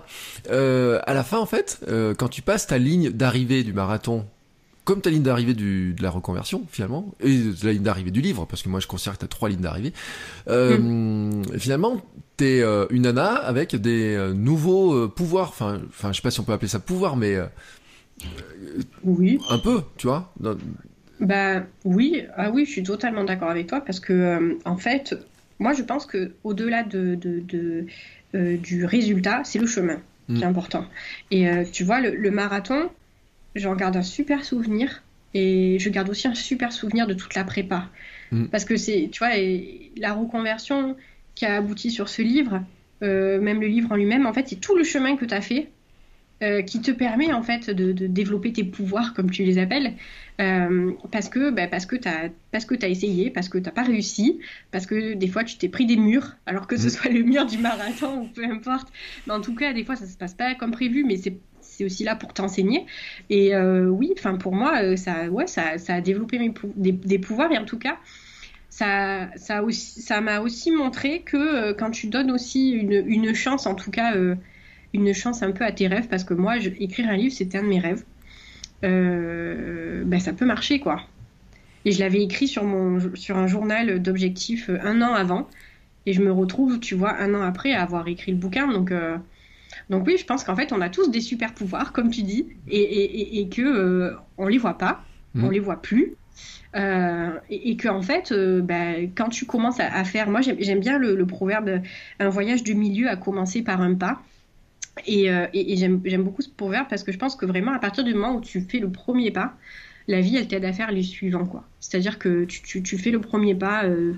Euh, 0.50 1.00
à 1.06 1.14
la 1.14 1.24
fin, 1.24 1.38
en 1.38 1.46
fait, 1.46 1.80
euh, 1.88 2.14
quand 2.14 2.28
tu 2.28 2.42
passes 2.42 2.66
ta 2.66 2.78
ligne 2.78 3.10
d'arrivée 3.10 3.64
du 3.64 3.72
marathon, 3.72 4.26
comme 4.84 5.02
ta 5.02 5.10
ligne 5.10 5.22
d'arrivée 5.22 5.54
de 5.54 6.02
la 6.02 6.10
reconversion 6.10 6.66
finalement 6.70 7.14
et 7.20 7.38
la 7.62 7.72
ligne 7.72 7.82
d'arrivée 7.82 8.10
du 8.10 8.20
livre 8.20 8.44
parce 8.46 8.62
que 8.62 8.68
moi 8.68 8.80
je 8.80 8.86
considère 8.86 9.14
que 9.14 9.18
tu 9.20 9.24
as 9.24 9.28
trois 9.28 9.48
lignes 9.48 9.60
d'arrivée 9.60 9.92
euh, 10.48 10.78
mm. 10.78 11.58
finalement 11.58 12.02
euh, 12.42 12.86
une 12.90 13.02
nana 13.02 13.34
avec 13.34 13.76
des 13.76 14.14
euh, 14.14 14.32
nouveaux 14.32 14.94
euh, 14.94 15.08
pouvoirs. 15.08 15.48
Enfin 15.48 15.80
enfin 15.88 16.12
je 16.12 16.16
sais 16.16 16.22
pas 16.22 16.30
si 16.30 16.40
on 16.40 16.44
peut 16.44 16.52
appeler 16.52 16.68
ça 16.68 16.78
pouvoir 16.78 17.16
mais 17.16 17.36
oui. 19.04 19.38
un 19.48 19.58
peu 19.58 19.82
tu 19.96 20.06
vois 20.06 20.32
Dans... 20.40 20.56
bah 21.20 21.62
oui. 21.84 22.24
Ah 22.36 22.50
oui 22.50 22.64
je 22.66 22.70
suis 22.70 22.82
totalement 22.82 23.24
d'accord 23.24 23.50
avec 23.50 23.66
toi 23.66 23.80
parce 23.80 24.00
que 24.00 24.58
en 24.64 24.76
fait 24.76 25.16
moi 25.58 25.72
je 25.72 25.82
pense 25.82 26.06
que 26.06 26.32
au 26.44 26.54
delà 26.54 26.82
de, 26.82 27.14
de, 27.14 27.40
de 27.40 27.86
du 28.56 28.84
résultat 28.84 29.42
c'est 29.44 29.58
le 29.58 29.66
chemin 29.66 30.00
qui 30.28 30.42
est 30.42 30.46
important. 30.46 30.84
Et 31.32 31.48
tu 31.72 31.82
vois 31.82 32.00
le, 32.00 32.14
le 32.14 32.30
marathon 32.30 32.88
j'en 33.56 33.74
garde 33.74 33.96
un 33.96 34.02
super 34.02 34.44
souvenir 34.44 35.02
et 35.34 35.78
je 35.78 35.90
garde 35.90 36.08
aussi 36.08 36.28
un 36.28 36.34
super 36.34 36.72
souvenir 36.72 37.06
de 37.06 37.14
toute 37.14 37.34
la 37.34 37.44
prépa. 37.44 37.88
Mm. 38.32 38.46
Parce 38.46 38.64
que 38.64 38.76
c'est, 38.76 39.08
tu 39.12 39.18
vois, 39.18 39.30
la 39.96 40.14
reconversion 40.14 40.96
qui 41.34 41.46
a 41.46 41.56
abouti 41.56 41.90
sur 41.90 42.08
ce 42.08 42.22
livre, 42.22 42.62
euh, 43.02 43.40
même 43.40 43.60
le 43.60 43.66
livre 43.66 43.92
en 43.92 43.96
lui-même, 43.96 44.26
en 44.26 44.32
fait, 44.32 44.48
c'est 44.48 44.60
tout 44.60 44.76
le 44.76 44.84
chemin 44.84 45.16
que 45.16 45.24
tu 45.24 45.34
as 45.34 45.40
fait 45.40 45.70
euh, 46.42 46.62
qui 46.62 46.80
te 46.80 46.90
permet 46.90 47.34
en 47.34 47.42
fait 47.42 47.68
de, 47.68 47.92
de, 47.92 48.06
développer 48.06 48.50
tes 48.50 48.64
pouvoirs, 48.64 49.12
comme 49.12 49.30
tu 49.30 49.44
les 49.44 49.58
appelles, 49.58 49.92
euh, 50.40 50.92
parce 51.12 51.28
que 51.28 51.50
bah, 51.50 51.66
parce 51.66 51.84
que 51.84 51.96
t'as 51.96 52.30
parce 52.50 52.64
que 52.64 52.74
t'as 52.74 52.88
essayé, 52.88 53.28
parce 53.28 53.50
que 53.50 53.58
t'as 53.58 53.72
pas 53.72 53.82
réussi, 53.82 54.40
parce 54.70 54.86
que 54.86 55.12
des 55.12 55.28
fois 55.28 55.44
tu 55.44 55.58
t'es 55.58 55.68
pris 55.68 55.84
des 55.84 55.98
murs, 55.98 56.36
alors 56.46 56.66
que 56.66 56.78
ce 56.78 56.86
mm. 56.86 56.90
soit 56.90 57.10
le 57.10 57.24
mur 57.24 57.44
du 57.44 57.58
marathon 57.58 58.22
ou 58.22 58.26
peu 58.28 58.42
importe. 58.42 58.88
Mais 59.26 59.34
en 59.34 59.42
tout 59.42 59.54
cas, 59.54 59.74
des 59.74 59.84
fois 59.84 59.96
ça 59.96 60.06
se 60.06 60.16
passe 60.16 60.32
pas 60.32 60.54
comme 60.54 60.70
prévu, 60.70 61.04
mais 61.04 61.18
c'est 61.18 61.36
c'est 61.60 61.84
aussi 61.84 62.04
là 62.04 62.16
pour 62.16 62.32
t'enseigner. 62.32 62.86
Et 63.28 63.54
euh, 63.54 63.88
oui, 63.88 64.14
enfin 64.16 64.36
pour 64.36 64.54
moi, 64.54 64.96
ça, 64.96 65.28
ouais, 65.28 65.46
ça, 65.46 65.76
ça 65.76 65.96
a 65.96 66.00
développé 66.00 66.38
mes 66.38 66.54
des, 66.74 66.92
des, 66.92 67.18
pouvoirs 67.18 67.52
et 67.52 67.58
en 67.58 67.66
tout 67.66 67.78
cas, 67.78 67.98
ça, 68.70 69.28
ça 69.36 69.62
aussi, 69.62 70.00
ça 70.00 70.20
m'a 70.20 70.40
aussi 70.40 70.70
montré 70.70 71.20
que 71.20 71.36
euh, 71.36 71.74
quand 71.74 71.90
tu 71.90 72.06
donnes 72.06 72.30
aussi 72.30 72.70
une, 72.70 73.04
une 73.06 73.34
chance, 73.34 73.66
en 73.66 73.74
tout 73.74 73.90
cas, 73.90 74.14
euh, 74.14 74.34
une 74.94 75.12
chance 75.12 75.42
un 75.42 75.52
peu 75.52 75.64
à 75.64 75.72
tes 75.72 75.86
rêves, 75.86 76.08
parce 76.08 76.24
que 76.24 76.34
moi, 76.34 76.58
je, 76.58 76.70
écrire 76.78 77.08
un 77.08 77.16
livre, 77.16 77.34
c'était 77.34 77.58
un 77.58 77.62
de 77.62 77.68
mes 77.68 77.80
rêves. 77.80 78.04
Ben, 78.82 80.18
ça 80.20 80.32
peut 80.32 80.46
marcher, 80.46 80.80
quoi. 80.80 81.02
Et 81.84 81.92
je 81.92 82.00
l'avais 82.00 82.22
écrit 82.22 82.48
sur 82.48 82.64
mon, 82.64 82.98
sur 83.14 83.36
un 83.36 83.46
journal 83.46 84.02
d'objectifs 84.02 84.70
un 84.82 85.02
an 85.02 85.12
avant. 85.12 85.48
Et 86.06 86.12
je 86.12 86.22
me 86.22 86.32
retrouve, 86.32 86.80
tu 86.80 86.94
vois, 86.94 87.16
un 87.18 87.34
an 87.34 87.42
après 87.42 87.72
à 87.72 87.82
avoir 87.82 88.08
écrit 88.08 88.32
le 88.32 88.38
bouquin. 88.38 88.66
Donc, 88.68 88.90
euh, 88.90 89.16
donc 89.90 90.06
oui, 90.06 90.16
je 90.18 90.24
pense 90.24 90.44
qu'en 90.44 90.56
fait, 90.56 90.72
on 90.72 90.80
a 90.80 90.88
tous 90.88 91.10
des 91.10 91.20
super 91.20 91.54
pouvoirs, 91.54 91.92
comme 91.92 92.10
tu 92.10 92.22
dis, 92.22 92.46
et, 92.68 92.80
et, 92.80 93.40
et 93.40 93.48
que 93.48 93.62
euh, 93.62 94.16
on 94.38 94.48
les 94.48 94.58
voit 94.58 94.78
pas, 94.78 95.04
mmh. 95.34 95.44
on 95.44 95.50
les 95.50 95.60
voit 95.60 95.80
plus. 95.80 96.14
Euh, 96.76 97.30
et, 97.48 97.70
et 97.70 97.76
que 97.76 97.88
en 97.88 98.02
fait, 98.02 98.32
euh, 98.32 98.60
bah, 98.62 98.94
quand 99.16 99.28
tu 99.28 99.44
commences 99.44 99.80
à, 99.80 99.92
à 99.92 100.04
faire, 100.04 100.30
moi 100.30 100.40
j'aime 100.40 100.80
bien 100.80 100.98
le, 100.98 101.26
proverbe 101.26 101.82
un 102.20 102.28
voyage 102.28 102.62
du 102.62 102.74
milieu 102.74 103.08
a 103.08 103.16
commencé 103.16 103.62
par 103.62 103.80
un 103.80 103.94
pas. 103.94 104.22
Et, 105.06 105.30
euh, 105.30 105.46
j'aime 105.54 106.22
beaucoup 106.22 106.42
ce 106.42 106.50
proverbe 106.50 106.86
parce 106.88 107.04
que 107.04 107.12
je 107.12 107.18
pense 107.18 107.36
que 107.36 107.46
vraiment 107.46 107.72
à 107.72 107.78
partir 107.78 108.04
du 108.04 108.14
moment 108.14 108.36
où 108.36 108.40
tu 108.40 108.60
fais 108.60 108.78
le 108.78 108.90
premier 108.90 109.30
pas, 109.30 109.56
la 110.08 110.20
vie 110.20 110.36
elle 110.36 110.48
t'aide 110.48 110.64
à 110.64 110.72
faire 110.72 110.92
les 110.92 111.02
suivants 111.02 111.46
quoi. 111.46 111.64
C'est-à-dire 111.80 112.18
que 112.18 112.44
tu, 112.44 112.98
fais 112.98 113.10
le 113.10 113.20
premier 113.20 113.54
pas. 113.54 113.84
Euh, 113.84 114.14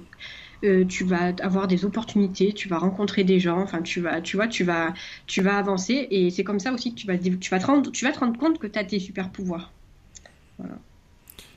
euh, 0.64 0.84
tu 0.84 1.02
vas 1.02 1.32
avoir 1.40 1.66
des 1.66 1.84
opportunités, 1.84 2.52
tu 2.52 2.68
vas 2.68 2.78
rencontrer 2.78 3.24
des 3.24 3.40
gens, 3.40 3.60
enfin 3.60 3.82
tu 3.82 4.00
vas, 4.00 4.20
tu 4.20 4.36
vois, 4.36 4.46
tu 4.46 4.62
vas, 4.62 4.94
tu 5.26 5.42
vas 5.42 5.56
avancer 5.56 6.06
et 6.10 6.30
c'est 6.30 6.44
comme 6.44 6.60
ça 6.60 6.72
aussi 6.72 6.94
que 6.94 7.00
tu 7.00 7.06
vas, 7.08 7.18
tu 7.18 7.50
vas 7.50 7.58
te 7.58 7.66
rendre, 7.66 7.90
tu 7.90 8.04
vas 8.04 8.12
te 8.12 8.20
rendre 8.20 8.38
compte 8.38 8.60
que 8.60 8.68
tu 8.68 8.78
as 8.78 8.84
tes 8.84 9.00
super 9.00 9.30
pouvoirs. 9.30 9.72
Voilà. 10.58 10.78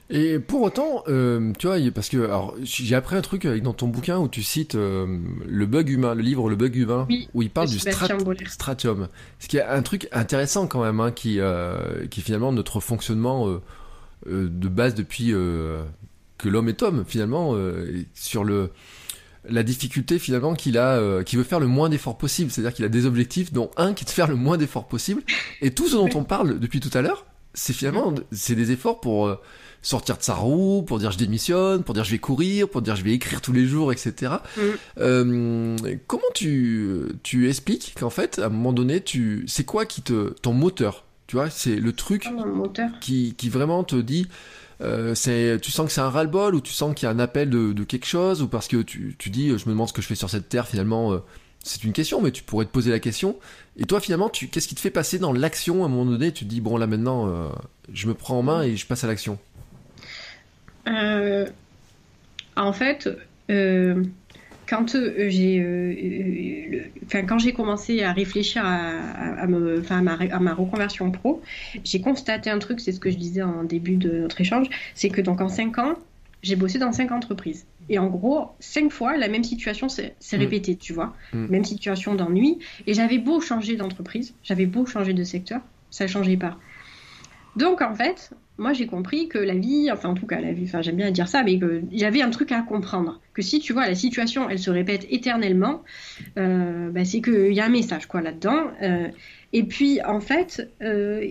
Et 0.10 0.38
pour 0.39 0.62
autant, 0.62 1.03
euh, 1.08 1.51
tu 1.58 1.68
vois, 1.68 1.78
parce 1.93 2.10
que 2.10 2.26
alors 2.26 2.56
j'ai 2.62 2.95
appris 2.95 3.16
un 3.16 3.22
truc 3.22 3.47
dans 3.47 3.74
ton 3.74 3.88
bouquin 3.88 4.20
où 4.20 4.28
tu 4.28 4.43
cites 4.43 4.76
euh, 4.76 5.20
le 5.47 5.66
bug 5.66 5.89
humain, 5.89 6.14
le 6.14 6.22
livre 6.22 6.47
Le 6.49 6.56
bug 6.56 6.76
humain, 6.76 7.08
oui, 7.10 7.28
où 7.34 7.41
il 7.41 7.49
parle 7.49 7.70
du 7.70 7.80
strat 7.80 8.08
stratium, 8.47 9.08
ce 9.39 9.47
qui 9.47 9.58
est 9.58 9.64
un 9.64 9.82
truc 9.82 10.08
intéressant 10.12 10.68
quand 10.68 10.84
même, 10.84 10.99
hein, 10.99 11.12
qui, 11.12 11.39
euh, 11.39 12.06
qui 12.08 12.22
finalement 12.22 12.51
notre 12.51 12.80
fonctionnement 12.80 13.47
de 14.28 14.68
base 14.68 14.93
depuis 14.93 15.32
que 15.32 16.49
l'homme 16.49 16.70
est 16.70 16.84
homme 16.84 17.03
finalement 17.08 17.56
sur 18.14 18.43
le 18.43 18.72
la 19.49 19.64
difficulté 19.64 20.20
finalement 20.20 20.53
qu'il 20.53 20.78
a, 20.78 20.97
euh, 20.97 21.24
qui 21.24 21.36
veut 21.36 21.43
faire 21.43 21.60
le 21.60 21.68
moins 21.68 21.89
d'efforts 21.89 22.18
possible. 22.18 22.51
C'est-à-dire 22.51 22.74
qu'il 22.74 22.86
a 22.86 22.89
des 22.89 23.06
objectifs, 23.06 23.53
dont 23.53 23.72
un 23.78 23.93
qui 23.93 24.03
est 24.03 24.08
de 24.08 24.12
faire 24.12 24.28
le 24.28 24.36
moins 24.36 24.58
d'efforts 24.58 24.88
possible. 24.88 25.22
Et 25.62 25.72
tout 25.72 25.88
ce 25.88 25.95
dont 25.95 26.10
on 26.16 26.24
parle 26.24 26.60
depuis 26.60 26.80
tout 26.80 26.95
à 26.97 27.01
l'heure, 27.01 27.26
c'est 27.53 27.74
finalement 27.74 28.14
c'est 28.32 28.56
des 28.56 28.72
efforts 28.72 28.99
pour 28.99 29.28
euh, 29.28 29.39
sortir 29.86 30.18
de 30.18 30.24
sa 30.24 30.34
roue, 30.34 30.82
pour 30.82 30.98
dire 30.98 31.12
je 31.12 31.18
démissionne, 31.18 31.84
pour 31.84 31.94
dire 31.94 32.04
je 32.04 32.12
vais 32.12 32.18
courir, 32.18 32.68
pour 32.68 32.82
dire 32.82 32.96
je 32.96 33.04
vais 33.04 33.12
écrire 33.12 33.40
tous 33.40 33.54
les 33.54 33.66
jours, 33.66 33.94
etc. 33.94 34.34
Mm. 34.58 34.62
Euh, 34.98 35.76
comment 36.08 36.24
tu 36.34 37.04
tu 37.22 37.48
expliques 37.48 37.94
qu'en 38.00 38.10
fait 38.10 38.40
à 38.40 38.48
un 38.48 38.50
moment 38.50 38.74
donné 38.74 39.02
tu 39.02 39.46
c'est 39.48 39.64
quoi 39.64 39.86
qui 39.86 40.02
te 40.02 40.30
ton 40.42 40.54
moteur, 40.54 41.06
tu 41.28 41.36
vois, 41.36 41.52
c'est 41.52 41.76
le 41.76 41.94
truc 41.94 42.28
qui 43.00 43.36
qui 43.38 43.50
vraiment 43.50 43.84
te 43.84 43.96
dit 43.96 44.28
euh, 44.82 45.14
c'est, 45.16 45.60
tu 45.62 45.72
sens 45.72 45.86
que 45.86 45.92
c'est 45.94 46.02
un 46.02 46.10
ras-le-bol 46.10 46.56
ou 46.56 46.62
tu 46.62 46.74
sens 46.74 46.94
qu'il 46.96 47.06
y 47.08 47.10
a 47.10 47.14
un 47.14 47.20
appel 47.20 47.50
de, 47.50 47.84
quelque 47.84 48.08
chose 48.08 48.42
ou 48.42 48.48
parce 48.48 48.68
que 48.68 48.82
tu, 48.82 49.16
tu, 49.18 49.30
dis 49.30 49.50
je 49.50 49.66
me 49.66 49.72
demande 49.72 49.88
ce 49.88 49.94
que 49.94 50.02
je 50.02 50.08
fais 50.08 50.16
sur 50.16 50.30
cette 50.30 50.50
terre 50.50 50.68
finalement 50.68 51.14
euh, 51.14 51.20
c'est 51.64 51.84
une 51.84 51.94
question 51.94 52.22
mais 52.22 52.32
tu 52.32 52.44
pourrais 52.44 52.66
te 52.66 52.72
poser 52.72 52.90
la 52.90 53.00
question. 53.00 53.38
Et 53.78 53.86
toi 53.86 54.00
finalement 54.00 54.30
tu 54.30 54.48
qu'est-ce 54.48 54.68
qui 54.68 54.76
te 54.76 54.82
fait 54.82 54.90
passer 54.90 55.20
dans 55.20 55.32
l'action 55.32 55.84
à 55.84 55.86
un 55.86 55.90
moment 55.90 56.10
donné? 56.10 56.32
Tu 56.32 56.46
te 56.46 56.50
dis 56.50 56.60
bon 56.60 56.76
là 56.76 56.88
maintenant 56.88 57.28
euh, 57.28 57.50
je 57.94 58.08
me 58.08 58.16
prends 58.16 58.40
en 58.40 58.44
main 58.44 58.64
et 58.64 58.76
je 58.76 58.88
passe 58.88 59.04
à 59.04 59.08
l'action 59.08 59.38
en 60.88 62.74
fait 62.74 63.10
quand 64.68 64.96
euh, 64.96 65.30
j'ai 65.30 65.60
euh, 65.60 65.94
euh, 65.94 66.82
enfin 67.06 67.24
quand 67.24 67.40
j'ai 67.40 67.54
commencé 67.54 68.04
à 68.04 68.14
réfléchir 68.14 68.64
à, 68.66 69.48
me, 69.48 69.84
à, 69.90 70.02
ma, 70.02 70.14
à 70.14 70.40
ma 70.40 70.54
reconversion 70.54 71.12
pro, 71.12 71.42
j'ai 71.84 72.02
constaté 72.02 72.50
un 72.50 72.60
truc, 72.60 72.80
c'est 72.80 72.92
ce 72.92 73.00
que 73.00 73.12
je 73.12 73.18
disais 73.18 73.42
en 73.42 73.64
début 73.64 73.98
de 73.98 74.20
notre 74.20 74.42
échange, 74.42 74.68
c'est 74.94 75.10
que 75.10 75.22
donc 75.22 75.42
en 75.42 75.50
5 75.50 75.78
ans, 75.80 75.96
j'ai 76.42 76.56
bossé 76.56 76.80
dans 76.80 76.92
5 76.92 77.12
entreprises. 77.12 77.66
Et 77.90 78.00
en 78.00 78.08
gros, 78.08 78.50
5 78.60 78.92
fois, 78.92 79.18
la 79.18 79.28
même 79.28 79.44
situation 79.44 79.90
s'est 79.90 80.16
mm. 80.20 80.38
répétée, 80.38 80.76
tu 80.76 80.94
vois. 80.94 81.16
Mm. 81.34 81.46
Même 81.48 81.66
situation 81.66 82.16
d'ennui. 82.16 82.60
Et 82.88 82.94
j'avais 82.94 83.20
beau 83.20 83.42
changer 83.42 83.76
d'entreprise, 83.76 84.34
j'avais 84.44 84.66
beau 84.66 84.86
changer 84.86 85.14
de 85.14 85.24
secteur, 85.24 85.62
ça 85.92 86.06
ne 86.06 86.10
changeait 86.10 86.38
pas. 86.38 86.58
Donc 87.56 87.82
en 87.82 87.93
fait, 87.93 88.32
moi 88.58 88.74
j'ai 88.74 88.88
compris 88.88 89.28
que 89.28 89.38
la 89.38 89.56
vie, 89.56 89.89
enfin 89.91 90.10
en 90.10 90.14
tout 90.14 90.28
cas 90.28 90.39
la 90.39 90.51
vie, 90.51 90.66
enfin 90.66 90.82
j'aime 90.82 90.95
bien 90.95 91.12
dire 91.12 91.28
ça, 91.28 91.43
mais 91.43 91.58
qu'il 91.58 91.88
y 91.91 92.03
avait 92.03 92.22
un 92.22 92.30
truc 92.30 92.51
à 92.51 92.62
comprendre. 92.62 93.22
Que 93.34 93.41
si 93.41 93.60
tu 93.60 93.74
vois 93.74 93.88
la 93.88 93.95
situation, 93.95 94.49
elle 94.49 94.60
se 94.60 94.70
répète 94.70 95.06
éternellement, 95.10 95.84
euh, 96.38 96.89
bah, 96.89 97.06
c'est 97.06 97.22
qu'il 97.22 97.53
y 97.53 97.60
a 97.60 97.66
un 97.66 97.70
message 97.70 98.08
quoi 98.08 98.22
là-dedans. 98.22 98.68
Euh, 98.82 99.08
et 99.53 99.64
puis 99.64 100.01
en 100.03 100.20
fait, 100.20 100.70
euh, 100.82 101.26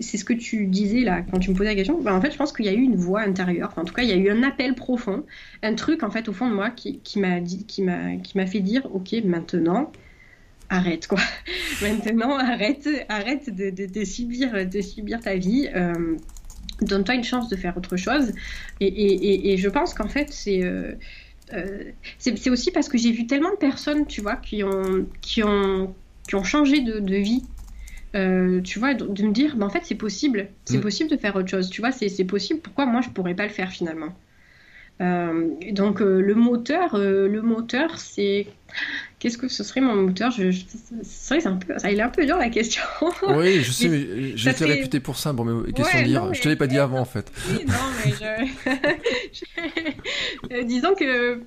c'est 0.00 0.18
ce 0.18 0.24
que 0.24 0.34
tu 0.34 0.66
disais 0.66 1.00
là 1.00 1.22
quand 1.22 1.38
tu 1.38 1.50
me 1.50 1.56
posais 1.56 1.70
la 1.70 1.74
question. 1.74 2.00
Bah, 2.00 2.14
en 2.14 2.20
fait, 2.20 2.30
je 2.30 2.36
pense 2.36 2.52
qu'il 2.52 2.66
y 2.66 2.70
a 2.70 2.74
eu 2.74 2.82
une 2.82 2.96
voix 2.96 3.22
intérieure. 3.22 3.72
en 3.76 3.84
tout 3.84 3.94
cas, 3.94 4.02
il 4.02 4.10
y 4.10 4.12
a 4.12 4.16
eu 4.16 4.30
un 4.30 4.42
appel 4.42 4.74
profond, 4.74 5.24
un 5.62 5.74
truc 5.74 6.02
en 6.02 6.10
fait 6.10 6.28
au 6.28 6.32
fond 6.32 6.48
de 6.48 6.54
moi 6.54 6.70
qui, 6.70 6.98
qui 6.98 7.20
m'a 7.20 7.40
dit, 7.40 7.64
qui 7.64 7.82
m'a, 7.82 8.16
qui 8.16 8.36
m'a 8.36 8.46
fait 8.46 8.60
dire, 8.60 8.86
ok, 8.94 9.14
maintenant 9.24 9.90
arrête 10.70 11.06
quoi. 11.06 11.18
Maintenant, 11.82 12.38
arrête, 12.38 12.88
arrête 13.08 13.54
de, 13.54 13.70
de, 13.70 14.04
subir, 14.04 14.66
de 14.66 14.80
subir 14.80 15.20
ta 15.20 15.34
vie. 15.36 15.68
Euh, 15.74 16.16
donne-toi 16.80 17.16
une 17.16 17.24
chance 17.24 17.48
de 17.48 17.56
faire 17.56 17.76
autre 17.76 17.96
chose. 17.96 18.32
Et, 18.80 19.56
je 19.58 19.68
pense 19.68 19.92
qu'en 19.92 20.08
fait, 20.08 20.32
euh, 20.48 20.94
euh, 21.52 21.84
c'est 22.18 22.38
c'est 22.38 22.50
aussi 22.50 22.70
parce 22.70 22.88
que 22.88 22.96
j'ai 22.96 23.12
vu 23.12 23.26
tellement 23.26 23.50
de 23.50 23.56
personnes, 23.56 24.06
tu 24.06 24.22
vois, 24.22 24.36
qui 24.36 24.64
ont, 24.64 25.06
qui 25.20 25.42
ont, 25.42 25.94
qui 26.26 26.36
ont 26.36 26.44
changé 26.44 26.80
de, 26.80 27.16
vie. 27.16 27.42
tu 28.12 28.78
vois, 28.78 28.94
de, 28.94 29.22
me 29.24 29.32
dire, 29.32 29.56
mais 29.56 29.64
en 29.64 29.70
fait, 29.70 29.82
c'est 29.84 29.96
possible. 29.96 30.48
C'est 30.64 30.78
mm. 30.78 30.82
possible 30.82 31.10
de 31.10 31.16
faire 31.16 31.36
autre 31.36 31.48
chose. 31.48 31.68
Tu 31.68 31.80
vois, 31.80 31.92
c'est 31.92 32.24
possible. 32.24 32.60
Pourquoi 32.60 32.86
moi, 32.86 33.00
je 33.02 33.10
pourrais 33.10 33.34
pas 33.34 33.44
le 33.44 33.52
faire 33.52 33.70
finalement? 33.70 34.14
Donc, 35.00 36.00
le 36.00 36.34
moteur, 36.34 36.98
le 36.98 37.40
moteur, 37.40 37.98
c'est 37.98 38.46
Qu'est-ce 39.20 39.36
que 39.36 39.48
ce 39.48 39.62
serait 39.62 39.82
mon 39.82 39.94
moteur? 39.94 40.30
Je, 40.30 40.50
C'est 41.02 41.46
un 41.46 41.56
peu, 41.56 41.78
ça, 41.78 41.90
il 41.90 41.98
est 41.98 42.02
un 42.02 42.08
peu 42.08 42.24
dur 42.24 42.38
la 42.38 42.48
question. 42.48 42.82
Oui, 43.28 43.62
je 43.62 43.70
sais, 43.70 43.88
mais 43.88 44.34
j'étais 44.34 44.64
réputé 44.64 44.98
pour 44.98 45.18
ça. 45.18 45.34
Bon, 45.34 45.44
mais 45.44 45.72
question 45.72 46.00
de 46.00 46.06
dire, 46.06 46.34
je 46.34 46.40
te 46.40 46.48
l'ai 46.48 46.56
pas 46.56 46.66
dit 46.66 46.78
avant 46.78 47.00
en 47.00 47.04
fait. 47.04 47.30
Oui, 47.50 47.66
non, 47.66 47.74
mais 48.04 48.12
je... 48.12 48.70
Euh, 50.52 50.64
disons 50.64 50.94
que 50.94 51.42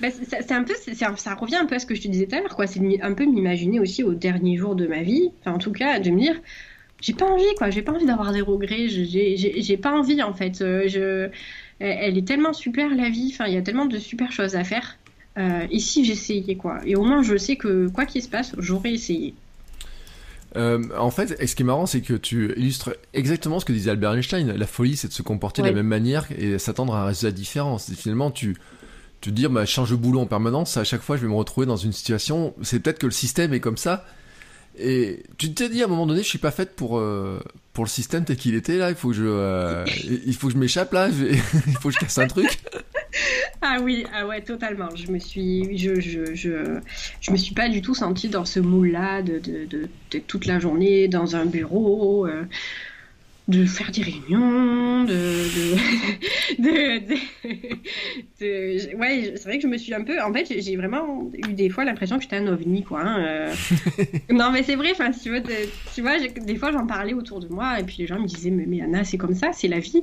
bah, 0.00 0.08
c'est 0.10 0.52
un 0.52 0.64
peu, 0.64 0.74
ça 0.94 1.34
revient 1.34 1.56
un 1.56 1.66
peu 1.66 1.74
à 1.74 1.78
ce 1.78 1.86
que 1.86 1.94
je 1.94 2.02
te 2.02 2.08
disais 2.08 2.26
tout 2.26 2.34
à 2.34 2.40
l'heure, 2.40 2.56
quoi. 2.56 2.66
C'est 2.66 2.80
un 3.02 3.12
peu 3.12 3.24
m'imaginer 3.24 3.78
aussi 3.78 4.02
au 4.02 4.14
dernier 4.14 4.56
jour 4.56 4.74
de 4.74 4.86
ma 4.86 5.02
vie, 5.02 5.30
enfin 5.40 5.52
en 5.52 5.58
tout 5.58 5.72
cas 5.72 6.00
de 6.00 6.10
me 6.10 6.18
dire, 6.18 6.40
j'ai 7.00 7.12
pas 7.12 7.26
envie, 7.26 7.44
quoi. 7.56 7.70
J'ai 7.70 7.82
pas 7.82 7.92
envie 7.92 8.06
d'avoir 8.06 8.32
des 8.32 8.40
regrets. 8.40 8.88
J'ai 8.88 9.76
pas 9.76 9.92
envie 9.92 10.22
en 10.22 10.32
fait. 10.32 10.62
Euh, 10.62 10.88
je, 10.88 11.28
elle 11.78 12.16
est 12.16 12.26
tellement 12.26 12.54
super 12.54 12.94
la 12.94 13.10
vie. 13.10 13.30
Enfin, 13.34 13.46
il 13.46 13.54
y 13.54 13.58
a 13.58 13.62
tellement 13.62 13.86
de 13.86 13.98
super 13.98 14.32
choses 14.32 14.56
à 14.56 14.64
faire 14.64 14.96
euh, 15.38 15.66
et 15.70 15.78
si 15.78 16.04
j'essayais 16.04 16.56
quoi 16.56 16.80
Et 16.86 16.96
au 16.96 17.04
moins 17.04 17.22
je 17.22 17.36
sais 17.36 17.56
que 17.56 17.88
quoi 17.88 18.06
qu'il 18.06 18.22
se 18.22 18.28
passe, 18.28 18.54
j'aurais 18.58 18.92
essayé. 18.92 19.34
Euh, 20.56 20.82
en 20.98 21.10
fait, 21.10 21.46
ce 21.46 21.54
qui 21.54 21.62
est 21.62 21.66
marrant, 21.66 21.84
c'est 21.84 22.00
que 22.00 22.14
tu 22.14 22.52
illustres 22.56 22.94
exactement 23.12 23.60
ce 23.60 23.66
que 23.66 23.72
disait 23.72 23.90
Albert 23.90 24.14
Einstein. 24.14 24.52
La 24.52 24.66
folie, 24.66 24.96
c'est 24.96 25.08
de 25.08 25.12
se 25.12 25.22
comporter 25.22 25.60
de 25.60 25.66
la 25.66 25.74
même 25.74 25.86
manière 25.86 26.26
et 26.36 26.58
s'attendre 26.58 26.94
à 26.94 27.02
un 27.02 27.06
résultat 27.06 27.30
différent. 27.32 27.76
C'est 27.76 27.94
finalement, 27.94 28.30
tu 28.30 28.56
te 29.20 29.30
dire, 29.30 29.50
bah, 29.50 29.66
change 29.66 29.90
de 29.90 29.96
boulot 29.96 30.20
en 30.20 30.26
permanence. 30.26 30.76
À 30.76 30.84
chaque 30.84 31.02
fois, 31.02 31.16
je 31.16 31.22
vais 31.22 31.28
me 31.28 31.34
retrouver 31.34 31.66
dans 31.66 31.76
une 31.76 31.92
situation. 31.92 32.54
C'est 32.62 32.80
peut-être 32.80 32.98
que 32.98 33.06
le 33.06 33.12
système 33.12 33.52
est 33.52 33.60
comme 33.60 33.76
ça. 33.76 34.06
Et 34.78 35.22
tu 35.38 35.52
t'es 35.52 35.68
dit 35.68 35.82
à 35.82 35.86
un 35.86 35.88
moment 35.88 36.06
donné, 36.06 36.22
je 36.22 36.28
suis 36.28 36.38
pas 36.38 36.50
faite 36.50 36.76
pour 36.76 36.98
euh, 36.98 37.40
pour 37.72 37.84
le 37.84 37.88
système 37.88 38.24
tel 38.24 38.36
qu'il 38.36 38.54
était 38.54 38.76
là. 38.76 38.90
Il 38.90 38.96
faut 38.96 39.08
que 39.08 39.14
je 39.14 39.84
il 40.26 40.34
faut 40.34 40.48
que 40.48 40.52
je 40.52 40.58
m'échappe 40.58 40.92
là. 40.92 41.08
il 41.66 41.76
faut 41.80 41.88
que 41.88 41.94
je 41.94 41.98
casse 41.98 42.18
un 42.18 42.26
truc. 42.26 42.58
Ah 43.62 43.78
oui, 43.80 44.06
ah 44.12 44.26
ouais, 44.26 44.42
totalement. 44.42 44.94
Je 44.94 45.10
me 45.10 45.18
suis, 45.18 45.76
je, 45.78 46.00
je, 46.00 46.34
je, 46.34 46.78
je 47.20 47.30
me 47.30 47.36
suis 47.36 47.54
pas 47.54 47.68
du 47.68 47.82
tout 47.82 47.94
sentie 47.94 48.28
dans 48.28 48.44
ce 48.44 48.60
moule-là 48.60 49.22
de, 49.22 49.38
de, 49.38 49.66
de, 50.10 50.18
toute 50.18 50.46
la 50.46 50.58
journée 50.58 51.08
dans 51.08 51.36
un 51.36 51.46
bureau. 51.46 52.26
Euh, 52.26 52.44
de 53.48 53.64
faire 53.64 53.92
des 53.92 54.02
réunions, 54.02 55.04
de, 55.04 55.14
de, 56.58 56.98
de, 58.40 58.96
ouais, 58.96 59.34
c'est 59.36 59.44
vrai 59.44 59.58
que 59.58 59.62
je 59.62 59.68
me 59.68 59.78
suis 59.78 59.94
un 59.94 60.02
peu, 60.02 60.20
en 60.20 60.32
fait, 60.32 60.46
j'ai 60.60 60.76
vraiment 60.76 61.30
eu 61.32 61.52
des 61.52 61.68
fois 61.68 61.84
l'impression 61.84 62.16
que 62.16 62.24
j'étais 62.24 62.36
un 62.36 62.46
ovni, 62.48 62.82
quoi. 62.82 63.02
Hein, 63.02 63.24
euh. 63.24 63.54
non, 64.32 64.50
mais 64.50 64.64
c'est 64.64 64.74
vrai, 64.74 64.90
enfin, 64.92 65.12
tu 65.12 65.30
vois, 65.30 65.40
tu 65.94 66.02
vois, 66.02 66.18
des 66.18 66.56
fois 66.56 66.72
j'en 66.72 66.86
parlais 66.86 67.14
autour 67.14 67.38
de 67.38 67.48
moi 67.48 67.78
et 67.78 67.84
puis 67.84 67.98
les 68.00 68.06
gens 68.08 68.18
me 68.18 68.26
disaient, 68.26 68.50
mais, 68.50 68.80
Anna, 68.80 69.04
c'est 69.04 69.18
comme 69.18 69.34
ça, 69.34 69.52
c'est 69.52 69.68
la 69.68 69.78
vie. 69.78 70.02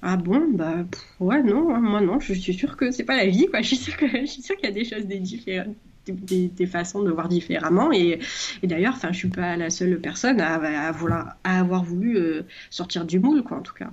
Ah 0.00 0.16
bon, 0.16 0.50
bah 0.52 0.84
ouais, 1.18 1.42
non, 1.42 1.74
hein, 1.74 1.80
moi 1.80 2.00
non, 2.00 2.20
je 2.20 2.32
suis 2.32 2.54
sûre 2.54 2.76
que 2.76 2.92
c'est 2.92 3.04
pas 3.04 3.16
la 3.16 3.26
vie, 3.26 3.46
quoi. 3.46 3.60
Je 3.60 3.74
suis 3.74 3.76
sûre 3.76 3.96
qu'il 3.96 4.64
y 4.64 4.66
a 4.66 4.70
des 4.70 4.84
choses 4.84 5.06
différentes 5.06 5.76
des, 6.12 6.66
façons 6.66 7.02
de 7.02 7.10
voir 7.10 7.28
différemment. 7.28 7.92
Et, 7.92 8.18
d'ailleurs, 8.62 8.96
je 9.10 9.16
suis 9.16 9.28
pas 9.28 9.56
la 9.56 9.70
seule 9.70 10.00
personne 10.00 10.40
à, 10.40 10.54
à, 10.54 11.58
avoir 11.58 11.84
voulu 11.84 12.16
euh, 12.16 12.42
sortir 12.70 13.04
du 13.04 13.18
moule, 13.18 13.42
quoi, 13.42 13.58
en 13.58 13.62
tout 13.62 13.74
cas. 13.74 13.90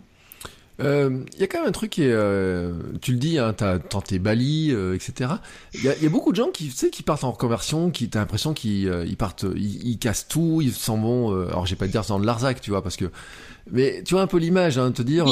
Il 0.79 0.87
euh, 0.87 1.19
y 1.37 1.43
a 1.43 1.47
quand 1.47 1.59
même 1.59 1.67
un 1.67 1.73
truc 1.73 1.91
qui 1.91 2.01
est, 2.01 2.11
euh, 2.11 2.73
tu 3.01 3.11
le 3.11 3.19
dis, 3.19 3.37
hein, 3.37 3.53
t'as 3.55 3.77
tenté 3.77 4.17
Bali, 4.17 4.71
etc. 4.71 5.33
Il 5.75 5.83
y, 5.83 6.05
a 6.05 6.09
beaucoup 6.09 6.31
de 6.31 6.37
gens 6.37 6.49
qui, 6.49 6.69
tu 6.69 6.71
sais, 6.71 6.89
qui 6.89 7.03
partent 7.03 7.23
en 7.23 7.31
reconversion, 7.31 7.91
qui 7.91 8.09
t'as 8.09 8.19
l'impression 8.19 8.53
qu'ils 8.55 9.15
partent, 9.15 9.45
ils, 9.55 9.99
cassent 9.99 10.27
tout, 10.27 10.59
ils 10.63 10.71
s'en 10.71 10.97
vont. 10.97 11.47
alors 11.47 11.67
j'ai 11.67 11.75
pas 11.75 11.85
de 11.85 11.91
dire 11.91 12.03
dans 12.05 12.17
le 12.17 12.25
Larzac, 12.25 12.61
tu 12.61 12.71
vois, 12.71 12.81
parce 12.81 12.97
que, 12.97 13.05
mais 13.69 14.01
tu 14.03 14.15
vois 14.15 14.23
un 14.23 14.27
peu 14.27 14.37
l'image, 14.37 14.79
hein, 14.79 14.91
te 14.91 15.03
dire, 15.03 15.27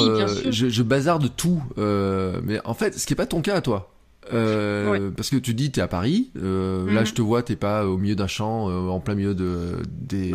je, 0.50 0.68
je 0.68 0.82
bazarde 0.84 1.30
tout. 1.36 1.60
mais 1.76 2.60
en 2.64 2.74
fait, 2.74 2.96
ce 2.96 3.04
qui 3.06 3.14
est 3.14 3.16
pas 3.16 3.26
ton 3.26 3.40
cas 3.40 3.56
à 3.56 3.60
toi. 3.60 3.90
Euh, 4.32 5.10
parce 5.10 5.30
que 5.30 5.36
tu 5.36 5.54
dis 5.54 5.70
t'es 5.70 5.80
à 5.80 5.88
Paris, 5.88 6.30
euh, 6.36 6.86
là 6.92 7.00
mhm. 7.00 7.06
je 7.06 7.14
te 7.14 7.22
vois 7.22 7.42
t'es 7.42 7.56
pas 7.56 7.86
au 7.86 7.96
milieu 7.96 8.14
d'un 8.14 8.26
champ, 8.26 8.68
euh, 8.68 8.88
en 8.88 9.00
plein 9.00 9.14
milieu 9.14 9.34
de 9.34 9.78
des. 9.86 10.30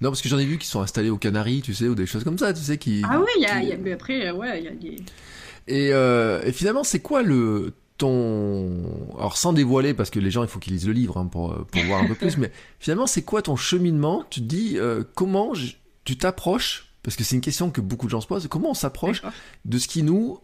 Non. 0.00 0.10
parce 0.10 0.22
que 0.22 0.28
j'en 0.28 0.38
ai 0.38 0.44
vu 0.44 0.58
qui 0.58 0.66
sont 0.66 0.80
installés 0.80 1.10
aux 1.10 1.18
Canaries, 1.18 1.62
tu 1.62 1.74
sais, 1.74 1.86
ou 1.86 1.94
des 1.94 2.06
choses 2.06 2.24
comme 2.24 2.38
ça, 2.38 2.52
tu 2.52 2.60
sais 2.60 2.78
qui. 2.78 3.02
Ah 3.04 3.20
oui, 3.20 3.30
il 3.36 3.42
y 3.42 3.72
a, 3.72 3.76
mais 3.76 3.92
après 3.92 4.30
ouais 4.30 4.60
il 4.60 4.64
y 4.64 4.68
a 4.68 4.72
des. 4.72 4.96
Et, 5.68 6.48
et 6.48 6.52
finalement 6.52 6.84
c'est 6.84 7.00
quoi 7.00 7.22
le 7.22 7.72
ton 7.96 8.70
alors 9.18 9.36
sans 9.36 9.52
dévoiler 9.52 9.92
parce 9.92 10.08
que 10.08 10.18
les 10.18 10.30
gens 10.30 10.42
il 10.42 10.48
faut 10.48 10.58
qu'ils 10.58 10.72
lisent 10.72 10.86
le 10.86 10.94
livre 10.94 11.18
hein, 11.18 11.26
pour 11.26 11.54
pour 11.66 11.82
voir 11.84 12.02
un 12.02 12.06
peu 12.06 12.14
plus, 12.14 12.36
mais 12.38 12.50
finalement 12.80 13.06
c'est 13.06 13.22
quoi 13.22 13.40
ton 13.42 13.56
cheminement? 13.56 14.24
Tu 14.30 14.40
te 14.40 14.46
dis 14.46 14.78
comment 15.14 15.52
tu 16.04 16.16
t'approches 16.16 16.86
parce 17.02 17.16
que 17.16 17.24
c'est 17.24 17.34
une 17.34 17.40
question 17.40 17.70
que 17.70 17.80
beaucoup 17.80 18.06
de 18.06 18.10
gens 18.10 18.20
se 18.20 18.26
posent. 18.26 18.46
Comment 18.48 18.70
on 18.70 18.74
s'approche 18.74 19.22
de 19.64 19.78
ce 19.78 19.86
qui 19.86 20.02
nous 20.02 20.40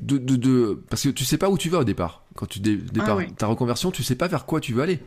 de, 0.00 0.18
de, 0.18 0.82
parce 0.88 1.02
que 1.02 1.08
tu 1.08 1.24
sais 1.24 1.38
pas 1.38 1.50
où 1.50 1.58
tu 1.58 1.68
vas 1.68 1.78
au 1.78 1.84
départ. 1.84 2.24
Quand 2.34 2.46
tu 2.46 2.60
départ 2.60 3.18
ah 3.20 3.24
ta 3.36 3.46
reconversion, 3.46 3.90
tu 3.90 4.02
sais 4.02 4.14
pas 4.14 4.28
vers 4.28 4.46
quoi 4.46 4.60
tu 4.60 4.72
veux 4.72 4.82
aller. 4.82 5.00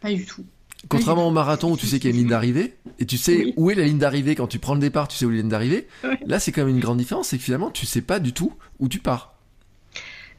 Pas 0.00 0.12
du 0.12 0.24
tout. 0.24 0.44
Contrairement 0.88 1.28
au 1.28 1.30
marathon 1.30 1.72
où 1.72 1.76
tu 1.76 1.86
sais 1.86 1.98
qu'il 1.98 2.08
y 2.08 2.12
a 2.12 2.14
une 2.14 2.22
ligne 2.22 2.30
d'arrivée 2.30 2.74
et 2.98 3.06
tu 3.06 3.18
sais 3.18 3.52
où 3.56 3.70
est 3.70 3.74
la 3.74 3.84
ligne 3.84 3.98
d'arrivée 3.98 4.34
quand 4.34 4.46
tu 4.46 4.58
prends 4.58 4.74
le 4.74 4.80
départ, 4.80 5.08
tu 5.08 5.16
sais 5.16 5.26
où 5.26 5.30
est 5.30 5.34
la 5.34 5.40
ligne 5.40 5.50
d'arrivée. 5.50 5.86
Là, 6.24 6.40
c'est 6.40 6.52
quand 6.52 6.64
même 6.64 6.74
une 6.74 6.80
grande 6.80 6.98
différence, 6.98 7.28
c'est 7.28 7.36
que 7.36 7.42
finalement, 7.42 7.70
tu 7.70 7.84
sais 7.84 8.00
pas 8.00 8.18
du 8.18 8.32
tout 8.32 8.54
où 8.78 8.88
tu 8.88 8.98
pars. 8.98 9.34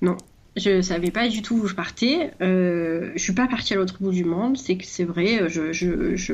Non, 0.02 0.18
je 0.58 0.82
savais 0.82 1.12
pas 1.12 1.30
du 1.30 1.42
tout 1.42 1.60
où 1.62 1.68
je 1.68 1.76
partais. 1.76 2.32
Euh, 2.42 3.12
je 3.16 3.22
suis 3.22 3.34
pas 3.34 3.48
partie 3.48 3.74
à 3.74 3.78
l'autre 3.78 3.98
bout 4.02 4.12
du 4.12 4.26
monde. 4.26 4.58
C'est 4.58 4.78
que 4.78 4.86
c'est 4.86 5.06
vrai. 5.06 5.48
Je, 5.48 5.72
je, 5.72 6.16
je, 6.16 6.34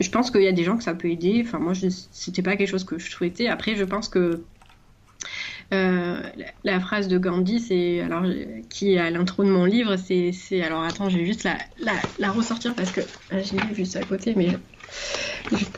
je 0.00 0.10
pense 0.10 0.30
qu'il 0.30 0.42
y 0.42 0.48
a 0.48 0.52
des 0.52 0.64
gens 0.64 0.76
que 0.76 0.82
ça 0.82 0.94
peut 0.94 1.10
aider. 1.10 1.44
Enfin, 1.46 1.58
moi, 1.58 1.72
c'était 2.10 2.42
pas 2.42 2.56
quelque 2.56 2.70
chose 2.70 2.84
que 2.84 2.98
je 2.98 3.10
souhaitais. 3.10 3.46
Après, 3.48 3.76
je 3.76 3.84
pense 3.84 4.08
que 4.08 4.42
la, 5.72 6.80
phrase 6.80 7.08
de 7.08 7.18
Gandhi, 7.18 7.60
c'est 7.60 8.00
alors 8.00 8.24
qui 8.68 8.94
est 8.94 8.98
à 8.98 9.10
l'intro 9.10 9.44
de 9.44 9.50
mon 9.50 9.64
livre, 9.64 9.96
c'est 9.96 10.62
alors 10.62 10.82
attends, 10.82 11.08
je 11.08 11.18
vais 11.18 11.26
juste 11.26 11.44
la, 11.44 11.56
la, 12.18 12.30
ressortir 12.30 12.74
parce 12.74 12.92
que 12.92 13.00
je 13.30 13.52
l'ai 13.52 13.74
juste 13.74 13.96
à 13.96 14.02
côté, 14.02 14.34
mais 14.36 14.56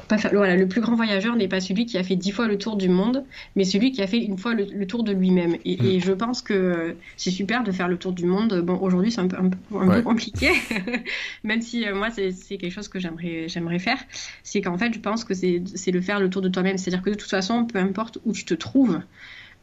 pas 0.09 0.18
faire... 0.18 0.32
voilà, 0.32 0.57
le 0.57 0.68
plus 0.68 0.80
grand 0.80 0.95
voyageur 0.95 1.36
n'est 1.36 1.49
pas 1.49 1.61
celui 1.61 1.86
qui 1.86 1.99
a 1.99 2.03
fait 2.03 2.16
dix 2.16 2.30
fois 2.30 2.47
le 2.47 2.59
tour 2.59 2.76
du 2.76 2.88
monde, 2.88 3.24
mais 3.57 3.64
celui 3.64 3.92
qui 3.92 4.03
a 4.03 4.07
fait 4.07 4.18
une 4.18 4.38
fois 4.38 4.55
le, 4.55 4.86
tour 4.86 5.05
de 5.05 5.12
lui-même. 5.12 5.57
Et, 5.64 6.01
je 6.01 6.12
pense 6.12 6.42
que 6.42 6.97
c'est 7.16 7.30
super 7.30 7.64
de 7.64 7.72
faire 7.72 7.88
le 7.88 7.97
tour 7.97 8.12
du 8.12 8.26
monde. 8.26 8.61
Bon, 8.61 8.76
aujourd'hui, 8.78 9.11
c'est 9.11 9.20
un 9.20 9.28
peu, 9.28 9.36
un 9.36 9.49
peu, 9.49 10.03
compliqué, 10.03 10.51
même 11.45 11.62
si 11.62 11.86
euh, 11.86 11.95
moi, 11.95 12.09
c'est 12.11 12.32
quelque 12.57 12.70
chose 12.70 12.88
que 12.88 12.99
j'aimerais 12.99 13.78
faire. 13.78 13.99
C'est 14.42 14.61
qu'en 14.61 14.76
fait, 14.76 14.92
je 14.92 15.01
pense 15.01 15.24
que 15.24 15.34
c'est 15.34 15.61
de 15.61 16.01
faire 16.01 16.20
le 16.20 16.30
tour 16.30 16.42
de 16.42 16.49
toi-même. 16.49 16.78
C'est-à-dire 16.78 17.03
que 17.03 17.11
de 17.11 17.14
toute 17.14 17.30
façon, 17.30 17.64
peu 17.64 17.78
importe 17.78 18.18
où 18.24 18.32
tu 18.32 18.45
te 18.45 18.55
trouves, 18.55 19.01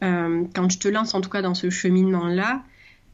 euh, 0.02 0.44
quand 0.54 0.68
tu 0.68 0.78
te 0.78 0.88
lances 0.88 1.14
en 1.14 1.20
tout 1.20 1.30
cas 1.30 1.42
dans 1.42 1.54
ce 1.54 1.70
cheminement-là, 1.70 2.62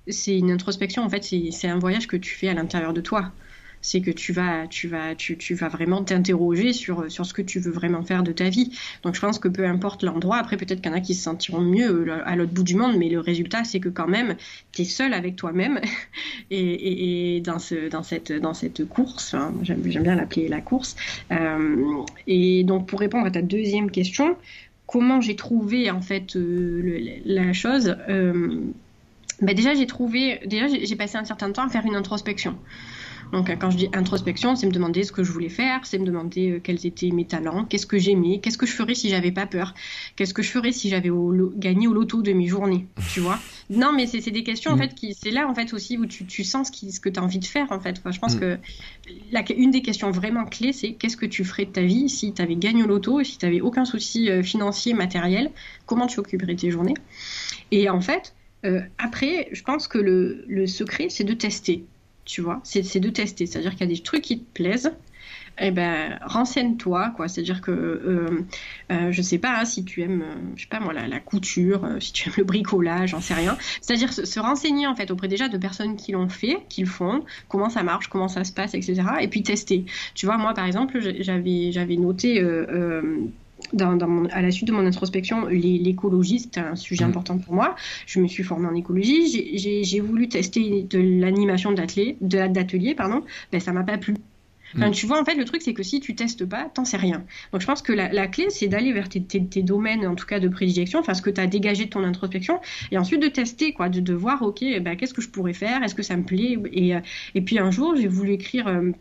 c'est 0.09 0.39
une 0.39 0.51
introspection. 0.51 1.03
En 1.05 1.11
fait, 1.11 1.23
c'est 1.23 1.69
un 1.69 1.79
voyage 1.79 2.07
que 2.07 2.17
tu 2.17 2.35
fais 2.35 2.49
à 2.49 2.55
l'intérieur 2.55 2.93
de 2.93 3.01
toi 3.01 3.33
c'est 3.81 4.01
que 4.01 4.11
tu 4.11 4.33
vas, 4.33 4.67
tu 4.67 4.89
vas, 4.89 5.15
tu, 5.15 5.55
vas 5.55 5.69
vraiment 5.69 6.03
t'interroger 6.03 6.73
sur, 6.73 7.11
sur 7.11 7.27
ce 7.27 7.35
que 7.35 7.43
tu 7.43 7.61
veux 7.61 7.71
vraiment 7.71 8.03
faire 8.03 8.23
de 8.23 8.33
ta 8.33 8.49
vie. 8.49 8.73
Donc 9.03 9.15
je 9.15 9.21
pense 9.21 9.39
que 9.39 9.49
peu 9.49 9.67
importe 9.67 10.03
l'endroit, 10.03 10.39
après 10.39 10.57
peut-être 10.57 10.81
qu'il 10.81 10.91
y 10.91 10.95
en 10.95 10.97
a 10.97 11.01
qui 11.01 11.15
se 11.15 11.23
sentiront 11.23 11.61
mieux 11.61 12.09
euh, 12.09 12.23
à 12.25 12.37
l'autre 12.37 12.53
bout 12.53 12.63
du 12.63 12.75
monde, 12.75 12.97
mais 12.97 13.09
le 13.09 13.21
résultat 13.21 13.65
c'est 13.65 13.81
que 13.81 13.89
quand 13.89 14.09
même, 14.09 14.37
tu 14.73 14.83
es 14.83 14.85
seul 14.85 15.15
avec 15.15 15.37
toi-même 15.37 15.81
et, 16.51 17.37
et, 17.37 17.41
dans, 17.41 17.59
ce, 17.59 17.89
dans, 17.89 18.03
cette, 18.03 18.33
dans 18.33 18.55
cette 18.55 18.89
course, 18.89 19.35
hein, 19.35 19.55
j'aime 19.63 19.81
bien 19.81 20.15
l'appeler 20.15 20.49
la 20.49 20.61
course. 20.61 20.97
Euh, 21.33 22.03
et 22.27 22.65
donc 22.65 22.89
pour 22.89 23.01
répondre 23.01 23.27
à 23.27 23.31
ta 23.31 23.43
deuxième 23.43 23.91
question, 23.91 24.37
comment 24.89 25.21
j'ai 25.21 25.37
trouvé 25.37 25.91
en 25.93 26.01
fait 26.01 26.35
euh, 26.35 27.21
la 27.25 27.53
chose 27.53 27.97
bah 29.41 29.55
déjà 29.55 29.75
j'ai 29.75 29.87
trouvé 29.87 30.41
déjà 30.47 30.67
j'ai 30.67 30.97
passé 30.97 31.17
un 31.17 31.25
certain 31.25 31.53
temps 31.53 31.65
à 31.65 31.69
faire 31.69 31.87
une 31.87 31.95
introspection 31.95 32.59
donc 33.33 33.51
quand 33.59 33.71
je 33.71 33.77
dis 33.77 33.89
introspection, 33.93 34.57
c'est 34.57 34.67
me 34.67 34.73
demander 34.73 35.03
ce 35.03 35.13
que 35.13 35.23
je 35.23 35.33
voulais 35.33 35.49
faire, 35.49 35.85
c'est 35.85 35.99
me 35.99 36.05
demander 36.05 36.53
euh, 36.53 36.61
quels 36.63 36.87
étaient 36.87 37.11
mes 37.11 37.27
talents, 37.27 37.65
qu'est-ce 37.65 37.87
que 37.87 37.99
j'aimais, 37.99 38.41
qu'est-ce 38.41 38.59
que 38.59 38.67
je 38.67 38.73
ferais 38.73 38.95
si 38.95 39.09
j'avais 39.09 39.33
pas 39.33 39.47
peur, 39.47 39.75
qu'est-ce 40.17 40.35
que 40.35 40.43
je 40.43 40.51
ferais 40.51 40.73
si 40.73 40.89
j'avais 40.89 41.11
gagné 41.57 41.87
au 41.87 41.93
loto 41.93 42.23
de 42.23 42.33
mes 42.33 42.47
journées, 42.47 42.87
tu 43.13 43.21
vois. 43.21 43.39
Non, 43.71 43.93
mais 43.93 44.07
c'est 44.07 44.31
des 44.31 44.45
questions 44.45 44.71
en 44.71 44.77
mm. 44.77 44.79
fait 44.79 44.95
qui 44.95 45.13
c'est 45.13 45.31
là 45.31 45.47
en 45.47 45.55
fait 45.55 45.75
aussi 45.75 45.99
où 45.99 46.07
tu, 46.07 46.25
tu 46.25 46.43
sens 46.43 46.71
ce, 46.73 46.91
ce 46.91 47.01
que 47.01 47.11
tu 47.11 47.21
as 47.21 47.23
envie 47.23 47.39
de 47.39 47.45
faire 47.45 47.71
en 47.71 47.79
fait. 47.79 47.99
Enfin, 47.99 48.13
je 48.13 48.19
pense 48.19 48.37
mm. 48.37 48.41
que 48.41 48.59
la, 49.31 49.45
une 49.53 49.71
des 49.71 49.83
questions 49.83 50.11
vraiment 50.11 50.47
clés, 50.47 50.73
c'est 50.73 50.93
qu'est-ce 50.93 51.19
que 51.19 51.27
tu 51.27 51.45
ferais 51.45 51.67
de 51.67 51.73
ta 51.73 51.83
vie 51.83 52.09
si 52.09 52.33
tu 52.33 52.41
avais 52.41 52.57
gagné 52.57 52.83
au 52.83 52.87
loto, 52.87 53.23
si 53.23 53.37
tu 53.37 53.45
avais 53.45 53.61
aucun 53.61 53.85
souci 53.85 54.31
euh, 54.31 54.43
financier, 54.43 54.95
matériel, 54.95 55.51
comment 55.85 56.07
tu 56.07 56.19
occuperais 56.19 56.57
tes 56.57 56.71
journées? 56.71 56.95
Et 57.71 57.91
en 57.91 58.01
fait, 58.01 58.35
euh, 58.65 58.81
après, 58.97 59.49
je 59.53 59.63
pense 59.63 59.87
que 59.87 59.99
le, 59.99 60.45
le 60.49 60.67
secret, 60.67 61.09
c'est 61.11 61.25
de 61.25 61.35
tester 61.35 61.85
tu 62.29 62.43
vois. 62.43 62.61
C'est 62.63 63.01
de 63.01 63.09
tester. 63.09 63.47
C'est-à-dire 63.47 63.73
qu'il 63.73 63.81
y 63.81 63.91
a 63.91 63.95
des 63.95 64.03
trucs 64.03 64.23
qui 64.23 64.39
te 64.39 64.53
plaisent. 64.53 64.93
Eh 65.61 65.73
ben, 65.73 66.21
renseigne-toi, 66.23 67.13
quoi. 67.17 67.27
C'est-à-dire 67.27 67.61
que, 67.63 67.73
euh, 67.73 68.47
euh, 68.93 69.11
je 69.11 69.23
sais 69.23 69.39
pas, 69.39 69.59
hein, 69.59 69.65
si 69.65 69.85
tu 69.85 70.03
aimes, 70.03 70.23
euh, 70.23 70.53
je 70.55 70.63
sais 70.63 70.69
pas 70.69 70.79
moi, 70.79 70.93
la, 70.93 71.19
couture, 71.19 71.89
si 71.99 72.13
tu 72.13 72.29
aimes 72.29 72.35
le 72.37 72.45
bricolage, 72.45 73.11
j'en 73.11 73.21
sais 73.21 73.35
rien. 73.35 73.57
C'est-à-dire 73.81 74.13
se, 74.13 74.39
renseigner, 74.39 74.87
en 74.87 74.95
fait, 74.95 75.11
auprès 75.11 75.27
déjà 75.27 75.49
de 75.49 75.59
personnes 75.59 75.97
qui 75.97 76.13
l'ont 76.13 76.29
fait, 76.29 76.59
qui 76.69 76.83
le 76.83 76.87
font, 76.87 77.25
comment 77.49 77.71
ça 77.71 77.83
marche, 77.83 78.07
comment 78.07 78.29
ça 78.29 78.45
se 78.45 78.53
passe, 78.53 78.75
etc. 78.75 79.03
Et 79.21 79.27
puis 79.27 79.43
tester. 79.43 79.85
Tu 80.15 80.27
vois, 80.27 80.37
moi, 80.37 80.55
par 80.55 80.67
exemple, 80.67 81.01
j'avais, 81.01 81.73
noté 83.73 84.33
à 84.33 84.43
la 84.43 84.51
suite 84.51 84.69
de 84.69 84.73
mon 84.73 84.87
introspection, 84.87 85.47
l'écologie, 85.47 86.41
c'était 86.41 86.61
un 86.61 86.77
sujet 86.77 87.05
mmh. 87.05 87.09
important 87.09 87.39
pour 87.39 87.55
moi. 87.55 87.77
Je 88.07 88.21
me 88.21 88.29
suis 88.29 88.43
formée 88.43 88.67
en 88.67 88.75
écologie. 88.75 89.59
J'ai 89.59 90.01
voulu 90.01 90.29
tester 90.29 90.83
de 90.83 90.99
l'animation 90.99 91.73
d'atelier, 91.73 92.95
pardon. 92.95 93.23
Ben, 93.53 93.61
ça 93.61 93.73
m'a 93.73 93.85
pas 93.85 93.99
plu. 93.99 94.15
Mmh. 94.75 94.91
tu 94.91 95.07
vois, 95.07 95.19
en 95.19 95.25
fait, 95.25 95.35
le 95.35 95.47
truc, 95.47 95.63
c'est 95.63 95.73
que 95.73 95.83
si 95.83 95.99
tu 96.01 96.15
testes 96.15 96.45
pas, 96.45 96.71
t'en 96.73 96.85
sais 96.85 96.99
rien. 96.99 97.25
Donc, 97.53 97.63
je 97.63 97.67
pense 97.67 97.81
que 97.81 97.93
la, 97.93 98.27
clé, 98.27 98.47
c'est 98.51 98.69
d'aller 98.69 98.93
vers 98.93 99.09
tes, 99.09 99.63
domaines, 99.63 100.07
en 100.07 100.15
tout 100.15 100.27
cas, 100.27 100.41
de 100.41 100.49
prédilection, 100.49 101.01
enfin, 101.01 101.15
ce 101.15 101.23
que 101.23 101.31
tu 101.31 101.41
as 101.41 101.47
dégagé 101.47 101.87
de 101.87 101.91
ton 101.91 102.05
introspection, 102.05 102.61
et 102.91 102.99
ensuite 102.99 103.23
de 103.23 103.29
tester, 103.29 103.73
quoi, 103.73 103.89
de, 103.89 104.01
de 104.01 104.15
voir, 104.15 104.43
OK, 104.43 104.63
ben, 104.83 104.97
qu'est-ce 104.97 105.15
que 105.15 105.23
je 105.23 105.31
pourrais 105.31 105.55
faire? 105.55 105.83
Est-ce 105.83 105.95
que 105.95 106.03
ça 106.03 106.17
me 106.17 106.25
plaît? 106.25 106.59
Et, 106.73 106.93
et 107.35 107.41
puis, 107.41 107.59
un 107.59 107.71
jour, 107.71 107.97
j'ai 107.97 108.09
voulu 108.09 108.33
écrire. 108.33 108.69
Euh, 108.69 108.93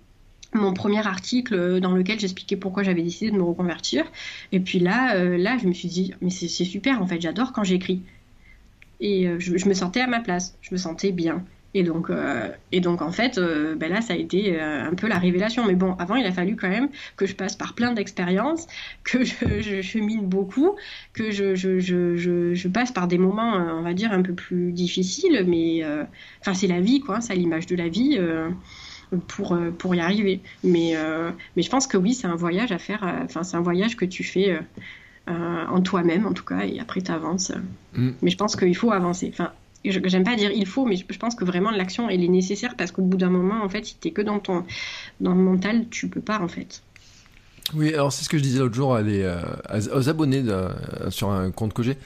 mon 0.54 0.74
premier 0.74 1.06
article 1.06 1.80
dans 1.80 1.94
lequel 1.94 2.20
j'expliquais 2.20 2.56
pourquoi 2.56 2.84
j'avais 2.84 3.04
décidé 3.04 3.32
de 3.32 3.38
me 3.38 3.44
reconvertir. 3.44 4.06
Et 4.52 4.60
puis 4.60 4.80
là, 4.80 5.16
euh, 5.16 5.38
là, 5.38 5.58
je 5.62 5.68
me 5.68 5.74
suis 5.74 5.90
dit, 5.90 6.14
mais 6.22 6.30
c'est 6.30 6.48
super, 6.48 7.02
en 7.02 7.08
fait, 7.08 7.22
j'adore 7.22 7.54
quand 7.54 7.64
j'écris. 7.64 8.02
Et 9.00 9.28
euh, 9.28 9.40
je, 9.40 9.68
me 9.68 9.74
sentais 9.74 10.02
à 10.02 10.08
ma 10.08 10.20
place, 10.20 10.58
je 10.62 10.74
me 10.74 10.78
sentais 10.78 11.12
bien. 11.12 11.44
Et 11.74 11.84
donc, 11.84 12.10
euh, 12.10 12.50
et 12.72 12.80
donc 12.80 13.04
en 13.04 13.12
fait, 13.12 13.40
ben 13.40 13.92
là, 13.92 14.02
ça 14.02 14.14
a 14.14 14.16
été 14.16 14.60
un 14.60 14.96
peu 14.96 15.08
la 15.08 15.20
révélation. 15.20 15.68
Mais 15.68 15.76
bon, 15.76 15.94
avant, 16.00 16.16
il 16.16 16.26
a 16.26 16.32
fallu 16.32 16.56
quand 16.56 16.70
même 16.70 16.90
que 17.18 17.28
je 17.28 17.36
passe 17.36 17.56
par 17.56 17.76
plein 17.76 17.94
d'expériences, 17.94 18.66
que 19.04 19.24
je, 19.24 19.82
chemine 19.82 20.26
beaucoup, 20.26 20.76
que 21.14 21.30
je, 21.30 21.56
je, 21.56 22.68
passe 22.70 22.92
par 22.92 23.08
des 23.08 23.20
moments, 23.20 23.54
on 23.78 23.82
va 23.82 23.94
dire, 23.94 24.12
un 24.12 24.24
peu 24.24 24.34
plus 24.34 24.72
difficiles. 24.72 25.46
Mais 25.46 25.84
enfin, 26.40 26.56
c'est 26.56 26.68
la 26.68 26.80
vie, 26.80 27.02
quoi. 27.02 27.22
C'est 27.22 27.36
l'image 27.36 27.68
de 27.68 27.76
la 27.76 27.90
vie 27.90 28.18
pour, 29.28 29.54
euh, 29.54 29.72
pour 29.72 29.96
y 29.96 30.00
arriver. 30.00 30.42
Mais, 30.64 30.96
euh, 30.96 31.32
mais 31.56 31.64
je 31.64 31.70
pense 31.70 31.88
que 31.88 31.98
oui, 31.98 32.14
c'est 32.14 32.28
un 32.28 32.36
voyage 32.36 32.72
à 32.72 32.78
faire. 32.78 33.04
Euh, 33.04 33.24
enfin, 33.24 33.44
c'est 33.44 33.58
un 33.58 33.62
voyage 33.62 33.96
que 33.96 34.06
tu 34.06 34.24
fais 34.24 34.60
en 35.28 35.82
toi-même, 35.82 36.26
en 36.26 36.32
tout 36.32 36.46
cas, 36.46 36.62
et 36.66 36.80
après 36.80 37.02
tu 37.02 37.12
avances. 37.12 37.52
Mm. 37.94 38.12
Mais 38.22 38.32
je 38.32 38.38
pense 38.38 38.56
qu'il 38.56 38.76
faut 38.76 38.92
avancer. 38.92 39.30
Enfin, 39.34 39.52
j'aime 39.84 40.24
pas 40.24 40.36
dire 40.36 40.52
il 40.52 40.66
faut, 40.66 40.86
mais 40.86 40.96
je 40.96 41.20
pense 41.20 41.36
que 41.36 41.44
vraiment 41.44 41.70
l'action 41.70 42.10
elle 42.10 42.24
est 42.24 42.30
nécessaire 42.30 42.76
parce 42.78 42.92
qu'au 42.92 43.02
bout 43.02 43.18
d'un 43.18 43.30
moment, 43.30 43.62
en 43.62 43.68
fait, 43.68 43.86
si 43.86 43.96
t'es 43.96 44.12
que 44.12 44.22
dans 44.22 44.40
ton 44.40 44.64
dans 45.20 45.34
le 45.34 45.42
mental, 45.42 45.88
tu 45.90 46.08
peux 46.08 46.22
pas 46.22 46.40
en 46.40 46.48
fait. 46.48 46.82
Oui, 47.74 47.94
alors 47.94 48.14
c'est 48.14 48.24
ce 48.24 48.30
que 48.30 48.38
je 48.38 48.44
disais 48.44 48.60
l'autre 48.60 48.76
jour 48.76 48.96
à 48.96 49.02
aux 49.94 50.10
abonnés 50.10 50.46
sur 51.10 51.30
un 51.30 51.52
compte 51.52 51.74
que 51.74 51.84
j'ai 51.84 51.98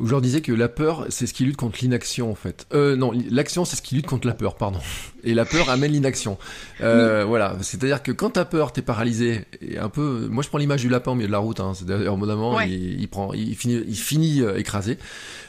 où 0.00 0.06
je 0.06 0.12
leur 0.12 0.22
disais 0.22 0.40
que 0.40 0.52
la 0.52 0.68
peur, 0.68 1.06
c'est 1.10 1.26
ce 1.26 1.34
qui 1.34 1.44
lutte 1.44 1.58
contre 1.58 1.78
l'inaction, 1.82 2.30
en 2.30 2.34
fait. 2.34 2.66
Euh, 2.72 2.96
non, 2.96 3.12
l'action, 3.30 3.66
c'est 3.66 3.76
ce 3.76 3.82
qui 3.82 3.94
lutte 3.94 4.06
contre 4.06 4.26
la 4.26 4.32
peur, 4.32 4.54
pardon. 4.56 4.80
Et 5.24 5.34
la 5.34 5.44
peur 5.44 5.68
amène 5.68 5.92
l'inaction. 5.92 6.38
Euh, 6.80 7.24
Voilà, 7.26 7.56
c'est-à-dire 7.60 8.02
que 8.02 8.10
quand 8.10 8.30
t'as 8.30 8.46
peur, 8.46 8.72
t'es 8.72 8.80
paralysé. 8.80 9.44
Et 9.60 9.76
un 9.76 9.90
peu, 9.90 10.26
moi 10.30 10.42
je 10.42 10.48
prends 10.48 10.56
l'image 10.56 10.80
du 10.80 10.88
lapin 10.88 11.12
au 11.12 11.14
milieu 11.14 11.26
de 11.26 11.32
la 11.32 11.38
route. 11.38 11.60
Hein. 11.60 11.72
C'est 11.74 11.84
d'ailleurs, 11.84 12.14
au 12.14 12.60
il, 12.62 13.00
il, 13.00 13.08
prend, 13.08 13.34
il 13.34 13.54
finit, 13.54 13.84
il 13.86 13.96
finit 13.96 14.40
euh, 14.40 14.56
écrasé 14.56 14.96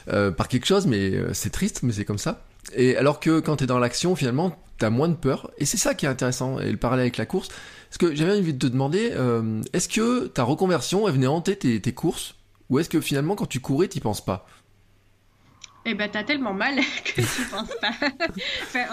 euh, 0.08 0.30
par 0.30 0.48
quelque 0.48 0.66
chose, 0.66 0.86
mais 0.86 1.14
euh, 1.14 1.32
c'est 1.32 1.50
triste, 1.50 1.80
mais 1.82 1.92
c'est 1.94 2.04
comme 2.04 2.18
ça. 2.18 2.44
Et 2.74 2.96
alors 2.96 3.20
que 3.20 3.40
quand 3.40 3.56
t'es 3.56 3.66
dans 3.66 3.78
l'action, 3.78 4.14
finalement, 4.14 4.54
t'as 4.76 4.90
moins 4.90 5.08
de 5.08 5.14
peur. 5.14 5.50
Et 5.56 5.64
c'est 5.64 5.78
ça 5.78 5.94
qui 5.94 6.04
est 6.04 6.10
intéressant. 6.10 6.60
Et 6.60 6.70
le 6.70 6.76
parallèle 6.76 7.04
avec 7.04 7.16
la 7.16 7.24
course. 7.24 7.48
Parce 7.88 7.98
que 7.98 8.14
j'avais 8.14 8.38
envie 8.38 8.54
de 8.54 8.58
te 8.58 8.70
demander, 8.70 9.12
est-ce 9.74 9.86
que 9.86 10.26
ta 10.26 10.44
reconversion, 10.44 11.06
elle 11.06 11.14
venait 11.14 11.26
hanter 11.26 11.56
tes, 11.56 11.78
tes 11.78 11.92
courses? 11.92 12.36
Ou 12.70 12.78
est-ce 12.78 12.88
que 12.88 13.00
finalement, 13.00 13.34
quand 13.36 13.46
tu 13.46 13.60
courais, 13.60 13.88
t'y 13.88 14.00
penses 14.00 14.24
pas? 14.24 14.46
Eh 15.84 15.94
ben, 15.94 16.08
t'as 16.10 16.22
tellement 16.22 16.54
mal 16.54 16.76
que 17.04 17.20
tu 17.20 17.48
penses 17.50 17.74
pas. 17.80 17.90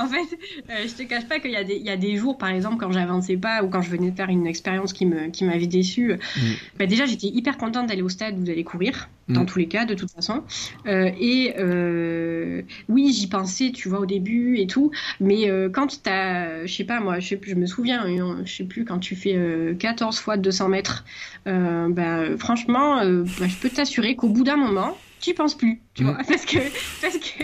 en 0.02 0.08
fait, 0.08 0.38
euh, 0.70 0.88
je 0.88 0.94
te 0.96 1.04
cache 1.04 1.28
pas 1.28 1.40
qu'il 1.40 1.52
y, 1.52 1.56
a 1.56 1.64
des, 1.64 1.78
y 1.78 1.90
a 1.90 1.98
des 1.98 2.16
jours, 2.18 2.38
par 2.38 2.50
exemple, 2.50 2.78
quand 2.78 2.92
j'avançais 2.92 3.38
pas 3.38 3.64
ou 3.64 3.70
quand 3.70 3.82
je 3.82 3.92
venais 3.92 4.12
de 4.12 4.16
faire 4.16 4.30
une 4.30 4.48
expérience 4.48 4.94
qui 4.94 5.06
m'avait 5.06 5.68
déçu. 5.68 6.14
Mm. 6.14 6.40
Ben, 6.78 6.88
déjà, 6.88 7.06
j'étais 7.06 7.28
hyper 7.28 7.58
contente 7.58 7.88
d'aller 7.88 8.02
au 8.02 8.10
stade 8.10 8.40
ou 8.40 8.44
d'aller 8.44 8.64
courir, 8.64 9.10
dans 9.28 9.42
mm. 9.42 9.46
tous 9.46 9.60
les 9.60 9.68
cas, 9.68 9.86
de 9.86 9.94
toute 9.94 10.12
façon. 10.12 10.44
Euh, 10.88 11.12
et 11.20 11.54
euh, 11.60 12.64
oui, 12.88 13.14
j'y 13.14 13.28
pensais, 13.28 13.72
tu 13.72 13.88
vois, 13.88 14.00
au 14.00 14.08
début 14.08 14.58
et 14.58 14.66
tout. 14.66 14.92
Mais 15.20 15.48
quand 15.72 16.02
t'as, 16.02 16.66
je 16.66 16.74
sais 16.74 16.86
pas, 16.86 17.00
moi, 17.00 17.20
je, 17.20 17.36
je 17.42 17.56
me 17.56 17.68
souviens, 17.68 18.06
je 18.46 18.52
sais 18.52 18.64
plus, 18.64 18.84
quand 18.84 19.00
tu 19.00 19.16
fais 19.16 19.38
14 19.78 20.18
fois 20.18 20.38
200 20.38 20.70
mètres, 20.70 21.06
ben, 21.46 22.36
franchement, 22.40 22.98
ben, 23.04 23.26
je 23.26 23.58
peux 23.58 23.70
t'assurer 23.70 24.16
qu'au 24.16 24.30
bout 24.30 24.44
d'un 24.44 24.58
moment, 24.58 24.98
tu 25.20 25.34
penses 25.34 25.56
plus, 25.56 25.82
tu 25.94 26.04
vois, 26.04 26.18
parce 26.28 26.46
que, 26.46 26.58
parce 27.02 27.18
que, 27.18 27.44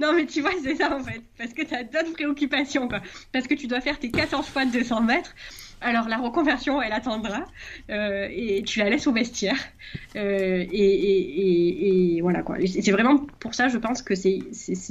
non 0.00 0.12
mais 0.12 0.26
tu 0.26 0.40
vois, 0.40 0.52
c'est 0.62 0.76
ça 0.76 0.94
en 0.94 1.02
fait, 1.02 1.22
parce 1.38 1.52
que 1.52 1.62
tu 1.62 1.74
as 1.74 1.84
d'autres 1.84 2.12
préoccupations, 2.12 2.88
quoi, 2.88 3.00
parce 3.32 3.46
que 3.46 3.54
tu 3.54 3.66
dois 3.66 3.80
faire 3.80 3.98
tes 3.98 4.10
14 4.10 4.46
fois 4.46 4.64
de 4.64 4.72
200 4.72 5.02
mètres, 5.02 5.34
alors 5.80 6.08
la 6.08 6.16
reconversion, 6.16 6.80
elle 6.80 6.92
attendra, 6.92 7.44
euh, 7.90 8.28
et 8.30 8.62
tu 8.62 8.78
la 8.78 8.90
laisses 8.90 9.06
au 9.06 9.12
vestiaire, 9.12 9.56
euh, 10.16 10.64
et, 10.72 12.16
et, 12.16 12.20
voilà 12.20 12.42
quoi. 12.42 12.56
C'est 12.66 12.92
vraiment 12.92 13.18
pour 13.38 13.54
ça, 13.54 13.68
je 13.68 13.78
pense 13.78 14.02
que 14.02 14.14
c'est 14.14 14.40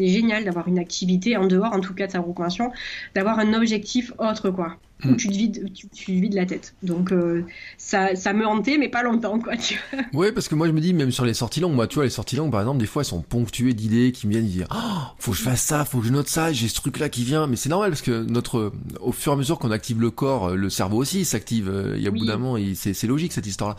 génial 0.07 0.45
d'avoir 0.45 0.67
une 0.67 0.79
activité 0.79 1.35
en 1.37 1.47
dehors, 1.47 1.73
en 1.73 1.79
tout 1.79 1.93
cas 1.93 2.07
de 2.07 2.11
sa 2.11 2.19
reconversion, 2.19 2.71
d'avoir 3.15 3.39
un 3.39 3.53
objectif 3.53 4.11
autre, 4.19 4.49
quoi. 4.49 4.77
Où 5.05 5.09
mm. 5.09 5.17
tu 5.17 5.27
te 5.27 5.33
vides, 5.33 5.73
tu, 5.73 5.87
tu 5.89 6.11
vides 6.13 6.33
la 6.33 6.45
tête. 6.45 6.75
Donc 6.83 7.11
euh, 7.11 7.45
ça, 7.77 8.15
ça 8.15 8.33
me 8.33 8.45
hantait, 8.45 8.77
mais 8.77 8.89
pas 8.89 9.03
longtemps, 9.03 9.39
quoi. 9.39 9.57
Tu 9.57 9.79
vois. 9.91 10.03
Ouais, 10.13 10.31
parce 10.31 10.47
que 10.47 10.55
moi 10.55 10.67
je 10.67 10.71
me 10.71 10.81
dis 10.81 10.93
même 10.93 11.11
sur 11.11 11.25
les 11.25 11.33
sorties 11.33 11.59
longues, 11.59 11.73
moi 11.73 11.87
tu 11.87 11.95
vois 11.95 12.03
les 12.03 12.09
sorties 12.09 12.35
longues 12.35 12.51
par 12.51 12.61
exemple, 12.61 12.79
des 12.79 12.85
fois 12.85 13.01
elles 13.01 13.07
sont 13.07 13.21
ponctuées 13.21 13.73
d'idées 13.73 14.11
qui 14.11 14.27
me 14.27 14.31
viennent 14.33 14.47
dire, 14.47 14.67
oh, 14.73 15.01
faut 15.17 15.31
que 15.31 15.37
je 15.37 15.43
fasse 15.43 15.61
ça, 15.61 15.85
faut 15.85 15.99
que 15.99 16.07
je 16.07 16.11
note 16.11 16.27
ça, 16.27 16.51
j'ai 16.51 16.67
ce 16.67 16.75
truc 16.75 16.99
là 16.99 17.09
qui 17.09 17.23
vient. 17.23 17.47
Mais 17.47 17.55
c'est 17.55 17.69
normal 17.69 17.91
parce 17.91 18.01
que 18.01 18.23
notre, 18.23 18.73
au 18.99 19.11
fur 19.11 19.31
et 19.31 19.35
à 19.35 19.37
mesure 19.37 19.59
qu'on 19.59 19.71
active 19.71 20.01
le 20.01 20.11
corps, 20.11 20.55
le 20.55 20.69
cerveau 20.69 20.97
aussi 20.97 21.25
s'active. 21.25 21.71
Il 21.95 22.01
y 22.01 22.07
a 22.07 22.11
oui. 22.11 22.19
bout 22.19 22.25
d'un 22.25 22.37
moment, 22.37 22.61
c'est 22.75 23.07
logique 23.07 23.33
cette 23.33 23.47
histoire-là. 23.47 23.77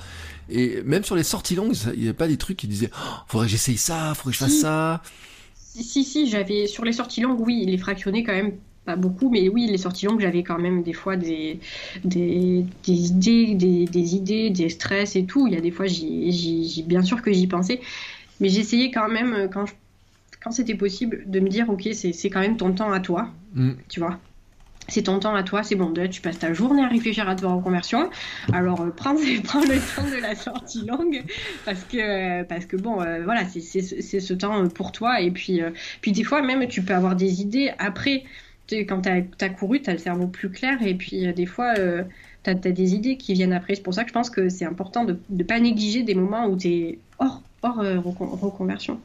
Et 0.48 0.82
même 0.84 1.04
sur 1.04 1.16
les 1.16 1.22
sorties 1.22 1.54
longues, 1.54 1.74
il 1.94 2.02
n'y 2.02 2.08
a 2.08 2.14
pas 2.14 2.28
des 2.28 2.36
trucs 2.36 2.56
qui 2.56 2.68
disaient, 2.68 2.90
oh, 2.94 3.14
faudrait 3.26 3.46
que 3.46 3.52
j'essaye 3.52 3.76
ça, 3.76 4.14
faudrait 4.14 4.32
que 4.32 4.38
je 4.38 4.44
fasse 4.44 4.60
ça. 4.60 5.02
Si, 5.54 6.04
si, 6.04 6.28
j'avais 6.28 6.66
sur 6.66 6.84
les 6.84 6.92
sorties 6.92 7.20
longues, 7.20 7.40
oui, 7.40 7.64
il 7.66 7.74
est 7.74 7.78
fractionné 7.78 8.22
quand 8.22 8.32
même 8.32 8.52
pas 8.84 8.96
beaucoup, 8.96 9.30
mais 9.30 9.48
oui, 9.48 9.66
les 9.66 9.78
sorties 9.78 10.06
longues, 10.06 10.20
j'avais 10.20 10.42
quand 10.42 10.58
même 10.58 10.82
des 10.82 10.92
fois 10.92 11.16
des, 11.16 11.58
des, 12.04 12.64
des 12.86 12.92
idées, 12.92 13.54
des, 13.54 13.84
des, 13.86 14.14
idées, 14.14 14.50
des 14.50 14.68
stress 14.68 15.16
et 15.16 15.24
tout. 15.24 15.46
Il 15.46 15.54
y 15.54 15.56
a 15.56 15.60
des 15.60 15.70
fois, 15.70 15.86
bien 15.86 17.02
sûr 17.02 17.22
que 17.22 17.32
j'y 17.32 17.46
pensais, 17.46 17.80
mais 18.40 18.48
j'essayais 18.48 18.90
quand 18.90 19.08
même, 19.08 19.48
quand, 19.52 19.66
quand 20.42 20.50
c'était 20.50 20.74
possible, 20.74 21.24
de 21.26 21.40
me 21.40 21.48
dire, 21.48 21.68
ok, 21.70 21.88
c'est 21.92 22.30
quand 22.30 22.40
même 22.40 22.56
ton 22.56 22.72
temps 22.72 22.92
à 22.92 23.00
toi, 23.00 23.30
mm. 23.54 23.72
tu 23.88 24.00
vois 24.00 24.18
c'est 24.88 25.02
ton 25.02 25.18
temps 25.18 25.34
à 25.34 25.42
toi, 25.42 25.62
c'est 25.62 25.76
bon, 25.76 25.92
tu 26.10 26.20
passes 26.20 26.38
ta 26.38 26.52
journée 26.52 26.82
à 26.84 26.88
réfléchir 26.88 27.28
à 27.28 27.34
ta 27.34 27.48
reconversion. 27.48 28.10
Alors 28.52 28.82
euh, 28.82 28.90
prends, 28.90 29.14
prends, 29.44 29.60
le 29.60 29.96
temps 29.96 30.08
de 30.08 30.20
la 30.20 30.34
sortie 30.34 30.84
longue 30.86 31.22
parce 31.64 31.84
que 31.84 32.42
parce 32.44 32.66
que 32.66 32.76
bon 32.76 33.00
euh, 33.00 33.22
voilà, 33.24 33.44
c'est 33.48 33.60
ce 33.60 34.34
temps 34.34 34.68
pour 34.68 34.92
toi 34.92 35.20
et 35.20 35.30
puis 35.30 35.62
euh, 35.62 35.70
puis 36.00 36.12
des 36.12 36.24
fois 36.24 36.42
même 36.42 36.66
tu 36.68 36.82
peux 36.82 36.94
avoir 36.94 37.16
des 37.16 37.40
idées 37.40 37.72
après 37.78 38.24
quand 38.70 39.02
tu 39.02 39.44
as, 39.44 39.48
couru, 39.50 39.80
tu 39.80 39.90
as 39.90 39.92
le 39.92 39.98
cerveau 39.98 40.26
plus 40.26 40.50
clair 40.50 40.78
et 40.82 40.94
puis 40.94 41.32
des 41.32 41.46
fois 41.46 41.74
tu 41.74 42.50
as, 42.50 42.54
des 42.54 42.94
idées 42.94 43.16
qui 43.16 43.34
viennent 43.34 43.52
après. 43.52 43.74
C'est 43.74 43.82
pour 43.82 43.94
ça 43.94 44.04
que 44.04 44.08
je 44.08 44.14
pense 44.14 44.30
que 44.30 44.48
c'est 44.48 44.64
important 44.64 45.04
de 45.04 45.18
ne 45.30 45.42
pas 45.42 45.60
négliger 45.60 46.02
des 46.02 46.14
moments 46.14 46.46
où 46.46 46.56
tu 46.56 46.68
es 46.68 46.98
hors, 47.18 47.42
hors 47.62 47.76
reconversion, 47.76 49.00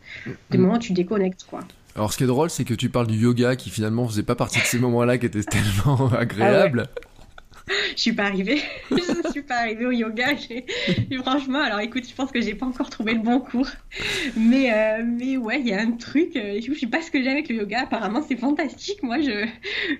des 0.49 0.57
mm. 0.57 0.61
moments 0.61 0.76
où 0.76 0.80
tu 0.80 0.94
déconnectes 0.94 1.45
quoi. 1.49 1.61
Alors, 1.95 2.14
ce 2.14 2.18
qui 2.18 2.23
est 2.23 2.27
drôle, 2.27 2.49
c'est 2.49 2.64
que 2.64 2.73
tu 2.73 2.90
parles 2.90 3.07
du 3.07 3.18
yoga 3.18 3.56
qui 3.56 3.69
finalement 3.69 4.07
faisait 4.07 4.23
pas 4.23 4.36
partie 4.36 4.60
de 4.60 4.65
ces 4.65 4.80
moments-là 4.80 5.18
qui 5.18 5.26
étaient 5.26 5.44
tellement 5.44 6.07
agréables. 6.18 6.88
Ah 6.95 7.09
je 7.96 8.02
suis 8.02 8.14
pas 8.14 8.24
arrivée. 8.24 8.62
je 8.91 9.32
suis 9.32 9.41
pas 9.41 9.56
arrivée 9.56 9.86
au 9.86 9.91
yoga. 9.91 10.28
Franchement, 11.22 11.62
alors 11.62 11.80
écoute, 11.80 12.08
je 12.08 12.14
pense 12.14 12.32
que 12.32 12.41
j'ai 12.41 12.56
pas 12.56 12.66
encore 12.66 12.90
trouvé 12.90 13.14
le 13.14 13.20
bon 13.20 13.40
cours. 13.40 13.70
Mais, 14.36 14.72
euh, 14.74 15.04
mais 15.06 15.38
ouais, 15.38 15.60
il 15.60 15.68
y 15.68 15.74
a 15.74 15.82
un 15.82 15.91
truc. 15.91 16.36
Euh, 16.36 16.60
je 16.62 16.74
sais 16.74 16.88
pas 16.88 17.02
ce 17.02 17.12
que 17.12 17.22
j'ai 17.22 17.30
avec 17.30 17.50
le 17.50 17.56
yoga. 17.56 17.82
Apparemment, 17.82 18.22
c'est 18.22 18.38
fantastique. 18.38 19.04
Moi, 19.04 19.20
je, 19.22 19.46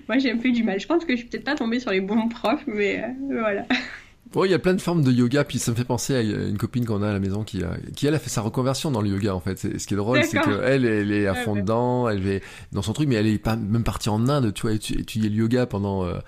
moi, 0.08 0.18
j'ai 0.18 0.32
un 0.32 0.38
peu 0.38 0.52
du 0.52 0.64
mal. 0.64 0.80
Je 0.80 0.88
pense 0.88 1.06
que 1.06 1.14
je 1.14 1.18
suis 1.18 1.28
peut-être 1.28 1.46
pas 1.46 1.56
tombée 1.56 1.80
sur 1.80 1.92
les 1.92 2.02
bons 2.02 2.28
profs, 2.30 2.64
mais 2.68 3.04
euh, 3.04 3.42
voilà. 3.42 3.66
Bon, 4.32 4.46
il 4.46 4.52
y 4.52 4.54
a 4.54 4.60
plein 4.60 4.76
de 4.76 4.82
formes 4.82 5.04
de 5.04 5.12
yoga, 5.12 5.44
puis 5.44 5.58
ça 5.58 5.72
me 5.72 5.76
fait 5.76 5.84
penser 5.84 6.16
à 6.16 6.22
une 6.22 6.58
copine 6.58 6.86
qu'on 6.86 7.02
a 7.02 7.10
à 7.10 7.14
la 7.14 7.20
maison 7.20 7.44
qui 7.44 7.64
a, 7.64 7.78
qui 7.96 8.06
elle 8.06 8.14
a 8.14 8.20
fait 8.20 8.30
sa 8.30 8.42
reconversion 8.42 8.92
dans 8.92 9.02
le 9.02 9.10
yoga 9.10 9.34
en 9.34 9.40
fait. 9.40 9.58
Ce 9.58 9.88
qui 9.88 9.96
est 9.96 9.98
drôle, 9.98 10.24
c'est 10.24 10.40
qu'elle, 10.40 10.86
elle 10.86 11.12
est 11.12 11.26
à 11.26 11.34
fond 11.34 11.56
dedans, 11.56 12.08
elle 12.08 12.28
est 12.28 12.44
dans 12.72 12.84
son 12.84 12.94
truc, 12.94 13.10
mais 13.10 13.16
elle 13.16 13.26
est 13.26 13.40
pas 13.40 13.56
même 13.56 13.84
partie 13.84 14.10
en 14.10 14.30
Inde, 14.30 14.54
tu 14.54 14.64
vois, 14.64 14.74
étudier 14.74 15.30
le 15.30 15.36
yoga 15.36 15.66
pendant. 15.66 16.06
Euh, 16.06 16.20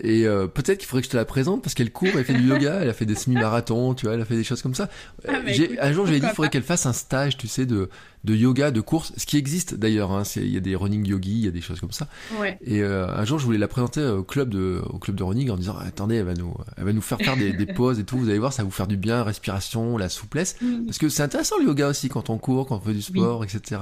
et 0.00 0.24
euh, 0.28 0.46
peut-être 0.46 0.78
qu'il 0.78 0.86
faudrait 0.86 1.02
que 1.02 1.06
je 1.06 1.12
te 1.12 1.16
la 1.16 1.24
présente 1.24 1.60
parce 1.60 1.74
qu'elle 1.74 1.90
court, 1.90 2.10
elle 2.14 2.24
fait 2.24 2.34
du 2.34 2.46
yoga, 2.46 2.78
elle 2.80 2.90
a 2.90 2.94
fait 2.94 3.06
des 3.06 3.16
semi-marathons, 3.16 3.94
tu 3.94 4.06
vois, 4.06 4.14
elle 4.14 4.20
a 4.20 4.24
fait 4.24 4.36
des 4.36 4.44
choses 4.44 4.62
comme 4.62 4.76
ça. 4.76 4.88
Ah, 5.26 5.40
bah, 5.44 5.50
un 5.80 5.92
jour, 5.92 6.06
j'ai 6.06 6.20
dit, 6.20 6.26
il 6.26 6.34
faudrait 6.34 6.50
qu'elle 6.50 6.62
fasse 6.62 6.86
un 6.86 6.92
stage, 6.92 7.36
tu 7.38 7.48
sais, 7.48 7.66
de 7.66 7.88
de 8.24 8.34
yoga, 8.34 8.70
de 8.70 8.80
course, 8.80 9.12
ce 9.16 9.26
qui 9.26 9.36
existe 9.36 9.74
d'ailleurs. 9.74 10.12
Hein, 10.12 10.22
il 10.36 10.52
y 10.52 10.56
a 10.56 10.60
des 10.60 10.76
running 10.76 11.06
yogi, 11.06 11.32
il 11.32 11.44
y 11.44 11.48
a 11.48 11.50
des 11.50 11.60
choses 11.60 11.80
comme 11.80 11.92
ça. 11.92 12.08
Ouais. 12.40 12.58
Et 12.62 12.82
euh, 12.82 13.08
un 13.08 13.24
jour, 13.24 13.38
je 13.38 13.44
voulais 13.44 13.58
la 13.58 13.68
présenter 13.68 14.04
au 14.04 14.22
club 14.24 14.50
de, 14.50 14.82
au 14.90 14.98
club 14.98 15.16
de 15.16 15.22
running 15.22 15.50
en 15.50 15.56
disant 15.56 15.76
attendez, 15.76 16.16
elle 16.16 16.26
va 16.26 16.34
nous, 16.34 16.54
elle 16.76 16.84
va 16.84 16.92
nous 16.92 17.00
faire 17.00 17.18
faire 17.18 17.36
des, 17.36 17.52
des, 17.52 17.66
pauses 17.66 17.98
et 17.98 18.04
tout. 18.04 18.18
Vous 18.18 18.28
allez 18.28 18.38
voir, 18.38 18.52
ça 18.52 18.62
va 18.62 18.66
vous 18.66 18.74
faire 18.74 18.86
du 18.86 18.96
bien, 18.96 19.22
respiration, 19.22 19.96
la 19.96 20.08
souplesse, 20.08 20.56
parce 20.86 20.98
que 20.98 21.08
c'est 21.08 21.22
intéressant 21.22 21.56
le 21.58 21.66
yoga 21.66 21.88
aussi 21.88 22.08
quand 22.08 22.30
on 22.30 22.38
court, 22.38 22.66
quand 22.66 22.76
on 22.76 22.80
fait 22.80 22.92
du 22.92 23.02
sport, 23.02 23.44
etc. 23.44 23.80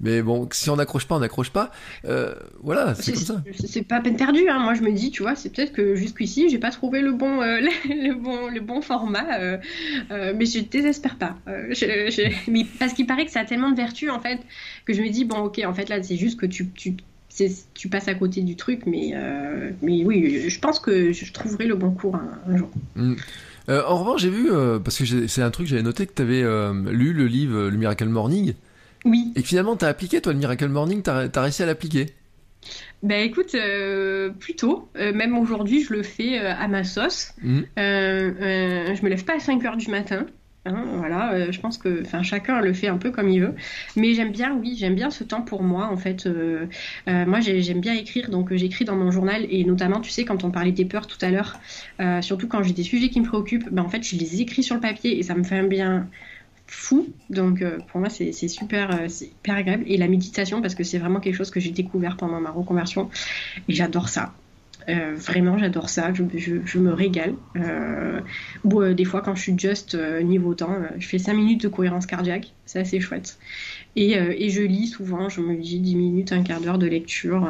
Mais 0.00 0.22
bon, 0.22 0.48
si 0.52 0.70
on 0.70 0.76
n'accroche 0.76 1.06
pas, 1.06 1.16
on 1.16 1.20
n'accroche 1.20 1.50
pas. 1.50 1.70
Euh, 2.04 2.34
voilà, 2.62 2.94
c'est 2.94 3.12
comme 3.12 3.22
ça. 3.22 3.42
C'est 3.66 3.82
pas 3.82 4.00
peine 4.00 4.16
perdue. 4.16 4.48
Hein. 4.48 4.60
Moi, 4.60 4.74
je 4.74 4.82
me 4.82 4.92
dis, 4.92 5.10
tu 5.10 5.22
vois, 5.22 5.34
c'est 5.34 5.50
peut-être 5.50 5.72
que 5.72 5.94
jusqu'ici, 5.96 6.48
j'ai 6.48 6.58
pas 6.58 6.70
trouvé 6.70 7.00
le 7.00 7.12
bon, 7.12 7.42
euh, 7.42 7.60
le 7.88 8.14
bon, 8.14 8.48
le 8.48 8.60
bon 8.60 8.80
format. 8.80 9.38
Euh, 9.40 9.58
mais 10.10 10.46
je 10.46 10.60
désespère 10.60 11.16
pas. 11.16 11.36
Je, 11.46 11.74
je... 11.74 12.50
Mais 12.50 12.64
parce 12.78 12.92
qu'il 12.92 13.06
paraît 13.06 13.26
que 13.26 13.32
ça 13.32 13.40
a 13.40 13.44
tellement 13.44 13.70
de 13.70 13.76
vertus, 13.76 14.10
en 14.10 14.20
fait, 14.20 14.38
que 14.84 14.92
je 14.92 15.02
me 15.02 15.08
dis, 15.08 15.24
bon, 15.24 15.38
ok, 15.38 15.60
en 15.66 15.74
fait, 15.74 15.88
là, 15.88 16.02
c'est 16.02 16.16
juste 16.16 16.38
que 16.38 16.46
tu, 16.46 16.68
tu 16.68 16.94
tu 17.74 17.88
passes 17.88 18.08
à 18.08 18.14
côté 18.14 18.42
du 18.42 18.56
truc, 18.56 18.82
mais, 18.86 19.12
euh, 19.14 19.70
mais 19.82 20.04
oui, 20.04 20.48
je 20.48 20.58
pense 20.58 20.80
que 20.80 21.12
je 21.12 21.32
trouverai 21.32 21.66
le 21.66 21.76
bon 21.76 21.90
cours 21.90 22.16
un, 22.16 22.38
un 22.48 22.56
jour. 22.56 22.70
Mm. 22.96 23.14
Euh, 23.68 23.82
en 23.86 23.98
revanche, 23.98 24.22
j'ai 24.22 24.30
vu, 24.30 24.50
euh, 24.50 24.78
parce 24.78 24.98
que 24.98 25.26
c'est 25.26 25.42
un 25.42 25.50
truc, 25.50 25.66
j'avais 25.66 25.82
noté 25.82 26.06
que 26.06 26.14
tu 26.14 26.22
avais 26.22 26.42
lu 26.90 27.12
le 27.12 27.26
livre 27.26 27.68
Le 27.68 27.76
Miracle 27.76 28.08
Morning. 28.08 28.54
Oui. 29.04 29.32
Et 29.36 29.42
finalement, 29.42 29.76
tu 29.76 29.84
as 29.84 29.88
appliqué, 29.88 30.20
toi, 30.20 30.32
le 30.32 30.38
Miracle 30.38 30.68
Morning, 30.68 31.02
tu 31.02 31.10
as, 31.10 31.42
réussi 31.42 31.62
à 31.62 31.66
l'appliquer? 31.66 32.06
Ben 33.02 33.24
écoute, 33.24 33.54
plutôt. 34.40 34.88
même 34.96 35.38
aujourd'hui, 35.38 35.84
je 35.84 35.92
le 35.92 36.02
fais 36.02 36.38
à 36.38 36.66
ma 36.66 36.84
sauce. 36.84 37.32
Mm. 37.42 37.60
je 37.76 39.02
me 39.04 39.08
lève 39.08 39.24
pas 39.24 39.36
à 39.36 39.40
5 39.40 39.64
heures 39.64 39.76
du 39.76 39.90
matin. 39.90 40.26
Hein, 40.68 40.84
voilà, 40.96 41.32
euh, 41.32 41.52
je 41.52 41.60
pense 41.60 41.78
que 41.78 42.02
chacun 42.22 42.60
le 42.60 42.72
fait 42.72 42.88
un 42.88 42.98
peu 42.98 43.10
comme 43.10 43.28
il 43.28 43.40
veut. 43.40 43.54
Mais 43.96 44.14
j'aime 44.14 44.32
bien, 44.32 44.54
oui, 44.54 44.76
j'aime 44.78 44.94
bien 44.94 45.10
ce 45.10 45.24
temps 45.24 45.42
pour 45.42 45.62
moi. 45.62 45.88
En 45.90 45.96
fait, 45.96 46.26
euh, 46.26 46.66
euh, 47.08 47.26
moi, 47.26 47.40
j'aime 47.40 47.80
bien 47.80 47.94
écrire, 47.94 48.30
donc 48.30 48.52
j'écris 48.54 48.84
dans 48.84 48.96
mon 48.96 49.10
journal. 49.10 49.46
Et 49.50 49.64
notamment, 49.64 50.00
tu 50.00 50.10
sais, 50.10 50.24
quand 50.24 50.44
on 50.44 50.50
parlait 50.50 50.72
des 50.72 50.84
peurs 50.84 51.06
tout 51.06 51.18
à 51.22 51.30
l'heure, 51.30 51.58
surtout 52.22 52.48
quand 52.48 52.62
j'ai 52.62 52.72
des 52.72 52.82
sujets 52.82 53.08
qui 53.08 53.20
me 53.20 53.26
préoccupent, 53.26 53.70
ben, 53.70 53.82
en 53.82 53.88
fait, 53.88 54.02
je 54.02 54.16
les 54.16 54.40
écris 54.40 54.62
sur 54.62 54.74
le 54.74 54.80
papier 54.80 55.18
et 55.18 55.22
ça 55.22 55.34
me 55.34 55.44
fait 55.44 55.58
un 55.58 55.66
bien 55.66 56.08
fou. 56.68 57.08
Donc 57.30 57.64
pour 57.88 58.00
moi, 58.00 58.08
c'est 58.08 58.32
super, 58.32 59.10
super 59.10 59.56
agréable. 59.56 59.84
Et 59.86 59.96
la 59.96 60.06
méditation, 60.06 60.62
parce 60.62 60.74
que 60.74 60.84
c'est 60.84 60.98
vraiment 60.98 61.20
quelque 61.20 61.36
chose 61.36 61.50
que 61.50 61.60
j'ai 61.60 61.70
découvert 61.70 62.16
pendant 62.16 62.40
ma 62.40 62.50
reconversion. 62.50 63.10
Et 63.68 63.74
j'adore 63.74 64.08
ça. 64.08 64.32
Euh, 64.88 65.14
vraiment, 65.16 65.58
j'adore 65.58 65.88
ça. 65.88 66.12
Je, 66.14 66.78
me 66.78 66.92
régale. 66.92 67.34
Euh, 67.56 68.20
ou 68.64 68.80
euh, 68.80 68.94
des 68.94 69.04
fois, 69.04 69.20
quand 69.20 69.34
je 69.34 69.42
suis 69.42 69.58
juste 69.58 69.94
niveau 70.22 70.54
temps, 70.54 70.76
je 70.98 71.06
fais 71.06 71.18
5 71.18 71.34
minutes 71.34 71.62
de 71.62 71.68
cohérence 71.68 72.06
cardiaque. 72.06 72.52
C'est 72.64 72.80
assez 72.80 73.00
chouette. 73.00 73.38
Et, 73.96 74.12
et, 74.12 74.50
je 74.50 74.62
lis 74.62 74.86
souvent. 74.86 75.28
Je 75.28 75.40
me 75.40 75.56
dis 75.56 75.80
10 75.80 75.96
minutes, 75.96 76.32
un 76.32 76.42
quart 76.42 76.60
d'heure 76.60 76.78
de 76.78 76.86
lecture. 76.86 77.48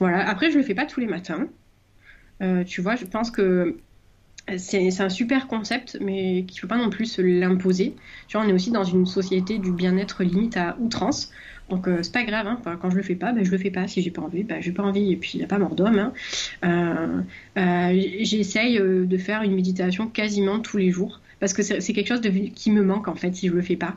voilà. 0.00 0.28
Après, 0.28 0.50
je 0.50 0.58
le 0.58 0.64
fais 0.64 0.74
pas 0.74 0.86
tous 0.86 1.00
les 1.00 1.06
matins. 1.06 1.48
tu 2.66 2.80
vois, 2.80 2.96
je 2.96 3.04
pense 3.04 3.30
que 3.30 3.76
c'est 4.58 5.00
un 5.00 5.08
super 5.08 5.46
concept, 5.46 5.98
mais 6.00 6.44
qu'il 6.44 6.56
ne 6.56 6.60
faut 6.60 6.66
pas 6.66 6.76
non 6.76 6.90
plus 6.90 7.06
se 7.06 7.22
l'imposer. 7.22 7.94
Tu 8.28 8.36
vois, 8.36 8.46
on 8.46 8.48
est 8.48 8.52
aussi 8.52 8.70
dans 8.70 8.84
une 8.84 9.06
société 9.06 9.58
du 9.58 9.72
bien-être 9.72 10.22
limite 10.22 10.56
à 10.56 10.76
outrance. 10.80 11.30
Donc 11.70 11.88
euh, 11.88 12.02
c'est 12.02 12.12
pas 12.12 12.24
grave, 12.24 12.46
hein. 12.46 12.60
quand 12.80 12.90
je 12.90 12.96
le 12.96 13.02
fais 13.02 13.14
pas, 13.14 13.32
ben, 13.32 13.42
je 13.42 13.50
le 13.50 13.56
fais 13.56 13.70
pas. 13.70 13.88
Si 13.88 14.02
j'ai 14.02 14.10
pas 14.10 14.20
envie, 14.20 14.44
ben, 14.44 14.60
j'ai 14.60 14.72
pas 14.72 14.82
envie. 14.82 15.12
Et 15.12 15.16
puis 15.16 15.32
il 15.34 15.38
n'y 15.38 15.44
a 15.44 15.46
pas 15.48 15.58
mort 15.58 15.74
d'homme. 15.74 15.98
Hein. 15.98 16.12
Euh, 16.64 17.22
euh, 17.58 18.02
J'essaye 18.20 18.78
euh, 18.78 19.06
de 19.06 19.16
faire 19.16 19.42
une 19.42 19.54
méditation 19.54 20.08
quasiment 20.08 20.60
tous 20.60 20.76
les 20.76 20.90
jours 20.90 21.20
parce 21.40 21.54
que 21.54 21.62
c'est 21.62 21.92
quelque 21.92 22.08
chose 22.08 22.20
de, 22.20 22.30
qui 22.30 22.70
me 22.70 22.82
manque 22.82 23.08
en 23.08 23.14
fait 23.14 23.34
si 23.34 23.48
je 23.48 23.54
le 23.54 23.62
fais 23.62 23.76
pas. 23.76 23.96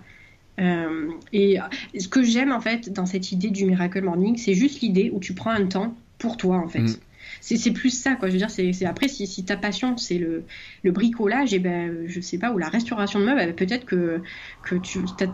Euh, 0.59 1.11
et 1.33 1.59
ce 1.97 2.07
que 2.07 2.23
j'aime 2.23 2.51
en 2.51 2.61
fait 2.61 2.91
dans 2.91 3.05
cette 3.05 3.31
idée 3.31 3.51
du 3.51 3.65
miracle 3.65 4.01
morning, 4.01 4.37
c'est 4.37 4.53
juste 4.53 4.81
l'idée 4.81 5.11
où 5.13 5.19
tu 5.19 5.33
prends 5.33 5.51
un 5.51 5.65
temps 5.67 5.95
pour 6.17 6.37
toi 6.37 6.57
en 6.57 6.67
fait. 6.67 6.79
Mm 6.79 6.95
c'est 7.41 7.71
plus 7.71 7.89
ça, 7.89 8.15
quoi. 8.15 8.27
Je 8.27 8.33
veux 8.33 8.39
dire, 8.39 8.49
c'est 8.49 8.85
après, 8.85 9.07
si, 9.07 9.45
ta 9.45 9.57
passion, 9.57 9.97
c'est 9.97 10.17
le, 10.17 10.43
bricolage, 10.85 11.53
et 11.53 11.59
ben, 11.59 12.05
je 12.07 12.21
sais 12.21 12.37
pas, 12.37 12.51
ou 12.51 12.57
la 12.57 12.69
restauration 12.69 13.19
de 13.19 13.25
meubles, 13.25 13.39
ben, 13.39 13.53
peut-être 13.53 13.85
que, 13.85 14.21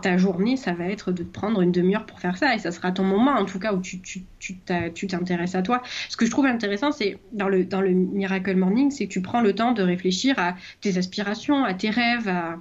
ta, 0.02 0.16
journée, 0.16 0.56
ça 0.56 0.72
va 0.72 0.86
être 0.86 1.12
de 1.12 1.22
te 1.22 1.32
prendre 1.32 1.60
une 1.60 1.72
demi-heure 1.72 2.06
pour 2.06 2.20
faire 2.20 2.36
ça, 2.36 2.54
et 2.54 2.58
ça 2.58 2.70
sera 2.70 2.92
ton 2.92 3.04
moment, 3.04 3.32
en 3.32 3.44
tout 3.44 3.58
cas, 3.58 3.72
où 3.72 3.80
tu 3.80 5.06
t'intéresses 5.06 5.54
à 5.54 5.62
toi. 5.62 5.82
Ce 6.08 6.16
que 6.16 6.26
je 6.26 6.30
trouve 6.30 6.46
intéressant, 6.46 6.92
c'est 6.92 7.18
dans 7.32 7.48
le, 7.48 7.64
Miracle 7.94 8.56
Morning, 8.56 8.90
c'est 8.90 9.06
que 9.06 9.12
tu 9.12 9.22
prends 9.22 9.40
le 9.40 9.54
temps 9.54 9.72
de 9.72 9.82
réfléchir 9.82 10.38
à 10.38 10.54
tes 10.80 10.98
aspirations, 10.98 11.64
à 11.64 11.74
tes 11.74 11.90
rêves, 11.90 12.28
à. 12.28 12.58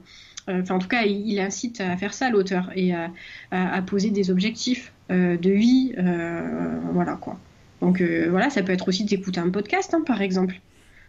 Euh, 0.49 0.61
enfin, 0.61 0.76
en 0.76 0.80
tout 0.80 0.90
cas, 0.90 1.03
il, 1.03 1.40
incite 1.40 1.80
à 1.80 1.95
faire 1.95 2.14
ça, 2.14 2.30
l'auteur, 2.30 2.70
et 2.76 2.94
à, 2.94 3.11
à, 3.52 3.82
poser 3.82 4.10
des 4.10 4.30
objectifs 4.30 4.91
euh, 5.11 5.38
de 5.38 5.52
vie. 5.52 5.94
Euh, 5.98 6.80
voilà, 6.91 7.15
quoi. 7.15 7.38
Donc 7.84 8.00
euh, 8.00 8.28
voilà, 8.30 8.50
ça 8.50 8.64
peut 8.64 8.72
être 8.72 8.88
aussi 8.88 9.04
d'écouter 9.04 9.42
un 9.42 9.50
podcast, 9.50 9.94
hein, 9.94 10.04
par 10.06 10.22
exemple. 10.22 10.56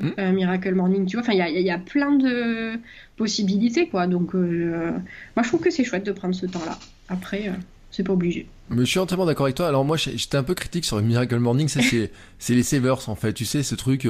Hmm. 0.00 0.08
Euh, 0.18 0.32
Miracle 0.32 0.74
Morning, 0.74 1.06
tu 1.06 1.16
vois. 1.16 1.22
Enfin, 1.22 1.34
il 1.34 1.62
y, 1.62 1.70
a, 1.70 1.78
plein 1.78 2.16
de 2.16 2.72
possibilités, 3.16 3.86
quoi. 3.88 4.08
Donc, 4.08 4.34
euh, 4.34 4.90
moi, 5.36 5.44
je 5.44 5.48
trouve 5.48 5.60
que 5.60 5.70
c'est 5.70 5.84
chouette 5.84 6.04
de 6.04 6.10
prendre 6.10 6.34
ce 6.34 6.46
temps-là. 6.46 6.76
Après, 7.08 7.52
c'est 7.92 8.02
pas 8.02 8.12
obligé. 8.12 8.48
Mais 8.70 8.80
je 8.80 8.90
suis 8.90 8.98
entièrement 8.98 9.24
d'accord 9.24 9.46
avec 9.46 9.54
toi. 9.54 9.68
Alors 9.68 9.84
moi, 9.84 9.96
j'étais 9.96 10.36
un 10.36 10.42
peu 10.42 10.54
critique 10.54 10.84
sur 10.84 11.00
Miracle 11.00 11.38
Morning. 11.38 11.68
Ça, 11.68 11.80
c'est 11.80 12.10
les 12.54 12.64
savers 12.64 13.08
en 13.08 13.14
fait. 13.14 13.34
Tu 13.34 13.44
sais, 13.44 13.62
ce 13.62 13.76
truc 13.76 14.08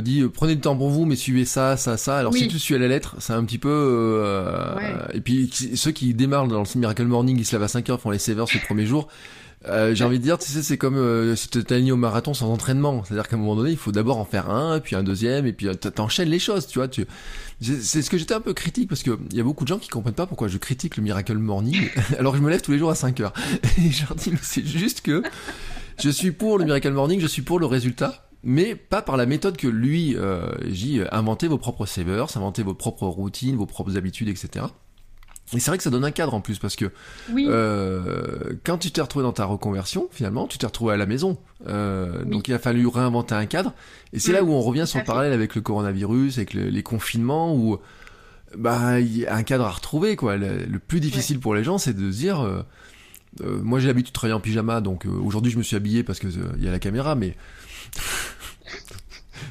dit 0.00 0.24
prenez 0.32 0.54
le 0.54 0.60
temps 0.60 0.76
pour 0.76 0.88
vous, 0.88 1.04
mais 1.04 1.16
suivez 1.16 1.44
ça, 1.44 1.76
ça, 1.76 1.98
ça. 1.98 2.16
Alors 2.16 2.32
si 2.32 2.48
tu 2.48 2.58
suis 2.58 2.74
à 2.74 2.78
la 2.78 2.88
lettre, 2.88 3.16
c'est 3.18 3.34
un 3.34 3.44
petit 3.44 3.58
peu. 3.58 4.24
Et 5.12 5.20
puis 5.20 5.50
ceux 5.74 5.90
qui 5.90 6.14
démarrent 6.14 6.48
dans 6.48 6.60
le 6.60 6.78
Miracle 6.78 7.04
Morning, 7.04 7.36
ils 7.38 7.44
se 7.44 7.54
lèvent 7.54 7.64
à 7.64 7.68
5 7.68 7.90
heures, 7.90 8.00
font 8.00 8.10
les 8.10 8.18
savers 8.18 8.46
le 8.54 8.64
premier 8.64 8.86
jour. 8.86 9.08
Euh, 9.66 9.94
j'ai 9.94 10.04
envie 10.04 10.18
de 10.18 10.22
dire, 10.22 10.38
tu 10.38 10.50
sais, 10.50 10.62
c'est 10.62 10.76
comme 10.76 10.96
euh, 10.96 11.36
si 11.36 11.48
tu 11.48 11.62
t'alignes 11.64 11.92
au 11.92 11.96
marathon 11.96 12.34
sans 12.34 12.50
entraînement. 12.50 13.02
C'est-à-dire 13.04 13.28
qu'à 13.28 13.36
un 13.36 13.38
moment 13.38 13.56
donné, 13.56 13.70
il 13.70 13.76
faut 13.76 13.92
d'abord 13.92 14.18
en 14.18 14.24
faire 14.24 14.50
un, 14.50 14.80
puis 14.80 14.96
un 14.96 15.02
deuxième, 15.02 15.46
et 15.46 15.52
puis 15.52 15.68
euh, 15.68 15.74
t'enchaînes 15.74 16.28
les 16.28 16.38
choses, 16.38 16.66
tu 16.66 16.78
vois. 16.78 16.88
C'est 17.60 18.02
ce 18.02 18.10
que 18.10 18.18
j'étais 18.18 18.34
un 18.34 18.40
peu 18.40 18.52
critique, 18.52 18.88
parce 18.88 19.02
qu'il 19.02 19.16
y 19.32 19.40
a 19.40 19.44
beaucoup 19.44 19.64
de 19.64 19.68
gens 19.68 19.78
qui 19.78 19.88
comprennent 19.88 20.14
pas 20.14 20.26
pourquoi 20.26 20.48
je 20.48 20.58
critique 20.58 20.96
le 20.96 21.02
Miracle 21.02 21.38
Morning, 21.38 21.88
alors 22.18 22.32
que 22.32 22.38
je 22.38 22.42
me 22.42 22.50
lève 22.50 22.60
tous 22.60 22.72
les 22.72 22.78
jours 22.78 22.90
à 22.90 22.94
5 22.94 23.20
heures. 23.20 23.32
Et 23.78 23.90
je 23.90 24.06
leur 24.06 24.14
dis, 24.14 24.32
c'est 24.42 24.66
juste 24.66 25.00
que 25.00 25.22
je 26.02 26.10
suis 26.10 26.32
pour 26.32 26.58
le 26.58 26.64
Miracle 26.64 26.90
Morning, 26.90 27.20
je 27.20 27.26
suis 27.26 27.42
pour 27.42 27.58
le 27.58 27.66
résultat, 27.66 28.28
mais 28.42 28.74
pas 28.74 29.00
par 29.00 29.16
la 29.16 29.24
méthode 29.24 29.56
que 29.56 29.68
lui, 29.68 30.14
euh, 30.16 30.52
j'ai 30.66 31.10
inventé 31.12 31.48
vos 31.48 31.58
propres 31.58 31.86
savers, 31.86 32.36
inventer 32.36 32.62
vos 32.62 32.74
propres 32.74 33.06
routines, 33.06 33.56
vos 33.56 33.66
propres 33.66 33.96
habitudes, 33.96 34.28
etc. 34.28 34.66
Et 35.52 35.60
c'est 35.60 35.70
vrai 35.70 35.76
que 35.76 35.84
ça 35.84 35.90
donne 35.90 36.04
un 36.04 36.10
cadre 36.10 36.34
en 36.34 36.40
plus 36.40 36.58
parce 36.58 36.74
que 36.74 36.90
euh, 37.36 38.54
quand 38.64 38.78
tu 38.78 38.90
t'es 38.90 39.02
retrouvé 39.02 39.24
dans 39.24 39.32
ta 39.32 39.44
reconversion, 39.44 40.08
finalement, 40.10 40.46
tu 40.46 40.58
t'es 40.58 40.66
retrouvé 40.66 40.94
à 40.94 40.96
la 40.96 41.06
maison. 41.06 41.38
Euh, 41.68 42.24
Donc 42.24 42.48
il 42.48 42.54
a 42.54 42.58
fallu 42.58 42.86
réinventer 42.86 43.34
un 43.34 43.46
cadre. 43.46 43.74
Et 44.12 44.18
c'est 44.18 44.32
là 44.32 44.42
où 44.42 44.52
on 44.52 44.62
revient 44.62 44.86
sur 44.86 44.98
le 44.98 45.04
parallèle 45.04 45.32
avec 45.32 45.54
le 45.54 45.60
coronavirus, 45.60 46.38
avec 46.38 46.54
les 46.54 46.82
confinements, 46.82 47.54
où 47.54 47.78
bah 48.56 49.00
il 49.00 49.18
y 49.18 49.26
a 49.26 49.34
un 49.34 49.42
cadre 49.42 49.64
à 49.64 49.70
retrouver. 49.70 50.16
Quoi. 50.16 50.36
Le, 50.36 50.78
plus 50.78 51.00
difficile 51.00 51.40
pour 51.40 51.54
les 51.54 51.64
gens, 51.64 51.78
c'est 51.78 51.94
de 51.94 52.10
se 52.10 52.16
dire. 52.16 52.40
Euh, 52.40 52.62
euh 53.42 53.60
moi 53.62 53.80
j'ai 53.80 53.88
l'habitude 53.88 54.12
de 54.12 54.14
travailler 54.14 54.34
en 54.34 54.40
pyjama, 54.40 54.80
donc 54.80 55.06
euh, 55.06 55.10
aujourd'hui 55.10 55.50
je 55.50 55.58
me 55.58 55.62
suis 55.62 55.76
habillé 55.76 56.04
parce 56.04 56.20
que 56.20 56.28
il 56.56 56.64
y 56.64 56.68
a 56.68 56.70
la 56.70 56.78
caméra, 56.78 57.14
mais 57.14 57.36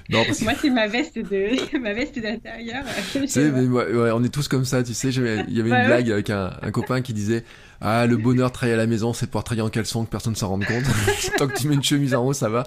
moi, 0.09 0.53
c'est 0.59 0.69
ma 0.69 0.87
veste 0.87 1.17
de 1.17 1.77
ma 1.79 1.93
veste 1.93 2.19
d'intérieur. 2.19 2.83
ouais, 3.15 4.11
on 4.13 4.23
est 4.23 4.33
tous 4.33 4.47
comme 4.47 4.65
ça, 4.65 4.83
tu 4.83 4.93
sais. 4.93 5.09
Il 5.09 5.55
y 5.55 5.59
avait 5.59 5.69
une 5.69 5.85
blague 5.85 6.11
avec 6.11 6.29
un, 6.29 6.49
copain 6.71 7.01
qui 7.01 7.13
disait 7.13 7.43
Ah, 7.81 8.05
le 8.05 8.17
bonheur 8.17 8.49
de 8.49 8.53
travailler 8.53 8.75
à 8.75 8.77
la 8.77 8.87
maison, 8.87 9.13
c'est 9.13 9.25
de 9.25 9.31
pouvoir 9.31 9.43
travailler 9.43 9.65
en 9.65 9.69
caleçon, 9.69 10.05
que 10.05 10.09
personne 10.09 10.33
ne 10.33 10.37
s'en 10.37 10.49
rende 10.49 10.65
compte. 10.65 10.83
Tant 11.37 11.47
que 11.47 11.57
tu 11.57 11.67
mets 11.67 11.75
une 11.75 11.83
chemise 11.83 12.13
en 12.15 12.25
haut, 12.25 12.33
ça 12.33 12.49
va. 12.49 12.65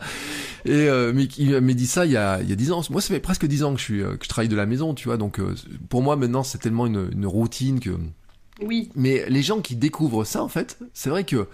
Et 0.64 0.88
euh, 0.88 1.12
mais 1.14 1.24
il 1.38 1.60
m'a 1.60 1.72
dit 1.72 1.86
ça 1.86 2.06
il 2.06 2.12
y 2.12 2.16
a 2.16 2.40
il 2.42 2.48
y 2.48 2.52
a 2.52 2.56
dix 2.56 2.72
ans. 2.72 2.82
Moi, 2.90 3.00
ça 3.00 3.14
fait 3.14 3.20
presque 3.20 3.46
dix 3.46 3.62
ans 3.62 3.72
que 3.74 3.78
je 3.78 3.84
suis 3.84 4.02
euh, 4.02 4.16
que 4.16 4.24
je 4.24 4.28
travaille 4.28 4.48
de 4.48 4.56
la 4.56 4.66
maison, 4.66 4.94
tu 4.94 5.08
vois. 5.08 5.16
Donc 5.16 5.38
euh, 5.38 5.54
pour 5.88 6.02
moi 6.02 6.16
maintenant, 6.16 6.42
c'est 6.42 6.58
tellement 6.58 6.86
une, 6.86 7.10
une 7.12 7.26
routine 7.26 7.80
que. 7.80 7.90
Oui. 8.62 8.90
Mais 8.94 9.24
les 9.28 9.42
gens 9.42 9.60
qui 9.60 9.76
découvrent 9.76 10.24
ça, 10.24 10.42
en 10.42 10.48
fait, 10.48 10.78
c'est 10.94 11.10
vrai 11.10 11.24
que 11.24 11.46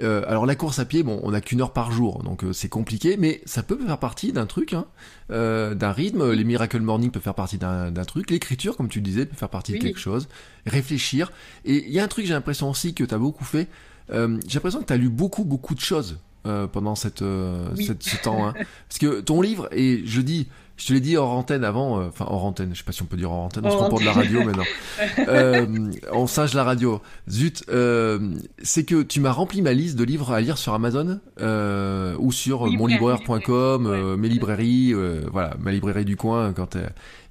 euh, 0.00 0.24
alors 0.26 0.46
la 0.46 0.54
course 0.54 0.78
à 0.78 0.84
pied, 0.84 1.02
bon, 1.02 1.20
on 1.22 1.34
a 1.34 1.40
qu'une 1.40 1.60
heure 1.60 1.72
par 1.72 1.92
jour, 1.92 2.22
donc 2.22 2.44
euh, 2.44 2.52
c'est 2.52 2.68
compliqué, 2.68 3.16
mais 3.18 3.42
ça 3.44 3.62
peut 3.62 3.78
faire 3.78 3.98
partie 3.98 4.32
d'un 4.32 4.46
truc, 4.46 4.72
hein, 4.72 4.86
euh, 5.30 5.74
d'un 5.74 5.92
rythme. 5.92 6.32
Les 6.32 6.44
Miracle 6.44 6.80
Morning 6.80 7.10
peuvent 7.10 7.22
faire 7.22 7.34
partie 7.34 7.58
d'un 7.58 7.92
truc. 8.04 8.30
L'écriture, 8.30 8.76
comme 8.76 8.88
tu 8.88 9.00
disais, 9.00 9.26
peut 9.26 9.36
faire 9.36 9.50
partie 9.50 9.72
de 9.72 9.78
quelque 9.78 10.00
chose. 10.00 10.28
Réfléchir. 10.66 11.32
Et 11.64 11.84
il 11.86 11.92
y 11.92 12.00
a 12.00 12.04
un 12.04 12.08
truc, 12.08 12.26
j'ai 12.26 12.32
l'impression 12.32 12.70
aussi 12.70 12.94
que 12.94 13.04
tu 13.04 13.14
as 13.14 13.18
beaucoup 13.18 13.44
fait. 13.44 13.68
j'ai 14.10 14.54
l'impression 14.54 14.80
que 14.80 14.86
tu 14.86 14.92
as 14.92 14.96
lu 14.98 15.08
beaucoup, 15.08 15.44
beaucoup 15.44 15.74
de 15.74 15.80
choses 15.80 16.18
pendant 16.42 16.94
cette, 16.94 17.20
ce 17.20 18.22
temps. 18.22 18.46
Hein. 18.48 18.54
Parce 18.88 18.98
que 18.98 19.20
ton 19.20 19.42
livre, 19.42 19.68
et 19.72 20.02
je 20.06 20.20
dis, 20.20 20.48
je 20.76 20.86
te 20.86 20.92
l'ai 20.92 21.00
dit 21.00 21.16
hors 21.16 21.30
antenne 21.30 21.64
avant, 21.64 22.00
euh, 22.00 22.08
enfin 22.08 22.24
hors 22.28 22.44
antenne, 22.44 22.70
je 22.72 22.78
sais 22.78 22.84
pas 22.84 22.92
si 22.92 23.02
on 23.02 23.06
peut 23.06 23.16
dire 23.16 23.30
hors 23.30 23.44
antenne, 23.44 23.64
on 23.66 23.70
se 23.70 23.76
prend 23.76 23.88
pour 23.88 24.00
de 24.00 24.04
la 24.04 24.12
radio 24.12 24.42
maintenant. 24.42 24.64
euh, 25.28 25.66
on 26.12 26.26
singe 26.26 26.54
la 26.54 26.64
radio. 26.64 27.00
Zut, 27.28 27.64
euh, 27.68 28.18
c'est 28.62 28.84
que 28.84 29.02
tu 29.02 29.20
m'as 29.20 29.32
rempli 29.32 29.62
ma 29.62 29.72
liste 29.72 29.96
de 29.96 30.04
livres 30.04 30.32
à 30.32 30.40
lire 30.40 30.58
sur 30.58 30.74
Amazon 30.74 31.20
euh, 31.40 32.16
ou 32.18 32.32
sur 32.32 32.66
monlibraire.com, 32.66 33.86
euh, 33.86 34.16
mes 34.16 34.28
librairies, 34.28 34.94
voilà, 35.30 35.54
ma 35.60 35.72
librairie 35.72 36.04
du 36.04 36.16
coin. 36.16 36.52
Quand 36.52 36.76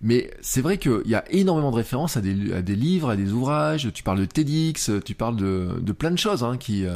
mais 0.01 0.31
c'est 0.41 0.61
vrai 0.61 0.77
qu'il 0.77 1.03
y 1.05 1.15
a 1.15 1.23
énormément 1.29 1.71
de 1.71 1.75
références 1.75 2.17
à 2.17 2.21
des, 2.21 2.53
à 2.53 2.61
des 2.61 2.75
livres, 2.75 3.09
à 3.11 3.15
des 3.15 3.31
ouvrages. 3.31 3.89
Tu 3.93 4.01
parles 4.01 4.19
de 4.19 4.25
TEDx, 4.25 4.91
tu 5.05 5.13
parles 5.13 5.35
de, 5.35 5.79
de 5.79 5.91
plein 5.91 6.11
de 6.11 6.17
choses 6.17 6.43
hein, 6.43 6.57
qui 6.57 6.85
euh, 6.85 6.95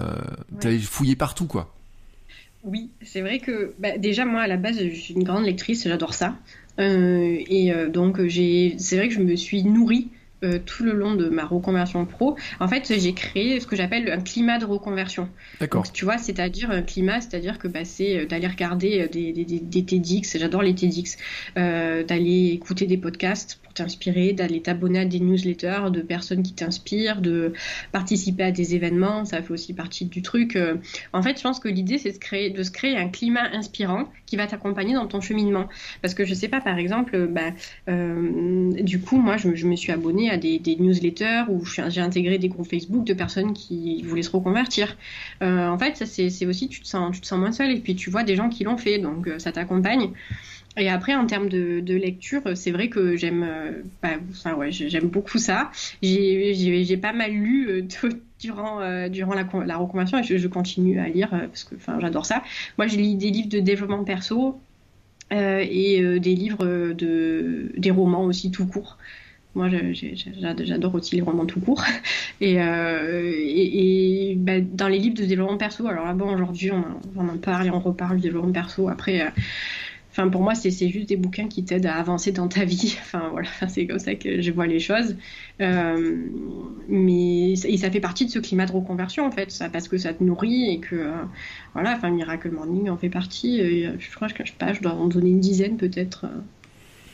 t'as 0.60 0.78
fouillé 0.80 1.16
partout 1.16 1.46
quoi. 1.46 1.75
Oui, 2.66 2.90
c'est 3.04 3.22
vrai 3.22 3.40
que 3.40 3.74
bah, 3.78 3.98
déjà 3.98 4.26
moi 4.26 4.42
à 4.42 4.48
la 4.48 4.58
base 4.58 4.80
je 4.80 5.00
suis 5.00 5.14
une 5.14 5.24
grande 5.24 5.46
lectrice, 5.46 5.88
j'adore 5.88 6.16
ça. 6.16 6.36
Euh, 6.80 7.38
et 7.48 7.72
euh, 7.72 7.90
donc 7.90 8.26
j'ai, 8.26 8.76
c'est 8.80 8.98
vrai 8.98 9.08
que 9.08 9.14
je 9.14 9.22
me 9.22 9.36
suis 9.36 9.64
nourrie 9.64 10.10
euh, 10.44 10.60
tout 10.66 10.84
le 10.84 10.92
long 10.92 11.16
de 11.16 11.30
ma 11.30 11.46
reconversion 11.46 12.06
pro, 12.06 12.36
en 12.60 12.68
fait, 12.68 12.92
j'ai 13.00 13.14
créé 13.14 13.60
ce 13.60 13.68
que 13.68 13.76
j'appelle 13.76 14.12
un 14.12 14.20
climat 14.20 14.58
de 14.58 14.66
reconversion. 14.66 15.30
D'accord. 15.60 15.90
Tu 15.92 16.06
vois, 16.06 16.18
c'est-à-dire 16.18 16.72
un 16.72 16.82
climat, 16.82 17.22
c'est-à-dire 17.22 17.60
que 17.60 17.68
bah, 17.68 17.86
c'est 17.86 18.26
d'aller 18.26 18.48
regarder 18.48 19.08
des, 19.08 19.32
des, 19.32 19.46
des, 19.46 19.86
TEDx, 19.86 20.38
j'adore 20.38 20.62
les 20.62 20.76
TEDx, 20.76 21.18
d'aller 21.56 22.50
écouter 22.54 22.86
des 22.86 22.98
podcasts 22.98 23.62
t'inspirer, 23.76 24.34
d'aller 24.34 24.62
t'abonner 24.62 25.00
à 25.00 25.06
des 25.06 25.20
newsletters 25.20 25.92
de 25.92 26.02
personnes 26.02 26.42
qui 26.42 26.54
t'inspirent, 26.54 27.22
de 27.22 27.54
participer 27.92 28.44
à 28.44 28.52
des 28.52 28.76
événements, 28.76 29.26
ça 29.26 29.42
fait 29.42 29.52
aussi 29.52 29.74
partie 29.74 30.06
du 30.06 30.22
truc. 30.22 30.56
Euh. 30.56 30.78
En 31.14 31.22
fait, 31.22 31.38
je 31.38 31.44
pense 31.44 31.60
que 31.60 31.68
l'idée, 31.68 31.98
c'est 31.98 32.12
de, 32.12 32.18
créer, 32.18 32.50
de 32.50 32.64
se 32.64 32.72
créer 32.72 32.98
un 32.98 33.10
climat 33.10 33.48
inspirant 33.54 34.10
qui 34.26 34.38
va 34.38 34.48
t'accompagner 34.48 34.96
dans 34.96 35.08
ton 35.08 35.22
cheminement. 35.22 35.68
Parce 36.02 36.14
que 36.14 36.26
je 36.26 36.34
sais 36.34 36.48
pas, 36.48 36.62
par 36.62 36.78
exemple, 36.78 37.28
bah, 37.28 37.52
euh, 37.90 38.72
du 38.82 39.00
coup, 39.00 39.18
moi, 39.18 39.38
je, 39.38 39.68
me 39.68 39.76
suis 39.76 39.92
abonnée 39.92 40.32
à 40.32 40.38
des, 40.38 40.60
newsletters 40.80 41.44
où 41.50 41.64
j'ai 41.66 42.02
intégré 42.02 42.38
des 42.38 42.48
groupes 42.48 42.70
Facebook 42.70 43.06
de 43.06 43.14
personnes 43.14 43.54
qui 43.54 44.02
voulaient 44.04 44.24
se 44.24 44.32
reconvertir. 44.32 44.98
Euh, 45.44 45.68
en 45.68 45.78
fait, 45.78 45.98
ça, 45.98 46.06
c'est 46.06 46.46
aussi, 46.46 46.70
tu 46.70 46.82
te, 46.82 46.88
sens, 46.88 47.16
tu 47.16 47.22
te 47.22 47.28
sens 47.28 47.40
moins 47.40 47.52
seul 47.52 47.72
et 47.72 47.80
puis 47.80 47.96
tu 47.96 48.10
vois 48.10 48.24
des 48.24 48.36
gens 48.36 48.50
qui 48.50 48.64
l'ont 48.64 48.78
fait, 48.78 48.98
donc 48.98 49.30
ça 49.38 49.52
t'accompagne. 49.52 50.12
Et 50.78 50.90
après, 50.90 51.16
en 51.16 51.26
termes 51.26 51.48
de, 51.48 51.96
lecture, 51.96 52.42
c'est 52.56 52.72
vrai 52.72 52.90
que 52.90 53.16
j'aime, 53.16 53.44
euh, 53.48 53.72
bah, 54.02 54.10
enfin 54.30 54.54
ouais, 54.56 54.72
beaucoup 55.04 55.38
ça. 55.38 55.72
J'ai 56.02 56.98
pas 56.98 57.14
mal 57.14 57.32
lu 57.32 57.70
euh, 57.70 57.82
durant 58.40 58.82
euh, 58.82 59.08
durant 59.08 59.34
la, 59.34 59.78
reconversion 59.78 60.20
et 60.20 60.24
je, 60.24 60.48
continue 60.48 61.00
à 61.00 61.08
lire 61.08 61.30
parce 61.30 61.64
que 61.64 61.76
j'adore 62.02 62.26
ça. 62.26 62.44
Moi, 62.78 62.88
je 62.88 62.98
lis 62.98 63.16
des 63.16 63.32
livres 63.32 63.50
de 63.50 63.60
développement 63.60 64.04
perso 64.04 64.60
et 65.32 66.20
des 66.20 66.36
livres 66.36 66.94
de 66.94 67.72
des 67.78 67.92
romans 67.92 68.26
aussi 68.26 68.52
tout 68.52 68.68
court. 68.68 68.98
Moi, 69.56 69.70
j'adore 69.94 70.96
aussi 70.96 71.16
les 71.16 71.22
romans 71.22 71.46
tout 71.46 71.62
court. 71.62 71.82
Et 72.42 72.56
bah, 74.38 74.60
dans 74.60 74.90
les 74.90 75.00
livres 75.00 75.16
de 75.16 75.24
développement 75.24 75.58
perso, 75.58 75.88
alors 75.88 76.04
là, 76.06 76.14
bon, 76.14 76.34
aujourd'hui, 76.34 76.72
on, 76.72 76.84
on, 77.16 77.30
en 77.30 77.38
parle 77.38 77.68
et 77.68 77.70
on 77.70 77.80
reparle 77.80 78.18
du 78.18 78.24
développement 78.24 78.52
perso. 78.52 78.90
Après, 78.90 79.32
Enfin, 80.18 80.30
pour 80.30 80.42
moi, 80.42 80.56
c'est 80.56 80.72
juste 80.72 81.10
des 81.10 81.18
bouquins 81.18 81.50
qui 81.50 81.66
t'aident 81.66 81.88
à 81.88 81.96
avancer 81.96 82.32
dans 82.32 82.48
ta 82.48 82.64
vie. 82.64 82.96
Enfin, 83.02 83.28
voilà, 83.32 83.50
c'est 83.68 83.86
comme 83.86 84.00
ça 84.00 84.16
que 84.16 84.42
je 84.42 84.52
vois 84.52 84.66
les 84.66 84.80
choses. 84.80 85.18
Euh, 85.62 86.28
mais 86.88 87.52
et 87.52 87.78
ça 87.78 87.92
fait 87.92 88.00
partie 88.00 88.26
de 88.26 88.32
ce 88.32 88.40
climat 88.40 88.66
de 88.66 88.72
reconversion, 88.72 89.26
en 89.26 89.32
fait, 89.32 89.52
ça, 89.52 89.70
parce 89.70 89.90
que 89.90 89.98
ça 89.98 90.14
te 90.14 90.24
nourrit 90.24 90.72
et 90.72 90.80
que, 90.80 90.96
euh, 90.96 91.12
voilà, 91.74 91.96
enfin, 91.98 92.12
Miracle 92.12 92.50
Morning 92.50 92.90
en 92.90 92.98
fait 92.98 93.10
partie. 93.10 93.62
je 93.62 94.16
crois 94.16 94.30
que 94.30 94.46
je, 94.46 94.54
pas, 94.54 94.72
je 94.72 94.82
dois 94.82 94.94
en 94.94 95.08
donner 95.08 95.32
une 95.32 95.42
dizaine 95.42 95.76
peut-être. 95.76 96.28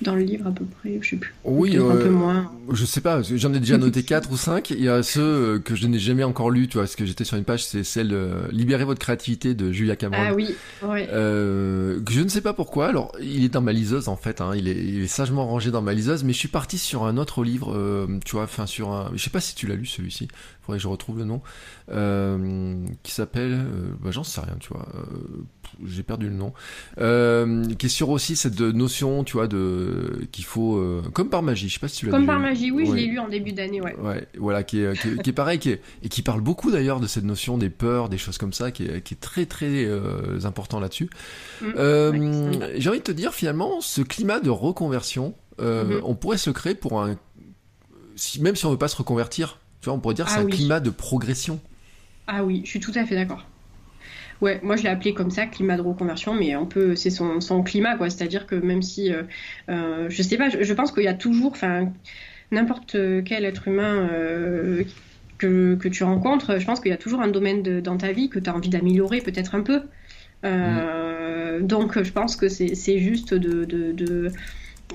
Euh, 0.01 0.05
dans 0.05 0.15
le 0.15 0.21
livre 0.23 0.47
à 0.47 0.51
peu 0.51 0.65
près, 0.65 0.97
je 1.01 1.09
sais 1.09 1.15
plus. 1.17 1.33
Oui, 1.43 1.77
un 1.77 1.95
peu 1.95 2.09
moins. 2.09 2.51
Je 2.71 2.85
sais 2.85 3.01
pas, 3.01 3.21
j'en 3.21 3.53
ai 3.53 3.59
déjà 3.59 3.77
noté 3.77 4.03
4 4.11 4.31
ou 4.31 4.37
5. 4.37 4.71
Il 4.71 4.83
y 4.83 4.89
a 4.89 5.03
ceux 5.03 5.21
euh, 5.21 5.59
que 5.59 5.75
je 5.75 5.87
n'ai 5.87 5.99
jamais 5.99 6.23
encore 6.23 6.49
lus, 6.49 6.67
tu 6.67 6.73
vois, 6.73 6.83
parce 6.83 6.95
que 6.95 7.05
j'étais 7.05 7.23
sur 7.23 7.37
une 7.37 7.43
page, 7.43 7.65
c'est 7.65 7.83
celle 7.83 8.13
euh, 8.13 8.47
Libérez 8.51 8.85
votre 8.85 8.99
créativité 8.99 9.53
de 9.53 9.71
Julia 9.71 9.95
Cameron. 9.95 10.23
Ah 10.27 10.33
oui, 10.33 10.55
Euh, 10.83 11.99
je 12.09 12.21
ne 12.21 12.29
sais 12.29 12.41
pas 12.41 12.53
pourquoi, 12.53 12.87
alors 12.87 13.11
il 13.21 13.43
est 13.43 13.49
dans 13.49 13.61
ma 13.61 13.73
liseuse 13.73 14.07
en 14.07 14.15
fait, 14.15 14.41
hein, 14.41 14.51
il, 14.55 14.67
est, 14.67 14.75
il, 14.75 15.03
est, 15.03 15.07
sagement 15.07 15.45
rangé 15.45 15.71
dans 15.71 15.81
ma 15.81 15.93
liseuse, 15.93 16.23
mais 16.23 16.33
je 16.33 16.37
suis 16.37 16.47
parti 16.47 16.77
sur 16.77 17.05
un 17.05 17.17
autre 17.17 17.43
livre, 17.43 17.73
euh, 17.75 18.07
tu 18.25 18.33
vois, 18.33 18.43
enfin 18.43 18.65
sur 18.65 18.91
un... 18.91 19.11
Je 19.13 19.23
sais 19.23 19.29
pas 19.29 19.41
si 19.41 19.55
tu 19.55 19.67
l'as 19.67 19.75
lu 19.75 19.85
celui-ci, 19.85 20.27
faudrait 20.61 20.77
que 20.77 20.83
je 20.83 20.87
retrouve 20.87 21.17
le 21.17 21.25
nom, 21.25 21.41
euh, 21.91 22.75
qui 23.03 23.11
s'appelle... 23.11 23.65
bah 24.01 24.11
j'en 24.11 24.23
sais 24.23 24.41
rien, 24.41 24.55
tu 24.59 24.69
vois 24.69 24.87
j'ai 25.85 26.03
perdu 26.03 26.27
le 26.27 26.35
nom, 26.35 26.53
euh, 26.99 27.65
qui 27.75 27.85
est 27.85 27.89
sur 27.89 28.09
aussi 28.09 28.35
cette 28.35 28.59
notion, 28.59 29.23
tu 29.23 29.33
vois, 29.33 29.47
de 29.47 30.27
qu'il 30.31 30.45
faut, 30.45 30.77
euh, 30.77 31.01
comme 31.13 31.29
par 31.29 31.43
magie, 31.43 31.69
je 31.69 31.75
sais 31.75 31.79
pas 31.79 31.87
si 31.87 31.97
tu 31.97 32.05
l'as 32.05 32.11
Comme 32.11 32.25
par 32.25 32.39
magie, 32.39 32.71
oui, 32.71 32.85
je 32.85 32.93
l'ai 32.93 33.05
lu 33.05 33.19
en 33.19 33.27
début 33.27 33.51
d'année, 33.51 33.81
ouais. 33.81 33.95
Ouais, 33.97 34.27
voilà, 34.37 34.63
qui 34.63 34.79
est, 34.79 35.21
qui 35.21 35.29
est, 35.29 35.33
pareil, 35.33 35.59
qui 35.59 35.71
est, 35.71 35.81
et 36.03 36.09
qui 36.09 36.21
parle 36.21 36.41
beaucoup 36.41 36.71
d'ailleurs 36.71 36.99
de 36.99 37.07
cette 37.07 37.23
notion 37.23 37.57
des 37.57 37.69
peurs, 37.69 38.09
des 38.09 38.17
choses 38.17 38.37
comme 38.37 38.53
ça, 38.53 38.71
qui 38.71 38.85
est, 38.85 39.01
qui 39.01 39.13
est 39.13 39.21
très 39.21 39.45
très 39.45 39.85
euh, 39.85 40.39
important 40.43 40.79
là-dessus. 40.79 41.09
Mm. 41.61 41.65
Euh, 41.75 42.71
j'ai 42.77 42.89
envie 42.89 42.99
de 42.99 43.03
te 43.03 43.11
dire 43.11 43.33
finalement, 43.33 43.81
ce 43.81 44.01
climat 44.01 44.39
de 44.39 44.49
reconversion, 44.49 45.33
mm-hmm. 45.59 46.01
on 46.03 46.15
pourrait 46.15 46.37
se 46.37 46.49
créer 46.49 46.75
pour 46.75 47.01
un, 47.01 47.17
si, 48.15 48.41
même 48.41 48.55
si 48.55 48.65
on 48.65 48.71
veut 48.71 48.77
pas 48.77 48.87
se 48.87 48.97
reconvertir, 48.97 49.59
tu 49.81 49.85
vois, 49.85 49.95
on 49.95 49.99
pourrait 49.99 50.15
dire 50.15 50.25
ah 50.29 50.33
c'est 50.35 50.39
un 50.39 50.45
climat 50.45 50.79
de 50.79 50.89
progression. 50.89 51.59
Ah 52.27 52.43
oui, 52.43 52.61
je 52.63 52.69
suis 52.69 52.79
tout 52.79 52.91
à 52.95 53.05
fait 53.05 53.15
d'accord. 53.15 53.45
Ouais, 54.41 54.59
moi 54.63 54.75
je 54.75 54.83
l'ai 54.83 54.89
appelé 54.89 55.13
comme 55.13 55.29
ça, 55.29 55.45
climat 55.45 55.77
de 55.77 55.81
reconversion, 55.81 56.33
mais 56.33 56.53
un 56.53 56.65
peu 56.65 56.95
c'est 56.95 57.11
son, 57.11 57.39
son, 57.41 57.61
climat, 57.61 57.95
quoi. 57.95 58.09
C'est-à-dire 58.09 58.47
que 58.47 58.55
même 58.55 58.81
si, 58.81 59.13
euh, 59.13 59.23
euh, 59.69 60.07
je 60.09 60.23
sais 60.23 60.37
pas, 60.37 60.49
je, 60.49 60.73
pense 60.73 60.91
qu'il 60.91 61.03
y 61.03 61.07
a 61.07 61.13
toujours, 61.13 61.51
enfin, 61.51 61.93
n'importe 62.51 62.97
quel 63.23 63.45
être 63.45 63.67
humain 63.67 64.09
euh, 64.11 64.83
que, 65.37 65.75
que, 65.75 65.87
tu 65.87 66.03
rencontres, 66.03 66.59
je 66.59 66.65
pense 66.65 66.79
qu'il 66.79 66.89
y 66.89 66.93
a 66.93 66.97
toujours 66.97 67.21
un 67.21 67.27
domaine 67.27 67.61
de, 67.61 67.79
dans 67.79 67.97
ta 67.97 68.11
vie 68.11 68.29
que 68.29 68.39
tu 68.39 68.49
as 68.49 68.55
envie 68.55 68.69
d'améliorer 68.69 69.21
peut-être 69.21 69.53
un 69.53 69.61
peu. 69.61 69.83
Mm. 70.43 71.67
Donc 71.67 72.01
je 72.01 72.11
pense 72.11 72.35
que 72.35 72.49
c'est 72.49 72.97
juste 72.97 73.35
de 73.35 73.65
de, 73.65 73.91
de, 73.91 74.31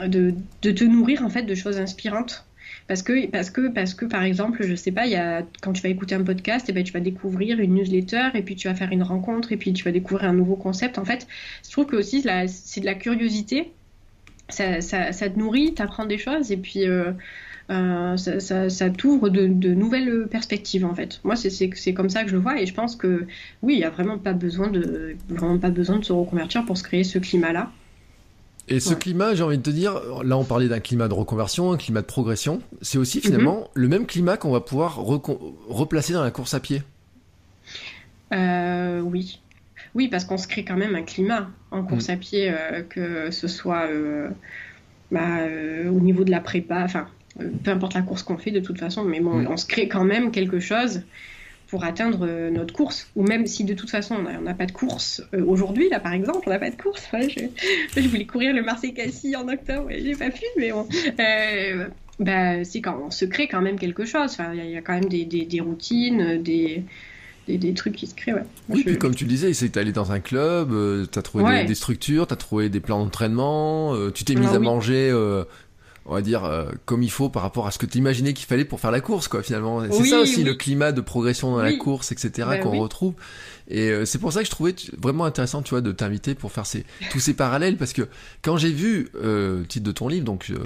de, 0.09 0.35
de, 0.63 0.71
te 0.73 0.83
nourrir 0.83 1.23
en 1.23 1.29
fait 1.29 1.45
de 1.45 1.55
choses 1.55 1.79
inspirantes 1.79 2.46
Parce 2.89 3.03
que, 3.03 3.27
parce 3.27 3.51
que, 3.51 3.69
parce 3.69 3.95
que, 3.95 4.05
par 4.05 4.23
exemple, 4.23 4.65
je 4.65 4.75
sais 4.77 4.93
pas, 4.93 5.07
y 5.07 5.17
a, 5.17 5.43
quand 5.61 5.73
tu 5.73 5.83
vas 5.83 5.89
écouter 5.89 6.15
un 6.15 6.23
podcast, 6.23 6.69
et 6.69 6.73
eh 6.73 6.75
ben, 6.75 6.85
tu 6.85 6.93
vas 6.93 7.01
découvrir 7.01 7.59
une 7.59 7.75
newsletter, 7.75 8.29
et 8.35 8.43
puis 8.43 8.55
tu 8.55 8.69
vas 8.69 8.75
faire 8.75 8.93
une 8.93 9.03
rencontre, 9.03 9.51
et 9.53 9.57
puis 9.57 9.73
tu 9.73 9.85
vas 9.85 9.91
découvrir 9.91 10.29
un 10.29 10.35
nouveau 10.35 10.57
concept. 10.57 10.99
En 10.99 11.05
fait, 11.05 11.27
je 11.65 11.71
trouve 11.73 11.87
que 11.87 11.97
aussi, 11.97 12.25
c'est 12.47 12.81
de 12.81 12.87
la 12.87 12.95
curiosité. 12.95 13.73
Ça, 14.49 14.81
ça, 14.81 15.13
te 15.13 15.39
nourrit, 15.39 15.75
t'apprends 15.75 16.07
des 16.07 16.19
choses, 16.19 16.53
et 16.53 16.57
puis 16.57 16.87
euh, 16.87 17.11
euh, 17.71 18.17
ça, 18.17 18.71
ça, 18.71 18.91
t'ouvre 18.91 19.29
de, 19.29 19.49
de, 19.49 19.75
nouvelles 19.75 20.29
perspectives, 20.31 20.85
en 20.85 20.95
fait. 20.95 21.21
Moi, 21.25 21.35
c'est 21.35 21.93
comme 21.95 22.11
ça 22.11 22.23
que 22.23 22.31
je 22.31 22.37
le 22.37 22.41
vois, 22.41 22.61
et 22.61 22.67
je 22.67 22.75
pense 22.75 22.95
que, 22.95 23.27
oui, 23.63 23.75
il 23.75 23.79
n'y 23.79 23.85
a 23.85 23.91
vraiment 23.91 24.19
pas 24.19 24.33
besoin 24.33 24.69
de, 24.69 25.17
vraiment 25.29 25.59
pas 25.59 25.71
besoin 25.71 25.99
de 25.99 26.05
se 26.05 26.13
reconvertir 26.13 26.65
pour 26.65 26.79
se 26.79 26.85
créer 26.85 27.03
ce 27.03 27.19
climat-là. 27.19 27.73
Et 28.69 28.81
ce 28.81 28.95
climat, 28.95 29.35
j'ai 29.35 29.45
envie 29.45 29.59
de 29.59 29.63
te 29.63 29.71
dire, 29.71 30.01
là 30.25 30.37
on 30.37 30.45
parlait 30.45 30.69
d'un 30.69 30.81
climat 30.81 31.07
de 31.07 31.15
reconversion, 31.15 31.73
un 31.73 31.77
climat 31.77 32.01
de 32.01 32.07
progression, 32.07 32.61
c'est 32.83 32.99
aussi 32.99 33.21
finalement 33.21 33.61
mhm. 33.61 33.67
le 33.75 33.89
même 33.89 34.07
climat 34.07 34.37
qu'on 34.37 34.51
va 34.51 34.61
pouvoir 34.61 34.97
replacer 34.97 36.13
dans 36.13 36.25
la 36.25 36.33
course 36.33 36.55
à 36.55 36.61
pied. 36.61 36.83
Euh, 38.33 39.01
oui. 39.01 39.41
Oui, 39.95 40.09
parce 40.09 40.25
qu'on 40.25 40.37
se 40.37 40.49
crée 40.49 40.65
quand 40.65 40.77
même 40.77 40.95
un 40.95 41.03
climat 41.03 41.49
en 41.71 41.83
course 41.85 42.09
mm. 42.09 42.13
à 42.13 42.17
pied, 42.17 42.51
euh, 42.51 42.83
que 42.83 43.31
ce 43.31 43.49
soit 43.49 43.87
euh, 43.87 44.29
bah, 45.11 45.47
au 45.87 46.01
niveau 46.01 46.25
de 46.25 46.31
la 46.31 46.41
prépa, 46.41 46.83
enfin, 46.83 47.07
peu 47.65 47.71
importe 47.71 47.95
la 47.95 48.03
course 48.03 48.23
qu'on 48.23 48.37
fait 48.37 48.51
de 48.51 48.61
toute 48.61 48.79
façon, 48.79 49.05
mais 49.05 49.21
bon, 49.21 49.35
mm. 49.35 49.47
on 49.49 49.57
se 49.57 49.67
crée 49.67 49.89
quand 49.89 50.05
même 50.05 50.33
quelque 50.33 50.61
chose 50.61 51.03
pour 51.69 51.85
atteindre 51.85 52.21
euh, 52.23 52.51
notre 52.51 52.73
course. 52.73 53.09
Ou 53.17 53.23
même 53.23 53.47
si 53.47 53.65
de 53.65 53.75
toute 53.75 53.91
façon 53.91 54.17
on 54.17 54.41
n'a 54.41 54.55
pas 54.55 54.67
de 54.67 54.73
course 54.73 55.23
euh, 55.35 55.45
aujourd'hui, 55.45 55.89
là 55.89 56.01
par 56.01 56.13
exemple, 56.13 56.41
on 56.47 56.51
n'a 56.51 56.59
pas 56.59 56.71
de 56.71 56.81
course. 56.81 57.09
je, 57.13 58.01
je, 58.01 58.09
voulais 58.09 58.27
courir 58.27 58.55
le 58.55 58.63
Marseille-Cassis 58.63 59.37
en 59.37 59.49
octobre 59.49 59.91
et 59.91 60.03
j'ai 60.03 60.15
pas 60.15 60.31
pu, 60.31 60.45
mais 60.57 60.73
bon. 60.73 60.87
Euh, 61.19 61.87
bah, 62.19 62.65
c'est 62.65 62.81
quand 62.81 62.99
on 63.05 63.11
se 63.11 63.25
crée 63.25 63.49
quand 63.49 63.61
même 63.61 63.79
quelque 63.79 64.05
chose. 64.05 64.31
Enfin, 64.33 64.53
il 64.55 64.71
y, 64.71 64.77
a 64.77 64.81
quand 64.81 64.95
même 64.95 65.09
des, 65.09 65.25
des, 65.25 65.61
routines, 65.61 66.43
des, 66.43 66.83
des, 67.47 67.75
trucs 67.75 67.95
qui 67.95 68.07
se 68.07 68.15
créent. 68.15 68.33
Ouais. 68.33 68.45
oui, 68.71 68.85
puis 68.85 68.97
comme 68.97 69.15
tu 69.15 69.25
disais, 69.25 69.53
c'est 69.53 69.69
que 69.69 69.79
allé 69.79 69.93
dans 69.93 70.13
un 70.13 70.21
club, 70.21 70.71
tu 71.11 71.19
as 71.19 71.23
trouvé 71.23 71.65
des, 71.65 71.75
structures, 71.75 72.27
tu 72.27 72.33
as 72.33 72.37
trouvé 72.37 72.69
des 72.69 72.81
plans 72.81 73.05
d'entraînement, 73.05 73.95
tu 74.13 74.25
t'es 74.25 74.35
mis 74.35 74.47
ah 74.51 74.55
à 74.55 74.59
manger 74.59 75.13
on 76.07 76.15
va 76.15 76.23
dire 76.23 76.45
euh, 76.45 76.71
comme 76.85 77.03
il 77.03 77.11
faut 77.11 77.29
par 77.29 77.43
rapport 77.43 77.67
à 77.67 77.71
ce 77.71 77.79
que 77.79 77.87
tu 77.87 77.99
imaginais 77.99 78.33
qu'il 78.33 78.47
fallait 78.47 78.65
pour 78.65 78.81
faire 78.81 78.91
la 78.91 79.01
course 79.01 79.29
quoi 79.29 79.43
finalement. 79.43 79.83
C'est 79.91 80.05
ça 80.05 80.21
aussi 80.21 80.45
le 80.45 80.55
climat 80.55 80.93
de 80.93 81.01
progression 81.01 81.51
dans 81.51 81.63
la 81.63 81.73
course 81.73 82.13
etc 82.13 82.49
ben 82.49 82.61
qu'on 82.61 82.79
retrouve. 82.79 83.15
Et 83.69 83.91
euh, 83.91 84.05
c'est 84.05 84.19
pour 84.19 84.33
ça 84.33 84.41
que 84.41 84.47
je 84.47 84.51
trouvais 84.51 84.75
vraiment 84.99 85.25
intéressant 85.25 85.63
tu 85.63 85.71
vois 85.71 85.81
de 85.81 85.93
t'inviter 85.93 86.35
pour 86.35 86.53
faire 86.53 86.67
ces 86.67 86.85
tous 87.11 87.21
ces 87.21 87.35
parallèles 87.35 87.77
parce 87.77 87.93
que 87.93 88.09
quand 88.43 88.57
j'ai 88.57 88.71
vu 88.71 89.09
euh, 89.17 89.61
le 89.61 89.67
titre 89.67 89.85
de 89.85 89.93
ton 89.93 90.09
livre 90.09 90.25
donc 90.25 90.51
euh, 90.51 90.59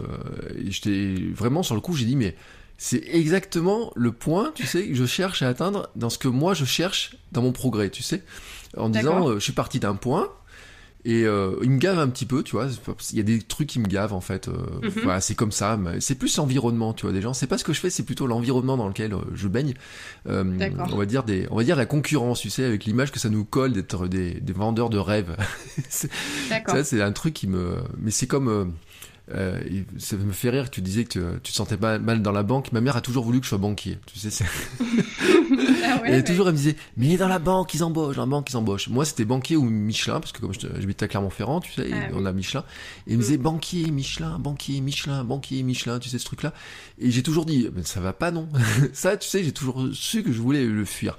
j'étais 0.68 1.14
vraiment 1.34 1.62
sur 1.62 1.74
le 1.74 1.80
coup 1.80 1.94
j'ai 1.94 2.04
dit 2.04 2.16
mais 2.16 2.36
c'est 2.82 3.02
exactement 3.12 3.92
le 3.94 4.10
point, 4.10 4.52
tu 4.54 4.66
sais, 4.66 4.86
que 4.86 4.94
je 4.94 5.04
cherche 5.04 5.42
à 5.42 5.48
atteindre 5.48 5.90
dans 5.96 6.08
ce 6.08 6.16
que 6.16 6.28
moi 6.28 6.54
je 6.54 6.64
cherche 6.64 7.14
dans 7.30 7.42
mon 7.42 7.52
progrès, 7.52 7.90
tu 7.90 8.02
sais. 8.02 8.22
En 8.74 8.88
disant, 8.88 9.34
je 9.34 9.38
suis 9.38 9.52
parti 9.52 9.80
d'un 9.80 9.96
point, 9.96 10.30
et 11.04 11.24
euh, 11.24 11.56
il 11.62 11.70
me 11.70 11.78
gave 11.78 11.98
un 11.98 12.08
petit 12.08 12.26
peu, 12.26 12.42
tu 12.42 12.56
vois. 12.56 12.68
Il 13.12 13.16
y 13.16 13.20
a 13.20 13.22
des 13.22 13.40
trucs 13.40 13.68
qui 13.68 13.80
me 13.80 13.86
gavent 13.86 14.12
en 14.12 14.20
fait. 14.20 14.48
Euh, 14.48 14.52
mhm. 14.82 15.20
c'est 15.20 15.34
comme 15.34 15.52
ça. 15.52 15.78
C'est 15.98 16.16
plus 16.16 16.36
l'environnement, 16.36 16.92
tu 16.92 17.06
vois. 17.06 17.12
Des 17.12 17.22
gens, 17.22 17.32
c'est 17.32 17.46
pas 17.46 17.56
ce 17.56 17.64
que 17.64 17.72
je 17.72 17.80
fais, 17.80 17.88
c'est 17.88 18.02
plutôt 18.02 18.26
l'environnement 18.26 18.76
dans 18.76 18.88
lequel 18.88 19.14
euh, 19.14 19.20
je 19.34 19.48
baigne. 19.48 19.74
on 20.26 20.96
va 20.96 21.06
dire 21.06 21.24
des, 21.24 21.46
on 21.50 21.56
va 21.56 21.64
dire 21.64 21.76
la 21.76 21.86
concurrence, 21.86 22.40
tu 22.40 22.50
sais, 22.50 22.64
avec 22.64 22.84
l'image 22.84 23.12
que 23.12 23.18
ça 23.18 23.30
nous 23.30 23.44
colle 23.44 23.72
d'être 23.72 24.08
des, 24.08 24.34
des, 24.40 24.52
vendeurs 24.52 24.90
de 24.90 24.98
rêves. 24.98 25.36
ça, 25.88 26.84
c'est 26.84 27.00
un 27.00 27.12
truc 27.12 27.32
qui 27.32 27.46
me. 27.46 27.76
Mais 27.98 28.10
c'est 28.10 28.26
comme 28.26 28.74
euh, 29.34 29.60
ça 29.98 30.16
me 30.16 30.32
fait 30.32 30.50
rire 30.50 30.64
que 30.64 30.74
tu 30.74 30.80
disais 30.80 31.04
que 31.04 31.36
tu, 31.42 31.52
te 31.52 31.56
sentais 31.56 31.76
mal 31.76 32.22
dans 32.22 32.32
la 32.32 32.42
banque. 32.42 32.72
Ma 32.72 32.80
mère 32.80 32.96
a 32.96 33.00
toujours 33.00 33.24
voulu 33.24 33.38
que 33.38 33.44
je 33.44 33.50
sois 33.50 33.58
banquier. 33.58 33.98
Tu 34.06 34.18
sais, 34.18 34.44
ah 35.84 36.00
ouais, 36.02 36.24
toujours, 36.24 36.48
elle 36.48 36.52
me 36.52 36.58
disait, 36.58 36.76
mais 36.96 37.16
dans 37.16 37.28
la 37.28 37.38
banque, 37.38 37.72
ils 37.74 37.84
embauchent, 37.84 38.16
dans 38.16 38.22
la 38.22 38.30
banque, 38.30 38.50
ils 38.50 38.56
embauchent. 38.56 38.88
Moi, 38.88 39.04
c'était 39.04 39.24
banquier 39.24 39.56
ou 39.56 39.64
Michelin, 39.64 40.20
parce 40.20 40.32
que 40.32 40.40
comme 40.40 40.52
j'habite 40.52 41.02
à 41.02 41.08
Clermont-Ferrand, 41.08 41.60
tu 41.60 41.72
sais, 41.72 41.90
ah 41.92 42.12
on 42.14 42.26
a 42.26 42.32
Michelin. 42.32 42.64
Et 43.06 43.12
il 43.12 43.18
me 43.18 43.22
disait, 43.22 43.36
banquier, 43.36 43.90
Michelin, 43.90 44.38
banquier, 44.38 44.80
Michelin, 44.80 45.24
banquier, 45.24 45.62
Michelin, 45.62 45.98
tu 45.98 46.08
sais, 46.08 46.18
ce 46.18 46.24
truc-là. 46.24 46.52
Et 46.98 47.10
j'ai 47.10 47.22
toujours 47.22 47.46
dit, 47.46 47.68
mais 47.74 47.82
ça 47.84 48.00
va 48.00 48.12
pas, 48.12 48.30
non. 48.30 48.48
ça, 48.92 49.16
tu 49.16 49.28
sais, 49.28 49.44
j'ai 49.44 49.52
toujours 49.52 49.88
su 49.92 50.22
que 50.22 50.32
je 50.32 50.40
voulais 50.40 50.64
le 50.64 50.84
fuir. 50.84 51.16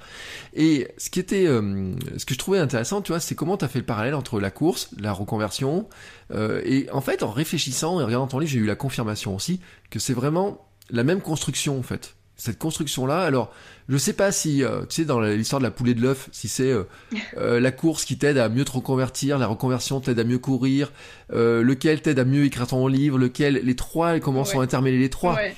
Et 0.54 0.88
ce 0.98 1.10
qui 1.10 1.20
était, 1.20 1.46
euh, 1.46 1.94
ce 2.18 2.26
que 2.26 2.34
je 2.34 2.38
trouvais 2.38 2.58
intéressant, 2.58 3.00
tu 3.00 3.12
vois, 3.12 3.20
c'est 3.20 3.34
comment 3.34 3.56
tu 3.56 3.64
as 3.64 3.68
fait 3.68 3.78
le 3.78 3.86
parallèle 3.86 4.14
entre 4.14 4.40
la 4.40 4.50
course, 4.50 4.90
la 4.98 5.12
reconversion, 5.12 5.88
euh, 6.30 6.62
et 6.64 6.88
en 6.90 7.00
fait, 7.00 7.22
en 7.22 7.30
réfléchissant 7.30 8.00
et 8.00 8.02
en 8.02 8.06
regardant 8.06 8.26
ton 8.26 8.38
livre, 8.38 8.52
j'ai 8.52 8.58
eu 8.58 8.66
la 8.66 8.76
confirmation 8.76 9.34
aussi 9.34 9.60
que 9.90 9.98
c'est 9.98 10.14
vraiment 10.14 10.66
la 10.90 11.04
même 11.04 11.20
construction 11.20 11.78
en 11.78 11.82
fait. 11.82 12.14
Cette 12.36 12.58
construction-là, 12.58 13.20
alors 13.20 13.52
je 13.88 13.96
sais 13.96 14.14
pas 14.14 14.32
si, 14.32 14.64
euh, 14.64 14.80
tu 14.82 14.96
sais, 14.96 15.04
dans 15.04 15.20
l'histoire 15.20 15.60
de 15.60 15.64
la 15.64 15.70
poulée 15.70 15.94
de 15.94 16.00
l'œuf, 16.00 16.28
si 16.32 16.48
c'est 16.48 16.72
euh, 17.36 17.60
la 17.60 17.70
course 17.70 18.04
qui 18.04 18.18
t'aide 18.18 18.38
à 18.38 18.48
mieux 18.48 18.64
te 18.64 18.72
reconvertir, 18.72 19.38
la 19.38 19.46
reconversion 19.46 20.00
t'aide 20.00 20.18
à 20.18 20.24
mieux 20.24 20.38
courir, 20.38 20.92
lequel 21.30 22.02
t'aide 22.02 22.18
à 22.18 22.24
mieux 22.24 22.44
écrire 22.44 22.66
ton 22.66 22.86
livre, 22.86 23.18
lequel 23.18 23.60
les 23.62 23.76
trois, 23.76 24.18
comment 24.18 24.44
sont 24.44 24.60
intermêlés 24.60 24.98
les 24.98 25.10
trois. 25.10 25.34
Ouais, 25.34 25.54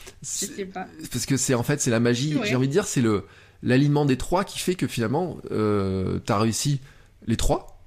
pas. 0.73 0.87
Parce 1.11 1.27
que 1.27 1.37
c'est 1.37 1.55
en 1.55 1.63
fait 1.63 1.81
c'est 1.81 1.91
la 1.91 2.01
magie. 2.01 2.37
J'ai 2.45 2.57
envie 2.57 2.69
de 2.69 2.73
dire 2.73 2.87
c'est 2.87 3.03
le 3.03 3.25
l'alignement 3.63 4.05
des 4.05 4.19
trois 4.19 4.45
qui 4.45 4.59
fait 4.59 4.75
que 4.75 4.87
finalement 4.87 5.39
t'as 6.25 6.39
réussi 6.39 6.81
les 7.27 7.37
trois. 7.37 7.81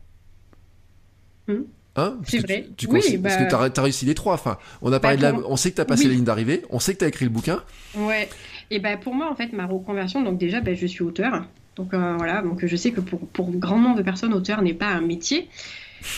Hum. 1.49 1.65
Hein 1.97 2.17
c'est 2.25 2.39
vrai. 2.39 2.67
Tu, 2.77 2.87
oui, 2.87 3.01
Parce 3.21 3.37
que 3.37 3.49
bah- 3.49 3.69
tu 3.69 3.79
as, 3.79 3.83
réussi 3.83 4.05
les 4.05 4.13
trois. 4.13 4.35
Enfin, 4.35 4.57
on 4.81 4.93
a 4.93 4.99
parlé 4.99 5.17
bah, 5.17 5.31
de 5.31 5.41
la... 5.41 5.47
On 5.47 5.57
sait 5.57 5.71
que 5.71 5.75
tu 5.75 5.81
as 5.81 5.85
passé 5.85 6.07
la 6.07 6.13
ligne 6.13 6.23
d'arrivée, 6.23 6.61
on 6.69 6.79
sait 6.79 6.93
que 6.93 6.99
tu 6.99 7.05
as 7.05 7.07
écrit 7.07 7.25
le 7.25 7.31
bouquin. 7.31 7.63
Ouais. 7.95 8.29
Et 8.69 8.79
ben 8.79 8.97
pour 8.97 9.15
moi, 9.15 9.31
en 9.31 9.35
fait, 9.35 9.51
ma 9.51 9.65
reconversion, 9.65 10.21
donc 10.21 10.37
déjà, 10.37 10.61
ben, 10.61 10.75
je 10.75 10.85
suis 10.85 11.03
auteur. 11.03 11.45
Donc 11.75 11.93
euh, 11.93 12.15
voilà, 12.17 12.41
donc 12.41 12.65
je 12.65 12.75
sais 12.75 12.91
que 12.91 13.01
pour, 13.01 13.19
pour 13.27 13.51
grand 13.51 13.79
nombre 13.79 13.97
de 13.97 14.03
personnes, 14.03 14.33
auteur 14.33 14.61
n'est 14.61 14.73
pas 14.73 14.87
un 14.87 15.01
métier. 15.01 15.47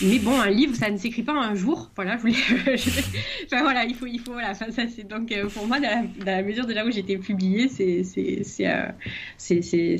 Mais 0.01 0.19
bon, 0.19 0.37
un 0.37 0.49
livre, 0.49 0.75
ça 0.75 0.89
ne 0.89 0.97
s'écrit 0.97 1.23
pas 1.23 1.33
un 1.33 1.55
jour. 1.55 1.89
Voilà, 1.95 2.17
je 2.17 2.21
voulais. 2.21 2.33
enfin 3.45 3.61
voilà, 3.61 3.85
il 3.85 3.95
faut, 3.95 4.05
il 4.05 4.19
faut. 4.19 4.33
Voilà, 4.33 4.53
ça, 4.53 4.65
c'est 4.71 5.07
donc 5.07 5.31
euh, 5.31 5.47
pour 5.47 5.67
moi, 5.67 5.79
dans 5.79 6.09
la, 6.25 6.43
mesure 6.43 6.65
de 6.65 6.73
là 6.73 6.85
où 6.85 6.89
été 6.89 7.17
publiée, 7.17 7.69
c'est 7.69 8.03
c'est 8.03 8.67
euh, 8.67 8.89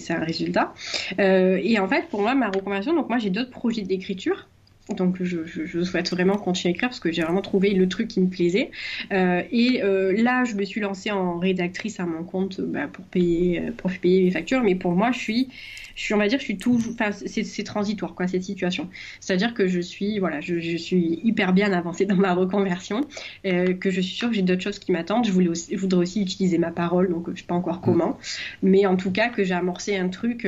un 0.10 0.24
résultat. 0.26 0.74
et 1.18 1.80
en 1.80 1.88
fait, 1.88 2.10
pour 2.10 2.22
moi, 2.22 2.36
ma 2.36 2.48
reconversion, 2.48 2.94
donc 2.94 3.08
moi, 3.08 3.20
j'ai 3.20 3.30
d'autres 3.30 3.52
projets 3.52 3.84
d'écriture. 3.84 4.48
Donc 4.96 5.22
je, 5.22 5.84
souhaite 5.84 6.10
vraiment 6.10 6.36
continuer 6.36 6.74
à 6.74 6.76
écrire 6.76 6.90
parce 6.90 7.00
que 7.00 7.12
j'ai 7.12 7.22
vraiment 7.22 7.42
trouvé 7.42 7.72
le 7.74 7.88
truc 7.88 8.08
qui 8.08 8.22
me 8.22 8.30
plaisait. 8.30 8.72
Euh, 9.12 9.44
et 9.52 9.84
euh, 9.84 10.14
là, 10.22 10.44
je 10.46 10.56
me 10.56 10.64
suis 10.66 10.82
lancée 10.82 11.12
en 11.12 11.38
rédactrice 11.38 12.00
à 12.00 12.06
mon 12.06 12.24
compte 12.24 12.60
bah, 12.62 12.88
pour 12.92 13.06
payer 13.06 13.72
pour 13.78 13.92
payer 13.92 14.24
mes 14.24 14.32
factures. 14.32 14.64
Mais 14.64 14.76
pour 14.76 14.92
moi, 14.92 15.12
je 15.12 15.20
suis, 15.20 15.50
je 15.96 16.04
suis 16.04 16.14
on 16.14 16.18
va 16.18 16.28
dire, 16.28 16.40
je 16.40 16.46
suis 16.46 16.58
toujours, 16.58 16.94
enfin, 16.94 17.12
c'est 17.12 17.64
transitoire 17.64 18.16
quoi 18.16 18.28
cette 18.28 18.44
situation. 18.44 18.90
C'est-à-dire 19.20 19.54
que 19.54 19.68
je 19.68 19.80
suis, 19.80 20.20
voilà, 20.20 20.42
je, 20.42 20.78
suis 20.78 21.20
hyper 21.24 21.54
bien 21.54 21.72
avancée 21.72 22.06
dans 22.06 22.16
ma 22.16 22.34
reconversion, 22.34 23.02
euh, 23.46 23.74
que 23.74 23.92
je 23.92 24.02
suis 24.02 24.16
sûre 24.16 24.30
que 24.30 24.36
j'ai 24.36 24.42
d'autres 24.42 24.64
choses 24.64 24.80
qui 24.80 24.92
m'attendent. 24.92 25.26
Je 25.26 25.32
voulais 25.32 25.50
aussi, 25.50 25.76
je 25.76 25.80
voudrais 25.80 26.00
aussi 26.00 26.22
utiliser 26.22 26.58
ma 26.58 26.72
parole, 26.72 27.10
donc 27.10 27.30
je 27.34 27.40
sais 27.40 27.46
pas 27.46 27.56
encore 27.56 27.78
mmh. 27.78 27.86
comment, 27.86 28.18
mais 28.64 28.86
en 28.86 28.96
tout 28.96 29.12
cas 29.12 29.30
que 29.30 29.44
j'ai 29.44 29.54
amorcé 29.54 29.98
un 29.98 30.10
truc 30.10 30.48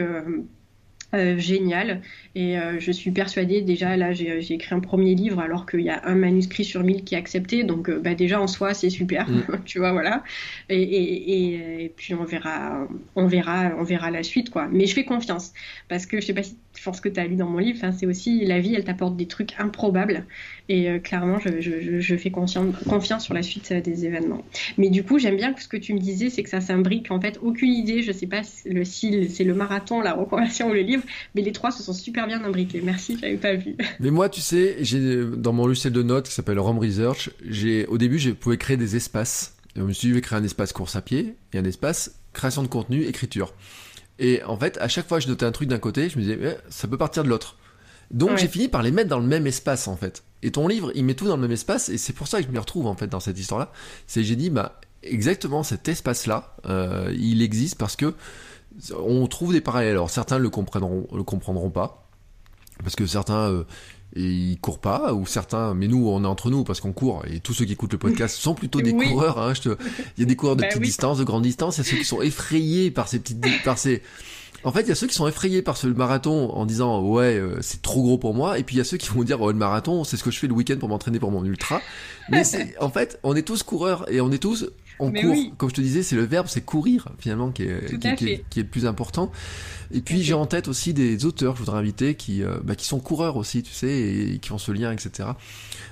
euh, 1.14 1.38
génial. 1.38 2.02
Et 2.36 2.58
euh, 2.58 2.80
je 2.80 2.92
suis 2.92 3.12
persuadée, 3.12 3.62
déjà, 3.62 3.98
là, 3.98 4.14
j'ai 4.14 4.54
écrit 4.54 4.74
un 4.74 4.80
premier 4.80 5.16
livre 5.16 5.40
alors 5.40 5.66
qu'il 5.66 5.82
y 5.82 5.90
a 5.90 6.02
un 6.06 6.16
manuscrit 6.16 6.64
sur 6.64 6.84
mille 6.84 7.04
qui 7.04 7.16
est 7.16 7.18
accepté. 7.18 7.64
Donc, 7.64 7.90
euh, 7.90 8.00
bah, 8.00 8.16
déjà, 8.16 8.40
en 8.40 8.48
soi, 8.48 8.74
c'est 8.74 8.90
super. 8.90 9.30
Mm. 9.30 9.44
tu 9.66 9.80
vois, 9.80 9.92
voilà. 9.92 10.24
Et, 10.70 10.82
et, 10.82 11.84
et, 11.84 11.90
puis, 11.90 12.14
on 12.14 12.24
verra, 12.24 12.88
on, 13.16 13.28
verra, 13.28 13.72
on 13.78 13.84
verra 13.84 14.12
la 14.12 14.24
suite, 14.24 14.50
quoi. 14.50 14.68
Mais 14.72 14.86
je 14.86 14.94
fais 14.94 15.06
confiance. 15.06 15.54
Parce 15.90 16.06
que 16.06 16.22
je 16.22 16.26
sais 16.28 16.34
pas 16.34 16.44
si 16.44 16.56
je 16.82 16.86
pense 16.86 17.00
que 17.00 17.10
tu 17.10 17.20
as 17.20 17.28
lu 17.28 17.36
dans 17.36 17.48
mon 17.48 17.60
livre, 17.60 17.80
c'est 17.96 18.08
aussi 18.08 18.44
la 18.44 18.60
vie, 18.60 18.74
elle 18.74 18.84
t'apporte 18.84 19.16
des 19.16 19.28
trucs 19.28 19.54
improbables. 19.60 20.26
Et 20.68 21.00
clairement, 21.00 21.38
je, 21.38 21.62
je, 21.62 22.00
je 22.00 22.16
fais 22.16 22.32
confiance, 22.32 23.24
sur 23.24 23.34
la 23.36 23.44
suite 23.44 23.72
des 23.72 24.06
événements. 24.06 24.44
Mais 24.80 24.90
du 24.90 25.04
coup, 25.04 25.20
j'aime 25.20 25.36
bien 25.36 25.54
que 25.54 25.62
ce 25.62 25.68
que 25.68 25.78
tu 25.78 25.94
me 25.94 26.00
disais, 26.00 26.30
c'est 26.30 26.42
que 26.42 26.50
ça 26.50 26.62
s'imbrique. 26.62 27.12
En 27.12 27.20
fait, 27.22 27.38
aucune 27.44 27.72
idée, 27.72 28.02
je 28.02 28.12
sais 28.12 28.26
pas 28.26 28.42
le, 28.66 28.84
si 28.84 29.30
c'est 29.30 29.44
le 29.44 29.54
marathon, 29.54 30.02
la 30.02 30.14
reconversion 30.14 30.70
ou 30.70 30.74
le 30.74 30.82
livre 30.82 31.04
mais 31.36 31.42
les 31.42 31.52
trois 31.52 31.72
se 31.72 31.84
sont 31.84 31.94
super 31.94 32.28
bien 32.28 32.44
imbriqués. 32.44 32.82
Merci, 32.84 33.18
j'avais 33.20 33.38
pas 33.38 33.56
vu. 33.56 33.76
Mais 34.00 34.12
moi, 34.12 34.30
tu 34.30 34.42
sais, 34.42 34.78
j'ai 34.82 35.24
dans 35.26 35.54
mon 35.54 35.68
logiciel 35.68 35.94
de 35.94 36.04
notes 36.04 36.28
qui 36.28 36.34
s'appelle 36.34 36.60
Rome 36.60 36.80
Research, 36.80 37.30
j'ai 37.48 37.86
au 37.88 37.98
début, 37.98 38.20
je 38.20 38.32
pouvais 38.32 38.58
créer 38.58 38.78
des 38.78 38.96
espaces. 38.96 39.56
Je 39.76 39.82
me 39.82 39.94
suis 39.94 40.08
dit, 40.08 40.10
je 40.10 40.16
vais 40.16 40.22
créer 40.22 40.40
un 40.40 40.44
espace 40.44 40.74
course 40.74 40.96
à 40.96 41.02
pied 41.02 41.36
et 41.54 41.58
un 41.58 41.64
espace 41.64 42.16
création 42.34 42.64
de 42.64 42.68
contenu, 42.68 43.04
écriture. 43.04 43.54
Et 44.20 44.44
en 44.44 44.58
fait, 44.58 44.78
à 44.80 44.88
chaque 44.88 45.08
fois 45.08 45.18
que 45.18 45.24
je 45.24 45.30
notais 45.30 45.46
un 45.46 45.52
truc 45.52 45.68
d'un 45.70 45.80
côté, 45.80 46.10
je 46.10 46.18
me 46.18 46.24
disais, 46.24 46.40
eh, 46.42 46.56
ça 46.70 46.88
peut 46.88 46.98
partir 46.98 47.24
de 47.24 47.30
l'autre. 47.30 47.58
Donc 48.12 48.38
j'ai 48.38 48.48
fini 48.48 48.68
par 48.68 48.84
les 48.84 48.92
mettre 48.92 49.10
dans 49.10 49.20
le 49.20 49.26
même 49.26 49.48
espace 49.48 49.88
en 49.88 49.96
fait. 49.96 50.24
Et 50.44 50.52
ton 50.52 50.68
livre, 50.68 50.92
il 50.96 51.06
met 51.06 51.14
tout 51.14 51.28
dans 51.28 51.38
le 51.38 51.42
même 51.42 51.52
espace, 51.52 51.88
et 51.90 51.98
c'est 51.98 52.14
pour 52.14 52.28
ça 52.28 52.42
que 52.42 52.48
je 52.48 52.52
m'y 52.52 52.58
retrouve 52.58 52.88
en 52.88 52.96
fait 52.96 53.08
dans 53.08 53.22
cette 53.22 53.40
histoire-là. 53.40 53.72
C'est 54.06 54.24
j'ai 54.24 54.36
dit, 54.36 54.50
bah 54.50 54.80
exactement 55.02 55.64
cet 55.64 55.88
espace-là, 55.88 56.56
euh, 56.66 57.14
il 57.18 57.42
existe 57.42 57.78
parce 57.78 57.96
que 57.96 58.14
on 58.98 59.28
trouve 59.28 59.54
des 59.54 59.62
parallèles. 59.62 59.92
Alors 59.92 60.10
certains 60.10 60.40
le 60.40 60.50
comprendront, 60.50 61.08
le 61.14 61.24
comprendront 61.24 61.70
pas. 61.70 62.10
parce 62.84 62.96
que 62.96 63.06
certains 63.06 63.66
et 64.16 64.24
ils 64.24 64.60
courent 64.60 64.80
pas, 64.80 65.14
ou 65.14 65.26
certains, 65.26 65.74
mais 65.74 65.88
nous, 65.88 66.08
on 66.08 66.24
est 66.24 66.28
entre 66.28 66.50
nous 66.50 66.64
parce 66.64 66.82
qu'on 66.82 66.92
court, 66.92 67.24
et 67.32 67.40
tous 67.40 67.54
ceux 67.54 67.66
qui 67.66 67.74
écoutent 67.74 67.94
le 67.94 67.98
podcast 67.98 68.36
sont 68.36 68.54
plutôt 68.54 68.82
des 68.82 68.94
coureurs. 68.94 69.40
Hein, 69.40 69.54
je 69.54 69.62
te... 69.62 69.70
Il 70.18 70.22
y 70.22 70.24
a 70.24 70.26
des 70.26 70.36
coureurs 70.36 70.56
de 70.56 70.62
bah 70.62 70.68
petite 70.68 70.82
distance, 70.82 71.18
de 71.18 71.24
grande 71.24 71.44
distance, 71.44 71.78
il 71.78 71.86
y 71.86 71.88
a 71.88 71.90
ceux 71.90 71.98
qui 71.98 72.06
sont 72.06 72.22
effrayés 72.22 72.92
par 72.92 73.08
ces 73.08 73.20
petites, 73.20 73.42
par 73.64 73.78
ces. 73.78 74.02
En 74.64 74.72
fait, 74.72 74.82
il 74.82 74.90
y 74.90 74.92
a 74.92 74.96
ceux 74.96 75.08
qui 75.08 75.16
sont 75.16 75.28
effrayés 75.28 75.64
par 75.64 75.76
ce 75.76 75.88
marathon 75.88 76.52
en 76.52 76.66
disant 76.68 77.02
ouais 77.02 77.36
euh, 77.36 77.58
c'est 77.62 77.82
trop 77.82 78.04
gros 78.04 78.18
pour 78.18 78.36
moi, 78.36 78.60
et 78.60 78.64
puis 78.64 78.76
il 78.76 78.78
y 78.78 78.82
a 78.82 78.84
ceux 78.84 78.98
qui 78.98 79.10
vont 79.10 79.24
dire 79.24 79.42
oh, 79.42 79.52
le 79.52 79.58
marathon 79.58 80.04
c'est 80.04 80.18
ce 80.18 80.24
que 80.24 80.30
je 80.30 80.38
fais 80.38 80.48
le 80.48 80.54
week-end 80.54 80.78
pour 80.78 80.90
m'entraîner 80.90 81.20
pour 81.20 81.32
mon 81.32 81.44
ultra. 81.46 81.82
Mais 82.30 82.44
en 82.80 82.90
fait 82.90 83.20
on 83.24 83.36
est 83.36 83.42
tous 83.42 83.64
coureurs 83.64 84.06
et 84.12 84.22
on 84.22 84.32
est 84.32 84.38
tous 84.38 84.70
on 85.02 85.12
court. 85.12 85.36
Comme 85.58 85.70
je 85.70 85.76
te 85.76 85.82
disais, 85.82 86.04
c'est 86.04 86.16
le 86.16 86.24
verbe, 86.24 86.48
c'est 86.48 86.62
courir 86.62 87.10
finalement 87.20 87.52
qui 87.52 87.64
est, 87.64 88.00
qui, 88.00 88.08
est, 88.08 88.46
qui, 88.50 88.60
est, 88.60 88.64
le 88.64 88.70
plus 88.70 88.86
important. 88.86 89.32
Et 89.92 90.02
puis 90.02 90.24
j'ai 90.24 90.34
en 90.34 90.46
tête 90.46 90.68
aussi 90.68 90.94
des 90.94 91.26
auteurs, 91.26 91.56
je 91.56 91.60
voudrais 91.60 91.78
inviter, 91.78 92.16
qui, 92.16 92.44
euh, 92.44 92.58
bah, 92.64 92.76
qui 92.76 92.86
sont 92.86 93.00
coureurs 93.00 93.36
aussi, 93.36 93.64
tu 93.64 93.74
sais, 93.74 93.92
et, 93.92 94.40
qui 94.40 94.52
ont 94.52 94.58
ce 94.58 94.72
lien, 94.72 94.92
etc. 94.92 95.30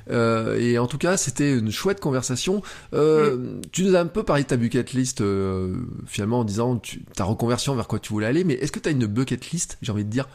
Euh, 0.09 0.57
et 0.59 0.77
en 0.77 0.87
tout 0.87 0.97
cas, 0.97 1.17
c'était 1.17 1.57
une 1.57 1.71
chouette 1.71 1.99
conversation. 1.99 2.61
Euh, 2.93 3.35
mm. 3.35 3.61
Tu 3.71 3.83
nous 3.83 3.95
as 3.95 3.99
un 3.99 4.05
peu 4.05 4.23
parlé 4.23 4.43
de 4.43 4.47
ta 4.47 4.57
bucket 4.57 4.93
list, 4.93 5.21
euh, 5.21 5.75
finalement, 6.05 6.39
en 6.39 6.43
disant 6.45 6.77
tu, 6.77 7.03
ta 7.15 7.23
reconversion 7.23 7.75
vers 7.75 7.87
quoi 7.87 7.99
tu 7.99 8.13
voulais 8.13 8.27
aller, 8.27 8.43
mais 8.43 8.53
est-ce 8.53 8.71
que 8.71 8.79
tu 8.79 8.89
as 8.89 8.91
une 8.91 9.05
bucket 9.05 9.51
list, 9.51 9.77
j'ai 9.81 9.91
envie 9.91 10.05
de 10.05 10.09
dire, 10.09 10.27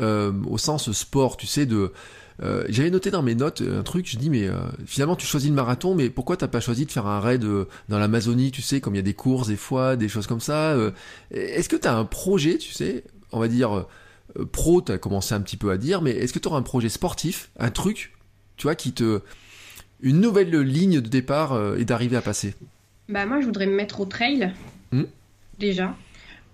euh, 0.00 0.32
au 0.46 0.58
sens 0.58 0.90
sport, 0.92 1.36
tu 1.36 1.46
sais, 1.46 1.66
de 1.66 1.92
euh, 2.42 2.64
j'avais 2.68 2.90
noté 2.90 3.10
dans 3.10 3.22
mes 3.22 3.34
notes 3.34 3.62
un 3.62 3.82
truc, 3.82 4.08
je 4.08 4.16
dis 4.16 4.30
mais 4.30 4.48
euh, 4.48 4.56
finalement 4.86 5.16
tu 5.16 5.26
choisis 5.26 5.48
le 5.48 5.54
marathon, 5.54 5.94
mais 5.94 6.10
pourquoi 6.10 6.36
t'as 6.36 6.48
pas 6.48 6.60
choisi 6.60 6.86
de 6.86 6.90
faire 6.90 7.06
un 7.06 7.20
raid 7.20 7.44
euh, 7.44 7.66
dans 7.88 7.98
l'Amazonie, 7.98 8.50
tu 8.50 8.62
sais, 8.62 8.80
comme 8.80 8.94
il 8.94 8.98
y 8.98 9.00
a 9.00 9.04
des 9.04 9.14
courses 9.14 9.48
des 9.48 9.56
fois, 9.56 9.96
des 9.96 10.08
choses 10.08 10.26
comme 10.26 10.40
ça. 10.40 10.76
est-ce 11.30 11.68
que 11.68 11.76
t'as 11.76 11.94
un 11.94 12.04
projet, 12.04 12.58
tu 12.58 12.72
sais, 12.72 13.04
on 13.30 13.38
va 13.38 13.48
dire 13.48 13.86
pro, 14.50 14.80
t'as 14.80 14.98
commencé 14.98 15.34
un 15.34 15.40
petit 15.40 15.56
peu 15.56 15.70
à 15.70 15.76
dire, 15.76 16.02
mais 16.02 16.12
est-ce 16.12 16.32
que 16.32 16.38
tu 16.38 16.48
auras 16.48 16.58
un 16.58 16.62
projet 16.62 16.88
sportif, 16.88 17.50
un 17.58 17.70
truc, 17.70 18.12
tu 18.56 18.64
vois, 18.64 18.74
qui 18.74 18.92
te 18.92 19.20
une 20.00 20.20
nouvelle 20.20 20.50
ligne 20.50 21.00
de 21.00 21.08
départ 21.08 21.76
et 21.76 21.84
d'arriver 21.84 22.16
à 22.16 22.22
passer? 22.22 22.54
Bah 23.08 23.26
moi 23.26 23.40
je 23.40 23.46
voudrais 23.46 23.66
me 23.66 23.74
mettre 23.74 24.00
au 24.00 24.06
trail 24.06 24.52
hmm? 24.90 25.04
Déjà. 25.58 25.94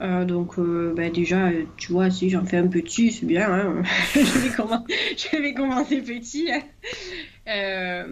Euh, 0.00 0.24
donc 0.24 0.58
euh, 0.58 0.94
bah, 0.96 1.10
déjà, 1.10 1.50
tu 1.76 1.92
vois, 1.92 2.10
si 2.10 2.30
j'en 2.30 2.44
fais 2.44 2.58
un 2.58 2.68
petit, 2.68 3.10
c'est 3.10 3.26
bien. 3.26 3.50
Hein. 3.50 3.82
je, 4.14 5.40
vais 5.40 5.54
commencer, 5.54 6.00
petit. 6.02 6.50
Euh, 7.48 8.04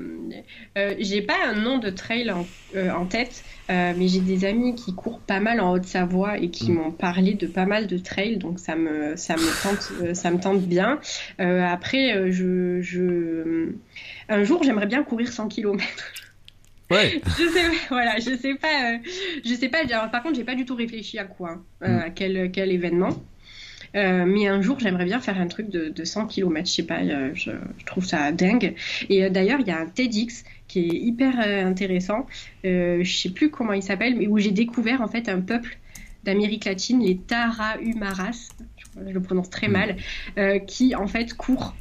j'ai 0.98 1.22
pas 1.22 1.36
un 1.46 1.54
nom 1.54 1.78
de 1.78 1.90
trail 1.90 2.30
en, 2.30 3.06
tête, 3.06 3.44
mais 3.68 4.08
j'ai 4.08 4.20
des 4.20 4.44
amis 4.44 4.74
qui 4.74 4.94
courent 4.94 5.20
pas 5.20 5.40
mal 5.40 5.60
en 5.60 5.72
Haute-Savoie 5.72 6.38
et 6.38 6.50
qui 6.50 6.72
mm. 6.72 6.74
m'ont 6.74 6.90
parlé 6.90 7.34
de 7.34 7.46
pas 7.46 7.66
mal 7.66 7.86
de 7.86 7.98
trails, 7.98 8.38
donc 8.38 8.58
ça 8.58 8.76
me, 8.76 9.14
ça 9.16 9.36
me, 9.36 9.62
tente, 9.62 10.14
ça 10.14 10.30
me 10.30 10.40
tente 10.40 10.62
bien. 10.62 10.98
après, 11.38 12.32
je, 12.32 12.80
je... 12.80 13.72
un 14.28 14.42
jour, 14.42 14.62
j'aimerais 14.62 14.86
bien 14.86 15.02
courir 15.04 15.32
100 15.32 15.48
km. 15.48 15.84
Ouais. 16.90 17.20
je 17.38 17.48
sais, 17.48 17.64
voilà, 17.88 18.18
je 18.18 18.36
sais 18.36 18.54
pas, 18.54 18.92
euh, 18.92 18.98
je 19.44 19.54
sais 19.54 19.68
pas. 19.68 19.84
par 20.08 20.22
contre, 20.22 20.36
j'ai 20.36 20.44
pas 20.44 20.54
du 20.54 20.64
tout 20.64 20.76
réfléchi 20.76 21.18
à 21.18 21.24
quoi, 21.24 21.62
euh, 21.82 21.88
mm. 21.88 21.98
à 21.98 22.10
quel, 22.10 22.50
quel 22.52 22.72
événement. 22.72 23.10
Euh, 23.94 24.24
mais 24.26 24.46
un 24.46 24.60
jour, 24.60 24.78
j'aimerais 24.78 25.06
bien 25.06 25.20
faire 25.20 25.40
un 25.40 25.46
truc 25.46 25.70
de, 25.70 25.88
de 25.88 26.04
100 26.04 26.26
km, 26.26 26.68
je 26.68 26.72
sais 26.72 26.82
pas, 26.82 27.00
je, 27.34 27.50
trouve 27.86 28.04
ça 28.04 28.30
dingue. 28.30 28.74
Et 29.08 29.28
d'ailleurs, 29.30 29.60
il 29.60 29.68
y 29.68 29.70
a 29.70 29.78
un 29.78 29.86
TEDx 29.86 30.44
qui 30.68 30.80
est 30.80 30.96
hyper 30.96 31.38
intéressant, 31.38 32.26
je 32.64 33.02
sais 33.04 33.30
plus 33.30 33.50
comment 33.50 33.72
il 33.72 33.82
s'appelle, 33.82 34.16
mais 34.16 34.26
où 34.26 34.38
j'ai 34.38 34.50
découvert 34.50 35.00
en 35.00 35.08
fait 35.08 35.28
un 35.28 35.40
peuple 35.40 35.78
d'Amérique 36.24 36.66
latine, 36.66 37.00
les 37.00 37.16
Tarahumaras, 37.16 38.50
je, 38.76 39.12
le 39.12 39.20
prononce 39.22 39.48
très 39.48 39.68
mm. 39.68 39.72
mal, 39.72 39.96
qui 40.66 40.94
en 40.94 41.06
fait 41.06 41.32
courent, 41.32 41.74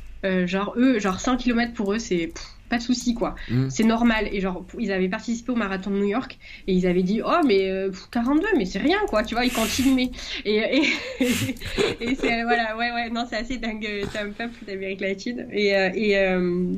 genre 0.46 0.74
eux, 0.78 1.00
genre 1.00 1.20
100 1.20 1.38
km 1.38 1.74
pour 1.74 1.92
eux, 1.92 2.00
c'est 2.00 2.32
pas 2.70 2.78
de 2.78 2.82
souci 2.82 3.14
quoi. 3.14 3.36
Mm. 3.50 3.70
C'est 3.70 3.84
normal. 3.84 4.28
Et 4.32 4.42
genre, 4.42 4.66
ils 4.80 4.92
avaient 4.92 5.10
participé 5.10 5.52
au 5.52 5.56
marathon 5.56 5.92
de 5.92 5.98
New 5.98 6.08
York 6.08 6.38
et 6.68 6.74
ils 6.74 6.88
avaient 6.88 7.04
dit 7.04 7.22
oh 7.24 7.42
mais 7.46 7.70
42 8.12 8.46
euh, 8.46 8.50
mais 8.58 8.66
c'est 8.66 8.80
rien 8.80 9.00
quoi, 9.08 9.24
tu 9.24 9.36
vois, 9.36 9.46
ils 9.46 9.54
continuaient. 9.54 10.12
Et, 10.46 10.56
et, 10.58 10.84
et, 12.02 12.16
c'est 12.16 12.44
voilà 12.44 12.76
ouais 12.78 12.92
ouais 12.92 13.10
non 13.10 13.26
c'est 13.30 13.38
assez 13.38 13.58
dingue. 13.58 13.88
C'est 14.12 14.20
un 14.20 14.32
peuple 14.32 14.66
d'Amérique 14.66 15.02
latine 15.02 15.48
et 15.52 15.76
euh, 15.76 15.90
et 15.94 16.18
euh, 16.18 16.76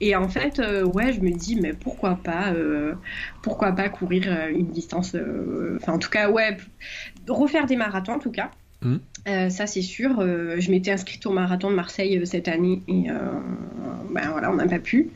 et 0.00 0.16
en 0.16 0.28
fait, 0.28 0.60
ouais, 0.94 1.12
je 1.12 1.20
me 1.20 1.30
dis, 1.30 1.54
mais 1.54 1.74
pourquoi 1.74 2.16
pas, 2.16 2.52
pourquoi 3.40 3.70
pas 3.70 3.88
courir 3.88 4.48
une 4.48 4.66
distance, 4.66 5.14
enfin 5.76 5.92
en 5.92 5.98
tout 6.00 6.10
cas, 6.10 6.28
ouais, 6.28 6.56
refaire 7.28 7.66
des 7.66 7.76
marathons 7.76 8.14
en 8.14 8.18
tout 8.18 8.32
cas. 8.32 8.50
Mm. 9.26 9.50
ça 9.50 9.66
c'est 9.66 9.82
sûr. 9.82 10.20
je 10.20 10.70
m'étais 10.70 10.90
inscrite 10.90 11.24
au 11.26 11.32
marathon 11.32 11.70
de 11.70 11.76
Marseille 11.76 12.20
cette 12.26 12.48
année 12.48 12.82
et 12.88 13.08
ben 14.12 14.30
voilà, 14.30 14.50
on 14.50 14.54
n'a 14.54 14.66
pas 14.66 14.78
pu. 14.78 15.10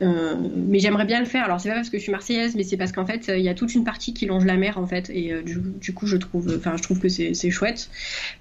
Euh, 0.00 0.36
mais 0.54 0.78
j'aimerais 0.78 1.04
bien 1.04 1.20
le 1.20 1.26
faire. 1.26 1.44
Alors 1.44 1.60
c'est 1.60 1.68
pas 1.68 1.76
parce 1.76 1.90
que 1.90 1.98
je 1.98 2.02
suis 2.02 2.12
marseillaise, 2.12 2.54
mais 2.54 2.62
c'est 2.62 2.76
parce 2.76 2.92
qu'en 2.92 3.06
fait 3.06 3.30
il 3.34 3.42
y 3.42 3.48
a 3.48 3.54
toute 3.54 3.74
une 3.74 3.84
partie 3.84 4.14
qui 4.14 4.26
longe 4.26 4.44
la 4.44 4.56
mer 4.56 4.78
en 4.78 4.86
fait, 4.86 5.10
et 5.10 5.32
euh, 5.32 5.42
du, 5.42 5.92
coup 5.92 6.06
je 6.06 6.16
trouve, 6.16 6.54
enfin 6.56 6.76
je 6.76 6.82
trouve 6.82 7.00
que 7.00 7.08
c'est 7.08 7.50
chouette. 7.50 7.90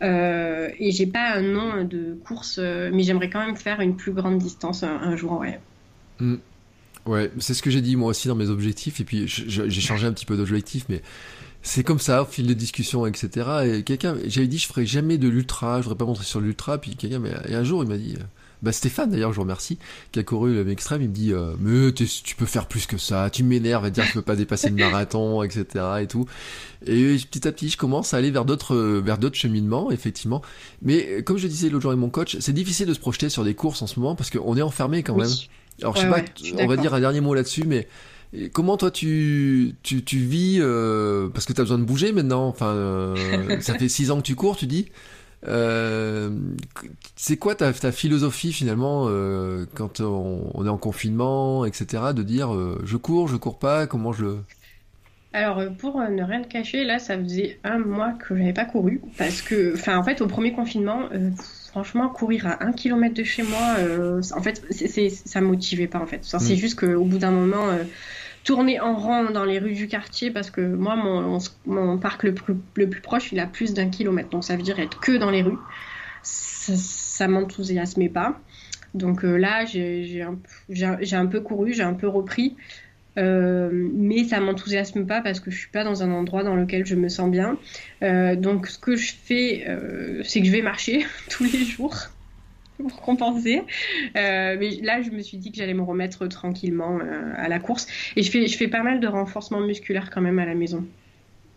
Euh, 0.01 0.69
et 0.79 0.91
j'ai 0.91 1.07
pas 1.07 1.35
un 1.35 1.41
nom 1.41 1.83
de 1.83 2.17
course, 2.25 2.59
mais 2.59 3.03
j'aimerais 3.03 3.29
quand 3.29 3.45
même 3.45 3.57
faire 3.57 3.81
une 3.81 3.95
plus 3.95 4.11
grande 4.11 4.37
distance 4.37 4.83
un, 4.83 5.15
jour, 5.15 5.39
ouais. 5.39 5.59
Mm. 6.19 6.35
Ouais, 7.05 7.31
c'est 7.39 7.53
ce 7.53 7.63
que 7.63 7.69
j'ai 7.69 7.79
dit 7.79 7.95
moi 7.95 8.09
aussi 8.09 8.27
dans 8.27 8.35
mes 8.35 8.49
objectifs, 8.49 8.99
et 8.99 9.05
puis 9.05 9.27
j'ai 9.27 9.81
changé 9.81 10.05
un 10.05 10.11
petit 10.11 10.25
peu 10.25 10.35
d'objectif, 10.35 10.85
mais 10.89 11.01
c'est 11.67 11.83
comme 11.83 11.99
ça, 11.99 12.23
au 12.23 12.25
fil 12.25 12.47
de 12.47 12.53
discussion, 12.53 13.05
etc. 13.05 13.47
Et 13.65 13.83
quelqu'un, 13.83 14.15
j'avais 14.25 14.47
dit, 14.47 14.57
je 14.57 14.67
ferai 14.67 14.85
jamais 14.85 15.17
de 15.17 15.27
l'ultra, 15.27 15.77
je 15.77 15.83
voudrais 15.83 15.97
pas 15.97 16.05
montrer 16.05 16.23
sur 16.23 16.39
l'ultra, 16.39 16.77
puis 16.77 16.95
quelqu'un, 16.95 17.19
mais 17.19 17.33
un 17.53 17.63
jour, 17.63 17.83
il 17.83 17.89
m'a 17.89 17.97
dit, 17.97 18.15
bah 18.63 18.71
Stéphane 18.71 19.11
d'ailleurs 19.11 19.31
je 19.31 19.35
vous 19.35 19.43
remercie 19.43 19.77
qui 20.11 20.19
a 20.19 20.23
couru 20.23 20.53
le 20.53 20.69
extrême 20.71 21.01
il 21.01 21.09
me 21.09 21.13
dit 21.13 21.31
euh, 21.31 21.53
mais 21.59 21.91
tu 21.91 22.35
peux 22.35 22.45
faire 22.45 22.67
plus 22.67 22.87
que 22.87 22.97
ça 22.97 23.29
tu 23.29 23.43
m'énerves 23.43 23.85
à 23.85 23.89
dire 23.89 24.03
que 24.03 24.09
je 24.09 24.13
peux 24.15 24.23
pas 24.23 24.35
dépasser 24.35 24.69
le 24.69 24.75
marathon 24.75 25.43
etc 25.43 25.85
et 26.01 26.07
tout. 26.07 26.25
Et 26.85 27.17
petit 27.17 27.47
à 27.47 27.51
petit 27.51 27.69
je 27.69 27.77
commence 27.77 28.13
à 28.13 28.17
aller 28.17 28.31
vers 28.31 28.45
d'autres 28.45 28.75
vers 28.75 29.17
d'autres 29.17 29.35
cheminements 29.35 29.91
effectivement. 29.91 30.41
Mais 30.81 31.21
comme 31.23 31.37
je 31.37 31.47
disais 31.47 31.69
l'autre 31.69 31.83
jour 31.83 31.91
avec 31.91 32.01
mon 32.01 32.09
coach 32.09 32.37
c'est 32.39 32.53
difficile 32.53 32.87
de 32.87 32.93
se 32.93 32.99
projeter 32.99 33.29
sur 33.29 33.43
des 33.43 33.53
courses 33.53 33.81
en 33.81 33.87
ce 33.87 33.99
moment 33.99 34.15
parce 34.15 34.29
qu'on 34.29 34.57
est 34.57 34.61
enfermé 34.61 35.03
quand 35.03 35.15
même. 35.15 35.29
Alors 35.81 35.95
je 35.95 36.01
sais 36.01 36.09
pas 36.09 36.23
on 36.59 36.67
va 36.67 36.77
dire 36.77 36.93
un 36.95 36.99
dernier 36.99 37.21
mot 37.21 37.35
là-dessus 37.35 37.65
mais 37.65 37.87
Comment 38.51 38.75
toi 38.75 38.91
tu, 38.91 39.75
tu, 39.83 40.17
vis 40.17 40.57
euh, 40.59 41.29
parce 41.29 41.45
que 41.45 41.53
tu 41.53 41.61
as 41.61 41.63
besoin 41.63 41.77
de 41.77 41.85
bouger 41.85 42.11
maintenant 42.11 42.47
enfin 42.47 42.67
euh, 42.67 43.61
ça 43.61 43.75
fait 43.75 43.87
six 43.87 44.11
ans 44.11 44.17
que 44.17 44.23
tu 44.23 44.35
cours 44.35 44.57
tu 44.57 44.67
dis 44.67 44.89
euh, 45.47 46.29
c'est 47.15 47.37
quoi 47.37 47.55
ta, 47.55 47.71
philosophie 47.91 48.51
finalement 48.51 49.05
quand 49.75 50.01
on, 50.01 50.65
est 50.65 50.69
en 50.69 50.77
confinement, 50.77 51.63
etc. 51.63 52.03
De 52.13 52.23
dire 52.23 52.49
je 52.83 52.97
cours, 52.97 53.27
je 53.27 53.37
cours 53.37 53.59
pas, 53.59 53.87
comment 53.87 54.11
je. 54.11 54.37
Alors 55.33 55.61
pour 55.77 55.99
ne 56.01 56.23
rien 56.23 56.41
te 56.41 56.47
cacher, 56.47 56.83
là 56.83 56.99
ça 56.99 57.17
faisait 57.17 57.59
un 57.63 57.77
mois 57.77 58.13
que 58.13 58.35
j'avais 58.35 58.51
pas 58.51 58.65
couru 58.65 58.99
parce 59.17 59.41
que, 59.41 59.75
enfin 59.75 59.97
en 59.97 60.03
fait 60.03 60.21
au 60.21 60.27
premier 60.27 60.51
confinement, 60.51 61.07
franchement 61.67 62.09
courir 62.09 62.47
à 62.47 62.63
un 62.63 62.71
kilomètre 62.71 63.15
de 63.15 63.23
chez 63.23 63.43
moi, 63.43 63.75
en 64.35 64.41
fait 64.41 64.63
c'est, 64.71 65.09
ça 65.09 65.41
me 65.41 65.47
motivait 65.47 65.87
pas 65.87 65.99
en 65.99 66.05
fait. 66.05 66.21
C'est 66.23 66.37
mm. 66.37 66.57
juste 66.57 66.79
qu'au 66.79 67.03
bout 67.03 67.17
d'un 67.17 67.31
moment 67.31 67.67
tourner 68.47 68.79
en 68.79 68.95
rang 68.95 69.29
dans 69.29 69.43
les 69.43 69.59
rues 69.59 69.73
du 69.73 69.89
quartier 69.89 70.31
parce 70.31 70.49
que 70.49 70.61
moi, 70.61 70.95
mon, 71.65 71.97
parc 71.97 72.23
le 72.23 72.33
plus, 72.33 72.55
le 72.75 72.89
plus, 72.89 73.01
proche, 73.01 73.33
il 73.33 73.41
a 73.41 73.45
plus 73.45 73.73
d'un 73.73 73.89
kilomètre. 73.89 74.29
Donc 74.29 74.45
ça 74.45 74.55
veut 74.55 74.63
dire 74.63 74.79
être 74.79 75.01
que 75.01 75.11
dans 75.17 75.29
les 75.29 75.41
rues. 75.41 75.57
Ça, 76.23 76.71
ça 76.77 77.27
m'enthousiasmait 77.27 78.07
pas. 78.07 78.39
Donc 78.93 79.25
euh, 79.25 79.35
là, 79.35 79.65
j'ai 79.65 80.21
un, 80.21 80.37
un, 81.11 81.25
peu 81.25 81.41
couru, 81.41 81.73
j'ai 81.73 81.83
un 81.83 81.93
peu 81.93 82.07
repris. 82.07 82.55
Euh, 83.17 83.69
mais 83.71 84.25
ça 84.25 84.39
m'enthousiasme 84.39 85.05
pas 85.05 85.21
parce 85.21 85.39
que 85.39 85.49
je 85.51 85.57
suis 85.57 85.69
pas 85.69 85.83
dans 85.83 86.03
un 86.03 86.11
endroit 86.11 86.43
dans 86.43 86.55
lequel 86.55 86.85
je 86.85 86.95
me 86.95 87.09
sens 87.09 87.29
bien. 87.31 87.57
Euh, 88.03 88.35
donc 88.35 88.67
ce 88.67 88.77
que 88.77 88.95
je 88.95 89.13
fais, 89.13 89.65
c'est 90.23 90.41
que 90.41 90.45
je 90.45 90.51
vais 90.51 90.61
marcher 90.61 91.05
tous 91.29 91.43
les 91.43 91.65
jours 91.65 92.09
pour 92.89 93.01
compenser. 93.01 93.61
Euh, 94.15 94.55
mais 94.59 94.71
là, 94.81 95.01
je 95.01 95.09
me 95.11 95.21
suis 95.21 95.37
dit 95.37 95.51
que 95.51 95.57
j'allais 95.57 95.73
me 95.73 95.83
remettre 95.83 96.27
tranquillement 96.27 96.99
euh, 96.99 97.33
à 97.35 97.47
la 97.47 97.59
course. 97.59 97.87
Et 98.15 98.23
je 98.23 98.31
fais, 98.31 98.47
je 98.47 98.57
fais 98.57 98.67
pas 98.67 98.83
mal 98.83 98.99
de 98.99 99.07
renforcement 99.07 99.61
musculaire 99.61 100.09
quand 100.09 100.21
même 100.21 100.39
à 100.39 100.45
la 100.45 100.55
maison. 100.55 100.85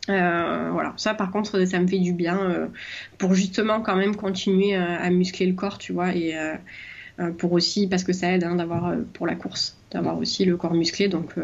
Euh, 0.08 0.70
voilà, 0.72 0.94
ça 0.96 1.14
par 1.14 1.30
contre, 1.30 1.64
ça 1.66 1.78
me 1.78 1.86
fait 1.86 1.98
du 1.98 2.12
bien 2.12 2.70
pour 3.18 3.34
justement 3.34 3.80
quand 3.80 3.96
même 3.96 4.16
continuer 4.16 4.74
à 4.74 5.08
muscler 5.10 5.46
le 5.46 5.52
corps, 5.52 5.78
tu 5.78 5.92
vois, 5.92 6.14
et 6.16 6.34
pour 7.38 7.52
aussi 7.52 7.86
parce 7.86 8.02
que 8.02 8.12
ça 8.12 8.32
aide 8.32 8.42
hein, 8.42 8.56
d'avoir 8.56 8.94
pour 9.12 9.26
la 9.26 9.36
course, 9.36 9.78
d'avoir 9.90 10.18
aussi 10.18 10.44
le 10.44 10.56
corps 10.56 10.74
musclé. 10.74 11.08
Donc, 11.08 11.34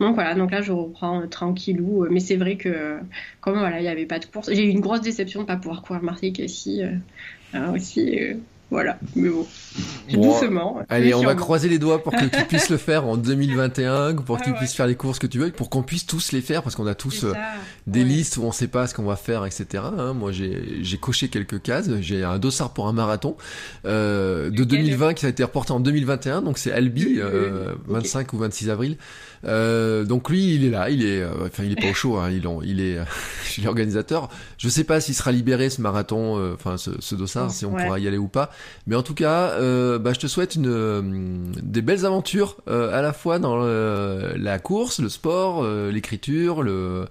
donc 0.00 0.14
voilà, 0.14 0.34
donc 0.34 0.50
là 0.50 0.62
je 0.62 0.72
reprends 0.72 1.26
tranquillou. 1.28 2.06
Mais 2.10 2.20
c'est 2.20 2.36
vrai 2.36 2.56
que 2.56 2.98
comme 3.40 3.58
voilà, 3.58 3.80
il 3.80 3.82
n'y 3.82 3.88
avait 3.88 4.06
pas 4.06 4.18
de 4.18 4.26
course, 4.26 4.50
j'ai 4.52 4.64
eu 4.64 4.70
une 4.70 4.80
grosse 4.80 5.00
déception 5.02 5.42
de 5.42 5.46
pas 5.46 5.56
pouvoir 5.56 5.82
courir 5.82 6.02
Marseille 6.02 6.32
ici 6.38 6.82
aussi 7.54 8.18
Voilà, 8.72 8.98
mais 9.16 9.28
bon, 9.28 9.46
doucement. 10.10 10.80
Allez, 10.88 11.12
on 11.12 11.22
va 11.22 11.34
croiser 11.34 11.68
les 11.68 11.78
doigts 11.78 12.02
pour 12.02 12.14
que 12.14 12.24
tu 12.24 12.42
puisses 12.46 12.70
le 12.70 12.78
faire 12.78 13.06
en 13.06 13.16
2021, 13.18 14.14
pour 14.14 14.38
que 14.38 14.44
tu 14.44 14.54
puisses 14.54 14.72
faire 14.72 14.86
les 14.86 14.94
courses 14.94 15.18
que 15.18 15.26
tu 15.26 15.38
veux, 15.38 15.50
pour 15.50 15.68
qu'on 15.68 15.82
puisse 15.82 16.06
tous 16.06 16.32
les 16.32 16.40
faire, 16.40 16.62
parce 16.62 16.74
qu'on 16.74 16.86
a 16.86 16.94
tous 16.94 17.24
euh, 17.24 17.34
des 17.86 18.02
listes 18.02 18.38
où 18.38 18.44
on 18.44 18.50
sait 18.50 18.68
pas 18.68 18.86
ce 18.86 18.94
qu'on 18.94 19.02
va 19.02 19.16
faire, 19.16 19.44
etc. 19.44 19.84
Hein. 19.98 20.14
Moi, 20.14 20.32
j'ai 20.32 20.96
coché 20.98 21.28
quelques 21.28 21.60
cases. 21.60 21.90
J'ai 22.00 22.24
un 22.24 22.38
dossard 22.38 22.70
pour 22.70 22.88
un 22.88 22.94
marathon 22.94 23.36
euh, 23.84 24.48
de 24.48 24.64
2020 24.64 25.12
qui 25.12 25.26
a 25.26 25.28
été 25.28 25.44
reporté 25.44 25.72
en 25.72 25.80
2021, 25.80 26.40
donc 26.40 26.56
c'est 26.56 26.72
Albi, 26.72 27.16
euh, 27.18 27.74
25 27.88 28.32
ou 28.32 28.38
26 28.38 28.70
avril. 28.70 28.96
Euh, 29.44 30.04
donc 30.04 30.30
lui, 30.30 30.54
il 30.54 30.64
est 30.64 30.70
là, 30.70 30.90
il 30.90 31.04
est, 31.04 31.20
euh, 31.20 31.46
enfin, 31.46 31.64
il 31.64 31.72
est 31.72 31.80
pas 31.80 31.90
au 31.90 31.94
chaud, 31.94 32.16
hein, 32.16 32.30
il, 32.30 32.46
il 32.64 32.80
est, 32.80 32.98
il 33.58 33.64
est 33.64 33.68
organisateur. 33.68 34.28
Je 34.58 34.68
sais 34.68 34.84
pas 34.84 35.00
s'il 35.00 35.14
sera 35.14 35.32
libéré 35.32 35.70
ce 35.70 35.80
marathon, 35.80 36.38
euh, 36.38 36.54
enfin 36.54 36.76
ce, 36.76 36.90
ce, 37.00 37.14
dossard, 37.14 37.50
si 37.50 37.64
on 37.66 37.72
pourra 37.72 37.98
y 37.98 38.06
aller 38.06 38.18
ou 38.18 38.28
pas. 38.28 38.50
Mais 38.86 38.96
en 38.96 39.02
tout 39.02 39.14
cas, 39.14 39.58
bah, 39.98 40.12
je 40.12 40.18
te 40.18 40.26
souhaite 40.26 40.54
une, 40.54 41.52
des 41.62 41.82
belles 41.82 42.06
aventures 42.06 42.56
à 42.66 43.02
la 43.02 43.12
fois 43.12 43.38
dans 43.38 43.56
la 43.56 44.58
course, 44.58 45.00
le 45.00 45.08
sport, 45.08 45.66
l'écriture, 45.66 46.62
le 46.62 47.06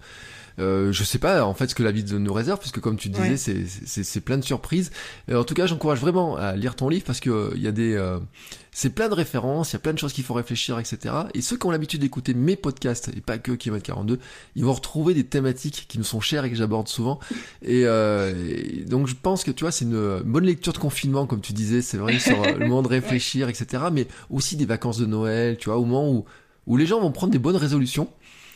euh, 0.61 0.91
je 0.91 1.03
sais 1.03 1.19
pas 1.19 1.43
en 1.45 1.53
fait 1.53 1.67
ce 1.67 1.75
que 1.75 1.83
la 1.83 1.91
vie 1.91 2.03
nous 2.03 2.33
réserve 2.33 2.59
puisque 2.59 2.79
comme 2.79 2.97
tu 2.97 3.09
disais 3.09 3.37
c'est 3.37 4.21
plein 4.21 4.37
de 4.37 4.43
surprises. 4.43 4.91
en 5.31 5.43
tout 5.43 5.53
cas, 5.53 5.65
j'encourage 5.65 5.99
vraiment 5.99 6.35
à 6.37 6.55
lire 6.55 6.75
ton 6.75 6.89
livre 6.89 7.05
parce 7.05 7.19
que 7.19 7.29
euh, 7.29 7.51
il 7.55 7.61
y 7.61 7.67
a 7.67 7.71
des 7.71 7.95
euh, 7.95 8.19
c'est 8.71 8.91
plein 8.91 9.09
de 9.09 9.13
références, 9.13 9.71
il 9.71 9.73
y 9.73 9.75
a 9.75 9.79
plein 9.79 9.93
de 9.93 9.97
choses 9.97 10.13
qu'il 10.13 10.23
faut 10.23 10.33
réfléchir, 10.33 10.79
etc. 10.79 11.13
Et 11.33 11.41
ceux 11.41 11.57
qui 11.57 11.65
ont 11.65 11.71
l'habitude 11.71 12.01
d'écouter 12.01 12.33
mes 12.33 12.55
podcasts 12.55 13.09
et 13.09 13.19
pas 13.19 13.37
que 13.37 13.51
Kilomètre 13.51 13.85
42, 13.85 14.19
ils 14.55 14.63
vont 14.63 14.73
retrouver 14.73 15.13
des 15.13 15.25
thématiques 15.25 15.85
qui 15.89 15.97
nous 15.97 16.05
sont 16.05 16.21
chères 16.21 16.45
et 16.45 16.49
que 16.49 16.55
j'aborde 16.55 16.87
souvent. 16.87 17.19
Et, 17.63 17.85
donc 18.85 19.07
je 19.07 19.15
pense 19.21 19.43
que 19.43 19.51
tu 19.51 19.63
vois 19.63 19.71
c'est 19.71 19.85
une 19.85 20.21
bonne 20.21 20.45
lecture 20.45 20.73
de 20.73 20.77
confinement 20.77 21.25
comme 21.25 21.41
tu 21.41 21.53
disais, 21.53 21.81
c'est 21.81 21.97
vrai 21.97 22.19
sur 22.19 22.41
le 22.43 22.59
moment 22.59 22.81
de 22.81 22.87
réfléchir, 22.99 23.49
etc. 23.49 23.83
Mais 23.91 24.07
aussi 24.29 24.55
des 24.55 24.65
vacances 24.65 24.97
de 24.97 25.05
Noël, 25.05 25.57
tu 25.57 25.69
vois, 25.69 25.77
au 25.77 25.85
moment 25.85 26.09
où 26.09 26.25
où 26.67 26.77
les 26.77 26.85
gens 26.85 26.99
vont 27.01 27.11
prendre 27.11 27.31
des 27.31 27.39
bonnes 27.39 27.55
résolutions 27.55 28.07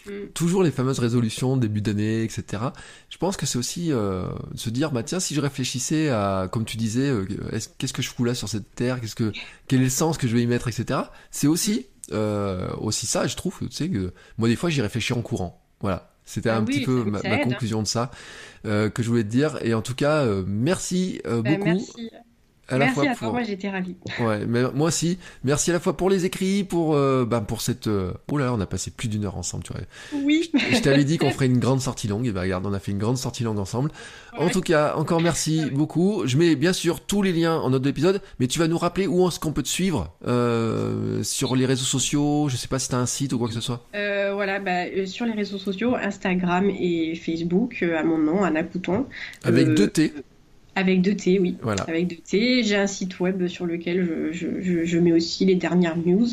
Mm. 0.05 0.27
Toujours 0.33 0.63
les 0.63 0.71
fameuses 0.71 0.99
résolutions, 0.99 1.57
début 1.57 1.81
d'année, 1.81 2.23
etc. 2.23 2.63
Je 3.09 3.17
pense 3.17 3.37
que 3.37 3.45
c'est 3.45 3.57
aussi 3.57 3.91
euh, 3.91 4.27
se 4.55 4.69
dire, 4.69 4.91
bah 4.91 5.03
tiens, 5.03 5.19
si 5.19 5.33
je 5.33 5.41
réfléchissais 5.41 6.09
à, 6.09 6.47
comme 6.51 6.65
tu 6.65 6.77
disais, 6.77 7.09
euh, 7.09 7.25
qu'est-ce 7.77 7.93
que 7.93 8.01
je 8.01 8.09
fous 8.09 8.23
là 8.23 8.35
sur 8.35 8.49
cette 8.49 8.75
terre, 8.75 9.01
qu'est-ce 9.01 9.15
que, 9.15 9.31
quel 9.67 9.81
est 9.81 9.85
le 9.85 9.89
sens 9.89 10.17
que 10.17 10.27
je 10.27 10.35
vais 10.35 10.43
y 10.43 10.47
mettre, 10.47 10.67
etc. 10.67 10.99
C'est 11.31 11.47
aussi, 11.47 11.87
euh, 12.11 12.69
aussi 12.77 13.05
ça, 13.05 13.27
je 13.27 13.35
trouve, 13.35 13.59
tu 13.59 13.71
sais, 13.71 13.89
que 13.89 14.13
moi 14.37 14.47
des 14.47 14.55
fois 14.55 14.69
j'y 14.69 14.81
réfléchis 14.81 15.13
en 15.13 15.21
courant. 15.21 15.63
Voilà. 15.81 16.11
C'était 16.27 16.49
ah 16.49 16.57
un 16.57 16.63
petit 16.63 16.81
peu 16.81 17.03
ma, 17.03 17.37
conclusion 17.37 17.83
de 17.83 17.87
ça 17.87 18.09
que 18.63 18.91
je 18.97 19.07
voulais 19.07 19.23
te 19.23 19.29
dire. 19.29 19.59
Et 19.61 19.75
en 19.75 19.83
tout 19.83 19.93
cas, 19.93 20.25
merci 20.47 21.21
bah, 21.23 21.41
beaucoup. 21.43 21.65
Merci. 21.65 22.09
Merci 22.71 23.07
à 23.07 23.15
toi, 23.15 23.31
moi 23.31 23.43
j'étais 23.43 23.69
ravie. 23.69 23.95
Ouais, 24.19 24.45
mais 24.47 24.63
moi 24.73 24.87
aussi. 24.87 25.17
Merci 25.43 25.69
à 25.69 25.73
la 25.73 25.79
fois 25.79 25.95
pour 25.95 26.09
les 26.09 26.25
écrits, 26.25 26.63
pour 26.63 26.95
euh, 26.95 27.25
bah, 27.25 27.41
pour 27.41 27.61
cette. 27.61 27.87
Euh, 27.87 28.13
oh 28.31 28.37
là 28.37 28.45
là, 28.45 28.53
on 28.53 28.59
a 28.59 28.65
passé 28.65 28.91
plus 28.91 29.07
d'une 29.07 29.25
heure 29.25 29.37
ensemble, 29.37 29.63
tu 29.63 29.73
vois. 29.73 29.81
Oui. 30.13 30.49
Je, 30.53 30.79
t'avais 30.81 31.03
dit 31.03 31.17
qu'on 31.17 31.29
ferait 31.31 31.45
une 31.45 31.59
grande 31.59 31.81
sortie 31.81 32.07
longue, 32.07 32.25
et 32.25 32.31
bah 32.31 32.41
regarde, 32.41 32.65
on 32.65 32.73
a 32.73 32.79
fait 32.79 32.91
une 32.91 32.97
grande 32.97 33.17
sortie 33.17 33.43
longue 33.43 33.59
ensemble. 33.59 33.91
En 34.37 34.49
tout 34.49 34.61
cas, 34.61 34.95
encore 34.95 35.21
merci 35.21 35.69
beaucoup. 35.71 36.23
Je 36.25 36.37
mets 36.37 36.55
bien 36.55 36.73
sûr 36.73 37.01
tous 37.01 37.21
les 37.21 37.31
liens 37.31 37.55
en 37.55 37.69
note 37.69 37.83
d'épisode, 37.83 38.21
mais 38.39 38.47
tu 38.47 38.59
vas 38.59 38.67
nous 38.67 38.77
rappeler 38.77 39.07
où 39.07 39.27
est-ce 39.27 39.39
qu'on 39.39 39.53
peut 39.53 39.63
te 39.63 39.67
suivre 39.67 40.13
euh, 40.27 41.23
sur 41.23 41.55
les 41.55 41.65
réseaux 41.65 41.85
sociaux. 41.85 42.47
Je 42.49 42.57
sais 42.57 42.67
pas 42.67 42.79
si 42.79 42.89
t'as 42.89 42.97
un 42.97 43.05
site 43.05 43.33
ou 43.33 43.37
quoi 43.37 43.47
que 43.47 43.53
ce 43.53 43.61
soit. 43.61 43.85
Euh, 43.95 44.31
voilà, 44.33 44.59
bah, 44.59 44.85
euh, 44.85 45.05
sur 45.05 45.25
les 45.25 45.33
réseaux 45.33 45.57
sociaux, 45.57 45.95
Instagram 45.95 46.69
et 46.69 47.15
Facebook, 47.15 47.83
à 47.83 48.03
mon 48.03 48.17
nom, 48.17 48.43
Anna 48.43 48.63
Couton. 48.63 49.05
Avec 49.43 49.73
deux 49.73 49.87
T. 49.87 50.13
Avec 50.75 51.01
deux 51.01 51.15
T, 51.15 51.39
oui. 51.39 51.55
Voilà. 51.61 51.83
Avec 51.83 52.07
deux 52.07 52.15
T. 52.17 52.63
J'ai 52.63 52.75
un 52.75 52.87
site 52.87 53.19
web 53.21 53.47
sur 53.47 53.65
lequel 53.65 54.31
je, 54.31 54.59
je, 54.61 54.83
je, 54.83 54.99
mets 54.99 55.13
aussi 55.13 55.45
les 55.45 55.55
dernières 55.55 55.97
news. 55.97 56.27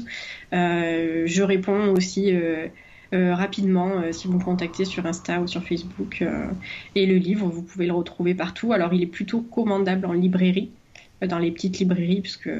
Euh, 0.53 1.23
je 1.27 1.43
réponds 1.43 1.93
aussi 1.93 2.35
euh, 2.35 2.67
euh, 3.15 3.35
rapidement 3.37 4.03
si 4.11 4.27
vous 4.27 4.39
me 4.39 4.43
contactez 4.43 4.85
sur 4.85 5.07
Insta 5.07 5.41
ou 5.41 5.47
sur 5.47 5.63
Facebook. 5.63 6.25
Et 6.97 7.07
le 7.07 7.17
livre, 7.17 7.47
vous 7.49 7.63
pouvez 7.63 7.87
le 7.87 7.93
retrouver 7.93 8.35
partout. 8.35 8.73
Alors, 8.73 8.93
il 8.93 9.03
est 9.03 9.07
plutôt 9.07 9.41
commandable 9.41 10.07
en 10.07 10.13
librairie 10.13 10.71
dans 11.29 11.39
les 11.39 11.53
petites 11.53 11.79
librairies, 11.79 12.21
puisque 12.21 12.51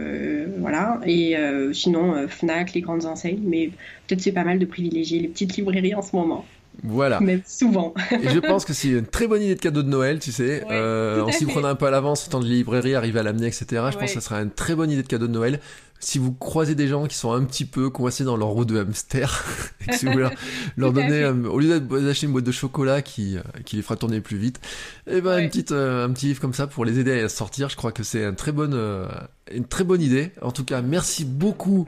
voilà, 0.59 1.01
et 1.05 1.35
sinon 1.73 2.29
Fnac, 2.29 2.75
les 2.75 2.81
grandes 2.81 3.07
enseignes, 3.07 3.43
mais 3.45 3.71
peut-être 4.07 4.21
c'est 4.21 4.31
pas 4.31 4.45
mal 4.45 4.61
de 4.61 4.67
privilégier 4.67 5.19
les 5.19 5.27
petites 5.27 5.57
librairies 5.57 5.97
en 5.97 6.03
ce 6.03 6.15
moment. 6.15 6.45
Voilà. 6.83 7.21
Mais 7.21 7.41
souvent. 7.47 7.95
et 8.11 8.29
je 8.29 8.39
pense 8.39 8.65
que 8.65 8.73
c'est 8.73 8.89
une 8.89 9.07
très 9.07 9.27
bonne 9.27 9.43
idée 9.43 9.55
de 9.55 9.61
cadeau 9.61 9.83
de 9.83 9.89
Noël, 9.89 10.19
tu 10.19 10.33
sais. 10.33 10.65
euh, 10.71 11.23
en 11.23 11.31
s'y 11.33 11.47
prenant 11.47 11.69
un 11.69 11.75
peu 11.75 11.87
à 11.87 11.91
l'avance, 11.91 12.29
temps 12.29 12.41
de 12.41 12.47
librairie, 12.47 12.95
arriver 12.95 13.21
à 13.21 13.23
l'amener, 13.23 13.47
etc. 13.47 13.67
Je 13.71 13.99
pense 13.99 14.09
que 14.13 14.21
ça 14.21 14.21
sera 14.21 14.41
une 14.41 14.51
très 14.51 14.75
bonne 14.75 14.91
idée 14.91 15.03
de 15.03 15.09
cadeau 15.09 15.27
de 15.27 15.33
Noël 15.33 15.61
si 16.03 16.19
vous 16.19 16.33
croisez 16.33 16.75
des 16.75 16.89
gens 16.89 17.07
qui 17.07 17.17
sont 17.17 17.33
un 17.33 17.45
petit 17.45 17.65
peu 17.65 17.89
coincés 17.89 18.25
dans 18.25 18.37
leur 18.37 18.49
roue 18.49 18.65
de 18.65 18.79
hamster, 18.81 19.45
si 19.93 20.05
vous 20.05 20.13
voulez 20.13 20.29
leur, 20.77 20.93
donner, 20.93 21.25
au 21.27 21.61
lieu 21.61 21.79
d'acheter 21.79 22.27
une 22.27 22.33
boîte 22.33 22.45
de 22.45 22.53
chocolat 22.53 23.03
qui, 23.03 23.39
euh, 23.39 23.43
qui 23.65 23.77
les 23.77 23.83
fera 23.83 23.95
tourner 23.95 24.21
plus 24.21 24.37
vite, 24.37 24.61
et 25.07 25.19
eh 25.19 25.21
ben 25.21 25.39
une 25.39 25.49
petite, 25.49 25.71
euh, 25.71 26.05
un 26.05 26.11
petit 26.11 26.27
livre 26.27 26.41
comme 26.41 26.55
ça 26.55 26.67
pour 26.67 26.85
les 26.85 26.99
aider 26.99 27.21
à 27.21 27.29
sortir, 27.29 27.69
je 27.69 27.77
crois 27.77 27.93
que 27.93 28.03
c'est 28.03 28.25
une 28.25 28.35
très 28.35 28.51
bonne, 28.51 28.75
euh, 28.75 29.07
une 29.53 29.65
très 29.65 29.85
bonne 29.85 30.03
idée. 30.03 30.33
En 30.43 30.51
tout 30.51 30.65
cas, 30.65 30.83
merci 30.83 31.25
beaucoup 31.25 31.87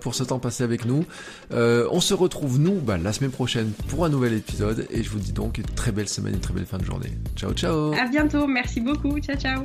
pour 0.00 0.14
ce 0.14 0.22
temps 0.22 0.38
passé 0.38 0.62
avec 0.62 0.84
nous. 0.84 1.04
on 1.50 2.00
se 2.00 2.14
retrouve 2.14 2.60
nous 2.60 2.74
bah, 2.80 2.96
la 2.96 3.12
semaine 3.12 3.32
prochaine 3.32 3.72
pour 3.88 4.04
un 4.04 4.08
nouvel 4.08 4.34
épisode 4.34 4.86
et 4.90 5.02
je 5.02 5.10
vous 5.10 5.18
dis 5.18 5.32
donc 5.32 5.58
une 5.58 5.64
très 5.64 5.90
belle 5.90 6.08
semaine, 6.08 6.34
une 6.34 6.40
très 6.40 6.54
belle 6.54 6.66
fin 6.66 6.78
de 6.78 6.84
journée. 6.84 7.10
Ciao 7.34 7.52
ciao. 7.54 7.92
À 7.94 8.06
bientôt, 8.06 8.46
merci 8.46 8.80
beaucoup, 8.80 9.18
ciao 9.18 9.36
ciao. 9.36 9.64